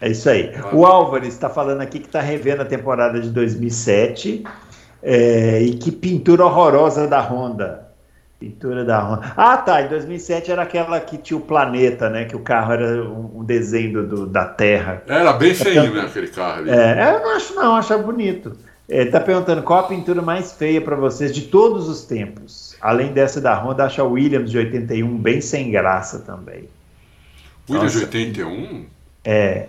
É 0.00 0.10
isso 0.10 0.28
aí. 0.28 0.52
O 0.72 0.84
Álvares 0.84 1.32
está 1.32 1.48
falando 1.48 1.80
aqui 1.80 2.00
que 2.00 2.06
está 2.06 2.20
revendo 2.20 2.62
a 2.62 2.64
temporada 2.64 3.20
de 3.20 3.30
2007 3.30 4.42
é, 5.00 5.60
e 5.62 5.74
que 5.74 5.92
pintura 5.92 6.44
horrorosa 6.44 7.06
da 7.06 7.20
Honda. 7.20 7.88
Pintura 8.40 8.84
da 8.84 9.00
Honda. 9.00 9.32
Ah, 9.36 9.56
tá. 9.56 9.82
Em 9.82 9.88
2007 9.88 10.50
era 10.50 10.62
aquela 10.62 10.98
que 10.98 11.16
tinha 11.16 11.36
o 11.36 11.40
planeta, 11.40 12.10
né? 12.10 12.24
Que 12.24 12.34
o 12.34 12.40
carro 12.40 12.72
era 12.72 13.04
um 13.04 13.44
desenho 13.44 14.04
do, 14.04 14.26
da 14.26 14.44
Terra. 14.44 15.04
Era 15.06 15.32
bem 15.34 15.54
feio, 15.54 15.94
né? 15.94 16.00
Aquele 16.00 16.26
carro 16.26 16.58
ali. 16.58 16.70
É, 16.70 17.14
eu 17.14 17.20
não 17.20 17.36
acho, 17.36 17.54
não. 17.54 17.76
Acho 17.76 17.96
bonito. 17.98 18.56
Ele 18.88 19.08
está 19.08 19.20
perguntando 19.20 19.62
qual 19.62 19.80
a 19.80 19.82
pintura 19.84 20.20
mais 20.20 20.52
feia 20.52 20.80
para 20.80 20.96
vocês 20.96 21.34
de 21.34 21.42
todos 21.42 21.88
os 21.88 22.04
tempos. 22.04 22.76
Além 22.80 23.12
dessa 23.12 23.40
da 23.40 23.54
Honda, 23.54 23.84
acho 23.84 24.00
a 24.00 24.04
Williams 24.04 24.50
de 24.50 24.58
81 24.58 25.16
bem 25.16 25.40
sem 25.40 25.70
graça 25.70 26.18
também. 26.18 26.68
Williams 27.70 27.92
de 27.92 27.98
81? 28.00 28.86
É. 29.24 29.66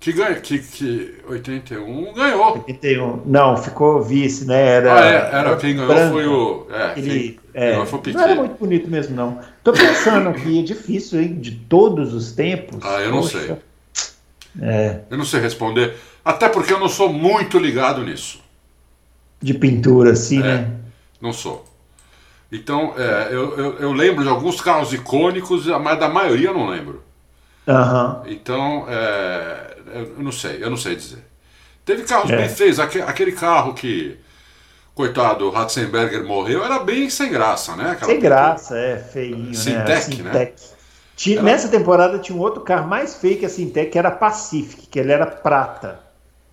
Que 0.00 0.12
ganha, 0.12 0.36
que, 0.36 0.60
que 0.60 1.14
81 1.28 2.14
ganhou. 2.14 2.52
81. 2.54 3.22
Não, 3.26 3.56
ficou 3.56 4.00
vice, 4.00 4.44
né? 4.44 4.76
Era, 4.76 4.94
ah, 4.94 5.04
é, 5.04 5.38
era 5.40 5.56
quem 5.56 5.74
ganhou 5.74 5.88
branco. 5.88 6.12
foi 6.12 6.26
o. 6.26 6.66
É, 6.70 6.98
Ele, 6.98 7.40
é, 7.52 7.84
foi 7.84 7.98
o 7.98 8.12
não 8.14 8.22
era 8.22 8.34
muito 8.36 8.58
bonito 8.58 8.88
mesmo, 8.88 9.16
não. 9.16 9.40
Tô 9.64 9.72
pensando 9.72 10.28
aqui, 10.28 10.60
é 10.60 10.62
difícil, 10.62 11.20
hein? 11.20 11.34
De 11.34 11.50
todos 11.50 12.14
os 12.14 12.30
tempos. 12.30 12.78
Ah, 12.84 13.00
eu 13.00 13.10
não 13.10 13.22
Poxa. 13.22 13.40
sei. 13.40 13.56
É. 14.62 15.00
Eu 15.10 15.18
não 15.18 15.24
sei 15.24 15.40
responder. 15.40 15.94
Até 16.24 16.48
porque 16.48 16.72
eu 16.72 16.80
não 16.80 16.88
sou 16.88 17.12
muito 17.12 17.58
ligado 17.58 18.02
nisso. 18.02 18.42
De 19.40 19.54
pintura, 19.54 20.12
assim, 20.12 20.40
é, 20.40 20.42
né? 20.42 20.70
Não 21.20 21.32
sou. 21.32 21.64
Então, 22.50 22.94
é, 22.96 23.28
eu, 23.30 23.56
eu, 23.56 23.78
eu, 23.78 23.92
lembro 23.92 24.22
de 24.22 24.28
alguns 24.28 24.60
carros 24.60 24.92
icônicos, 24.92 25.66
mas 25.66 25.98
da 25.98 26.08
maioria 26.08 26.48
eu 26.48 26.54
não 26.54 26.66
lembro. 26.66 27.02
Uhum. 27.66 28.22
Então, 28.26 28.86
é, 28.88 29.76
eu 29.94 30.22
não 30.22 30.32
sei, 30.32 30.62
eu 30.62 30.70
não 30.70 30.76
sei 30.76 30.96
dizer. 30.96 31.24
Teve 31.84 32.04
carros 32.04 32.30
é. 32.30 32.36
bem 32.36 32.48
feios, 32.48 32.80
aquele, 32.80 33.04
aquele 33.04 33.32
carro 33.32 33.74
que, 33.74 34.18
coitado, 34.94 35.50
Ratzenberger 35.50 36.24
morreu, 36.24 36.64
era 36.64 36.78
bem 36.78 37.10
sem 37.10 37.30
graça, 37.30 37.76
né? 37.76 37.90
Aquela 37.90 38.12
sem 38.12 38.20
graça, 38.20 38.78
é, 38.78 38.96
feinho, 38.96 39.54
Sintec, 39.54 40.22
né? 40.22 40.32
né? 40.32 40.52
Tinha, 41.14 41.36
era... 41.36 41.44
Nessa 41.44 41.68
temporada 41.68 42.18
tinha 42.18 42.36
um 42.36 42.40
outro 42.40 42.62
carro 42.62 42.88
mais 42.88 43.16
feio 43.16 43.38
que 43.38 43.44
a 43.44 43.48
Sintec, 43.48 43.90
que 43.90 43.98
era 43.98 44.10
Pacific, 44.10 44.86
que 44.86 44.98
ele 44.98 45.12
era 45.12 45.26
prata. 45.26 46.07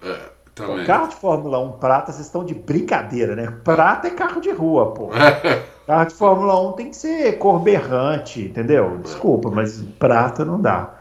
É, 0.06 0.20
também. 0.54 0.84
O 0.84 0.86
carro 0.86 1.08
de 1.10 1.16
Fórmula 1.16 1.60
1 1.60 1.72
prata, 1.74 2.12
vocês 2.12 2.26
estão 2.26 2.46
de 2.46 2.54
brincadeira, 2.54 3.36
né? 3.36 3.54
Prata 3.64 4.08
é 4.08 4.12
carro 4.12 4.40
de 4.40 4.52
rua, 4.52 4.92
pô. 4.92 5.10
carro 5.86 6.06
de 6.06 6.14
Fórmula 6.14 6.70
1 6.70 6.72
tem 6.74 6.90
que 6.90 6.96
ser 6.96 7.38
cor 7.38 7.60
berrante, 7.60 8.42
entendeu? 8.42 9.00
Desculpa, 9.04 9.50
mas 9.50 9.84
prata 10.00 10.46
não 10.46 10.62
dá. 10.62 10.96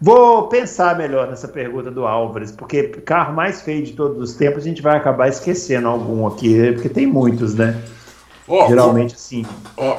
Vou 0.00 0.46
pensar 0.48 0.96
melhor 0.96 1.28
nessa 1.28 1.48
pergunta 1.48 1.90
do 1.90 2.06
Álvares, 2.06 2.52
porque 2.52 2.84
carro 2.84 3.34
mais 3.34 3.62
feio 3.62 3.84
de 3.84 3.94
todos 3.94 4.30
os 4.30 4.36
tempos 4.36 4.62
a 4.62 4.68
gente 4.68 4.80
vai 4.80 4.96
acabar 4.96 5.28
esquecendo 5.28 5.88
algum 5.88 6.26
aqui, 6.26 6.72
porque 6.72 6.88
tem 6.88 7.06
muitos, 7.06 7.54
né? 7.54 7.82
Oh, 8.46 8.66
Geralmente 8.66 9.18
sim. 9.18 9.44
Oh, 9.76 9.96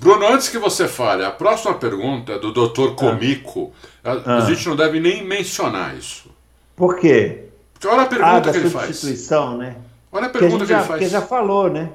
Bruno, 0.00 0.26
antes 0.26 0.48
que 0.48 0.58
você 0.58 0.86
fale, 0.86 1.24
a 1.24 1.30
próxima 1.30 1.74
pergunta 1.74 2.32
é 2.32 2.38
do 2.38 2.52
Dr. 2.52 2.94
Comico. 2.94 3.72
Ah. 4.04 4.20
A, 4.26 4.36
a 4.38 4.40
gente 4.40 4.68
não 4.68 4.76
deve 4.76 5.00
nem 5.00 5.24
mencionar 5.24 5.96
isso. 5.96 6.30
Por 6.76 6.96
quê? 6.96 7.47
Porque 7.78 7.86
olha 7.86 8.02
a 8.02 8.06
pergunta 8.06 8.50
ah, 8.50 8.52
que 8.52 8.58
ele 8.58 8.70
faz. 8.70 8.86
substituição, 8.86 9.56
né? 9.56 9.76
Olha 10.10 10.26
a 10.26 10.30
pergunta 10.30 10.64
que, 10.64 10.64
a 10.64 10.66
que 10.66 10.72
já, 10.72 10.78
ele 10.78 10.86
faz. 10.86 11.00
Porque 11.00 11.08
já 11.08 11.22
falou, 11.22 11.70
né? 11.70 11.90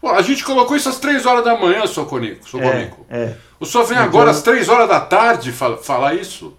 Pô, 0.00 0.10
a 0.10 0.20
gente 0.20 0.44
colocou 0.44 0.76
isso 0.76 0.88
às 0.88 0.98
3 0.98 1.24
horas 1.24 1.44
da 1.44 1.56
manhã, 1.56 1.86
seu 1.86 2.04
Conico. 2.04 2.48
Seu 2.48 2.60
é, 2.60 2.92
é. 3.08 3.34
O 3.60 3.64
senhor 3.64 3.84
vem 3.84 3.96
então... 3.96 4.08
agora 4.08 4.32
às 4.32 4.42
3 4.42 4.68
horas 4.68 4.88
da 4.88 5.00
tarde 5.00 5.52
falar 5.52 6.14
isso? 6.14 6.56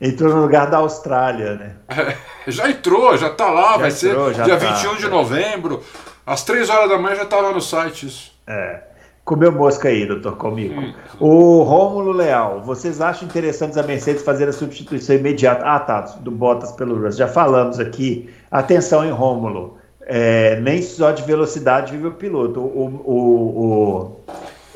Entrou 0.00 0.34
no 0.34 0.40
lugar 0.40 0.70
da 0.70 0.78
Austrália, 0.78 1.54
né? 1.54 1.76
É, 1.88 2.50
já 2.50 2.70
entrou, 2.70 3.16
já 3.16 3.28
tá 3.28 3.50
lá, 3.50 3.72
já 3.72 3.76
vai 3.76 3.90
entrou, 3.90 4.34
ser 4.34 4.42
dia 4.44 4.58
tá, 4.58 4.74
21 4.74 4.96
de 4.96 5.08
novembro. 5.08 5.82
Às 6.24 6.44
3 6.44 6.70
horas 6.70 6.88
da 6.88 6.98
manhã 6.98 7.16
já 7.16 7.22
estava 7.24 7.52
no 7.52 7.60
site 7.60 8.06
isso. 8.06 8.32
É. 8.46 8.82
Comeu 9.26 9.50
mosca 9.50 9.88
aí, 9.88 10.06
doutor 10.06 10.36
Comico. 10.36 10.80
Hum. 10.80 10.94
O 11.18 11.62
Rômulo 11.64 12.12
Leal, 12.12 12.62
vocês 12.62 13.00
acham 13.00 13.26
interessante 13.26 13.76
a 13.76 13.82
Mercedes 13.82 14.22
fazer 14.22 14.48
a 14.48 14.52
substituição 14.52 15.16
imediata? 15.16 15.64
Ah, 15.64 15.80
tá, 15.80 16.00
do 16.20 16.30
Bottas 16.30 16.70
pelo 16.70 16.94
Russell. 16.94 17.26
Já 17.26 17.28
falamos 17.28 17.80
aqui. 17.80 18.30
Atenção, 18.52 19.04
em 19.04 19.10
Rômulo. 19.10 19.78
É, 20.02 20.60
nem 20.60 20.80
só 20.80 21.10
de 21.10 21.24
velocidade 21.24 21.90
vive 21.90 22.06
o 22.06 22.12
piloto. 22.12 22.60
O, 22.60 23.02
o, 23.04 24.20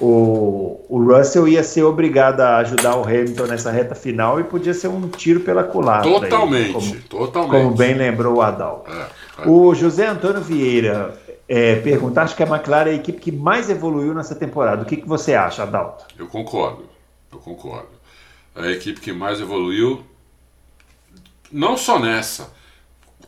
o, 0.00 0.04
o, 0.04 0.80
o 0.88 0.98
Russell 0.98 1.46
ia 1.46 1.62
ser 1.62 1.84
obrigado 1.84 2.40
a 2.40 2.56
ajudar 2.56 2.96
o 2.96 3.04
Hamilton 3.04 3.46
nessa 3.46 3.70
reta 3.70 3.94
final 3.94 4.40
e 4.40 4.42
podia 4.42 4.74
ser 4.74 4.88
um 4.88 5.06
tiro 5.06 5.38
pela 5.38 5.62
culatra. 5.62 6.10
Totalmente, 6.10 6.66
aí, 6.66 6.72
como, 6.72 6.96
totalmente. 7.02 7.62
Como 7.62 7.76
bem 7.76 7.94
lembrou 7.94 8.38
o 8.38 8.42
Adal. 8.42 8.84
É, 8.88 9.44
é. 9.44 9.48
O 9.48 9.72
José 9.76 10.08
Antônio 10.08 10.40
Vieira 10.40 11.14
é, 11.50 11.76
pergunta: 11.80 12.22
acho 12.22 12.36
que 12.36 12.42
a 12.42 12.46
McLaren 12.46 12.90
é 12.90 12.92
a 12.92 12.96
equipe 12.96 13.20
que 13.20 13.32
mais 13.32 13.68
evoluiu 13.68 14.14
nessa 14.14 14.34
temporada. 14.34 14.82
O 14.82 14.86
que, 14.86 14.96
que 14.96 15.08
você 15.08 15.34
acha, 15.34 15.62
Adalto? 15.62 16.06
Eu 16.18 16.26
concordo, 16.26 16.84
eu 17.32 17.38
concordo. 17.38 17.88
É 18.54 18.62
a 18.62 18.70
equipe 18.70 19.00
que 19.00 19.12
mais 19.12 19.40
evoluiu, 19.40 20.04
não 21.50 21.76
só 21.76 21.98
nessa. 21.98 22.52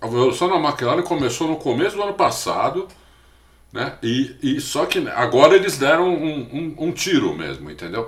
A 0.00 0.06
evolução 0.06 0.48
da 0.48 0.56
McLaren 0.56 1.02
começou 1.02 1.48
no 1.48 1.56
começo 1.56 1.96
do 1.96 2.02
ano 2.02 2.14
passado 2.14 2.88
né? 3.72 3.94
E, 4.02 4.36
e 4.42 4.60
só 4.60 4.84
que 4.84 5.08
agora 5.08 5.54
eles 5.56 5.78
deram 5.78 6.08
um, 6.08 6.40
um, 6.52 6.74
um 6.88 6.92
tiro 6.92 7.34
mesmo, 7.34 7.70
entendeu? 7.70 8.06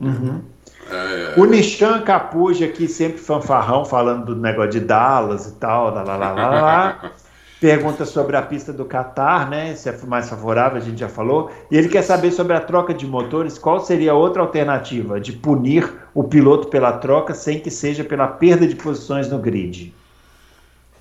Uhum. 0.00 0.42
É... 0.90 1.40
O 1.40 1.44
Nishan 1.44 2.02
Capuja 2.02 2.66
aqui, 2.66 2.88
sempre 2.88 3.18
fanfarrão, 3.18 3.84
falando 3.84 4.26
do 4.26 4.36
negócio 4.36 4.72
de 4.72 4.80
Dallas 4.80 5.46
e 5.46 5.54
tal, 5.54 5.94
lá, 5.94 6.02
lá, 6.02 6.16
lá, 6.16 6.32
lá, 6.32 6.50
lá. 6.50 7.12
Pergunta 7.66 8.04
sobre 8.04 8.36
a 8.36 8.42
pista 8.42 8.72
do 8.72 8.84
Qatar, 8.84 9.50
né? 9.50 9.74
Se 9.74 9.88
é 9.88 9.98
mais 10.06 10.30
favorável, 10.30 10.78
a 10.78 10.80
gente 10.80 11.00
já 11.00 11.08
falou. 11.08 11.50
E 11.68 11.76
ele 11.76 11.88
quer 11.88 12.02
saber 12.02 12.30
sobre 12.30 12.56
a 12.56 12.60
troca 12.60 12.94
de 12.94 13.04
motores, 13.04 13.58
qual 13.58 13.80
seria 13.80 14.12
a 14.12 14.14
outra 14.14 14.40
alternativa 14.40 15.18
de 15.18 15.32
punir 15.32 15.92
o 16.14 16.22
piloto 16.22 16.68
pela 16.68 16.92
troca 16.92 17.34
sem 17.34 17.58
que 17.58 17.68
seja 17.68 18.04
pela 18.04 18.28
perda 18.28 18.68
de 18.68 18.76
posições 18.76 19.28
no 19.28 19.40
grid? 19.40 19.92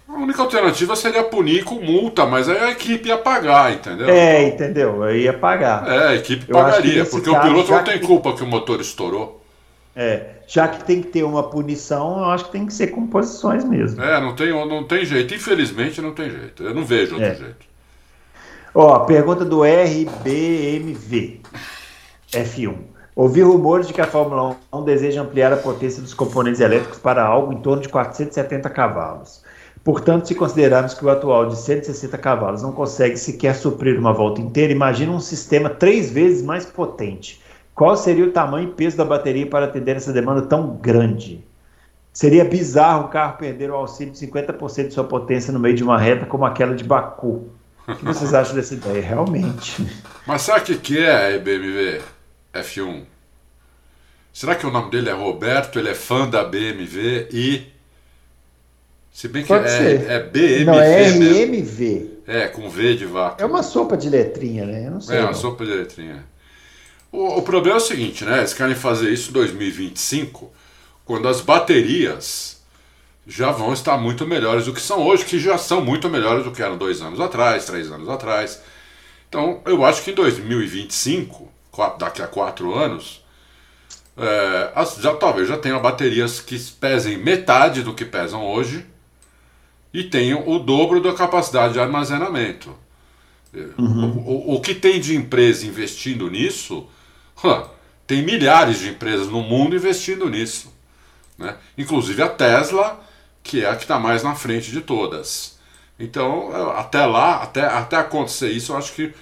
A 0.09 0.13
única 0.13 0.41
alternativa 0.41 0.95
seria 0.95 1.23
punir 1.23 1.63
com 1.63 1.75
multa, 1.75 2.25
mas 2.25 2.49
aí 2.49 2.57
a 2.57 2.71
equipe 2.71 3.09
ia 3.09 3.17
pagar, 3.19 3.71
entendeu? 3.71 4.09
É, 4.09 4.47
entendeu? 4.47 5.03
Eu 5.03 5.15
ia 5.15 5.33
pagar. 5.33 5.87
É, 5.87 6.07
a 6.07 6.15
equipe 6.15 6.49
eu 6.49 6.55
pagaria, 6.55 7.05
porque 7.05 7.29
o 7.29 7.41
piloto 7.41 7.71
não 7.71 7.83
tem 7.83 7.99
que... 7.99 8.07
culpa 8.07 8.33
que 8.33 8.41
o 8.41 8.47
motor 8.47 8.81
estourou. 8.81 9.44
É, 9.95 10.25
já 10.45 10.67
que 10.67 10.83
tem 10.83 11.01
que 11.01 11.07
ter 11.07 11.23
uma 11.23 11.43
punição, 11.43 12.17
eu 12.19 12.25
acho 12.25 12.45
que 12.45 12.51
tem 12.51 12.65
que 12.65 12.73
ser 12.73 12.87
com 12.87 13.07
posições 13.07 13.63
mesmo. 13.63 14.01
É, 14.01 14.19
não 14.19 14.35
tem, 14.35 14.49
não 14.49 14.83
tem 14.83 15.05
jeito. 15.05 15.33
Infelizmente 15.33 16.01
não 16.01 16.11
tem 16.13 16.29
jeito. 16.29 16.63
Eu 16.63 16.73
não 16.73 16.83
vejo 16.83 17.15
outro 17.15 17.29
é. 17.29 17.35
jeito. 17.35 17.65
Ó, 18.73 18.99
pergunta 19.05 19.45
do 19.45 19.61
RBMV 19.63 21.39
F1. 22.29 22.75
Ouvi 23.15 23.41
rumores 23.41 23.87
de 23.87 23.93
que 23.93 24.01
a 24.01 24.07
Fórmula 24.07 24.57
1 24.73 24.83
deseja 24.83 25.21
ampliar 25.21 25.53
a 25.53 25.57
potência 25.57 26.01
dos 26.01 26.13
componentes 26.13 26.59
elétricos 26.59 26.99
para 26.99 27.23
algo 27.23 27.53
em 27.53 27.61
torno 27.61 27.81
de 27.81 27.87
470 27.87 28.69
cavalos. 28.69 29.41
Portanto, 29.81 30.27
se 30.27 30.35
considerarmos 30.35 30.93
que 30.93 31.05
o 31.05 31.09
atual 31.09 31.47
de 31.47 31.55
160 31.55 32.17
cavalos 32.17 32.61
não 32.61 32.73
consegue 32.73 33.15
sequer 33.15 33.55
suprir 33.55 33.97
uma 33.97 34.11
volta 34.11 34.41
inteira, 34.41 34.73
imagina 34.73 35.13
um 35.13 35.21
sistema 35.21 35.69
três 35.69 36.11
vezes 36.11 36.41
mais 36.41 36.65
potente. 36.65 37.41
Qual 37.75 37.97
seria 37.97 38.23
o 38.23 38.31
tamanho 38.31 38.69
e 38.69 38.71
peso 38.71 38.95
da 38.95 39.03
bateria 39.03 39.45
para 39.45 39.65
atender 39.65 39.97
essa 39.97 40.13
demanda 40.13 40.43
tão 40.43 40.77
grande? 40.77 41.43
Seria 42.13 42.45
bizarro 42.45 43.05
o 43.05 43.07
carro 43.09 43.37
perder 43.37 43.69
o 43.69 43.75
auxílio 43.75 44.13
de 44.13 44.25
50% 44.25 44.87
de 44.87 44.93
sua 44.93 45.03
potência 45.03 45.51
no 45.51 45.59
meio 45.59 45.75
de 45.75 45.83
uma 45.83 45.99
reta 45.99 46.25
como 46.25 46.45
aquela 46.45 46.73
de 46.73 46.85
Baku. 46.85 47.49
O 47.85 47.95
que 47.95 48.05
vocês 48.05 48.31
acham 48.33 48.55
dessa 48.55 48.73
ideia? 48.73 49.01
Realmente. 49.01 49.85
Mas 50.25 50.43
sabe 50.43 50.71
o 50.71 50.79
que 50.79 50.97
é 50.97 51.35
a 51.35 51.37
BMW 51.37 52.01
F1? 52.53 53.03
Será 54.31 54.55
que 54.55 54.65
o 54.65 54.71
nome 54.71 54.89
dele 54.89 55.09
é 55.09 55.13
Roberto, 55.13 55.77
ele 55.77 55.89
é 55.89 55.93
fã 55.93 56.29
da 56.29 56.45
BMW 56.45 57.27
e 57.29 57.67
se 59.11 59.27
bem 59.27 59.43
que 59.43 59.47
Pode 59.49 59.67
é, 59.67 60.15
é 60.15 60.19
BMV. 60.23 60.65
Não, 60.65 60.79
é 60.79 61.09
RMV. 61.09 62.11
É, 62.27 62.47
com 62.47 62.69
V 62.69 62.95
de 62.95 63.05
vaca. 63.05 63.43
É 63.43 63.45
uma 63.45 63.63
sopa 63.63 63.95
de 63.95 64.09
letrinha, 64.09 64.65
né? 64.65 64.87
Eu 64.87 64.91
não 64.91 65.01
sei. 65.01 65.17
É, 65.17 65.19
não. 65.19 65.27
uma 65.27 65.33
sopa 65.33 65.65
de 65.65 65.71
letrinha. 65.71 66.23
O, 67.15 67.37
o, 67.37 67.41
problema 67.43 67.77
é 67.77 67.81
o 67.81 67.83
seguinte, 67.83 68.25
né? 68.25 68.39
Eles 68.39 68.53
querem 68.53 68.75
fazer 68.75 69.09
isso 69.09 69.29
em 69.29 69.33
2025, 69.33 70.51
quando 71.05 71.29
as 71.29 71.39
baterias 71.39 72.61
já 73.25 73.51
vão 73.51 73.71
estar 73.71 73.97
muito 73.97 74.27
melhores 74.27 74.65
do 74.65 74.73
que 74.73 74.81
são 74.81 75.01
hoje, 75.01 75.23
que 75.23 75.39
já 75.39 75.57
são 75.57 75.79
muito 75.79 76.09
melhores 76.09 76.43
do 76.43 76.51
que 76.51 76.61
eram 76.61 76.77
dois 76.77 77.01
anos 77.01 77.21
atrás, 77.21 77.65
três 77.65 77.89
anos 77.89 78.09
atrás. 78.09 78.61
Então, 79.29 79.61
eu 79.65 79.85
acho 79.85 80.03
que 80.03 80.11
em 80.11 80.13
2025, 80.13 81.49
daqui 81.97 82.21
a 82.21 82.27
quatro 82.27 82.75
anos, 82.75 83.23
é, 84.17 84.73
já 84.99 85.15
talvez 85.15 85.47
já 85.47 85.57
tenham 85.57 85.81
baterias 85.81 86.41
que 86.41 86.59
pesem 86.59 87.17
metade 87.17 87.81
do 87.81 87.93
que 87.93 88.03
pesam 88.03 88.45
hoje 88.45 88.85
e 89.93 90.03
tenham 90.03 90.47
o 90.49 90.59
dobro 90.59 91.01
da 91.01 91.13
capacidade 91.13 91.73
de 91.73 91.79
armazenamento. 91.79 92.75
Uhum. 93.53 94.17
O, 94.17 94.51
o, 94.51 94.55
o, 94.55 94.61
que 94.61 94.75
tem 94.75 94.99
de 94.99 95.15
empresa 95.15 95.65
investindo 95.65 96.29
nisso 96.29 96.85
tem 98.07 98.23
milhares 98.23 98.79
de 98.79 98.89
empresas 98.89 99.27
no 99.27 99.41
mundo 99.41 99.75
investindo 99.75 100.29
nisso. 100.29 100.73
Né? 101.37 101.55
Inclusive 101.77 102.21
a 102.21 102.29
Tesla, 102.29 102.99
que 103.43 103.63
é 103.63 103.69
a 103.69 103.75
que 103.75 103.83
está 103.83 103.99
mais 103.99 104.23
na 104.23 104.35
frente 104.35 104.71
de 104.71 104.81
todas. 104.81 105.57
Então, 105.99 106.51
até 106.71 107.05
lá, 107.05 107.41
até, 107.41 107.65
até 107.65 107.97
acontecer 107.97 108.49
isso, 108.49 108.73
eu 108.73 108.77
acho 108.77 108.93
que 108.93 109.13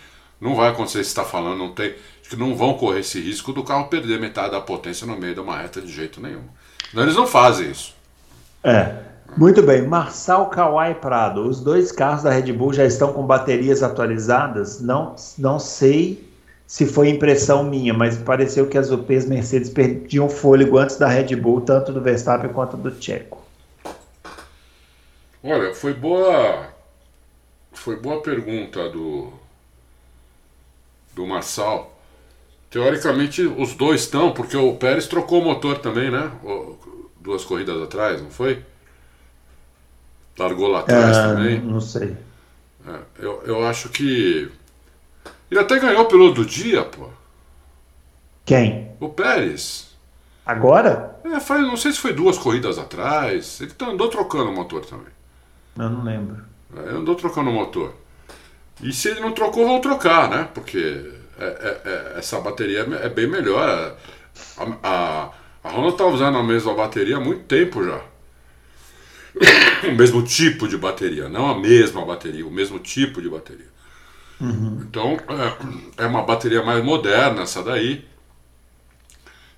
não 0.42 0.56
vai 0.56 0.70
acontecer 0.70 1.02
isso 1.02 1.14
que 1.14 1.20
está 1.20 1.30
falando, 1.30 1.58
não 1.58 1.72
tem. 1.72 1.96
Acho 2.22 2.30
que 2.30 2.36
não 2.36 2.56
vão 2.56 2.74
correr 2.74 3.02
esse 3.02 3.20
risco 3.20 3.54
do 3.54 3.64
carro 3.64 3.88
perder 3.88 4.20
metade 4.20 4.52
da 4.52 4.62
potência 4.62 5.06
no 5.06 5.16
meio 5.18 5.34
de 5.34 5.40
uma 5.40 5.58
reta 5.58 5.82
de 5.82 5.92
jeito 5.92 6.22
nenhum. 6.22 6.44
Não, 6.94 7.04
eles 7.04 7.16
não 7.16 7.28
fazem 7.28 7.70
isso. 7.70 7.96
É. 8.64 8.96
Muito 9.36 9.64
bem. 9.64 9.88
Marçal 9.88 10.50
Kawai 10.50 10.96
Prado. 10.96 11.48
Os 11.48 11.60
dois 11.60 11.92
carros 11.92 12.24
da 12.24 12.32
Red 12.32 12.52
Bull 12.54 12.72
já 12.72 12.86
estão 12.86 13.12
com 13.14 13.26
baterias 13.26 13.82
atualizadas? 13.82 14.80
Não, 14.80 15.16
não 15.38 15.60
sei 15.60 16.33
se 16.74 16.88
foi 16.88 17.10
impressão 17.10 17.64
minha, 17.64 17.94
mas 17.94 18.18
pareceu 18.18 18.68
que 18.68 18.80
as 18.80 18.90
UPs 18.90 19.28
Mercedes 19.28 19.70
perdiam 19.70 20.28
fôlego 20.28 20.80
antes 20.80 20.98
da 20.98 21.08
Red 21.08 21.36
Bull, 21.36 21.62
tanto 21.62 21.94
do 21.94 22.02
Verstappen 22.02 22.52
quanto 22.52 22.76
do 22.76 22.92
Checo. 23.00 23.46
Olha, 25.44 25.76
foi 25.76 25.94
boa. 25.94 26.68
Foi 27.74 27.96
boa 27.98 28.24
pergunta 28.24 28.90
do. 28.90 29.32
do 31.14 31.28
Marçal. 31.28 31.96
Teoricamente 32.72 33.44
os 33.44 33.76
dois 33.76 34.02
estão, 34.02 34.32
porque 34.32 34.58
o 34.58 34.76
Pérez 34.76 35.06
trocou 35.06 35.44
o 35.44 35.46
motor 35.46 35.78
também, 35.78 36.10
né? 36.10 36.32
Duas 37.20 37.46
corridas 37.46 37.80
atrás, 37.84 38.20
não 38.20 38.32
foi? 38.32 38.66
Largou 40.36 40.70
lá 40.70 40.80
atrás 40.80 41.18
é, 41.18 41.22
também. 41.22 41.62
Não 41.62 41.80
sei. 41.80 42.18
É, 42.88 43.00
eu, 43.20 43.44
eu 43.46 43.64
acho 43.64 43.90
que 43.90 44.52
ele 45.50 45.60
até 45.60 45.80
ganhou 45.80 46.04
o 46.04 46.08
piloto 46.08 46.36
do 46.36 46.46
dia, 46.46 46.84
pô. 46.84 47.10
Quem? 48.46 48.92
O 49.00 49.10
Pérez. 49.10 49.94
Agora? 50.46 51.20
É, 51.24 51.40
foi, 51.40 51.62
não 51.62 51.78
sei 51.78 51.92
se 51.94 52.00
foi 52.00 52.14
duas 52.14 52.38
corridas 52.38 52.78
atrás. 52.78 53.62
Ele 53.62 53.72
tá, 53.72 53.88
andou 53.88 54.10
trocando 54.10 54.50
o 54.50 54.54
motor 54.54 54.86
também. 54.86 55.14
Eu 55.78 55.90
não 55.90 56.04
lembro. 56.04 56.44
É, 56.76 56.80
ele 56.90 56.98
andou 56.98 57.16
trocando 57.16 57.50
o 57.50 57.54
motor. 57.54 57.94
E 58.82 58.92
se 58.92 59.10
ele 59.10 59.22
não 59.22 59.32
trocou, 59.32 59.66
vão 59.66 59.80
trocar, 59.80 60.30
né? 60.30 60.50
Porque 60.54 61.12
é, 61.40 61.46
é, 61.46 61.82
é 61.86 62.20
essa 62.20 62.40
bateria 62.42 62.82
é 63.02 63.10
bem 63.10 63.28
melhor. 63.28 63.96
A, 64.58 64.78
a, 64.84 65.32
a 65.64 65.70
Honda 65.70 65.96
tá 65.96 66.06
usando 66.06 66.38
a 66.38 66.44
mesma 66.44 66.74
bateria 66.74 67.18
há 67.18 67.20
muito 67.20 67.44
tempo 67.44 67.84
já. 67.84 68.02
o 69.88 69.96
mesmo 69.96 70.22
tipo 70.24 70.68
de 70.68 70.78
bateria, 70.78 71.28
não 71.30 71.50
a 71.50 71.60
mesma 71.60 72.06
bateria, 72.06 72.46
o 72.46 72.52
mesmo 72.52 72.80
tipo 72.80 73.22
de 73.22 73.30
bateria. 73.30 73.73
Uhum. 74.40 74.86
Então, 74.88 75.18
é, 75.98 76.04
é, 76.04 76.06
uma 76.06 76.24
bateria 76.24 76.64
mais 76.64 76.84
moderna 76.84 77.44
essa 77.44 77.64
daí. 77.64 78.06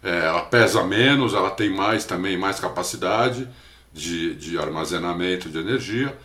É, 0.03 0.25
ela 0.25 0.41
pesa 0.43 0.83
menos, 0.83 1.33
ela 1.33 1.49
tem 1.49 1.69
mais 1.69 2.05
também, 2.05 2.37
mais 2.37 2.59
capacidade 2.59 3.47
de, 3.91 4.35
de 4.35 4.57
armazenamento 4.57 5.49
de 5.49 5.57
energia. 5.57 6.15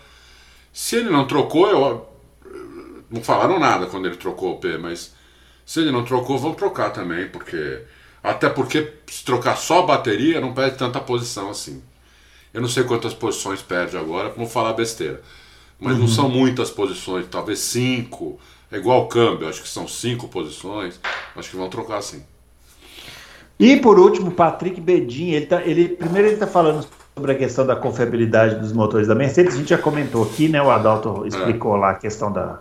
Se 0.73 0.97
ele 0.97 1.11
não 1.11 1.27
trocou, 1.27 1.69
eu, 1.69 2.09
não 3.11 3.23
falaram 3.23 3.59
nada 3.59 3.87
quando 3.87 4.07
ele 4.07 4.17
trocou 4.17 4.55
o 4.55 4.59
P, 4.59 4.77
mas 4.77 5.15
se 5.65 5.81
ele 5.81 5.91
não 5.91 6.05
trocou, 6.05 6.39
vão 6.39 6.55
trocar 6.55 6.91
também, 6.91 7.29
porque 7.29 7.83
até 8.23 8.51
porque 8.51 8.93
se 9.07 9.25
trocar 9.25 9.57
só 9.57 9.81
a 9.81 9.87
bateria 9.87 10.41
não 10.41 10.53
perde 10.53 10.77
tanta 10.77 11.01
posição 11.01 11.51
assim. 11.51 11.83
Eu 12.53 12.61
não 12.61 12.69
sei 12.69 12.85
quantas 12.85 13.15
posições 13.15 13.63
perde 13.63 13.97
agora, 13.97 14.29
vou 14.31 14.47
falar 14.47 14.75
besteira 14.75 15.23
mas 15.81 15.95
uhum. 15.95 16.01
não 16.01 16.09
são 16.09 16.29
muitas 16.29 16.71
posições, 16.71 17.27
talvez 17.31 17.59
cinco. 17.61 18.39
É 18.71 18.77
igual 18.77 19.09
câmbio, 19.09 19.49
acho 19.49 19.63
que 19.63 19.69
são 19.69 19.89
cinco 19.89 20.29
posições. 20.29 21.01
Acho 21.35 21.51
que 21.51 21.57
vão 21.57 21.69
trocar 21.69 21.99
assim. 21.99 22.23
E 23.59 23.77
por 23.77 23.99
último, 23.99 24.31
Patrick 24.31 24.81
Bedin, 24.81 25.31
ele, 25.31 25.47
tá, 25.47 25.63
ele 25.63 25.89
primeiro 25.89 26.29
ele 26.29 26.35
está 26.35 26.47
falando 26.47 26.87
sobre 27.15 27.33
a 27.33 27.35
questão 27.35 27.67
da 27.67 27.77
confiabilidade 27.77 28.57
dos 28.57 28.73
motores 28.73 29.09
da 29.09 29.15
Mercedes. 29.15 29.55
A 29.55 29.57
gente 29.57 29.71
já 29.71 29.79
comentou 29.79 30.23
aqui, 30.23 30.49
né? 30.49 30.63
O 30.63 30.71
Adalto 30.71 31.27
explicou 31.27 31.77
é. 31.77 31.81
lá 31.81 31.91
a 31.91 31.95
questão 31.95 32.33
da, 32.33 32.61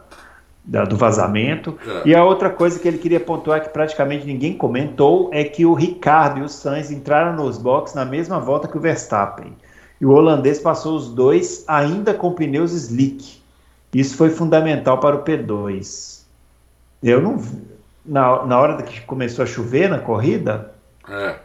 da 0.65 0.83
do 0.83 0.97
vazamento. 0.97 1.77
É. 1.87 2.09
E 2.09 2.15
a 2.15 2.23
outra 2.23 2.49
coisa 2.49 2.79
que 2.79 2.87
ele 2.87 2.97
queria 2.97 3.19
pontuar 3.19 3.61
que 3.61 3.69
praticamente 3.69 4.25
ninguém 4.25 4.53
comentou 4.53 5.29
é 5.31 5.43
que 5.43 5.65
o 5.65 5.73
Ricardo 5.73 6.39
e 6.39 6.43
o 6.43 6.49
Sainz 6.49 6.91
entraram 6.91 7.35
nos 7.35 7.57
boxes 7.57 7.95
na 7.95 8.03
mesma 8.03 8.39
volta 8.39 8.67
que 8.67 8.77
o 8.77 8.81
Verstappen 8.81 9.53
e 9.99 10.05
o 10.05 10.11
holandês 10.11 10.59
passou 10.59 10.95
os 10.95 11.09
dois 11.09 11.63
ainda 11.67 12.13
com 12.13 12.33
pneus 12.33 12.71
slick. 12.71 13.41
Isso 13.93 14.15
foi 14.15 14.29
fundamental 14.29 14.99
para 14.99 15.15
o 15.15 15.23
P2. 15.23 16.21
Eu 17.03 17.21
não 17.21 17.37
vi. 17.37 17.69
Na, 18.05 18.45
na 18.45 18.59
hora 18.59 18.81
que 18.81 19.01
começou 19.01 19.43
a 19.43 19.45
chover 19.45 19.89
na 19.89 19.99
corrida? 19.99 20.73
É. 21.07 21.39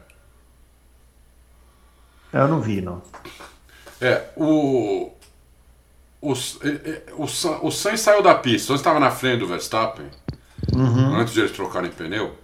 Eu 2.33 2.49
não 2.49 2.61
vi, 2.61 2.81
não. 2.81 3.03
É, 4.01 4.25
o. 4.37 5.11
O, 6.21 6.33
o, 6.33 7.25
o 7.67 7.71
Sainz 7.71 8.01
saiu 8.01 8.23
da 8.23 8.35
pista, 8.35 8.73
o 8.73 8.77
estava 8.77 8.99
na 8.99 9.11
frente 9.11 9.41
do 9.41 9.47
Verstappen, 9.47 10.07
uhum. 10.73 11.17
antes 11.17 11.35
de 11.35 11.41
eles 11.41 11.53
trocarem 11.53 11.91
pneu, 11.91 12.35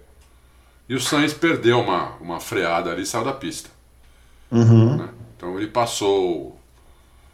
e 0.87 0.93
o 0.93 0.99
Sainz 0.99 1.33
perdeu 1.33 1.79
uma, 1.79 2.11
uma 2.21 2.39
freada 2.39 2.91
ali 2.91 3.01
e 3.01 3.05
saiu 3.07 3.25
da 3.25 3.33
pista. 3.33 3.71
Uhum. 4.51 4.97
Né? 4.97 5.09
Então 5.41 5.57
ele 5.57 5.65
passou. 5.65 6.55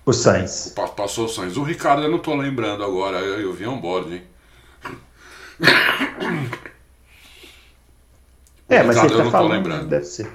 O 0.06 0.14
Sainz. 0.14 0.74
Passou 0.96 1.26
o 1.26 1.28
Sainz. 1.28 1.58
O 1.58 1.64
Ricardo 1.64 2.04
eu 2.04 2.10
não 2.10 2.20
estou 2.20 2.38
lembrando 2.38 2.82
agora, 2.82 3.18
eu, 3.18 3.42
eu 3.42 3.52
vi 3.52 3.68
on 3.68 3.78
board, 3.82 4.14
hein? 4.14 4.24
É, 8.70 8.84
mas 8.84 8.96
Ricardo, 8.98 9.16
você 9.16 9.24
tá 9.24 9.32
falando, 9.32 9.52
lembrando. 9.52 9.88
deve 9.88 10.06
ser. 10.06 10.30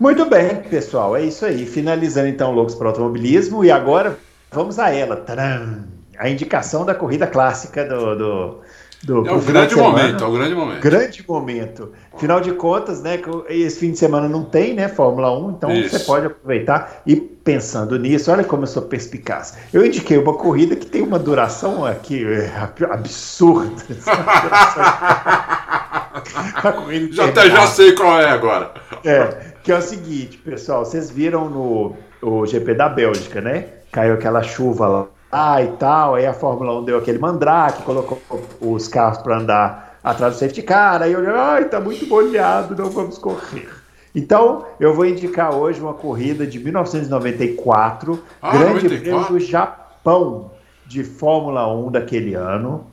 Muito 0.00 0.24
bem, 0.26 0.62
pessoal, 0.62 1.16
é 1.16 1.24
isso 1.24 1.44
aí. 1.44 1.64
Finalizando 1.64 2.26
então 2.26 2.52
Loucos 2.52 2.74
para 2.74 2.86
o 2.86 2.88
Automobilismo 2.88 3.64
e 3.64 3.70
agora 3.70 4.18
vamos 4.50 4.80
a 4.80 4.90
ela. 4.90 5.16
Tcharam! 5.16 5.84
A 6.18 6.28
indicação 6.28 6.84
da 6.84 6.94
corrida 6.94 7.26
clássica 7.26 7.84
do, 7.84 8.14
do 8.16 8.60
do, 9.04 9.26
é 9.26 9.32
o 9.32 9.40
grande 9.40 9.76
momento, 9.76 10.24
é 10.24 10.26
o 10.26 10.32
grande 10.32 10.54
momento. 10.54 10.80
Grande 10.80 11.24
momento. 11.28 11.92
Final 12.16 12.40
de 12.40 12.52
contas, 12.52 13.02
né? 13.02 13.20
Esse 13.48 13.80
fim 13.80 13.92
de 13.92 13.98
semana 13.98 14.28
não 14.28 14.44
tem, 14.44 14.74
né? 14.74 14.88
Fórmula 14.88 15.36
1, 15.36 15.50
então 15.50 15.72
Isso. 15.72 15.98
você 15.98 16.04
pode 16.04 16.26
aproveitar. 16.26 17.02
E 17.06 17.16
pensando 17.16 17.98
nisso, 17.98 18.30
olha 18.30 18.44
como 18.44 18.62
eu 18.62 18.66
sou 18.66 18.82
perspicaz. 18.82 19.54
Eu 19.72 19.84
indiquei 19.84 20.16
uma 20.16 20.34
corrida 20.34 20.76
que 20.76 20.86
tem 20.86 21.02
uma 21.02 21.18
duração 21.18 21.84
aqui 21.84 22.24
é, 22.24 22.50
absurda. 22.90 23.82
já 27.12 27.26
até 27.26 27.50
já 27.50 27.66
sei 27.66 27.92
qual 27.92 28.20
é 28.20 28.30
agora. 28.30 28.72
É, 29.04 29.52
que 29.62 29.70
é 29.70 29.76
o 29.76 29.82
seguinte, 29.82 30.38
pessoal, 30.38 30.84
vocês 30.84 31.10
viram 31.10 31.50
no 31.50 31.96
o 32.22 32.46
GP 32.46 32.74
da 32.74 32.88
Bélgica, 32.88 33.40
né? 33.40 33.66
Caiu 33.92 34.14
aquela 34.14 34.42
chuva 34.42 34.86
lá 34.86 35.06
ah, 35.34 35.60
e 35.60 35.66
tal. 35.72 36.14
Aí 36.14 36.24
a 36.24 36.32
Fórmula 36.32 36.78
1 36.78 36.84
deu 36.84 36.98
aquele 36.98 37.18
mandrake, 37.18 37.82
colocou 37.82 38.20
os 38.60 38.86
carros 38.86 39.18
para 39.18 39.38
andar 39.38 39.98
atrás 40.02 40.34
do 40.34 40.38
safety 40.38 40.62
car. 40.62 41.02
Aí 41.02 41.12
eu 41.12 41.18
olhei, 41.18 41.32
ai, 41.32 41.64
tá 41.64 41.80
muito 41.80 42.06
molhado, 42.06 42.80
não 42.80 42.88
vamos 42.88 43.18
correr. 43.18 43.68
Então, 44.14 44.64
eu 44.78 44.94
vou 44.94 45.04
indicar 45.04 45.52
hoje 45.52 45.80
uma 45.80 45.94
corrida 45.94 46.46
de 46.46 46.60
1994, 46.60 48.22
ah, 48.40 48.56
Grande 48.56 48.88
Prêmio 48.88 49.26
do 49.26 49.40
Japão 49.40 50.52
de 50.86 51.02
Fórmula 51.02 51.66
1 51.74 51.90
daquele 51.90 52.34
ano. 52.34 52.86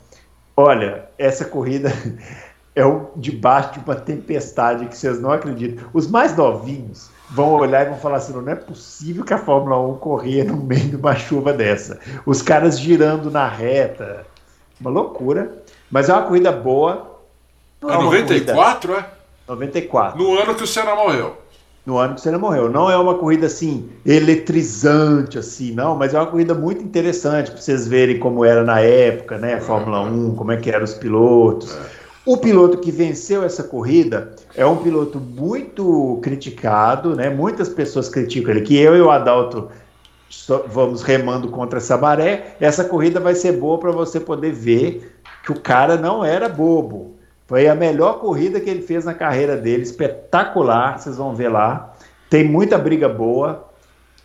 Olha, 0.57 1.05
essa 1.19 1.45
corrida 1.45 1.93
é 2.76 2.81
debaixo 3.15 3.73
de 3.73 3.80
uma 3.85 3.95
tempestade 3.95 4.88
que 4.88 4.97
vocês 4.97 5.22
não 5.22 5.31
acreditam. 5.31 5.85
Os 5.93 6.07
mais 6.07 6.35
novinhos 6.35 7.11
vão 7.32 7.53
olhar 7.53 7.86
e 7.86 7.90
vão 7.90 7.98
falar 7.98 8.18
assim: 8.18 8.34
não 8.34 8.52
é 8.52 8.56
possível 8.56 9.24
que 9.24 9.34
a 9.34 9.38
Fórmula 9.38 9.80
1 9.80 9.98
corria 9.98 10.44
no 10.44 10.58
meio 10.58 10.90
de 10.90 10.95
uma 10.95 11.16
chuva 11.16 11.53
dessa. 11.53 11.99
Os 12.26 12.41
caras 12.41 12.80
girando 12.80 13.32
na 13.32 13.48
reta. 13.48 14.26
Uma 14.80 14.90
loucura. 14.90 15.64
Mas 15.90 16.10
é 16.10 16.14
uma 16.14 16.24
corrida 16.24 16.52
boa. 16.52 17.20
é 17.84 17.86
94, 17.86 18.90
corrida... 18.90 19.08
é? 19.08 19.22
94. 19.48 20.18
No 20.22 20.40
ano 20.40 20.56
que 20.56 20.64
o 20.64 20.68
Senna 20.68 20.95
morreu. 20.95 21.38
No 21.86 21.98
ano 21.98 22.14
que 22.14 22.22
o 22.22 22.24
Senna 22.24 22.38
morreu. 22.38 22.70
Não 22.70 22.90
é 22.90 22.98
uma 22.98 23.16
corrida 23.16 23.48
assim, 23.48 23.90
eletrizante, 24.06 25.38
assim, 25.38 25.72
não, 25.74 25.95
mas 25.95 26.14
é 26.14 26.20
uma 26.20 26.28
corrida 26.28 26.53
muito 26.53 26.84
interessante 26.84 27.52
para 27.52 27.60
vocês 27.60 27.88
verem 27.88 28.20
como 28.20 28.45
era 28.45 28.64
na 28.64 28.80
época, 28.80 29.38
né? 29.38 29.56
A 29.56 29.62
Fórmula 29.62 29.99
é, 29.99 30.12
1, 30.12 30.36
como 30.36 30.52
é 30.52 30.58
que 30.58 30.70
eram 30.70 30.84
os 30.84 30.94
pilotos. 30.94 31.76
É. 31.76 32.01
O 32.23 32.38
piloto 32.38 32.77
que 32.77 32.91
venceu 32.91 33.43
essa 33.43 33.64
corrida 33.64 34.35
é 34.56 34.64
um 34.64 34.77
piloto 34.77 35.19
muito 35.19 36.19
criticado, 36.22 37.15
né? 37.15 37.31
Muitas 37.31 37.68
pessoas 37.68 38.10
criticam 38.10 38.52
ele, 38.52 38.61
que 38.61 38.77
eu 38.77 38.95
e 38.95 39.02
o 39.02 39.10
Adalto 39.10 39.69
vamos 40.68 41.02
remando 41.02 41.49
contra 41.49 41.80
essa 41.80 41.98
maré. 41.98 42.56
Essa 42.60 42.84
corrida 42.84 43.19
vai 43.19 43.34
ser 43.34 43.53
boa 43.53 43.80
para 43.80 43.91
você 43.91 44.19
poder 44.19 44.52
ver 44.52 45.19
que 45.43 45.52
o 45.52 45.60
cara 45.60 45.98
não 45.98 46.23
era 46.23 46.48
bobo. 46.48 47.15
Foi 47.48 47.68
a 47.68 47.73
melhor 47.73 48.19
corrida 48.19 48.60
que 48.60 48.69
ele 48.69 48.84
fez 48.84 49.03
na 49.03 49.15
carreira 49.15 49.57
dele, 49.57 49.81
espetacular, 49.81 50.99
vocês 50.99 51.18
vão 51.18 51.35
ver 51.35 51.49
lá. 51.49 51.93
Tem 52.30 52.48
muita 52.48 52.77
briga 52.77 53.10
boa. 53.10 53.70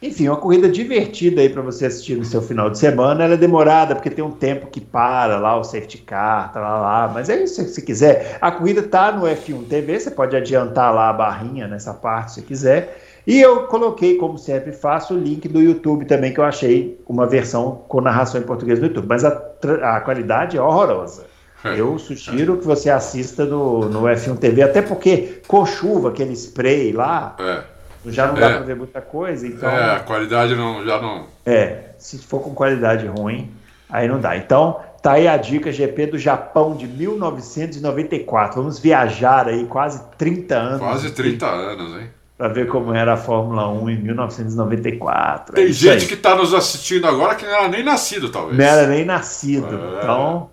Enfim, 0.00 0.28
uma 0.28 0.36
corrida 0.36 0.68
divertida 0.68 1.40
aí 1.40 1.48
para 1.48 1.62
você 1.62 1.86
assistir 1.86 2.16
no 2.16 2.24
seu 2.24 2.42
final 2.42 2.68
de 2.68 2.78
semana. 2.78 3.24
Ela 3.24 3.34
é 3.34 3.36
demorada 3.36 3.94
porque 3.94 4.10
tem 4.10 4.22
um 4.22 4.30
tempo 4.30 4.66
que 4.66 4.80
para 4.80 5.38
lá, 5.38 5.58
o 5.58 5.64
safety 5.64 5.98
car, 5.98 6.52
tá 6.52 6.60
lá, 6.60 6.80
lá. 6.80 7.08
Mas 7.12 7.30
é 7.30 7.42
isso 7.42 7.64
se 7.64 7.82
quiser. 7.82 8.36
A 8.40 8.50
corrida 8.50 8.82
tá 8.82 9.10
no 9.10 9.22
F1 9.22 9.66
TV, 9.66 9.98
você 9.98 10.10
pode 10.10 10.36
adiantar 10.36 10.94
lá 10.94 11.08
a 11.08 11.12
barrinha 11.14 11.66
nessa 11.66 11.94
parte 11.94 12.32
se 12.32 12.42
quiser. 12.42 13.02
E 13.26 13.40
eu 13.40 13.66
coloquei, 13.66 14.16
como 14.16 14.38
sempre 14.38 14.70
faço, 14.70 15.14
o 15.14 15.18
link 15.18 15.48
do 15.48 15.60
YouTube 15.60 16.04
também, 16.04 16.32
que 16.32 16.38
eu 16.38 16.44
achei 16.44 17.00
uma 17.08 17.26
versão 17.26 17.82
com 17.88 18.00
narração 18.00 18.40
em 18.40 18.44
português 18.44 18.78
no 18.78 18.86
YouTube. 18.86 19.06
Mas 19.08 19.24
a, 19.24 19.42
a 19.82 20.00
qualidade 20.02 20.58
é 20.58 20.60
horrorosa. 20.60 21.24
Eu 21.64 21.98
sugiro 21.98 22.58
que 22.58 22.66
você 22.66 22.90
assista 22.90 23.46
no, 23.46 23.88
no 23.88 24.02
F1 24.02 24.36
TV, 24.36 24.62
até 24.62 24.82
porque 24.82 25.40
com 25.48 25.64
chuva, 25.64 26.10
aquele 26.10 26.34
spray 26.34 26.92
lá. 26.92 27.34
É 27.40 27.75
já 28.12 28.26
não 28.26 28.34
dá 28.34 28.46
é. 28.46 28.54
para 28.54 28.64
ver 28.64 28.76
muita 28.76 29.00
coisa, 29.00 29.46
então. 29.46 29.68
É, 29.68 29.96
a 29.96 30.00
qualidade 30.00 30.54
não, 30.54 30.84
já 30.84 31.00
não. 31.00 31.26
É, 31.44 31.90
se 31.98 32.18
for 32.18 32.40
com 32.40 32.54
qualidade 32.54 33.06
ruim, 33.06 33.50
aí 33.88 34.08
não 34.08 34.20
dá. 34.20 34.36
Então, 34.36 34.80
tá 35.02 35.12
aí 35.12 35.26
a 35.26 35.36
dica 35.36 35.72
GP 35.72 36.06
do 36.06 36.18
Japão 36.18 36.76
de 36.76 36.86
1994. 36.86 38.60
Vamos 38.60 38.78
viajar 38.78 39.48
aí 39.48 39.64
quase 39.66 40.02
30 40.18 40.54
anos. 40.54 40.78
Quase 40.78 41.10
30 41.10 41.46
anos, 41.46 42.00
hein? 42.00 42.08
Para 42.36 42.48
ver 42.48 42.68
como 42.68 42.92
era 42.92 43.14
a 43.14 43.16
Fórmula 43.16 43.68
1 43.68 43.90
em 43.90 43.96
1994. 44.02 45.54
Tem 45.54 45.64
é 45.64 45.72
gente 45.72 46.02
aí. 46.02 46.06
que 46.08 46.14
está 46.14 46.34
nos 46.34 46.52
assistindo 46.52 47.06
agora 47.06 47.34
que 47.34 47.46
não 47.46 47.52
era 47.52 47.68
nem 47.68 47.82
nascido, 47.82 48.28
talvez. 48.28 48.58
Não 48.58 48.64
era 48.64 48.86
nem 48.86 49.04
nascido. 49.04 49.74
É. 49.74 50.02
Então, 50.02 50.50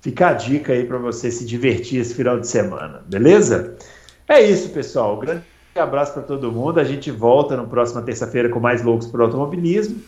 fica 0.00 0.28
a 0.28 0.32
dica 0.32 0.72
aí 0.72 0.84
para 0.84 0.98
você 0.98 1.30
se 1.32 1.44
divertir 1.44 2.00
esse 2.00 2.14
final 2.14 2.38
de 2.38 2.46
semana, 2.46 3.02
beleza? 3.08 3.74
É 4.28 4.40
isso, 4.40 4.68
pessoal. 4.68 5.16
Grande 5.16 5.42
abraço 5.80 6.12
para 6.12 6.22
todo 6.22 6.52
mundo. 6.52 6.78
A 6.78 6.84
gente 6.84 7.10
volta 7.10 7.56
na 7.56 7.64
próxima 7.64 8.02
terça-feira 8.02 8.48
com 8.48 8.60
mais 8.60 8.82
Loucos 8.82 9.06
por 9.06 9.20
Automobilismo. 9.20 10.00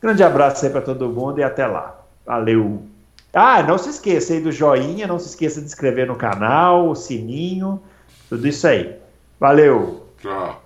Grande 0.00 0.22
abraço 0.22 0.64
aí 0.64 0.70
para 0.70 0.80
todo 0.80 1.08
mundo 1.08 1.40
e 1.40 1.42
até 1.42 1.66
lá. 1.66 2.00
Valeu! 2.24 2.82
Ah, 3.32 3.62
não 3.62 3.76
se 3.76 3.90
esqueça 3.90 4.32
aí 4.32 4.40
do 4.40 4.52
joinha, 4.52 5.06
não 5.06 5.18
se 5.18 5.28
esqueça 5.28 5.60
de 5.60 5.66
inscrever 5.66 6.06
no 6.06 6.16
canal, 6.16 6.88
o 6.88 6.94
sininho, 6.94 7.80
tudo 8.28 8.46
isso 8.46 8.66
aí. 8.66 8.96
Valeu! 9.38 10.06
Tchau! 10.20 10.62